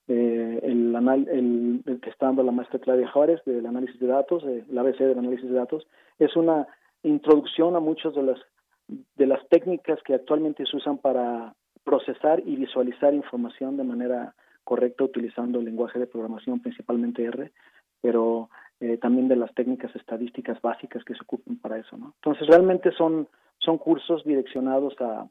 Eh, 0.09 0.59
el, 0.63 0.95
anal, 0.95 1.27
el, 1.29 1.99
que 2.01 2.09
está 2.09 2.27
dando 2.27 2.43
la 2.43 2.51
maestra 2.51 2.79
Claudia 2.79 3.11
Juárez 3.11 3.41
del 3.45 3.65
análisis 3.65 3.99
de 3.99 4.07
datos, 4.07 4.43
eh, 4.45 4.65
el 4.69 4.77
ABC 4.77 4.99
del 4.99 5.19
análisis 5.19 5.49
de 5.49 5.55
datos, 5.55 5.87
es 6.17 6.35
una 6.35 6.67
introducción 7.03 7.75
a 7.75 7.79
muchas 7.79 8.15
de 8.15 8.23
las 8.23 8.39
de 8.87 9.25
las 9.25 9.45
técnicas 9.49 9.99
que 10.03 10.13
actualmente 10.13 10.65
se 10.65 10.77
usan 10.77 10.97
para 10.97 11.53
procesar 11.83 12.41
y 12.45 12.55
visualizar 12.55 13.13
información 13.13 13.75
de 13.75 13.83
manera 13.83 14.33
correcta 14.67 15.05
utilizando 15.05 15.59
el 15.59 15.65
lenguaje 15.65 15.97
de 15.97 16.07
programación, 16.07 16.59
principalmente 16.59 17.23
R, 17.23 17.53
pero 18.01 18.49
eh, 18.81 18.97
también 18.97 19.29
de 19.29 19.37
las 19.37 19.53
técnicas 19.53 19.95
estadísticas 19.95 20.61
básicas 20.61 21.05
que 21.05 21.13
se 21.13 21.23
ocupan 21.23 21.55
para 21.55 21.77
eso. 21.77 21.95
¿no? 21.95 22.13
Entonces, 22.15 22.45
realmente 22.47 22.91
son, 22.91 23.29
son 23.59 23.77
cursos 23.77 24.25
direccionados 24.25 24.93
a, 24.99 25.25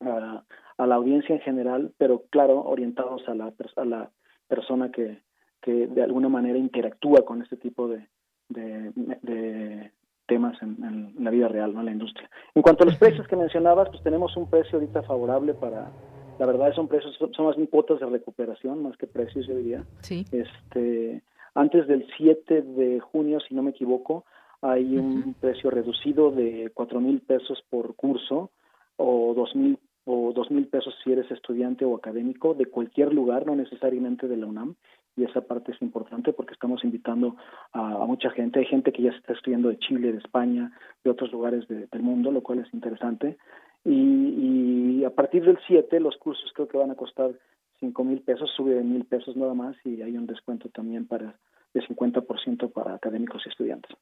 a, 0.00 0.42
a, 0.78 0.86
la 0.86 0.94
audiencia 0.96 1.32
en 1.36 1.42
general, 1.42 1.92
pero 1.96 2.24
claro, 2.28 2.60
orientados 2.64 3.22
a 3.28 3.36
la, 3.36 3.52
a 3.76 3.84
la 3.84 4.10
persona 4.48 4.90
que, 4.90 5.22
que 5.62 5.86
de 5.86 6.02
alguna 6.02 6.28
manera 6.28 6.58
interactúa 6.58 7.24
con 7.24 7.42
este 7.42 7.56
tipo 7.56 7.86
de, 7.86 8.08
de, 8.48 8.90
de 9.22 9.92
temas 10.26 10.60
en, 10.60 10.82
en, 10.82 11.24
la 11.24 11.30
vida 11.30 11.46
real, 11.46 11.72
¿no? 11.72 11.78
en 11.80 11.86
la 11.86 11.92
industria. 11.92 12.28
En 12.56 12.62
cuanto 12.62 12.82
a 12.82 12.86
los 12.86 12.96
precios 12.96 13.28
que 13.28 13.36
mencionabas, 13.36 13.90
pues 13.90 14.02
tenemos 14.02 14.36
un 14.36 14.50
precio 14.50 14.80
ahorita 14.80 15.04
favorable 15.04 15.54
para 15.54 15.92
la 16.38 16.46
verdad 16.46 16.72
son 16.74 16.88
precios, 16.88 17.16
son, 17.16 17.46
más 17.46 17.56
cuotas 17.70 18.00
de 18.00 18.06
recuperación 18.06 18.82
más 18.82 18.96
que 18.96 19.06
precios, 19.06 19.46
yo 19.46 19.56
diría. 19.56 19.84
Sí. 20.00 20.24
Este, 20.32 21.22
Antes 21.56 21.86
del 21.86 22.06
7 22.18 22.60
de 22.60 23.00
junio, 23.00 23.40
si 23.40 23.54
no 23.54 23.62
me 23.62 23.70
equivoco, 23.70 24.26
hay 24.60 24.98
un 24.98 25.34
precio 25.40 25.70
reducido 25.70 26.30
de 26.30 26.70
cuatro 26.74 27.00
mil 27.00 27.20
pesos 27.20 27.64
por 27.70 27.94
curso 27.94 28.50
o 28.96 29.32
dos 29.34 29.56
mil 29.56 29.78
o 30.04 30.32
dos 30.34 30.50
mil 30.50 30.66
pesos 30.68 30.94
si 31.02 31.12
eres 31.12 31.30
estudiante 31.30 31.86
o 31.86 31.96
académico 31.96 32.52
de 32.52 32.66
cualquier 32.66 33.14
lugar, 33.14 33.46
no 33.46 33.56
necesariamente 33.56 34.28
de 34.28 34.36
la 34.36 34.46
UNAM, 34.46 34.76
y 35.16 35.24
esa 35.24 35.40
parte 35.40 35.72
es 35.72 35.80
importante 35.80 36.34
porque 36.34 36.52
estamos 36.52 36.84
invitando 36.84 37.36
a, 37.72 38.04
mucha 38.06 38.28
gente. 38.30 38.58
Hay 38.58 38.66
gente 38.66 38.92
que 38.92 39.02
ya 39.02 39.10
está 39.10 39.32
estudiando 39.32 39.70
de 39.70 39.78
Chile, 39.78 40.12
de 40.12 40.18
España, 40.18 40.70
de 41.02 41.10
otros 41.10 41.32
lugares 41.32 41.66
del 41.68 42.02
mundo, 42.02 42.30
lo 42.30 42.42
cual 42.42 42.58
es 42.58 42.74
interesante. 42.74 43.38
Y, 43.86 45.04
a 45.04 45.10
partir 45.10 45.44
del 45.44 45.58
7 45.66 46.00
los 46.00 46.16
cursos 46.16 46.50
creo 46.52 46.66
que 46.66 46.76
van 46.76 46.90
a 46.90 46.96
costar 46.96 47.30
cinco 47.78 48.02
mil 48.02 48.20
pesos, 48.22 48.50
sube 48.56 48.74
de 48.74 48.82
mil 48.82 49.04
pesos 49.04 49.36
nada 49.36 49.54
más 49.54 49.76
y 49.84 50.02
hay 50.02 50.16
un 50.16 50.26
descuento 50.26 50.68
también 50.70 51.06
para 51.06 51.38
de 51.72 51.82
50% 51.82 52.72
para 52.72 52.94
académicos 52.94 53.42
y 53.46 53.50
estudiantes. 53.50 53.96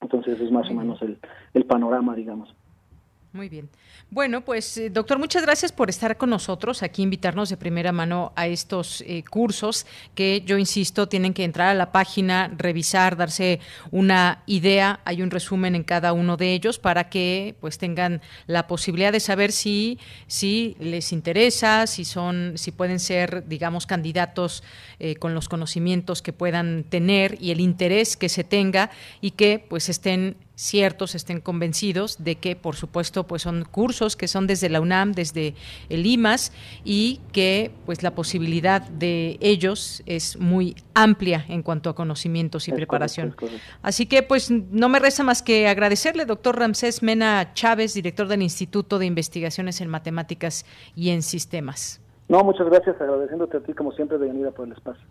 Entonces 0.00 0.40
es 0.40 0.50
más 0.50 0.70
o 0.70 0.74
menos 0.74 1.02
el, 1.02 1.18
el 1.52 1.64
panorama, 1.66 2.14
digamos. 2.14 2.54
Muy 3.32 3.50
bien. 3.50 3.68
Bueno, 4.10 4.42
pues 4.42 4.78
eh, 4.78 4.88
doctor, 4.88 5.18
muchas 5.18 5.42
gracias 5.42 5.70
por 5.70 5.90
estar 5.90 6.16
con 6.16 6.30
nosotros 6.30 6.82
aquí, 6.82 7.02
invitarnos 7.02 7.50
de 7.50 7.58
primera 7.58 7.92
mano 7.92 8.32
a 8.36 8.46
estos 8.46 9.02
eh, 9.02 9.22
cursos 9.28 9.84
que 10.14 10.42
yo 10.46 10.56
insisto, 10.56 11.08
tienen 11.08 11.34
que 11.34 11.44
entrar 11.44 11.68
a 11.68 11.74
la 11.74 11.92
página, 11.92 12.50
revisar, 12.56 13.18
darse 13.18 13.60
una 13.90 14.42
idea. 14.46 15.00
Hay 15.04 15.20
un 15.20 15.30
resumen 15.30 15.74
en 15.74 15.84
cada 15.84 16.14
uno 16.14 16.38
de 16.38 16.54
ellos 16.54 16.78
para 16.78 17.10
que 17.10 17.54
pues 17.60 17.76
tengan 17.76 18.22
la 18.46 18.66
posibilidad 18.66 19.12
de 19.12 19.20
saber 19.20 19.52
si, 19.52 19.98
si 20.26 20.74
les 20.80 21.12
interesa, 21.12 21.86
si 21.86 22.06
son, 22.06 22.54
si 22.56 22.72
pueden 22.72 22.98
ser, 22.98 23.46
digamos, 23.46 23.84
candidatos 23.84 24.62
eh, 25.00 25.16
con 25.16 25.34
los 25.34 25.50
conocimientos 25.50 26.22
que 26.22 26.32
puedan 26.32 26.82
tener 26.84 27.36
y 27.42 27.50
el 27.50 27.60
interés 27.60 28.16
que 28.16 28.30
se 28.30 28.42
tenga 28.42 28.90
y 29.20 29.32
que 29.32 29.62
pues 29.68 29.90
estén 29.90 30.36
ciertos, 30.58 31.14
estén 31.14 31.40
convencidos 31.40 32.22
de 32.24 32.34
que, 32.34 32.56
por 32.56 32.74
supuesto, 32.74 33.28
pues 33.28 33.42
son 33.42 33.64
cursos 33.64 34.16
que 34.16 34.26
son 34.26 34.48
desde 34.48 34.68
la 34.68 34.80
UNAM, 34.80 35.12
desde 35.12 35.54
el 35.88 36.04
IMAS 36.04 36.52
y 36.84 37.20
que 37.32 37.70
pues 37.86 38.02
la 38.02 38.16
posibilidad 38.16 38.82
de 38.82 39.38
ellos 39.40 40.02
es 40.04 40.36
muy 40.36 40.74
amplia 40.94 41.44
en 41.48 41.62
cuanto 41.62 41.90
a 41.90 41.94
conocimientos 41.94 42.66
y 42.66 42.72
preparación. 42.72 43.36
Así 43.82 44.06
que 44.06 44.24
pues 44.24 44.50
no 44.50 44.88
me 44.88 44.98
resta 44.98 45.22
más 45.22 45.42
que 45.42 45.68
agradecerle, 45.68 46.24
doctor 46.24 46.58
Ramsés 46.58 47.04
Mena 47.04 47.54
Chávez, 47.54 47.94
director 47.94 48.26
del 48.26 48.42
Instituto 48.42 48.98
de 48.98 49.06
Investigaciones 49.06 49.80
en 49.80 49.88
Matemáticas 49.88 50.66
y 50.96 51.10
en 51.10 51.22
Sistemas. 51.22 52.00
No, 52.28 52.42
muchas 52.42 52.66
gracias, 52.66 53.00
agradeciéndote 53.00 53.58
a 53.58 53.60
ti 53.60 53.72
como 53.74 53.92
siempre, 53.92 54.18
venir 54.18 54.48
por 54.50 54.66
el 54.66 54.72
espacio 54.72 55.06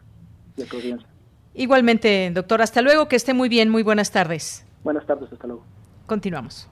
y 0.58 0.64
a 0.64 0.66
tu 0.66 0.76
audiencia. 0.76 1.08
Igualmente, 1.54 2.30
doctor, 2.34 2.62
hasta 2.62 2.82
luego, 2.82 3.08
que 3.08 3.16
esté 3.16 3.34
muy 3.34 3.48
bien, 3.48 3.70
muy 3.70 3.82
buenas 3.82 4.12
tardes. 4.12 4.67
Buenas 4.88 5.06
tardes, 5.06 5.30
hasta 5.34 5.48
luego. 5.48 5.66
Continuamos. 6.06 6.70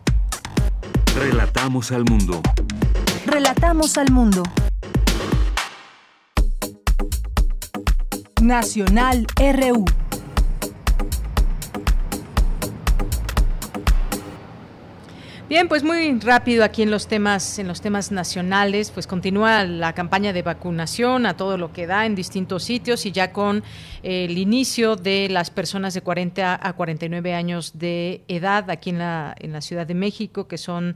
Relatamos 1.17 1.91
al 1.91 2.05
mundo. 2.05 2.41
Relatamos 3.25 3.97
al 3.97 4.09
mundo. 4.09 4.41
Nacional 8.41 9.27
RU. 9.35 9.83
Bien, 15.47 15.67
pues 15.67 15.83
muy 15.83 16.19
rápido 16.21 16.63
aquí 16.63 16.81
en 16.81 16.89
los 16.89 17.05
temas 17.05 17.59
en 17.59 17.67
los 17.67 17.79
temas 17.79 18.11
nacionales, 18.11 18.89
pues 18.89 19.05
continúa 19.05 19.63
la 19.63 19.93
campaña 19.93 20.33
de 20.33 20.41
vacunación 20.41 21.27
a 21.27 21.37
todo 21.37 21.59
lo 21.59 21.71
que 21.71 21.85
da 21.85 22.07
en 22.07 22.15
distintos 22.15 22.63
sitios 22.63 23.05
y 23.05 23.11
ya 23.11 23.31
con 23.31 23.63
el 24.01 24.39
inicio 24.39 24.95
de 24.95 25.29
las 25.29 25.51
personas 25.51 25.93
de 25.93 26.01
40 26.01 26.59
a 26.67 26.73
49 26.73 27.35
años 27.35 27.77
de 27.77 28.23
edad 28.27 28.71
aquí 28.71 28.89
en 28.89 28.97
la 28.97 29.35
en 29.37 29.53
la 29.53 29.61
Ciudad 29.61 29.85
de 29.85 29.93
México, 29.93 30.47
que 30.47 30.57
son 30.57 30.95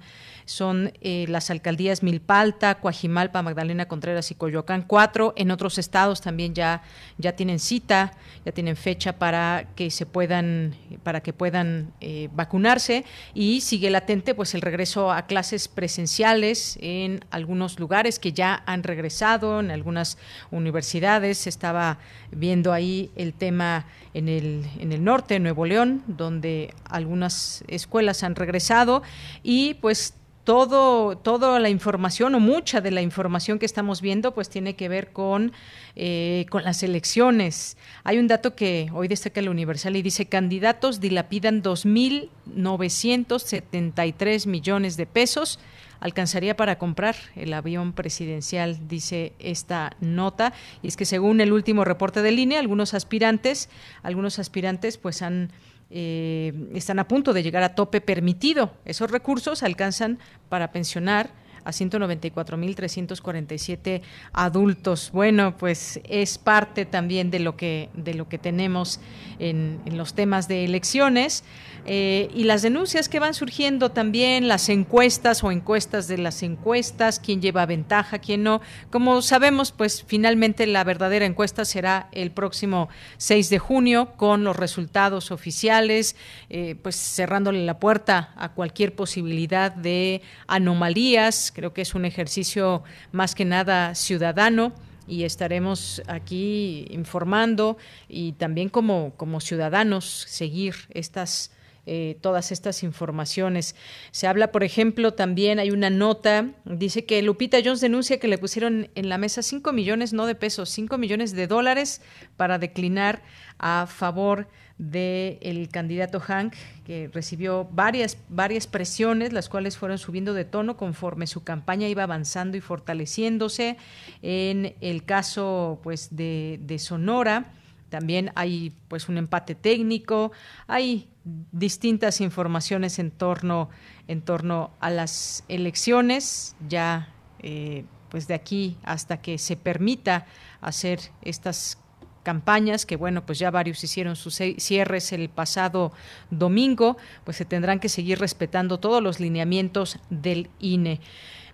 son 0.49 0.93
eh, 1.01 1.25
las 1.29 1.51
alcaldías 1.51 2.01
Milpalta, 2.01 2.79
Coajimalpa, 2.79 3.43
Magdalena 3.43 3.87
Contreras 3.87 4.31
y 4.31 4.35
Coyoacán, 4.35 4.83
cuatro. 4.87 5.33
En 5.37 5.51
otros 5.51 5.77
estados 5.77 6.21
también 6.21 6.55
ya, 6.55 6.81
ya 7.19 7.33
tienen 7.35 7.59
cita, 7.59 8.13
ya 8.45 8.51
tienen 8.51 8.75
fecha 8.75 9.19
para 9.19 9.67
que 9.75 9.91
se 9.91 10.07
puedan, 10.07 10.75
para 11.03 11.21
que 11.21 11.33
puedan 11.33 11.93
eh, 12.01 12.29
vacunarse 12.33 13.05
y 13.35 13.61
sigue 13.61 13.91
latente 13.91 14.33
pues 14.33 14.55
el 14.55 14.61
regreso 14.61 15.11
a 15.11 15.27
clases 15.27 15.67
presenciales 15.67 16.79
en 16.81 17.23
algunos 17.29 17.79
lugares 17.79 18.17
que 18.17 18.33
ya 18.33 18.63
han 18.65 18.81
regresado, 18.81 19.59
en 19.59 19.69
algunas 19.69 20.17
universidades. 20.49 21.45
Estaba 21.45 21.99
viendo 22.31 22.73
ahí 22.73 23.11
el 23.15 23.33
tema 23.33 23.85
en 24.15 24.27
el, 24.27 24.65
en 24.79 24.93
el 24.93 25.03
norte, 25.03 25.35
en 25.35 25.43
Nuevo 25.43 25.67
León, 25.67 26.03
donde 26.07 26.73
algunas 26.85 27.63
escuelas 27.67 28.23
han 28.23 28.35
regresado 28.35 29.03
y 29.43 29.75
pues 29.75 30.15
todo, 30.49 31.15
toda 31.15 31.59
la 31.59 31.69
información 31.69 32.33
o 32.33 32.39
mucha 32.39 32.81
de 32.81 32.89
la 32.89 33.03
información 33.03 33.59
que 33.59 33.67
estamos 33.67 34.01
viendo 34.01 34.33
pues 34.33 34.49
tiene 34.49 34.75
que 34.75 34.89
ver 34.89 35.13
con, 35.13 35.51
eh, 35.95 36.47
con 36.49 36.63
las 36.63 36.81
elecciones. 36.81 37.77
Hay 38.03 38.17
un 38.17 38.27
dato 38.27 38.55
que 38.55 38.89
hoy 38.91 39.07
destaca 39.07 39.41
el 39.41 39.49
Universal 39.49 39.95
y 39.95 40.01
dice 40.01 40.25
candidatos 40.25 40.99
dilapidan 40.99 41.61
2.973 41.61 44.47
millones 44.47 44.97
de 44.97 45.05
pesos 45.05 45.59
alcanzaría 45.99 46.55
para 46.55 46.79
comprar 46.79 47.15
el 47.35 47.53
avión 47.53 47.93
presidencial, 47.93 48.87
dice 48.87 49.33
esta 49.37 49.97
nota. 49.99 50.53
Y 50.81 50.87
es 50.87 50.97
que 50.97 51.05
según 51.05 51.41
el 51.41 51.53
último 51.53 51.85
reporte 51.85 52.23
de 52.23 52.31
línea, 52.31 52.59
algunos 52.59 52.95
aspirantes, 52.95 53.69
algunos 54.01 54.39
aspirantes 54.39 54.97
pues 54.97 55.21
han 55.21 55.51
eh, 55.91 56.53
están 56.73 56.99
a 56.99 57.07
punto 57.07 57.33
de 57.33 57.41
llegar 57.43 57.63
a 57.63 57.75
tope 57.75 58.01
permitido. 58.01 58.73
Esos 58.85 59.09
recursos 59.09 59.63
alcanzan 59.63 60.19
para 60.47 60.71
pensionar 60.71 61.31
a 61.63 61.71
194.347 61.71 64.01
adultos. 64.33 65.09
Bueno, 65.11 65.57
pues 65.57 65.99
es 66.03 66.37
parte 66.37 66.85
también 66.85 67.31
de 67.31 67.39
lo 67.39 67.57
que 67.57 67.89
de 67.93 68.13
lo 68.13 68.29
que 68.29 68.37
tenemos 68.37 68.99
en, 69.39 69.81
en 69.85 69.97
los 69.97 70.13
temas 70.13 70.47
de 70.47 70.65
elecciones. 70.65 71.43
Eh, 71.91 72.29
y 72.35 72.43
las 72.43 72.61
denuncias 72.61 73.09
que 73.09 73.17
van 73.17 73.33
surgiendo 73.33 73.89
también, 73.89 74.47
las 74.47 74.69
encuestas 74.69 75.43
o 75.43 75.51
encuestas 75.51 76.07
de 76.07 76.19
las 76.19 76.43
encuestas, 76.43 77.19
quién 77.19 77.41
lleva 77.41 77.65
ventaja, 77.65 78.19
quién 78.19 78.43
no. 78.43 78.61
Como 78.91 79.23
sabemos, 79.23 79.71
pues 79.71 80.05
finalmente 80.05 80.67
la 80.67 80.83
verdadera 80.83 81.25
encuesta 81.25 81.65
será 81.65 82.07
el 82.11 82.29
próximo 82.29 82.89
6 83.17 83.49
de 83.49 83.57
junio 83.57 84.13
con 84.17 84.43
los 84.43 84.55
resultados 84.55 85.31
oficiales, 85.31 86.15
eh, 86.51 86.75
pues 86.79 86.95
cerrándole 86.95 87.65
la 87.65 87.79
puerta 87.79 88.33
a 88.37 88.49
cualquier 88.49 88.93
posibilidad 88.93 89.71
de 89.71 90.21
anomalías. 90.45 91.51
Creo 91.55 91.73
que 91.73 91.81
es 91.81 91.95
un 91.95 92.05
ejercicio 92.05 92.83
más 93.11 93.33
que 93.33 93.45
nada 93.45 93.95
ciudadano 93.95 94.73
y 95.07 95.23
estaremos 95.23 96.03
aquí 96.05 96.85
informando 96.91 97.77
y 98.07 98.33
también 98.33 98.69
como, 98.69 99.13
como 99.17 99.39
ciudadanos 99.39 100.05
seguir 100.05 100.75
estas 100.91 101.49
eh, 101.85 102.17
todas 102.21 102.51
estas 102.51 102.83
informaciones. 102.83 103.75
Se 104.11 104.27
habla, 104.27 104.51
por 104.51 104.63
ejemplo, 104.63 105.13
también 105.13 105.59
hay 105.59 105.71
una 105.71 105.89
nota, 105.89 106.51
dice 106.65 107.05
que 107.05 107.21
Lupita 107.21 107.59
Jones 107.63 107.81
denuncia 107.81 108.19
que 108.19 108.27
le 108.27 108.37
pusieron 108.37 108.89
en 108.95 109.09
la 109.09 109.17
mesa 109.17 109.41
5 109.41 109.73
millones, 109.73 110.13
no 110.13 110.25
de 110.25 110.35
pesos, 110.35 110.69
5 110.69 110.97
millones 110.97 111.33
de 111.33 111.47
dólares 111.47 112.01
para 112.37 112.59
declinar 112.59 113.21
a 113.57 113.87
favor 113.87 114.47
del 114.79 115.67
candidato 115.69 116.21
Hank, 116.21 116.53
que 116.85 117.09
recibió 117.13 117.67
varias, 117.71 118.17
varias 118.29 118.65
presiones, 118.65 119.33
las 119.33 119.49
cuales 119.49 119.77
fueron 119.77 119.97
subiendo 119.97 120.33
de 120.33 120.45
tono 120.45 120.77
conforme 120.77 121.27
su 121.27 121.43
campaña 121.43 121.89
iba 121.89 122.03
avanzando 122.03 122.55
y 122.55 122.61
fortaleciéndose. 122.61 123.75
En 124.21 124.75
el 124.79 125.03
caso 125.03 125.79
pues, 125.83 126.15
de, 126.15 126.59
de 126.61 126.79
Sonora, 126.79 127.51
también 127.89 128.31
hay 128.35 128.73
pues 128.87 129.09
un 129.09 129.17
empate 129.17 129.55
técnico, 129.55 130.31
hay 130.67 131.09
distintas 131.51 132.21
informaciones 132.21 132.99
en 132.99 133.11
torno, 133.11 133.69
en 134.07 134.21
torno 134.21 134.71
a 134.79 134.89
las 134.89 135.43
elecciones, 135.47 136.55
ya 136.67 137.13
eh, 137.39 137.85
pues 138.09 138.27
de 138.27 138.33
aquí 138.33 138.77
hasta 138.83 139.21
que 139.21 139.37
se 139.37 139.55
permita 139.55 140.25
hacer 140.61 140.99
estas 141.21 141.77
campañas, 142.23 142.85
que 142.85 142.95
bueno, 142.95 143.25
pues 143.25 143.39
ya 143.39 143.49
varios 143.49 143.83
hicieron 143.83 144.15
sus 144.15 144.35
cierres 144.35 145.11
el 145.13 145.29
pasado 145.29 145.91
domingo, 146.29 146.97
pues 147.23 147.37
se 147.37 147.45
tendrán 147.45 147.79
que 147.79 147.89
seguir 147.89 148.19
respetando 148.19 148.79
todos 148.79 149.01
los 149.01 149.19
lineamientos 149.19 149.99
del 150.09 150.49
INE. 150.59 150.99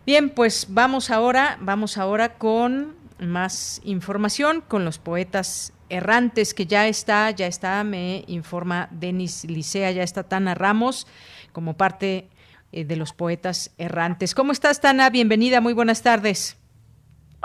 Bien, 0.05 0.29
pues 0.29 0.67
vamos 0.69 1.09
ahora, 1.11 1.57
vamos 1.61 1.97
ahora 1.97 2.33
con 2.37 2.95
más 3.19 3.81
información 3.83 4.61
con 4.67 4.85
los 4.85 4.99
poetas 4.99 5.71
errantes 5.89 6.53
que 6.53 6.65
ya 6.65 6.87
está, 6.87 7.31
ya 7.31 7.47
está, 7.47 7.83
me 7.83 8.23
informa 8.27 8.87
Denis 8.91 9.45
Licea, 9.45 9.91
ya 9.91 10.03
está 10.03 10.23
Tana 10.23 10.55
Ramos 10.55 11.07
como 11.51 11.77
parte 11.77 12.29
eh, 12.71 12.85
de 12.85 12.95
los 12.95 13.13
poetas 13.13 13.73
errantes. 13.77 14.35
¿Cómo 14.35 14.51
estás, 14.51 14.81
Tana? 14.81 15.09
Bienvenida, 15.09 15.61
muy 15.61 15.73
buenas 15.73 16.01
tardes. 16.01 16.57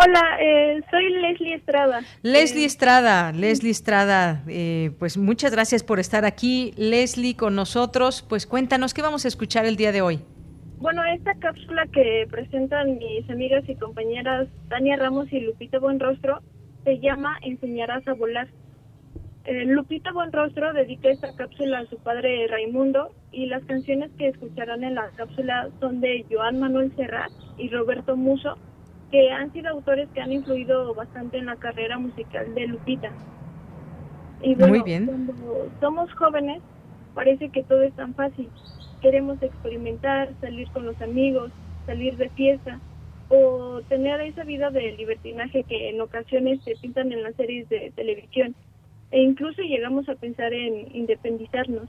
Hola, 0.02 0.38
eh, 0.40 0.80
soy 0.90 1.10
Leslie 1.10 1.54
Estrada. 1.56 2.00
Leslie 2.22 2.62
Eh, 2.62 2.66
Estrada, 2.66 3.32
Leslie 3.32 3.70
Estrada, 3.70 4.42
eh, 4.48 4.92
pues 4.98 5.18
muchas 5.18 5.52
gracias 5.52 5.82
por 5.82 6.00
estar 6.00 6.24
aquí. 6.24 6.72
Leslie 6.78 7.36
con 7.36 7.54
nosotros, 7.54 8.24
pues 8.26 8.46
cuéntanos 8.46 8.94
qué 8.94 9.02
vamos 9.02 9.26
a 9.26 9.28
escuchar 9.28 9.66
el 9.66 9.76
día 9.76 9.92
de 9.92 10.00
hoy. 10.00 10.20
Bueno, 10.78 11.04
esta 11.04 11.34
cápsula 11.34 11.86
que 11.92 12.26
presentan 12.30 12.96
mis 12.96 13.28
amigas 13.28 13.62
y 13.68 13.74
compañeras 13.74 14.48
Tania 14.70 14.96
Ramos 14.96 15.30
y 15.30 15.40
Lupita 15.40 15.78
Buenrostro 15.78 16.40
se 16.84 16.98
llama 16.98 17.38
Enseñarás 17.42 18.06
a 18.08 18.14
volar. 18.14 18.48
Eh, 19.44 19.64
Lupita 19.64 20.12
Buenrostro 20.12 20.72
dedica 20.72 21.08
esta 21.08 21.34
cápsula 21.34 21.80
a 21.80 21.86
su 21.86 21.96
padre 21.98 22.46
Raimundo 22.48 23.10
y 23.32 23.46
las 23.46 23.64
canciones 23.64 24.10
que 24.18 24.28
escucharán 24.28 24.84
en 24.84 24.94
la 24.96 25.10
cápsula 25.16 25.68
son 25.80 26.00
de 26.00 26.26
Joan 26.30 26.60
Manuel 26.60 26.94
Serrat 26.94 27.32
y 27.56 27.68
Roberto 27.68 28.16
Muso, 28.16 28.56
que 29.10 29.30
han 29.30 29.52
sido 29.52 29.70
autores 29.70 30.08
que 30.14 30.20
han 30.20 30.32
influido 30.32 30.94
bastante 30.94 31.38
en 31.38 31.46
la 31.46 31.56
carrera 31.56 31.98
musical 31.98 32.54
de 32.54 32.66
Lupita. 32.66 33.10
Y 34.42 34.54
bueno, 34.54 34.74
Muy 34.74 34.82
bien. 34.82 35.06
cuando 35.06 35.34
somos 35.80 36.12
jóvenes 36.14 36.62
parece 37.14 37.48
que 37.48 37.62
todo 37.62 37.82
es 37.82 37.94
tan 37.94 38.14
fácil. 38.14 38.48
Queremos 39.00 39.42
experimentar, 39.42 40.28
salir 40.40 40.70
con 40.70 40.84
los 40.84 41.00
amigos, 41.00 41.50
salir 41.86 42.16
de 42.16 42.28
fiesta 42.30 42.78
o 43.30 43.80
tener 43.88 44.20
esa 44.20 44.42
vida 44.42 44.70
de 44.70 44.92
libertinaje 44.92 45.62
que 45.62 45.88
en 45.88 46.00
ocasiones 46.00 46.60
se 46.64 46.74
pintan 46.76 47.12
en 47.12 47.22
las 47.22 47.36
series 47.36 47.68
de 47.68 47.92
televisión 47.94 48.56
e 49.12 49.22
incluso 49.22 49.62
llegamos 49.62 50.08
a 50.08 50.16
pensar 50.16 50.52
en 50.52 50.94
independizarnos. 50.94 51.88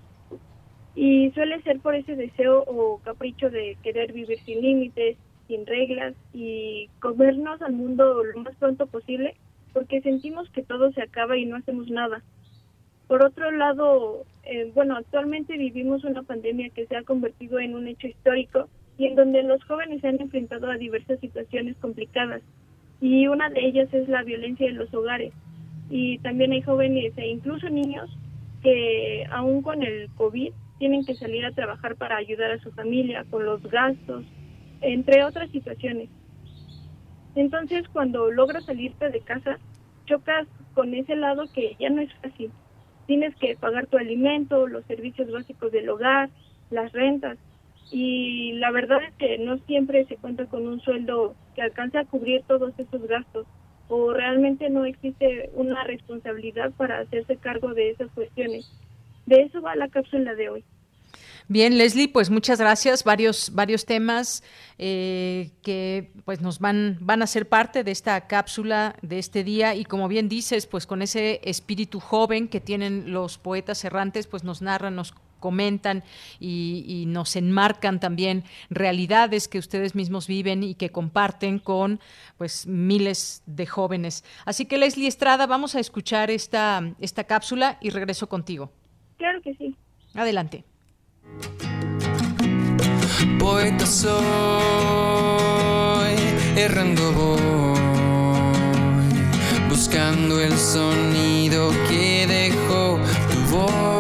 Y 0.93 1.31
suele 1.31 1.61
ser 1.63 1.79
por 1.79 1.95
ese 1.95 2.15
deseo 2.15 2.63
o 2.67 2.99
capricho 2.99 3.49
de 3.49 3.75
querer 3.81 4.13
vivir 4.13 4.39
sin 4.45 4.61
límites, 4.61 5.17
sin 5.47 5.65
reglas 5.65 6.13
y 6.31 6.89
comernos 6.99 7.61
al 7.61 7.73
mundo 7.73 8.23
lo 8.23 8.41
más 8.41 8.55
pronto 8.57 8.85
posible 8.85 9.35
porque 9.73 10.01
sentimos 10.01 10.49
que 10.51 10.63
todo 10.63 10.91
se 10.91 11.01
acaba 11.01 11.37
y 11.37 11.45
no 11.45 11.55
hacemos 11.55 11.89
nada. 11.89 12.21
Por 13.07 13.25
otro 13.25 13.49
lado, 13.51 14.25
eh, 14.43 14.71
bueno, 14.75 14.95
actualmente 14.95 15.57
vivimos 15.57 16.03
una 16.03 16.23
pandemia 16.23 16.69
que 16.69 16.85
se 16.85 16.95
ha 16.95 17.03
convertido 17.03 17.59
en 17.59 17.75
un 17.75 17.87
hecho 17.87 18.07
histórico 18.07 18.69
y 19.01 19.07
en 19.07 19.15
donde 19.15 19.41
los 19.41 19.63
jóvenes 19.63 19.99
se 20.01 20.09
han 20.09 20.21
enfrentado 20.21 20.69
a 20.69 20.77
diversas 20.77 21.19
situaciones 21.19 21.75
complicadas 21.77 22.43
y 23.01 23.25
una 23.25 23.49
de 23.49 23.65
ellas 23.65 23.91
es 23.91 24.07
la 24.07 24.21
violencia 24.21 24.69
en 24.69 24.77
los 24.77 24.93
hogares. 24.93 25.33
Y 25.89 26.19
también 26.19 26.51
hay 26.51 26.61
jóvenes 26.61 27.11
e 27.17 27.27
incluso 27.29 27.67
niños 27.67 28.15
que 28.61 29.25
aún 29.31 29.63
con 29.63 29.81
el 29.81 30.07
COVID 30.17 30.53
tienen 30.77 31.03
que 31.03 31.15
salir 31.15 31.43
a 31.45 31.51
trabajar 31.51 31.95
para 31.95 32.17
ayudar 32.17 32.51
a 32.51 32.59
su 32.59 32.71
familia 32.73 33.25
con 33.31 33.43
los 33.43 33.63
gastos, 33.63 34.23
entre 34.81 35.23
otras 35.23 35.49
situaciones. 35.49 36.07
Entonces, 37.33 37.83
cuando 37.91 38.31
logras 38.31 38.65
salirte 38.65 39.09
de 39.09 39.21
casa, 39.21 39.57
chocas 40.05 40.47
con 40.75 40.93
ese 40.93 41.15
lado 41.15 41.45
que 41.51 41.75
ya 41.79 41.89
no 41.89 42.03
es 42.03 42.13
fácil. 42.21 42.51
Tienes 43.07 43.35
que 43.37 43.55
pagar 43.55 43.87
tu 43.87 43.97
alimento, 43.97 44.67
los 44.67 44.85
servicios 44.85 45.31
básicos 45.31 45.71
del 45.71 45.89
hogar, 45.89 46.29
las 46.69 46.91
rentas. 46.91 47.39
Y 47.91 48.53
la 48.53 48.71
verdad 48.71 49.03
es 49.03 49.13
que 49.15 49.37
no 49.37 49.57
siempre 49.67 50.05
se 50.05 50.15
cuenta 50.15 50.45
con 50.45 50.65
un 50.65 50.79
sueldo 50.81 51.35
que 51.55 51.61
alcance 51.61 51.97
a 51.97 52.05
cubrir 52.05 52.41
todos 52.47 52.73
esos 52.77 53.05
gastos 53.07 53.45
o 53.89 54.13
realmente 54.13 54.69
no 54.69 54.85
existe 54.85 55.49
una 55.53 55.83
responsabilidad 55.83 56.71
para 56.71 56.99
hacerse 56.99 57.35
cargo 57.35 57.73
de 57.73 57.89
esas 57.91 58.09
cuestiones. 58.11 58.65
De 59.25 59.41
eso 59.41 59.61
va 59.61 59.75
la 59.75 59.89
cápsula 59.89 60.33
de 60.33 60.49
hoy. 60.49 60.63
Bien, 61.49 61.77
Leslie, 61.77 62.07
pues 62.07 62.29
muchas 62.29 62.61
gracias. 62.61 63.03
Varios, 63.03 63.53
varios 63.53 63.85
temas 63.85 64.43
eh, 64.77 65.51
que 65.61 66.11
pues 66.23 66.39
nos 66.39 66.59
van, 66.59 66.97
van 67.01 67.21
a 67.21 67.27
ser 67.27 67.49
parte 67.49 67.83
de 67.83 67.91
esta 67.91 68.27
cápsula 68.27 68.95
de 69.01 69.19
este 69.19 69.43
día 69.43 69.75
y 69.75 69.83
como 69.83 70.07
bien 70.07 70.29
dices, 70.29 70.67
pues 70.67 70.87
con 70.87 71.01
ese 71.01 71.41
espíritu 71.43 71.99
joven 71.99 72.47
que 72.47 72.61
tienen 72.61 73.11
los 73.11 73.37
poetas 73.37 73.83
errantes, 73.83 74.27
pues 74.27 74.45
nos 74.45 74.61
narran, 74.61 74.95
nos 74.95 75.13
comentan 75.41 76.05
y, 76.39 76.85
y, 76.87 77.05
nos 77.07 77.35
enmarcan 77.35 77.99
también 77.99 78.45
realidades 78.69 79.49
que 79.49 79.59
ustedes 79.59 79.93
mismos 79.93 80.27
viven 80.27 80.63
y 80.63 80.75
que 80.75 80.89
comparten 80.89 81.59
con 81.59 81.99
pues 82.37 82.65
miles 82.65 83.43
de 83.45 83.65
jóvenes. 83.65 84.23
Así 84.45 84.65
que 84.65 84.77
Leslie 84.77 85.07
Estrada, 85.07 85.47
vamos 85.47 85.75
a 85.75 85.81
escuchar 85.81 86.31
esta, 86.31 86.81
esta 87.01 87.25
cápsula 87.25 87.77
y 87.81 87.89
regreso 87.89 88.29
contigo. 88.29 88.71
Claro 89.17 89.41
que 89.41 89.53
sí. 89.55 89.75
Adelante. 90.13 90.63
Poeta 93.39 93.85
soy, 93.85 94.11
errando 96.55 97.11
voy, 97.13 97.79
buscando 99.69 100.39
el 100.39 100.57
sonido 100.57 101.71
que 101.87 102.25
dejó 102.27 102.99
tu 103.31 103.39
voz, 103.55 103.90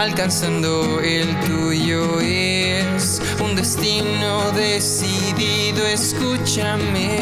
alcanzando 0.00 1.00
el 1.00 1.38
tuyo 1.40 2.20
es 2.20 3.20
un 3.38 3.54
destino 3.54 4.50
decidido, 4.52 5.86
escúchame. 5.86 7.18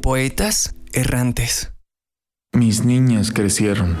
Poetas 0.00 0.72
errantes. 0.92 1.72
Mis 2.52 2.84
niñas 2.84 3.32
crecieron. 3.32 3.96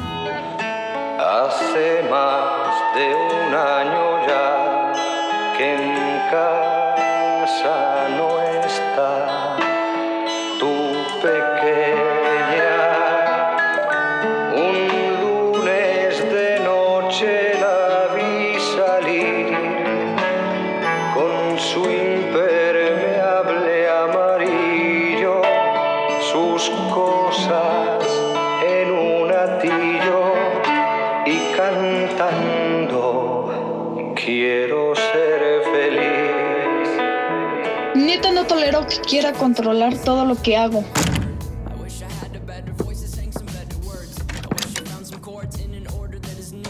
Hace 1.18 2.08
más 2.08 2.74
de 2.94 3.14
un 3.16 3.54
año 3.54 4.26
ya 4.28 4.92
que 5.58 5.74
en 5.74 6.30
casa 6.30 8.08
no 8.16 8.40
está 8.40 9.37
quiera 39.08 39.32
controlar 39.32 39.96
todo 39.96 40.24
lo 40.26 40.40
que 40.40 40.56
hago. 40.56 40.84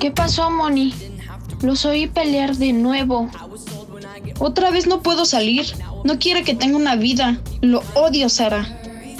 ¿Qué 0.00 0.12
pasó, 0.12 0.48
Moni? 0.50 0.94
Los 1.60 1.84
oí 1.84 2.06
pelear 2.06 2.56
de 2.56 2.72
nuevo. 2.72 3.28
Otra 4.38 4.70
vez 4.70 4.86
no 4.86 5.02
puedo 5.02 5.24
salir. 5.24 5.66
No 6.04 6.20
quiere 6.20 6.44
que 6.44 6.54
tenga 6.54 6.76
una 6.76 6.94
vida. 6.94 7.40
Lo 7.60 7.82
odio, 7.94 8.28
Sara. 8.28 8.66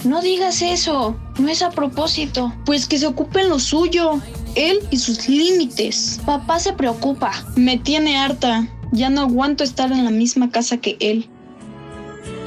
No 0.05 0.23
digas 0.23 0.63
eso. 0.63 1.17
No 1.39 1.49
es 1.49 1.63
a 1.63 1.71
propósito. 1.71 2.55
Pues 2.65 2.87
que 2.87 2.99
se 2.99 3.09
ocupe 3.09 3.41
en 3.41 3.49
lo 3.49 3.59
suyo. 3.59 4.21
Él 4.55 4.79
y 4.93 4.99
sus 4.99 5.29
límites. 5.29 6.21
Papá 6.25 6.61
se 6.61 6.73
preocupa. 6.73 7.33
Me 7.57 7.79
tiene 7.79 8.17
harta. 8.17 8.69
Ya 8.93 9.11
no 9.11 9.23
aguanto 9.23 9.65
estar 9.65 9.91
en 9.91 10.05
la 10.05 10.13
misma 10.13 10.51
casa 10.51 10.77
que 10.77 10.97
él. 11.01 11.29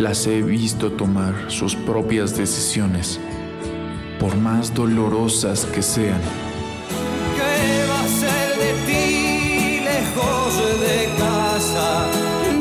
Las 0.02 0.26
he 0.26 0.42
visto 0.42 0.92
tomar 0.94 1.36
sus 1.52 1.76
propias 1.76 2.36
decisiones, 2.36 3.20
por 4.20 4.36
más 4.36 4.74
dolorosas 4.74 5.66
que 5.66 5.84
sean. 5.84 6.20
¿Qué 7.38 7.86
va 7.88 8.02
a 8.02 8.08
ser 8.08 8.58
de 8.58 8.74
ti 8.88 9.80
lejos 9.84 10.58
de 10.80 11.08
casa? 11.20 12.08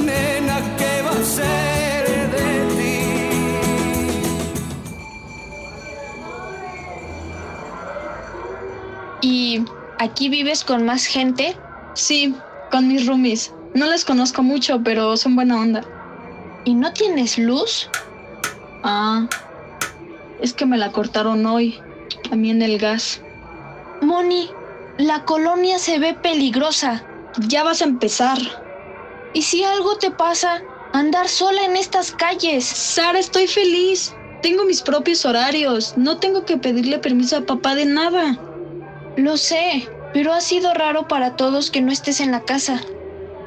Nena, 0.05 0.61
¿qué 0.77 1.01
va 1.03 1.13
a 1.13 1.25
ser 1.25 2.05
de 2.31 2.51
¿Y 9.23 9.65
aquí 9.99 10.29
vives 10.29 10.63
con 10.63 10.85
más 10.85 11.07
gente? 11.07 11.57
Sí, 11.95 12.35
con 12.71 12.87
mis 12.87 13.07
roomies. 13.07 13.55
No 13.75 13.87
les 13.87 14.05
conozco 14.05 14.43
mucho, 14.43 14.83
pero 14.85 15.17
son 15.17 15.37
buena 15.37 15.59
onda. 15.59 16.00
¿Y 16.71 16.75
no 16.75 16.93
tienes 16.93 17.37
luz? 17.37 17.89
Ah, 18.85 19.27
es 20.41 20.53
que 20.53 20.67
me 20.67 20.79
la 20.79 20.93
cortaron 20.93 21.45
hoy. 21.45 21.81
También 22.29 22.63
el 22.63 22.79
gas. 22.79 23.21
Moni, 24.03 24.49
la 24.97 25.25
colonia 25.25 25.81
se 25.81 25.99
ve 25.99 26.15
peligrosa. 26.15 27.05
Ya 27.49 27.65
vas 27.65 27.83
a 27.83 27.87
empezar. 27.87 28.39
¿Y 29.35 29.43
si 29.43 29.65
algo 29.65 29.97
te 29.97 30.13
pasa? 30.13 30.63
Andar 30.93 31.27
sola 31.27 31.65
en 31.65 31.77
estas 31.77 32.13
calles. 32.13 32.67
Sara, 32.67 33.19
estoy 33.19 33.49
feliz. 33.49 34.15
Tengo 34.41 34.65
mis 34.65 34.81
propios 34.81 35.25
horarios. 35.25 35.95
No 35.97 36.19
tengo 36.19 36.45
que 36.45 36.57
pedirle 36.57 37.01
permiso 37.01 37.39
a 37.39 37.47
papá 37.47 37.75
de 37.75 37.87
nada. 37.87 38.39
Lo 39.17 39.37
sé, 39.37 39.89
pero 40.13 40.33
ha 40.33 40.41
sido 40.41 40.73
raro 40.73 41.09
para 41.09 41.35
todos 41.35 41.73
que 41.73 41.81
no 41.81 41.91
estés 41.91 42.21
en 42.21 42.31
la 42.31 42.45
casa. 42.45 42.81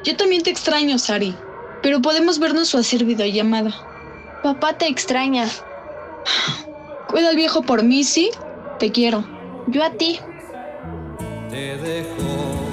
Yo 0.04 0.14
también 0.14 0.42
te 0.42 0.50
extraño, 0.50 0.98
Sari, 0.98 1.34
pero 1.84 2.00
podemos 2.00 2.38
vernos 2.38 2.74
o 2.74 2.78
hacer 2.78 3.04
videollamada. 3.04 3.70
Papá 4.42 4.72
te 4.72 4.88
extraña. 4.88 5.46
Cuida 7.08 7.28
al 7.28 7.36
viejo 7.36 7.60
por 7.60 7.82
mí, 7.82 8.04
¿sí? 8.04 8.30
Te 8.78 8.90
quiero. 8.90 9.22
Yo 9.66 9.84
a 9.84 9.90
ti. 9.90 10.18
Te 11.50 11.76
dejo 11.76 12.64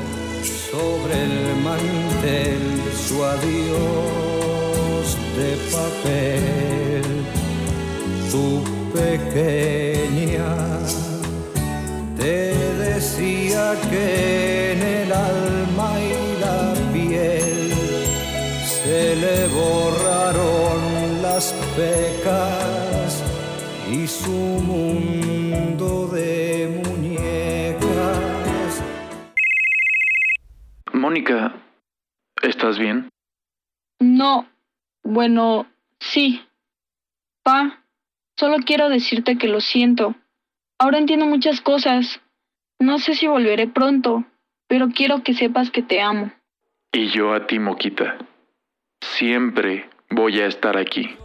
sobre 0.71 1.23
el 1.23 1.57
mantel 1.61 2.61
su 3.05 3.21
adiós 3.21 5.17
de 5.35 5.57
papel. 5.75 7.03
Tu 8.31 8.63
pequeña 8.93 10.55
te 12.17 12.55
decía 12.77 13.75
que 13.89 14.71
en 14.71 14.81
el 14.81 15.11
alma 15.11 15.99
se 19.01 19.15
le 19.15 19.47
borraron 19.47 21.21
las 21.23 21.53
pecas 21.75 23.23
y 23.91 24.05
su 24.05 24.29
mundo 24.71 26.07
de 26.07 26.83
muñecas. 26.85 28.83
Mónica, 30.93 31.55
¿estás 32.43 32.77
bien? 32.77 33.09
No. 33.99 34.45
Bueno, 35.03 35.65
sí. 35.99 36.41
Pa, 37.43 37.83
solo 38.37 38.57
quiero 38.63 38.89
decirte 38.89 39.37
que 39.39 39.47
lo 39.47 39.61
siento. 39.61 40.13
Ahora 40.77 40.99
entiendo 40.99 41.25
muchas 41.25 41.59
cosas. 41.59 42.21
No 42.79 42.99
sé 42.99 43.15
si 43.15 43.25
volveré 43.25 43.67
pronto, 43.67 44.25
pero 44.67 44.89
quiero 44.89 45.23
que 45.23 45.33
sepas 45.33 45.71
que 45.71 45.81
te 45.81 46.01
amo. 46.01 46.31
Y 46.93 47.07
yo 47.07 47.33
a 47.33 47.47
ti, 47.47 47.57
Moquita. 47.57 48.17
Siempre 49.01 49.89
voy 50.11 50.39
a 50.39 50.45
estar 50.45 50.77
aquí. 50.77 51.17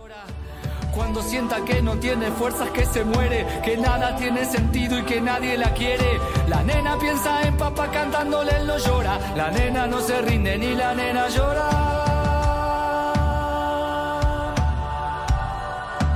Cuando 0.94 1.20
sienta 1.20 1.62
que 1.62 1.82
no 1.82 1.98
tiene 1.98 2.30
fuerzas, 2.30 2.70
que 2.70 2.86
se 2.86 3.04
muere, 3.04 3.46
que 3.62 3.76
nada 3.76 4.16
tiene 4.16 4.46
sentido 4.46 4.98
y 4.98 5.02
que 5.02 5.20
nadie 5.20 5.58
la 5.58 5.74
quiere. 5.74 6.18
La 6.48 6.62
nena 6.62 6.98
piensa 6.98 7.42
en 7.42 7.56
papá 7.58 7.90
cantándole, 7.90 8.50
él 8.56 8.66
no 8.66 8.78
llora. 8.78 9.18
La 9.36 9.50
nena 9.50 9.86
no 9.86 10.00
se 10.00 10.22
rinde 10.22 10.56
ni 10.56 10.74
la 10.74 10.94
nena 10.94 11.28
llora. 11.28 11.68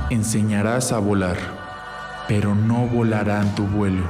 Enseñarás 0.09 0.91
a 0.91 0.97
volar, 0.97 1.37
pero 2.27 2.55
no 2.55 2.87
volarán 2.87 3.53
tu 3.53 3.67
vuelo. 3.67 4.09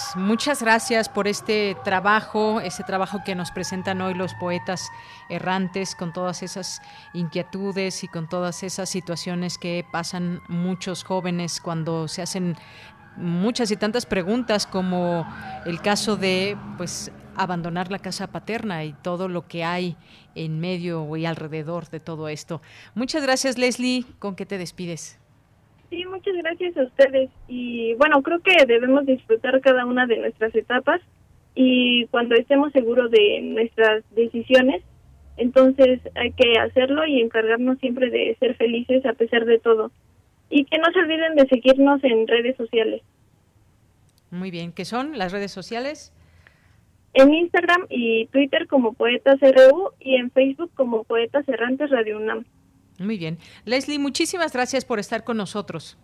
muchas 0.15 0.61
gracias 0.61 1.09
por 1.09 1.27
este 1.27 1.75
trabajo, 1.83 2.61
ese 2.61 2.83
trabajo 2.83 3.19
que 3.25 3.35
nos 3.35 3.51
presentan 3.51 4.01
hoy 4.01 4.13
los 4.13 4.33
poetas 4.35 4.89
errantes 5.29 5.95
con 5.95 6.13
todas 6.13 6.43
esas 6.43 6.81
inquietudes 7.13 8.03
y 8.03 8.07
con 8.07 8.27
todas 8.27 8.63
esas 8.63 8.89
situaciones 8.89 9.57
que 9.57 9.85
pasan 9.91 10.41
muchos 10.47 11.03
jóvenes 11.03 11.61
cuando 11.61 12.07
se 12.07 12.21
hacen 12.21 12.57
muchas 13.15 13.71
y 13.71 13.77
tantas 13.77 14.05
preguntas 14.05 14.65
como 14.65 15.25
el 15.65 15.81
caso 15.81 16.17
de 16.17 16.57
pues 16.77 17.11
abandonar 17.35 17.91
la 17.91 17.99
casa 17.99 18.27
paterna 18.27 18.83
y 18.83 18.93
todo 18.93 19.27
lo 19.27 19.47
que 19.47 19.63
hay 19.63 19.95
en 20.35 20.59
medio 20.59 21.15
y 21.15 21.25
alrededor 21.25 21.89
de 21.89 21.99
todo 21.99 22.27
esto. 22.27 22.61
Muchas 22.95 23.23
gracias, 23.23 23.57
Leslie, 23.57 24.05
¿con 24.19 24.35
qué 24.35 24.45
te 24.45 24.57
despides? 24.57 25.20
Sí, 25.91 26.05
muchas 26.05 26.33
gracias 26.37 26.77
a 26.77 26.83
ustedes. 26.83 27.29
Y 27.49 27.95
bueno, 27.95 28.23
creo 28.23 28.39
que 28.39 28.65
debemos 28.65 29.05
disfrutar 29.05 29.59
cada 29.59 29.85
una 29.85 30.07
de 30.07 30.17
nuestras 30.17 30.55
etapas 30.55 31.01
y 31.53 32.05
cuando 32.07 32.33
estemos 32.35 32.71
seguros 32.71 33.11
de 33.11 33.41
nuestras 33.41 34.03
decisiones, 34.15 34.83
entonces 35.35 35.99
hay 36.15 36.31
que 36.31 36.57
hacerlo 36.57 37.05
y 37.05 37.19
encargarnos 37.19 37.77
siempre 37.79 38.09
de 38.09 38.37
ser 38.39 38.55
felices 38.55 39.05
a 39.05 39.13
pesar 39.13 39.43
de 39.43 39.59
todo. 39.59 39.91
Y 40.49 40.63
que 40.63 40.77
no 40.77 40.85
se 40.93 40.99
olviden 40.99 41.35
de 41.35 41.45
seguirnos 41.47 42.01
en 42.05 42.25
redes 42.25 42.55
sociales. 42.55 43.01
Muy 44.29 44.49
bien, 44.49 44.71
¿qué 44.71 44.85
son 44.85 45.17
las 45.17 45.33
redes 45.33 45.51
sociales? 45.51 46.13
En 47.13 47.33
Instagram 47.33 47.87
y 47.89 48.27
Twitter 48.27 48.67
como 48.67 48.93
Poetas 48.93 49.39
RU 49.41 49.91
y 49.99 50.15
en 50.15 50.31
Facebook 50.31 50.71
como 50.73 51.03
Poetas 51.03 51.47
Errantes 51.49 51.89
Radio 51.89 52.15
UNAM. 52.17 52.45
Muy 53.05 53.17
bien. 53.17 53.39
Leslie, 53.65 53.99
muchísimas 53.99 54.53
gracias 54.53 54.85
por 54.85 54.99
estar 54.99 55.23
con 55.23 55.37
nosotros. 55.37 55.97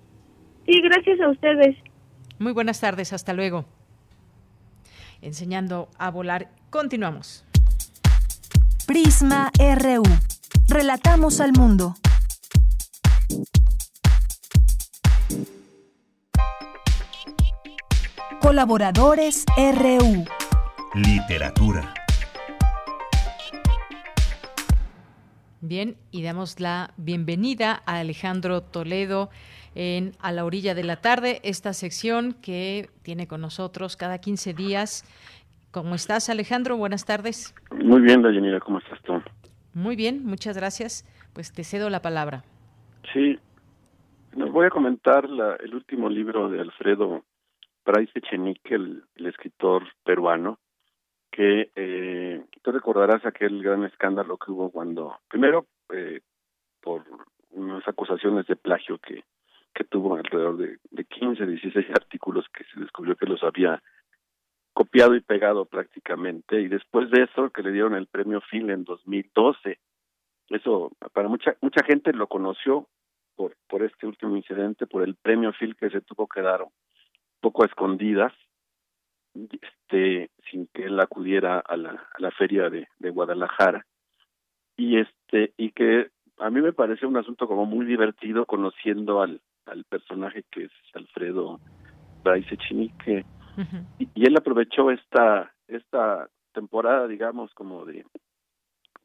Sí, 0.65 0.81
gracias 0.81 1.19
a 1.21 1.29
ustedes. 1.29 1.75
Muy 2.39 2.51
buenas 2.51 2.79
tardes, 2.79 3.13
hasta 3.13 3.33
luego. 3.33 3.65
Enseñando 5.21 5.89
a 5.97 6.11
volar, 6.11 6.51
continuamos. 6.69 7.45
Prisma 8.85 9.51
RU. 9.57 10.03
Relatamos 10.67 11.41
al 11.41 11.53
mundo. 11.53 11.95
Colaboradores 18.41 19.45
RU. 19.57 20.25
Literatura. 20.93 21.93
Bien, 25.61 25.95
y 26.11 26.21
damos 26.21 26.59
la 26.59 26.91
bienvenida 26.97 27.81
a 27.87 27.99
Alejandro 27.99 28.61
Toledo 28.61 29.29
en 29.73 30.11
A 30.21 30.31
la 30.31 30.45
orilla 30.45 30.75
de 30.75 30.83
la 30.83 30.97
tarde, 30.97 31.39
esta 31.43 31.73
sección 31.73 32.33
que 32.43 32.89
tiene 33.01 33.27
con 33.27 33.41
nosotros 33.41 33.97
cada 33.97 34.19
15 34.19 34.53
días. 34.53 35.03
¿Cómo 35.71 35.95
estás, 35.95 36.29
Alejandro? 36.29 36.77
Buenas 36.77 37.05
tardes. 37.05 37.55
Muy 37.71 38.01
bien, 38.01 38.21
Dayanira, 38.21 38.59
¿cómo 38.59 38.77
estás 38.77 39.01
tú? 39.01 39.19
Muy 39.73 39.95
bien, 39.95 40.23
muchas 40.25 40.55
gracias. 40.55 41.05
Pues 41.33 41.51
te 41.51 41.63
cedo 41.63 41.89
la 41.89 42.03
palabra. 42.03 42.43
Sí, 43.11 43.39
nos 44.35 44.51
voy 44.51 44.67
a 44.67 44.69
comentar 44.69 45.27
la, 45.27 45.55
el 45.55 45.73
último 45.73 46.07
libro 46.07 46.49
de 46.49 46.61
Alfredo 46.61 47.23
Echenique, 48.13 48.75
el, 48.75 49.03
el 49.15 49.25
escritor 49.25 49.83
peruano, 50.03 50.59
que 51.31 51.71
eh, 51.75 52.43
tú 52.61 52.71
recordarás 52.71 53.25
aquel 53.25 53.61
gran 53.61 53.83
escándalo 53.83 54.37
que 54.37 54.51
hubo 54.51 54.71
cuando, 54.71 55.17
primero, 55.27 55.67
eh, 55.93 56.21
por 56.81 57.03
unas 57.51 57.87
acusaciones 57.87 58.47
de 58.47 58.55
plagio 58.55 58.97
que, 58.99 59.23
que 59.73 59.83
tuvo 59.83 60.15
alrededor 60.15 60.57
de, 60.57 60.77
de 60.89 61.05
15, 61.05 61.45
16 61.45 61.89
artículos 61.91 62.45
que 62.49 62.63
se 62.65 62.79
descubrió 62.79 63.15
que 63.15 63.25
los 63.25 63.43
había 63.43 63.81
copiado 64.77 65.15
y 65.15 65.21
pegado 65.21 65.65
prácticamente, 65.65 66.61
y 66.61 66.67
después 66.67 67.09
de 67.09 67.23
eso 67.23 67.49
que 67.49 67.63
le 67.63 67.71
dieron 67.71 67.95
el 67.95 68.05
premio 68.05 68.41
Phil 68.51 68.69
en 68.69 68.83
2012. 68.83 69.79
Eso 70.49 70.91
para 71.13 71.27
mucha 71.27 71.55
mucha 71.61 71.83
gente 71.83 72.13
lo 72.13 72.27
conoció 72.27 72.87
por 73.35 73.55
por 73.67 73.81
este 73.81 74.05
último 74.05 74.37
incidente, 74.37 74.85
por 74.85 75.01
el 75.01 75.15
premio 75.15 75.51
Phil 75.59 75.75
que 75.75 75.89
se 75.89 76.01
tuvo 76.01 76.27
que 76.27 76.41
dar 76.41 76.61
un 76.61 76.69
poco 77.41 77.65
escondidas, 77.65 78.33
este 79.61 80.29
sin 80.49 80.67
que 80.73 80.85
él 80.85 80.99
acudiera 80.99 81.59
a 81.59 81.77
la, 81.77 81.91
a 81.91 82.19
la 82.19 82.31
feria 82.31 82.69
de, 82.69 82.87
de 82.99 83.09
Guadalajara. 83.09 83.85
Y 84.75 84.97
este 84.97 85.53
y 85.57 85.71
que 85.71 86.09
a 86.39 86.49
mí 86.49 86.61
me 86.61 86.73
parece 86.73 87.05
un 87.05 87.17
asunto 87.17 87.47
como 87.47 87.65
muy 87.65 87.85
divertido 87.85 88.45
conociendo 88.45 89.21
al 89.21 89.41
al 89.65 89.83
personaje 89.83 90.43
que 90.49 90.65
es 90.65 90.71
Alfredo 90.93 91.59
Bryce 92.23 92.57
y 93.99 94.25
él 94.25 94.37
aprovechó 94.37 94.91
esta 94.91 95.51
esta 95.67 96.29
temporada 96.53 97.07
digamos 97.07 97.53
como 97.53 97.83
de 97.85 98.05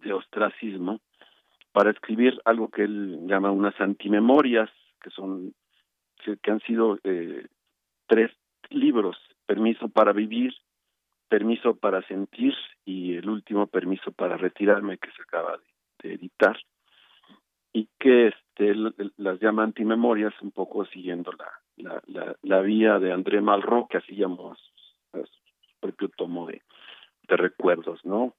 de 0.04 0.12
ostracismo 0.12 1.00
para 1.72 1.90
escribir 1.90 2.40
algo 2.44 2.68
que 2.68 2.82
él 2.84 3.26
llama 3.26 3.50
unas 3.50 3.78
antimemorias, 3.80 4.70
que 5.02 5.10
son 5.10 5.54
que, 6.24 6.50
han 6.50 6.60
sido 6.60 6.98
eh, 7.02 7.46
tres 8.06 8.30
libros, 8.70 9.16
Permiso 9.47 9.89
para 9.89 10.12
vivir, 10.12 10.52
Permiso 11.28 11.77
para 11.77 12.02
sentir 12.06 12.55
y 12.85 13.16
el 13.16 13.28
último 13.28 13.66
Permiso 13.66 14.12
para 14.12 14.36
retirarme 14.36 14.98
que 14.98 15.10
se 15.12 15.23
acaba 15.23 15.59
de, 16.02 16.14
editar 16.14 16.59
y 17.73 17.89
que 17.98 18.28
este 18.28 18.74
las 19.16 19.40
llama 19.40 19.62
antimemorias 19.62 20.35
un 20.43 20.51
poco 20.51 20.85
siguiendo 20.86 21.32
la, 21.32 22.02
la, 22.06 22.36
la, 22.43 22.60
vía 22.60 22.98
de 22.98 23.12
André 23.12 23.40
Malraux 23.40 23.89
que 23.89 23.98
así 23.98 24.16
llamó 24.16 24.52
a 24.52 24.56
su, 24.56 25.23
propio 25.81 26.09
tomo 26.16 26.47
de, 26.47 26.60
recuerdos, 27.28 28.05
¿no? 28.05 28.35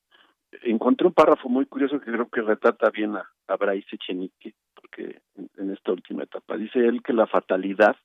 encontré 0.61 1.07
un 1.07 1.13
párrafo 1.13 1.49
muy 1.49 1.65
curioso 1.65 1.99
que 1.99 2.11
creo 2.11 2.29
que 2.29 2.41
retrata 2.41 2.89
bien 2.91 3.15
a, 3.15 3.27
a 3.47 3.55
Bryce 3.55 3.95
Echenique, 3.95 4.53
porque 4.75 5.21
en, 5.57 5.71
esta 5.71 5.91
última 5.91 6.23
etapa 6.23 6.57
dice 6.57 6.79
él 6.79 7.01
que 7.01 7.13
la 7.13 7.27
fatalidad 7.27 7.95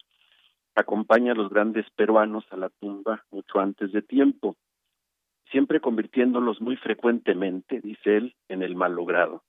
acompaña 0.79 1.33
a 1.33 1.35
los 1.35 1.51
grandes 1.51 1.89
peruanos 1.91 2.45
a 2.51 2.57
la 2.57 2.69
tumba 2.69 3.25
mucho 3.31 3.59
antes 3.59 3.93
de 3.93 4.03
tiempo, 4.03 4.57
siempre 5.51 5.81
convirtiéndolos 5.81 6.61
muy 6.61 6.77
frecuentemente, 6.77 7.81
dice 7.81 8.17
él, 8.17 8.37
en 8.49 8.63
el 8.63 8.77
malogrado. 8.77 9.43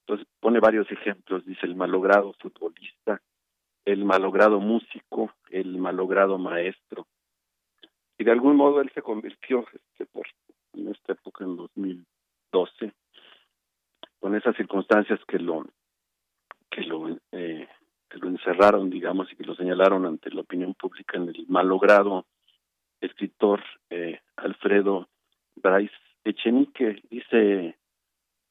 Entonces 0.00 0.26
pone 0.40 0.60
varios 0.60 0.90
ejemplos, 0.90 1.44
dice 1.44 1.66
el 1.66 1.76
malogrado 1.76 2.32
futbolista, 2.40 3.20
el 3.84 4.04
malogrado 4.04 4.60
músico, 4.60 5.32
el 5.50 5.78
malogrado 5.78 6.38
maestro. 6.38 7.06
Y 8.18 8.24
de 8.24 8.32
algún 8.32 8.56
modo 8.56 8.80
él 8.80 8.90
se 8.94 9.02
convirtió 9.02 9.64
este, 9.72 10.06
por, 10.06 10.26
en 10.74 10.88
esta 10.88 11.12
época, 11.12 11.44
en 11.44 11.56
2000, 11.56 12.04
con 14.18 14.34
esas 14.34 14.56
circunstancias 14.56 15.20
que 15.28 15.38
lo 15.38 15.64
que 16.70 16.82
lo 16.82 17.16
eh, 17.32 17.68
que 18.08 18.18
lo 18.18 18.28
encerraron 18.28 18.90
digamos 18.90 19.30
y 19.32 19.36
que 19.36 19.44
lo 19.44 19.54
señalaron 19.54 20.06
ante 20.06 20.30
la 20.30 20.42
opinión 20.42 20.74
pública 20.74 21.16
en 21.16 21.28
el 21.28 21.46
malogrado 21.48 22.26
escritor 23.00 23.62
eh, 23.90 24.20
Alfredo 24.36 25.08
Bryce 25.56 25.94
Echenique. 26.24 27.02
Dice 27.10 27.76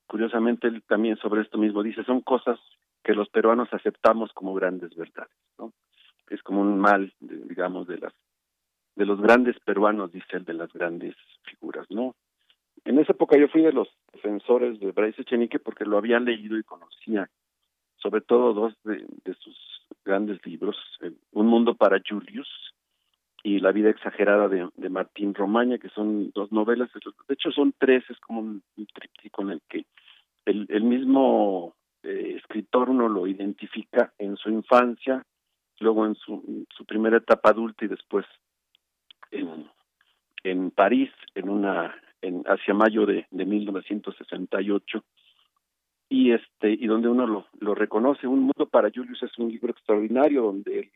curiosamente 0.07 0.67
él 0.67 0.83
también 0.87 1.17
sobre 1.17 1.41
esto 1.41 1.57
mismo 1.57 1.83
dice 1.83 2.03
son 2.03 2.21
cosas 2.21 2.59
que 3.03 3.13
los 3.13 3.29
peruanos 3.29 3.69
aceptamos 3.71 4.31
como 4.33 4.53
grandes 4.53 4.95
verdades 4.95 5.35
no 5.57 5.73
es 6.29 6.41
como 6.43 6.61
un 6.61 6.79
mal 6.79 7.11
digamos 7.19 7.87
de 7.87 7.97
las 7.97 8.13
de 8.95 9.05
los 9.05 9.19
grandes 9.19 9.59
peruanos 9.61 10.11
dice 10.11 10.37
él 10.37 10.45
de 10.45 10.53
las 10.53 10.71
grandes 10.71 11.15
figuras 11.43 11.87
no 11.89 12.15
en 12.85 12.99
esa 12.99 13.13
época 13.13 13.37
yo 13.37 13.47
fui 13.47 13.63
de 13.63 13.73
los 13.73 13.87
defensores 14.13 14.79
de 14.79 14.91
Bryce 14.91 15.23
Echenique 15.23 15.59
porque 15.59 15.85
lo 15.85 15.97
había 15.97 16.19
leído 16.19 16.57
y 16.57 16.63
conocía, 16.63 17.29
sobre 18.05 18.21
todo 18.21 18.53
dos 18.53 18.73
de, 18.83 19.33
sus 19.39 19.57
grandes 20.05 20.37
libros, 20.45 20.77
Un 21.31 21.47
mundo 21.47 21.73
para 21.73 21.99
Julius 22.07 22.47
y 23.43 23.59
La 23.59 23.71
vida 23.71 23.89
exagerada 23.89 24.47
de, 24.47 24.89
Martín 24.89 25.33
Romaña, 25.33 25.79
que 25.79 25.89
son 25.89 26.29
dos 26.35 26.51
novelas, 26.51 26.91
de 26.93 27.33
hecho 27.33 27.51
son 27.51 27.73
tres, 27.79 28.03
es 28.09 28.19
como 28.19 28.41
un, 28.41 28.63
tríptico 28.93 29.41
en 29.41 29.49
el 29.49 29.61
que 29.67 29.85
el, 30.45 30.83
mismo 30.83 31.73
eh, 32.03 32.35
escritor 32.37 32.91
uno 32.91 33.09
lo 33.09 33.25
identifica 33.25 34.13
en 34.19 34.37
su 34.37 34.49
infancia, 34.51 35.25
luego 35.79 36.05
en 36.05 36.13
su, 36.13 36.67
su 36.77 36.85
primera 36.85 37.17
etapa 37.17 37.49
adulta 37.49 37.85
y 37.85 37.87
después 37.87 38.25
en, 39.31 39.67
en 40.43 40.69
París, 40.69 41.09
en 41.33 41.49
una 41.49 41.95
en 42.21 42.43
hacia 42.45 42.75
mayo 42.75 43.07
de, 43.07 43.25
de 43.31 43.45
1968 43.45 45.03
y 46.09 46.31
este 46.31 46.71
y 46.71 46.87
donde 46.87 47.09
uno 47.09 47.45
lo, 47.59 47.75
reconoce. 47.75 48.27
Un 48.27 48.41
mundo 48.41 48.67
para 48.69 48.91
Julius 48.93 49.23
es 49.23 49.37
un 49.37 49.49
libro 49.49 49.71
extraordinario 49.71 50.43
donde 50.43 50.91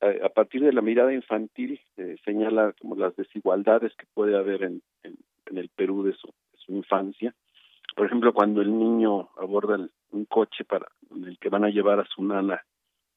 a, 0.00 0.28
partir 0.28 0.62
de 0.62 0.72
la 0.72 0.82
mirada 0.82 1.12
infantil 1.12 1.80
eh, 1.96 2.16
señala 2.24 2.74
como 2.80 2.96
las 2.96 3.16
desigualdades 3.16 3.94
que 3.96 4.06
puede 4.12 4.36
haber 4.36 4.62
en, 4.64 4.82
el 5.46 5.68
Perú 5.70 6.02
de 6.02 6.14
su, 6.14 6.32
infancia. 6.68 7.34
Por 7.94 8.06
ejemplo 8.06 8.32
cuando 8.32 8.62
el 8.62 8.76
niño 8.76 9.28
aborda 9.36 9.78
un 10.10 10.24
coche 10.24 10.64
para 10.64 10.86
en 11.14 11.24
el 11.24 11.38
que 11.38 11.50
van 11.50 11.64
a 11.64 11.68
llevar 11.68 12.00
a 12.00 12.06
su 12.06 12.24
nana 12.24 12.64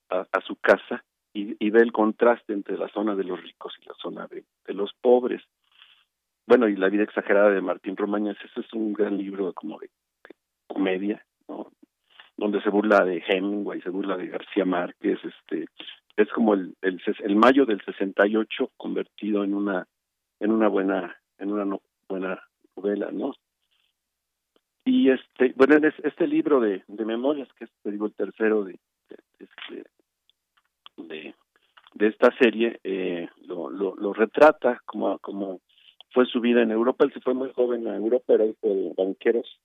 a, 0.09 0.41
su 0.45 0.55
casa 0.57 1.03
y, 1.33 1.69
ve 1.69 1.81
el 1.81 1.91
contraste 1.91 2.53
entre 2.53 2.77
la 2.77 2.87
zona 2.89 3.15
de 3.15 3.23
los 3.23 3.41
ricos 3.41 3.73
y 3.81 3.85
la 3.85 3.93
zona 4.01 4.27
de, 4.27 4.43
de 4.65 4.73
los 4.73 4.93
pobres. 5.01 5.43
Bueno, 6.45 6.67
y 6.67 6.75
La 6.75 6.89
vida 6.89 7.03
exagerada 7.03 7.51
de 7.51 7.61
Martín 7.61 7.97
Romañas, 7.97 8.37
ese 8.43 8.61
es 8.61 8.73
un 8.73 8.93
gran 8.93 9.17
libro 9.17 9.51
como 9.53 9.77
de, 9.79 9.89
comedia, 10.77 11.25
¿no? 11.47 11.71
donde 12.37 12.61
se 12.61 12.69
burla 12.69 13.03
de 13.03 13.23
Hemingway, 13.27 13.81
se 13.81 13.89
burla 13.89 14.15
de 14.15 14.27
García 14.27 14.63
Márquez, 14.63 15.17
este 15.23 15.65
es 16.15 16.29
como 16.29 16.53
el, 16.53 16.75
el, 16.83 17.01
el 17.23 17.35
mayo 17.35 17.65
del 17.65 17.81
68 17.83 18.71
convertido 18.77 19.43
en 19.43 19.55
una 19.55 19.87
en 20.39 20.51
una 20.51 20.67
buena 20.67 21.17
en 21.39 21.51
una 21.51 21.79
buena 22.07 22.43
novela, 22.75 23.09
¿no? 23.11 23.33
Y 24.85 25.09
este 25.09 25.53
bueno, 25.55 25.75
este 26.03 26.27
libro 26.27 26.59
de, 26.59 26.83
de 26.87 27.05
memorias 27.05 27.49
que 27.53 27.65
es 27.65 27.71
te 27.81 27.89
digo 27.89 28.05
el 28.05 28.13
tercero 28.13 28.63
de 28.63 28.77
de, 29.09 29.83
de, 30.97 31.35
de 31.95 32.07
esta 32.07 32.29
serie 32.37 32.79
eh, 32.83 33.27
lo, 33.47 33.71
lo, 33.71 33.95
lo 33.95 34.13
retrata 34.13 34.79
como 34.85 35.17
como 35.17 35.59
fue 36.11 36.27
su 36.27 36.39
vida 36.39 36.61
en 36.61 36.69
Europa. 36.69 37.03
Él 37.03 37.13
se 37.13 37.21
fue 37.21 37.33
muy 37.33 37.51
joven 37.53 37.87
a 37.87 37.95
Europa, 37.95 38.33
era 38.33 38.45
hijo 38.45 38.67
de 38.67 38.93
banqueros, 38.95 39.59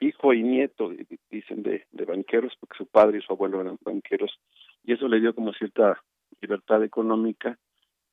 hijo 0.00 0.32
y 0.32 0.42
nieto, 0.42 0.92
dicen, 1.30 1.62
de, 1.62 1.86
banqueros, 2.06 2.54
porque 2.60 2.76
su 2.76 2.86
padre 2.86 3.18
y 3.18 3.22
su 3.22 3.32
abuelo 3.32 3.60
eran 3.60 3.78
banqueros, 3.80 4.38
y 4.84 4.92
eso 4.92 5.08
le 5.08 5.20
dio 5.20 5.34
como 5.34 5.52
cierta 5.52 6.02
libertad 6.40 6.82
económica 6.84 7.58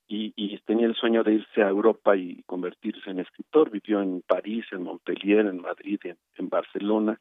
y, 0.08 0.58
tenía 0.66 0.86
el 0.86 0.96
sueño 0.96 1.24
de 1.24 1.34
irse 1.34 1.64
a 1.64 1.70
Europa 1.70 2.16
y 2.16 2.44
convertirse 2.44 3.10
en 3.10 3.20
escritor. 3.20 3.70
Vivió 3.70 4.02
en 4.02 4.22
París, 4.22 4.66
en 4.72 4.84
Montpellier, 4.84 5.46
en 5.46 5.62
Madrid, 5.62 6.00
en, 6.38 6.50
Barcelona. 6.50 7.20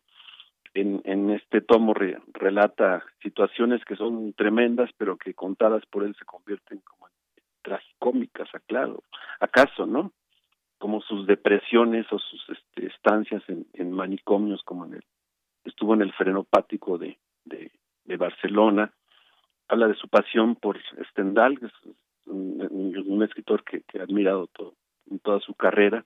En, 0.74 1.30
este 1.30 1.60
tomo 1.60 1.94
relata 1.94 3.04
situaciones 3.22 3.84
que 3.84 3.96
son 3.96 4.32
tremendas, 4.34 4.90
pero 4.96 5.16
que 5.16 5.34
contadas 5.34 5.84
por 5.86 6.04
él 6.04 6.14
se 6.18 6.24
convierten 6.24 6.80
como 6.80 7.08
en 7.08 7.14
tragicómicas, 7.62 8.48
claro, 8.66 9.02
acaso, 9.40 9.86
¿no? 9.86 10.12
Como 10.82 11.00
sus 11.00 11.28
depresiones 11.28 12.12
o 12.12 12.18
sus 12.18 12.44
este, 12.48 12.86
estancias 12.88 13.40
en, 13.48 13.92
manicomios, 13.92 14.64
como 14.64 14.84
en 14.84 14.94
el, 14.94 15.04
estuvo 15.64 15.94
en 15.94 16.02
el 16.02 16.12
frenopático 16.12 16.98
de, 16.98 17.20
Barcelona. 18.18 18.92
Habla 19.68 19.86
de 19.86 19.94
su 19.94 20.08
pasión 20.08 20.56
por 20.56 20.80
Stendhal, 21.10 21.60
que 21.60 21.66
es 21.66 21.72
un, 22.26 23.22
escritor 23.22 23.62
que, 23.62 23.84
ha 23.96 24.02
admirado 24.02 24.48
todo, 24.48 24.74
en 25.08 25.20
toda 25.20 25.38
su 25.38 25.54
carrera, 25.54 26.04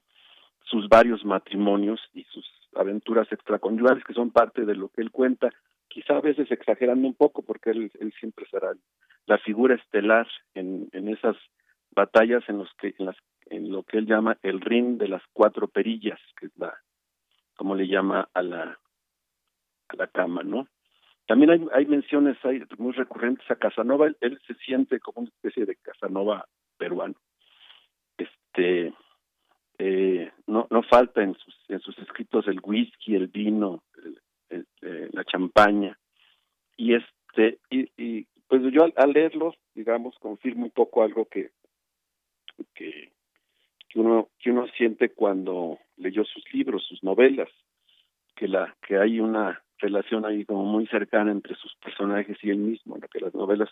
sus 0.62 0.90
varios 0.90 1.24
matrimonios 1.24 1.98
y 2.12 2.24
sus 2.24 2.46
aventuras 2.74 3.32
extraconyugales, 3.32 4.04
que 4.04 4.12
son 4.12 4.30
parte 4.30 4.66
de 4.66 4.74
lo 4.74 4.90
que 4.90 5.00
él 5.00 5.10
cuenta, 5.10 5.54
quizá 5.88 6.18
a 6.18 6.20
veces 6.20 6.50
exagerando 6.50 7.08
un 7.08 7.14
poco, 7.14 7.40
porque 7.40 7.70
él, 7.70 7.90
siempre 8.20 8.44
será 8.50 8.74
la 9.24 9.38
figura 9.38 9.74
estelar 9.74 10.28
en, 10.52 10.90
esas 11.08 11.36
batallas 11.92 12.46
en 12.48 12.58
los 12.58 12.68
que 12.74 12.94
en 13.46 13.70
lo 13.70 13.82
que 13.82 13.98
él 13.98 14.06
llama 14.06 14.38
el 14.42 14.60
ring 14.60 14.98
de 14.98 15.08
las 15.08 15.22
cuatro 15.32 15.68
perillas, 15.68 16.20
que 16.38 16.46
es 16.46 16.52
la, 16.56 16.76
como 17.56 17.74
le 17.74 17.86
llama 17.86 18.28
a 18.32 18.42
la, 18.42 18.78
a 19.88 19.96
la 19.96 20.06
cama, 20.08 20.42
¿no? 20.42 20.68
También 21.26 21.50
hay, 21.50 21.66
hay 21.72 21.86
menciones 21.86 22.36
muy 22.78 22.92
recurrentes 22.92 23.50
a 23.50 23.56
Casanova, 23.56 24.08
él, 24.20 24.40
se 24.46 24.54
siente 24.54 25.00
como 25.00 25.22
una 25.22 25.30
especie 25.30 25.66
de 25.66 25.76
Casanova 25.76 26.46
peruano. 26.76 27.16
Este, 28.16 28.94
eh, 29.78 30.30
no, 30.46 30.68
no 30.70 30.82
falta 30.84 31.22
en 31.22 31.34
sus, 31.34 31.98
escritos 31.98 32.46
el 32.46 32.60
whisky, 32.62 33.16
el 33.16 33.26
vino, 33.26 33.82
eh, 34.50 35.08
la 35.12 35.24
champaña. 35.24 35.98
Y 36.76 36.94
este, 36.94 37.58
y, 37.70 37.90
y 37.96 38.26
pues 38.46 38.62
yo 38.72 38.84
al, 38.84 38.94
al, 38.96 39.12
leerlo, 39.12 39.54
digamos, 39.74 40.16
confirmo 40.20 40.64
un 40.64 40.70
poco 40.70 41.02
algo 41.02 41.26
que, 41.26 41.50
que, 42.74 43.12
que 43.88 44.00
uno 44.00 44.28
que 44.38 44.50
uno 44.50 44.66
siente 44.76 45.10
cuando 45.10 45.78
leyó 45.96 46.24
sus 46.24 46.44
libros, 46.52 46.84
sus 46.86 47.02
novelas, 47.02 47.48
que 48.34 48.48
la 48.48 48.76
que 48.86 48.98
hay 48.98 49.20
una 49.20 49.62
relación 49.78 50.24
ahí 50.24 50.44
como 50.44 50.64
muy 50.64 50.86
cercana 50.86 51.30
entre 51.30 51.54
sus 51.56 51.74
personajes 51.76 52.36
y 52.42 52.50
él 52.50 52.58
mismo, 52.58 52.98
que 53.12 53.20
las 53.20 53.34
novelas 53.34 53.68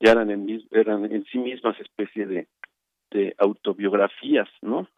ya 0.00 0.12
eran 0.12 0.30
en, 0.30 0.62
eran 0.70 1.04
en 1.04 1.24
sí 1.26 1.38
mismas 1.38 1.78
especie 1.80 2.26
de, 2.26 2.48
de 3.10 3.34
autobiografías, 3.38 4.48
¿no? 4.62 4.88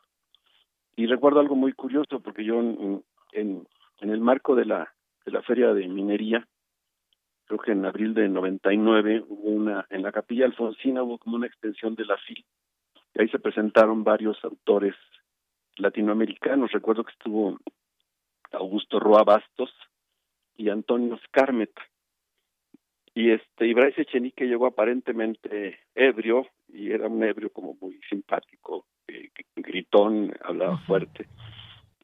Y 0.97 1.06
recuerdo 1.06 1.40
algo 1.40 1.56
muy 1.56 1.72
curioso 1.72 2.20
porque 2.20 2.44
yo 2.44 2.59
en, 2.60 3.02
en, 3.32 3.66
el 4.01 4.20
marco 4.20 4.55
de 4.55 4.64
la 4.64 4.93
de 5.24 5.32
la 5.32 5.43
feria 5.43 5.74
de 5.74 5.88
minería 5.88 6.47
creo 7.47 7.60
que 7.60 7.72
en 7.72 7.84
abril 7.84 8.14
de 8.14 8.28
99 8.28 9.24
hubo 9.28 9.51
una 9.51 9.86
en 9.90 10.02
la 10.02 10.12
capilla 10.12 10.47
alfonsina 10.47 11.02
hubo 11.02 11.18
como 11.18 11.36
una 11.36 11.47
extensión 11.47 11.94
de 11.97 12.05
la 12.05 12.16
FIL 12.16 12.44
y 13.16 13.22
ahí 13.22 13.28
se 13.28 13.38
presentaron 13.38 14.05
varios 14.05 14.36
autores 14.44 14.94
latinoamericanos. 15.76 16.70
Recuerdo 16.70 17.05
que 17.05 17.12
estuvo 17.12 17.59
Augusto 18.52 19.01
Roa 19.01 19.24
Bastos, 19.24 19.72
y 20.56 20.68
Antonio 20.68 21.18
Scarmeta. 21.26 21.82
Y 23.14 23.30
este, 23.30 23.66
y 23.66 23.74
Bryce 23.74 24.02
Echenique 24.02 24.47
llegó 24.47 24.66
aparentemente 24.66 25.78
ebrio, 25.94 26.47
y 26.68 26.90
era 26.90 27.09
un 27.09 27.22
ebrio 27.22 27.51
como 27.51 27.76
muy 27.80 27.98
simpático, 28.10 28.86
eh, 29.09 29.30
gritón, 29.56 30.34
hablaba 30.43 30.78
fuerte. 30.78 31.26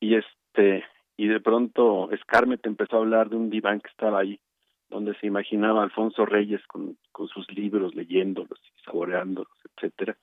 Y 0.01 0.15
este, 0.15 0.85
y 1.17 1.29
de 1.29 1.41
pronto 1.41 2.09
Scarmeta 2.23 2.69
empezó 2.69 2.97
a 2.97 3.01
hablar 3.01 3.29
de 3.29 3.37
un 3.37 3.51
diván 3.51 3.81
que 3.81 3.91
estaba 3.91 4.21
ahí, 4.21 4.41
donde 4.89 5.15
se 5.17 5.27
imaginaba 5.27 5.81
a 5.81 5.85
Alfonso 5.85 6.25
Reyes 6.25 6.67
con, 6.67 6.97
con 7.13 7.29
sus 7.29 7.51
libros, 7.53 7.95
leyéndolos 7.95 8.59
y 8.79 8.83
saboreándolos, 8.85 9.53
etcétera. 9.77 10.17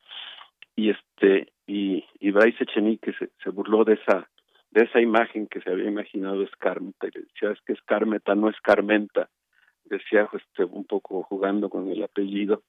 Y 0.80 0.92
este, 0.92 1.52
y, 1.68 2.06
y 2.22 2.32
Bryce 2.32 2.64
Echenique 2.64 3.14
se, 3.44 3.50
burló 3.50 3.84
de 3.84 3.96
esa 3.96 4.30
de 4.72 4.84
esa 4.84 5.02
imagen 5.02 5.48
que 5.48 5.60
se 5.60 5.70
había 5.70 5.90
imaginado 5.90 6.42
Escarmeta 6.42 7.08
y 7.08 7.12
le 7.12 7.22
decía 7.24 7.52
es 7.52 7.60
que 7.66 7.74
Escarmeta 7.74 8.34
no 8.34 8.50
es 8.50 8.56
Carmenta 8.62 9.30
decía 9.84 10.30
este, 10.32 10.64
un 10.64 10.86
poco 10.86 11.24
jugando 11.24 11.70
con 11.70 11.90
el 11.90 12.02
apellido 12.02 12.64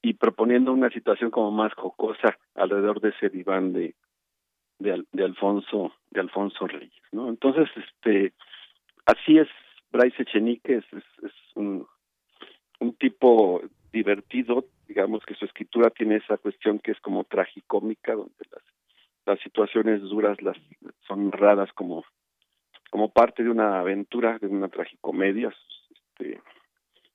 y 0.00 0.14
proponiendo 0.14 0.72
una 0.72 0.88
situación 0.88 1.30
como 1.30 1.50
más 1.50 1.74
jocosa 1.74 2.38
alrededor 2.54 3.02
de 3.02 3.10
ese 3.10 3.28
diván 3.28 3.74
de 3.74 3.94
de, 4.78 5.04
Alfonso 5.22 5.92
de 6.10 6.20
Alfonso 6.20 6.66
Reyes 6.66 7.02
no 7.12 7.28
entonces 7.28 7.68
este 7.76 8.32
así 9.04 9.36
es 9.36 9.48
Bryce 9.92 10.22
Echenique 10.22 10.76
es, 10.76 10.84
es, 10.94 11.32
un 11.56 11.86
tipo 12.98 13.60
divertido 13.92 14.64
digamos 14.90 15.24
que 15.24 15.36
su 15.36 15.44
escritura 15.44 15.88
tiene 15.90 16.16
esa 16.16 16.36
cuestión 16.36 16.80
que 16.80 16.90
es 16.90 17.00
como 17.00 17.22
tragicómica 17.22 18.12
donde 18.12 18.44
las 18.50 18.64
las 19.24 19.38
situaciones 19.40 20.00
duras 20.02 20.42
las 20.42 20.56
son 21.06 21.30
narradas 21.30 21.72
como 21.74 22.04
como 22.90 23.12
parte 23.12 23.44
de 23.44 23.50
una 23.50 23.78
aventura 23.78 24.36
de 24.40 24.48
una 24.48 24.66
tragicomedia 24.66 25.54
este, 25.94 26.40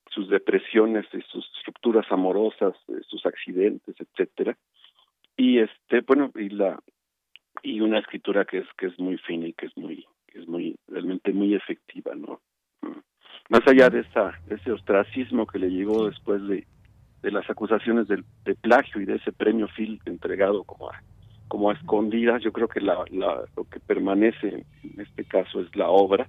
sus 0.10 0.30
depresiones 0.30 1.06
sus 1.30 1.46
estructuras 1.58 2.06
amorosas 2.12 2.76
eh, 2.88 3.02
sus 3.10 3.26
accidentes 3.26 3.94
etcétera 4.00 4.58
y 5.36 5.60
este 5.60 6.00
bueno 6.08 6.32
y 6.36 6.48
la 6.48 6.80
y 7.62 7.82
una 7.82 8.00
escritura 8.00 8.46
que 8.46 8.60
es 8.60 8.68
que 8.78 8.86
es 8.86 8.98
muy 8.98 9.18
fina 9.18 9.48
y 9.48 9.54
que 9.54 9.66
es 9.66 9.76
muy 9.76 10.06
que 10.28 10.40
es 10.40 10.48
muy 10.48 10.78
realmente 10.88 11.34
muy 11.34 11.54
efectiva 11.54 12.16
no 12.16 12.40
mm. 12.84 13.00
más 13.50 13.68
allá 13.68 13.90
de 13.90 14.00
esa 14.00 14.32
de 14.48 14.56
ese 14.56 14.72
ostracismo 14.72 15.46
que 15.46 15.60
le 15.60 15.70
llegó 15.70 16.08
después 16.08 16.42
de 16.48 16.66
de 17.26 17.32
las 17.32 17.50
acusaciones 17.50 18.08
de, 18.08 18.24
de 18.46 18.54
plagio 18.54 19.02
y 19.02 19.06
de 19.06 19.16
ese 19.16 19.32
premio 19.32 19.68
Phil 19.76 20.00
entregado 20.06 20.64
como 20.64 20.92
a 20.92 21.02
como 21.48 21.72
a 21.72 21.74
escondidas. 21.74 22.44
Yo 22.44 22.52
creo 22.52 22.68
que 22.68 22.82
la, 22.82 23.04
la, 23.12 23.46
lo 23.58 23.64
que 23.64 23.80
permanece 23.80 24.64
en 24.84 25.02
este 25.02 25.26
caso 25.26 25.60
es 25.60 25.76
la 25.76 25.90
obra. 25.90 26.28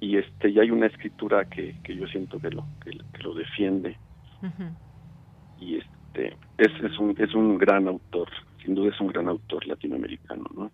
Y 0.00 0.16
este 0.16 0.48
y 0.48 0.58
hay 0.58 0.70
una 0.70 0.86
escritura 0.86 1.44
que, 1.44 1.76
que 1.84 1.94
yo 1.94 2.06
siento 2.06 2.38
que 2.38 2.50
lo 2.50 2.64
que, 2.82 2.92
que 2.92 3.22
lo 3.22 3.34
defiende. 3.34 3.98
Y 5.60 5.76
este 5.76 6.36
es, 6.56 6.72
es 6.82 6.98
un 6.98 7.14
es 7.18 7.34
un 7.34 7.58
gran 7.58 7.86
autor 7.86 8.28
sin 8.62 8.74
duda 8.74 8.90
es 8.94 9.00
un 9.00 9.08
gran 9.08 9.28
autor 9.28 9.66
latinoamericano 9.66 10.44
no 10.54 10.70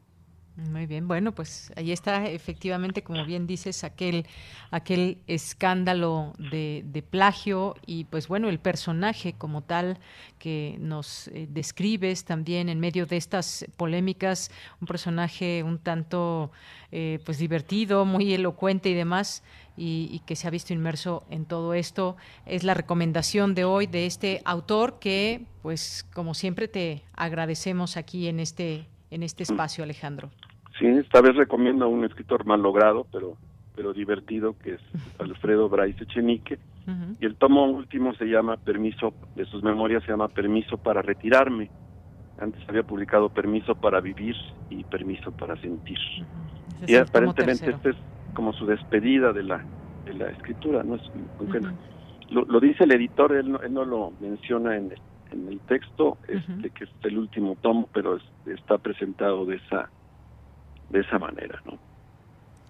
muy 0.54 0.84
bien, 0.84 1.08
bueno, 1.08 1.32
pues 1.32 1.72
ahí 1.76 1.92
está 1.92 2.26
efectivamente, 2.26 3.02
como 3.02 3.24
bien 3.24 3.46
dices, 3.46 3.84
aquel, 3.84 4.26
aquel 4.70 5.18
escándalo 5.26 6.34
de, 6.38 6.82
de 6.84 7.02
plagio 7.02 7.74
y 7.86 8.04
pues 8.04 8.28
bueno, 8.28 8.50
el 8.50 8.58
personaje 8.58 9.32
como 9.32 9.62
tal 9.62 9.98
que 10.38 10.76
nos 10.78 11.28
eh, 11.28 11.46
describes 11.50 12.26
también 12.26 12.68
en 12.68 12.80
medio 12.80 13.06
de 13.06 13.16
estas 13.16 13.64
polémicas, 13.78 14.50
un 14.78 14.86
personaje 14.86 15.62
un 15.62 15.78
tanto 15.78 16.52
eh, 16.90 17.18
pues 17.24 17.38
divertido, 17.38 18.04
muy 18.04 18.34
elocuente 18.34 18.90
y 18.90 18.94
demás, 18.94 19.42
y, 19.74 20.10
y, 20.12 20.18
que 20.26 20.36
se 20.36 20.46
ha 20.46 20.50
visto 20.50 20.74
inmerso 20.74 21.24
en 21.30 21.46
todo 21.46 21.72
esto. 21.72 22.18
Es 22.44 22.62
la 22.62 22.74
recomendación 22.74 23.54
de 23.54 23.64
hoy 23.64 23.86
de 23.86 24.04
este 24.04 24.42
autor 24.44 24.98
que 24.98 25.46
pues 25.62 26.04
como 26.12 26.34
siempre 26.34 26.68
te 26.68 27.04
agradecemos 27.14 27.96
aquí 27.96 28.28
en 28.28 28.38
este 28.38 28.91
en 29.12 29.22
este 29.22 29.42
espacio, 29.42 29.84
Alejandro. 29.84 30.30
Sí, 30.78 30.86
esta 30.86 31.20
vez 31.20 31.36
recomiendo 31.36 31.84
a 31.84 31.88
un 31.88 32.04
escritor 32.04 32.46
mal 32.46 32.62
logrado, 32.62 33.06
pero 33.12 33.36
pero 33.74 33.92
divertido, 33.92 34.56
que 34.58 34.74
es 34.74 34.80
Alfredo 35.18 35.68
Bryce 35.68 36.04
Echenique. 36.04 36.58
Y 37.20 37.24
el 37.24 37.36
tomo 37.36 37.64
último 37.64 38.12
se 38.14 38.24
llama 38.24 38.56
Permiso, 38.56 39.14
de 39.36 39.44
sus 39.46 39.62
memorias 39.62 40.02
se 40.02 40.10
llama 40.10 40.28
Permiso 40.28 40.76
para 40.76 41.00
retirarme. 41.00 41.70
Antes 42.38 42.60
había 42.68 42.82
publicado 42.82 43.28
Permiso 43.28 43.74
para 43.76 44.00
vivir 44.00 44.34
y 44.68 44.82
Permiso 44.84 45.30
para 45.30 45.56
sentir. 45.60 45.98
Y 46.86 46.96
aparentemente 46.96 47.70
este 47.70 47.90
es 47.90 47.96
como 48.34 48.52
su 48.52 48.66
despedida 48.66 49.32
de 49.32 49.44
la 49.44 49.64
de 50.04 50.14
la 50.14 50.30
escritura, 50.30 50.82
¿no? 50.82 50.96
Es, 50.96 51.02
lo, 52.30 52.44
lo, 52.44 52.60
dice 52.60 52.84
el 52.84 52.92
editor, 52.92 53.32
él 53.32 53.52
no, 53.52 53.60
él 53.62 53.72
no 53.72 53.84
lo 53.84 54.12
menciona 54.20 54.76
en 54.76 54.90
el, 54.90 54.98
en 55.32 55.48
el 55.48 55.60
texto, 55.60 56.18
este, 56.28 56.70
que 56.70 56.84
es 56.84 56.90
el 57.02 57.18
último 57.18 57.56
tomo, 57.60 57.88
pero 57.92 58.16
es, 58.16 58.22
está 58.46 58.78
presentado 58.78 59.44
de 59.46 59.56
esa 59.56 59.90
de 60.90 61.00
esa 61.00 61.18
manera, 61.18 61.60
¿no? 61.64 61.78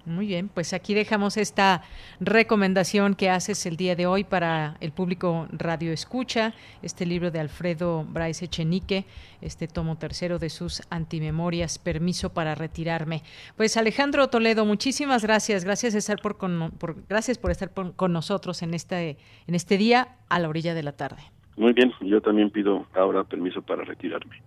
Muy 0.04 0.26
bien, 0.26 0.48
pues 0.48 0.72
aquí 0.72 0.94
dejamos 0.94 1.36
esta 1.36 1.82
recomendación 2.18 3.14
que 3.14 3.30
haces 3.30 3.66
el 3.66 3.76
día 3.76 3.94
de 3.94 4.06
hoy 4.06 4.24
para 4.24 4.76
el 4.80 4.90
público 4.90 5.46
Radio 5.52 5.92
Escucha, 5.92 6.54
este 6.82 7.06
libro 7.06 7.30
de 7.30 7.38
Alfredo 7.38 8.04
Bryce 8.04 8.46
Echenique, 8.46 9.04
este 9.40 9.68
tomo 9.68 9.98
tercero 9.98 10.40
de 10.40 10.50
sus 10.50 10.82
antimemorias, 10.90 11.78
Permiso 11.78 12.32
para 12.32 12.56
retirarme. 12.56 13.22
Pues 13.56 13.76
Alejandro 13.76 14.28
Toledo, 14.28 14.64
muchísimas 14.64 15.22
gracias, 15.22 15.64
gracias 15.64 15.94
estar 15.94 16.20
por, 16.20 16.36
por 16.36 17.06
gracias 17.06 17.38
por 17.38 17.52
estar 17.52 17.70
con 17.70 18.12
nosotros 18.12 18.62
en 18.62 18.74
este 18.74 19.18
en 19.46 19.54
este 19.54 19.78
día 19.78 20.16
a 20.28 20.40
la 20.40 20.48
orilla 20.48 20.74
de 20.74 20.82
la 20.82 20.92
tarde. 20.96 21.22
Muy 21.56 21.72
bien, 21.72 21.92
yo 22.00 22.20
también 22.20 22.50
pido 22.50 22.86
ahora 22.94 23.24
permiso 23.24 23.62
para 23.62 23.84
retirarme. 23.84 24.42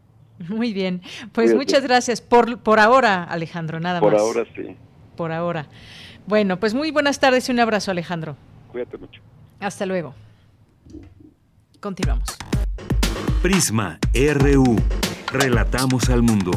Muy 0.49 0.73
bien, 0.73 1.01
pues 1.31 1.55
muchas 1.55 1.83
gracias 1.83 2.19
por, 2.19 2.57
por 2.59 2.79
ahora, 2.79 3.23
Alejandro, 3.23 3.79
nada 3.79 4.01
más. 4.01 4.09
Por 4.09 4.19
ahora 4.19 4.43
sí. 4.55 4.75
Por 5.15 5.31
ahora. 5.31 5.67
Bueno, 6.27 6.59
pues 6.59 6.73
muy 6.73 6.91
buenas 6.91 7.19
tardes 7.19 7.47
y 7.47 7.51
un 7.51 7.59
abrazo, 7.59 7.91
Alejandro. 7.91 8.35
Cuídate 8.71 8.97
mucho. 8.97 9.21
Hasta 9.59 9.85
luego. 9.85 10.13
Continuamos. 11.79 12.37
Prisma 13.41 13.99
RU. 14.13 14.75
Relatamos 15.31 16.09
al 16.09 16.23
mundo. 16.23 16.51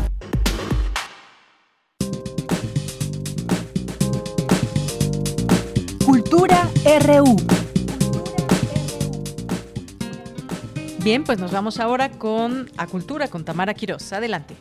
Cultura 6.05 6.69
RU. 7.05 7.58
Bien, 11.03 11.25
pues 11.25 11.39
nos 11.39 11.53
vamos 11.53 11.79
ahora 11.79 12.11
con 12.11 12.71
A 12.77 12.87
Cultura, 12.87 13.29
con 13.29 13.45
Tamara 13.45 13.73
Quiroz. 13.73 14.13
Adelante. 14.13 14.57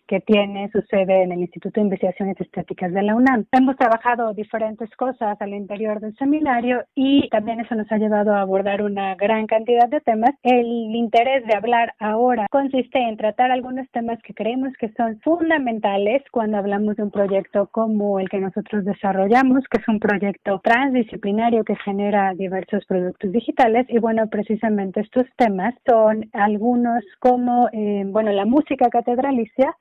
que 0.08 0.20
tiene 0.22 0.70
su 0.72 0.82
sede 0.84 1.24
en 1.24 1.32
el 1.32 1.42
Instituto 1.42 1.80
de 1.80 1.86
Investigaciones 1.86 2.40
Estéticas 2.40 2.94
de 2.94 3.02
la 3.04 3.16
UNAM. 3.16 3.46
Hemos 3.52 3.76
trabajado 3.76 4.34
diferentes 4.34 4.90
cosas 4.96 5.42
al 5.42 5.54
interior 5.54 6.00
del 6.00 6.16
seminario 6.16 6.84
y 6.96 7.28
también 7.30 7.60
eso 7.60 7.76
nos 7.76 7.92
ha 7.92 7.98
llevado 7.98 8.34
a 8.34 8.42
abordar 8.42 8.82
una 8.82 9.16
gran 9.16 9.48
cantidad 9.48 9.90
de 9.90 10.02
temas. 10.02 10.32
El 10.44 10.66
interés 10.96 11.46
de 11.46 11.56
hablar 11.56 11.94
ahora 12.00 12.48
consiste 12.50 13.00
en 13.00 13.18
tratar 13.18 13.52
algunos 13.52 13.90
temas 13.92 14.20
que 14.24 14.34
creemos 14.34 14.74
que 14.80 14.92
son 14.94 15.20
fundamentales 15.22 16.24
cuando 16.32 16.58
hablamos 16.58 16.96
de 16.96 17.04
un 17.04 17.12
proyecto 17.12 17.68
como 17.72 18.20
el 18.20 18.30
que 18.30 18.40
nosotros 18.40 18.86
desarrollamos, 18.86 19.64
que 19.70 19.82
es 19.82 19.88
un 19.88 20.00
proyecto 20.00 20.62
transdisciplinario 20.64 21.64
que 21.64 21.76
genera 21.78 22.34
diversos 22.34 22.86
productos 22.86 23.32
digitales 23.32 23.86
y 23.90 24.00
bueno, 24.00 24.28
precisamente 24.28 25.02
estos 25.02 25.26
temas 25.38 25.74
son 25.86 26.30
algunos 26.34 27.04
como, 27.20 27.70
eh, 27.74 28.04
bueno, 28.08 28.32
la 28.32 28.46
música 28.46 28.90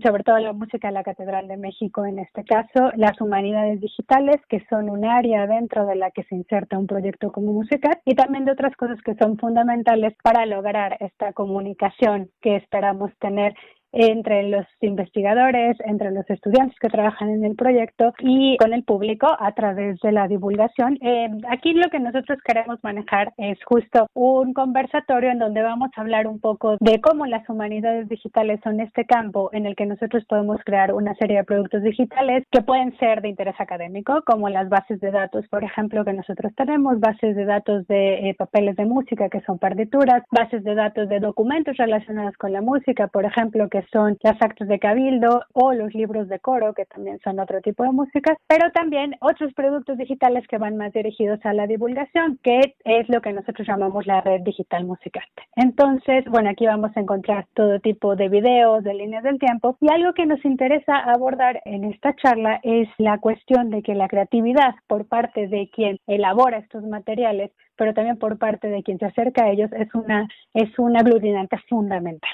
sobre 0.02 0.22
todo 0.22 0.38
la 0.38 0.52
música 0.52 0.88
de 0.88 0.94
la 0.94 1.02
Catedral 1.02 1.48
de 1.48 1.56
México 1.56 2.04
en 2.04 2.18
este 2.18 2.44
caso, 2.44 2.90
las 2.96 3.20
humanidades 3.20 3.80
digitales, 3.80 4.36
que 4.48 4.64
son 4.68 4.88
un 4.88 5.04
área 5.04 5.46
dentro 5.46 5.86
de 5.86 5.96
la 5.96 6.10
que 6.10 6.24
se 6.24 6.34
inserta 6.34 6.78
un 6.78 6.86
proyecto 6.86 7.32
como 7.32 7.52
musical, 7.52 7.98
y 8.04 8.14
también 8.14 8.44
de 8.44 8.52
otras 8.52 8.74
cosas 8.76 9.00
que 9.02 9.14
son 9.14 9.36
fundamentales 9.38 10.14
para 10.22 10.46
lograr 10.46 10.96
esta 11.00 11.32
comunicación 11.32 12.30
que 12.40 12.56
esperamos 12.56 13.10
tener 13.18 13.54
entre 13.92 14.44
los 14.44 14.66
investigadores, 14.80 15.76
entre 15.84 16.10
los 16.10 16.28
estudiantes 16.28 16.78
que 16.78 16.88
trabajan 16.88 17.30
en 17.30 17.44
el 17.44 17.56
proyecto 17.56 18.12
y 18.20 18.56
con 18.58 18.72
el 18.72 18.84
público 18.84 19.26
a 19.38 19.52
través 19.52 19.98
de 20.00 20.12
la 20.12 20.28
divulgación. 20.28 20.98
Eh, 21.02 21.28
aquí 21.48 21.72
lo 21.72 21.88
que 21.90 22.00
nosotros 22.00 22.38
queremos 22.44 22.78
manejar 22.82 23.32
es 23.36 23.58
justo 23.64 24.06
un 24.14 24.52
conversatorio 24.52 25.30
en 25.30 25.38
donde 25.38 25.62
vamos 25.62 25.90
a 25.94 26.00
hablar 26.00 26.26
un 26.26 26.40
poco 26.40 26.76
de 26.80 27.00
cómo 27.00 27.26
las 27.26 27.48
humanidades 27.48 28.08
digitales 28.08 28.60
son 28.62 28.80
este 28.80 29.04
campo 29.04 29.50
en 29.52 29.66
el 29.66 29.76
que 29.76 29.86
nosotros 29.86 30.24
podemos 30.26 30.58
crear 30.64 30.92
una 30.92 31.14
serie 31.14 31.38
de 31.38 31.44
productos 31.44 31.82
digitales 31.82 32.44
que 32.50 32.62
pueden 32.62 32.96
ser 32.98 33.22
de 33.22 33.28
interés 33.28 33.54
académico, 33.58 34.22
como 34.24 34.48
las 34.48 34.68
bases 34.68 35.00
de 35.00 35.10
datos, 35.10 35.46
por 35.48 35.64
ejemplo, 35.64 36.04
que 36.04 36.12
nosotros 36.12 36.52
tenemos, 36.56 37.00
bases 37.00 37.36
de 37.36 37.44
datos 37.44 37.86
de 37.86 38.30
eh, 38.30 38.34
papeles 38.34 38.76
de 38.76 38.84
música 38.84 39.28
que 39.28 39.40
son 39.42 39.58
partituras, 39.58 40.22
bases 40.30 40.64
de 40.64 40.74
datos 40.74 41.08
de 41.08 41.20
documentos 41.20 41.76
relacionados 41.76 42.36
con 42.36 42.52
la 42.52 42.60
música, 42.60 43.08
por 43.08 43.24
ejemplo, 43.24 43.68
que 43.68 43.79
son 43.92 44.18
las 44.22 44.40
actos 44.40 44.68
de 44.68 44.78
cabildo 44.78 45.42
o 45.52 45.72
los 45.72 45.94
libros 45.94 46.28
de 46.28 46.38
coro, 46.38 46.74
que 46.74 46.86
también 46.86 47.18
son 47.22 47.38
otro 47.38 47.60
tipo 47.60 47.82
de 47.82 47.92
música, 47.92 48.36
pero 48.46 48.70
también 48.72 49.16
otros 49.20 49.52
productos 49.54 49.98
digitales 49.98 50.46
que 50.48 50.58
van 50.58 50.76
más 50.76 50.92
dirigidos 50.92 51.40
a 51.44 51.52
la 51.52 51.66
divulgación, 51.66 52.38
que 52.42 52.74
es 52.84 53.08
lo 53.08 53.20
que 53.20 53.32
nosotros 53.32 53.66
llamamos 53.66 54.06
la 54.06 54.20
red 54.20 54.40
digital 54.42 54.84
musical. 54.84 55.24
Entonces, 55.56 56.24
bueno, 56.26 56.50
aquí 56.50 56.66
vamos 56.66 56.90
a 56.96 57.00
encontrar 57.00 57.46
todo 57.54 57.80
tipo 57.80 58.16
de 58.16 58.28
videos, 58.28 58.84
de 58.84 58.94
líneas 58.94 59.24
del 59.24 59.38
tiempo, 59.38 59.76
y 59.80 59.90
algo 59.92 60.12
que 60.14 60.26
nos 60.26 60.44
interesa 60.44 60.96
abordar 60.98 61.60
en 61.64 61.84
esta 61.84 62.14
charla 62.16 62.60
es 62.62 62.88
la 62.98 63.18
cuestión 63.18 63.70
de 63.70 63.82
que 63.82 63.94
la 63.94 64.08
creatividad 64.08 64.74
por 64.86 65.06
parte 65.06 65.48
de 65.48 65.70
quien 65.70 65.98
elabora 66.06 66.58
estos 66.58 66.84
materiales 66.84 67.50
pero 67.80 67.94
también 67.94 68.18
por 68.18 68.36
parte 68.36 68.68
de 68.68 68.82
quien 68.82 68.98
se 68.98 69.06
acerca 69.06 69.44
a 69.44 69.50
ellos 69.50 69.70
es 69.72 69.88
una 69.94 70.28
es 70.52 70.78
una 70.78 71.00
aglutinante 71.00 71.56
fundamental. 71.66 72.30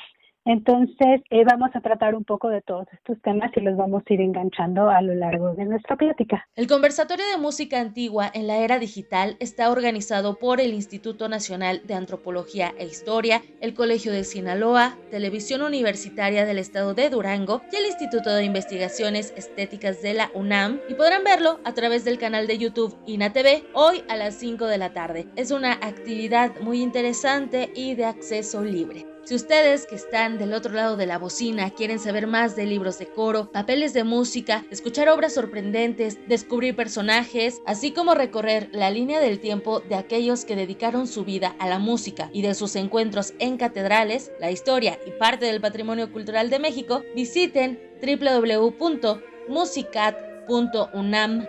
Entonces, 0.47 1.23
eh, 1.31 1.43
vamos 1.45 1.71
a 1.75 1.81
tratar 1.81 2.15
un 2.15 2.23
poco 2.23 2.49
de 2.49 2.63
todos 2.63 2.87
estos 2.93 3.21
temas 3.23 3.51
y 3.57 3.61
los 3.61 3.77
vamos 3.77 4.05
a 4.09 4.15
ir 4.15 4.21
enganchando 4.21 4.89
a 4.89 5.03
lo 5.03 5.13
largo 5.13 5.55
de 5.55 5.65
nuestra 5.65 5.97
plática. 5.97 6.47
El 6.55 6.69
conversatorio 6.69 7.25
de 7.33 7.43
música 7.43 7.81
antigua 7.81 8.31
en 8.33 8.47
la 8.47 8.59
era 8.59 8.79
digital 8.79 9.37
está 9.41 9.73
organizado 9.73 10.39
por 10.39 10.61
el 10.61 10.73
Instituto 10.73 11.29
Nacional 11.29 11.83
de 11.85 11.95
Antropología 11.95 12.73
e 12.79 12.87
Historia, 12.87 13.43
el 13.61 13.75
Colegio 13.75 14.13
de 14.13 14.23
Sinaloa, 14.23 14.95
Televisión 15.11 15.63
Universitaria 15.63 16.45
del 16.45 16.61
Estado 16.61 16.95
de 16.95 17.11
Durango 17.11 17.63
y 17.73 17.77
el 17.77 17.87
Instituto 17.87 18.33
de 18.33 18.45
Investigaciones 18.45 19.35
Estéticas 19.37 20.01
de 20.01 20.15
la 20.15 20.31
UNAM 20.33 20.79
y 20.89 20.95
podrán 20.95 21.25
verlo 21.25 21.59
a 21.65 21.75
través 21.75 22.05
del 22.05 22.19
canal 22.19 22.47
de 22.47 22.59
YouTube 22.59 22.97
INATV 23.07 23.65
hoy 23.75 24.05
a 24.09 24.15
las 24.15 24.37
5 24.37 24.67
de 24.67 24.79
la 24.79 24.93
tarde. 24.93 25.27
Es 25.35 25.51
una 25.51 25.73
actividad 25.73 26.53
muy 26.61 26.83
interesante 26.83 27.73
y 27.75 27.97
de 27.97 28.05
acceso 28.05 28.63
libre. 28.63 29.16
Si 29.27 29.35
ustedes 29.35 29.87
que 29.87 29.97
están 29.97 30.39
del 30.39 30.55
otro 30.55 30.73
lado 30.73 30.97
de 30.97 31.05
la 31.05 31.19
bocina 31.19 31.71
quieren 31.71 31.99
saber 31.99 32.29
más 32.29 32.55
de 32.55 32.65
libros 32.65 33.01
de 33.01 33.09
coro, 33.09 33.51
papeles 33.51 33.93
de 33.93 34.05
música, 34.05 34.65
escuchar 34.71 35.09
obras 35.09 35.35
sorprendentes, 35.35 36.17
descubrir 36.29 36.77
personajes, 36.77 37.61
así 37.67 37.91
como 37.91 38.15
recorrer 38.15 38.69
la 38.71 38.93
línea 38.93 39.19
del 39.19 39.41
tiempo 39.41 39.81
de 39.81 39.97
aquellos 39.97 40.45
que 40.45 40.55
dedicaron 40.55 41.09
su 41.09 41.25
vida 41.25 41.57
a 41.59 41.67
la 41.67 41.81
música 41.81 42.31
y 42.33 42.43
de 42.43 42.55
sus 42.55 42.77
encuentros 42.77 43.35
en 43.41 43.57
catedrales, 43.57 44.31
la 44.39 44.53
historia 44.53 44.97
y 45.05 45.11
parte 45.11 45.47
del 45.47 45.61
patrimonio 45.61 46.13
cultural 46.13 46.49
de 46.49 46.61
México, 46.61 47.03
visiten 47.17 47.81
www.musicat.com 48.01 50.26
unam.mx 50.49 51.45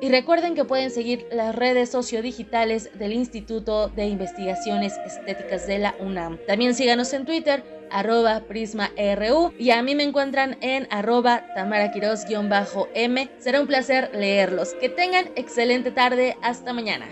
y 0.00 0.08
recuerden 0.08 0.54
que 0.54 0.64
pueden 0.64 0.90
seguir 0.90 1.26
las 1.32 1.54
redes 1.54 1.90
sociodigitales 1.90 2.90
del 2.98 3.12
Instituto 3.12 3.88
de 3.88 4.06
Investigaciones 4.06 4.96
Estéticas 5.06 5.66
de 5.66 5.78
la 5.78 5.94
UNAM. 6.00 6.38
También 6.46 6.74
síganos 6.74 7.12
en 7.12 7.24
Twitter 7.24 7.62
arroba 7.90 8.40
prisma.ru 8.40 9.52
y 9.58 9.70
a 9.70 9.82
mí 9.82 9.94
me 9.94 10.02
encuentran 10.02 10.58
en 10.60 10.86
arroba 10.90 11.46
tamaraquiros-m. 11.54 13.30
Será 13.38 13.60
un 13.60 13.66
placer 13.66 14.10
leerlos. 14.14 14.74
Que 14.74 14.88
tengan 14.88 15.30
excelente 15.36 15.90
tarde. 15.90 16.36
Hasta 16.42 16.72
mañana. 16.72 17.06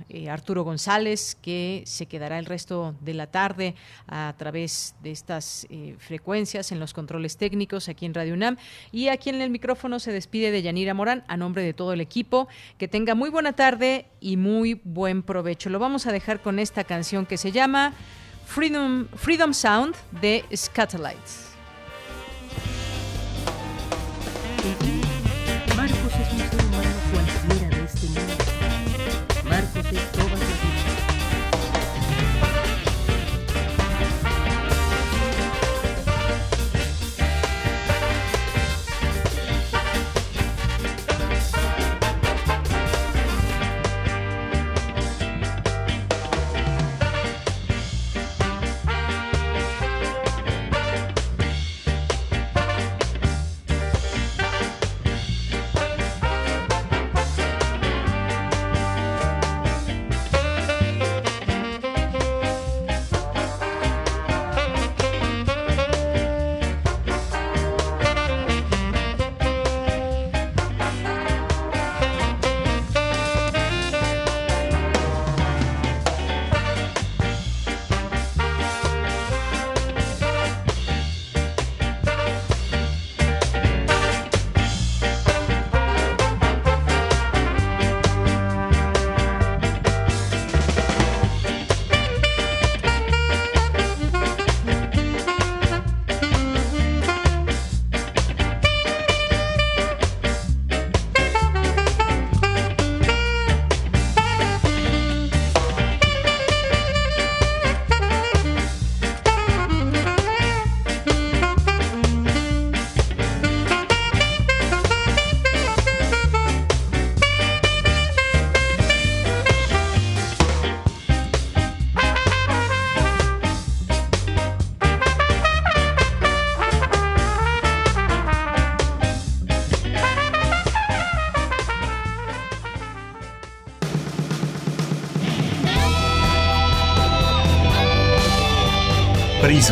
eh, 0.10 0.30
Arturo 0.30 0.64
González, 0.64 1.38
que 1.42 1.84
se 1.86 2.06
quedará 2.06 2.40
el 2.40 2.46
resto 2.46 2.96
de 3.02 3.14
la 3.14 3.28
tarde 3.28 3.76
a 4.08 4.34
través 4.38 4.96
de 5.04 5.12
estas 5.12 5.68
eh, 5.70 5.96
frecuencias 6.00 6.72
en 6.72 6.80
los 6.80 6.94
controles 6.94 7.38
técnicos 7.38 7.90
aquí 7.90 8.06
en 8.06 8.14
Radio 8.14 8.34
UNAM. 8.34 8.58
Y 8.92 9.10
aquí 9.10 9.30
en 9.30 9.42
el 9.42 9.50
micrófono 9.50 10.00
se 10.00 10.12
despide 10.12 10.52
de 10.52 10.62
Yanira 10.62 10.94
Morán 10.94 11.24
a 11.28 11.36
nombre 11.36 11.64
de 11.64 11.74
todo 11.74 11.94
el 11.94 12.02
equipo. 12.02 12.48
Que 12.78 12.88
tenga 12.88 13.16
muy 13.16 13.30
buena 13.30 13.54
tarde 13.54 14.06
y 14.20 14.38
muy 14.38 14.82
buen 14.84 15.24
provecho. 15.24 15.70
Lo 15.70 15.80
vamos 15.80 16.08
a 16.08 16.12
dejar 16.12 16.42
con 16.42 16.60
esta 16.60 16.84
canción 16.84 17.26
que 17.26 17.38
se 17.38 17.52
llama 17.52 17.94
Freedom, 18.46 19.08
Freedom 19.16 19.54
Sound 19.54 19.96
de 20.22 20.44
Scatterlights. 20.56 21.50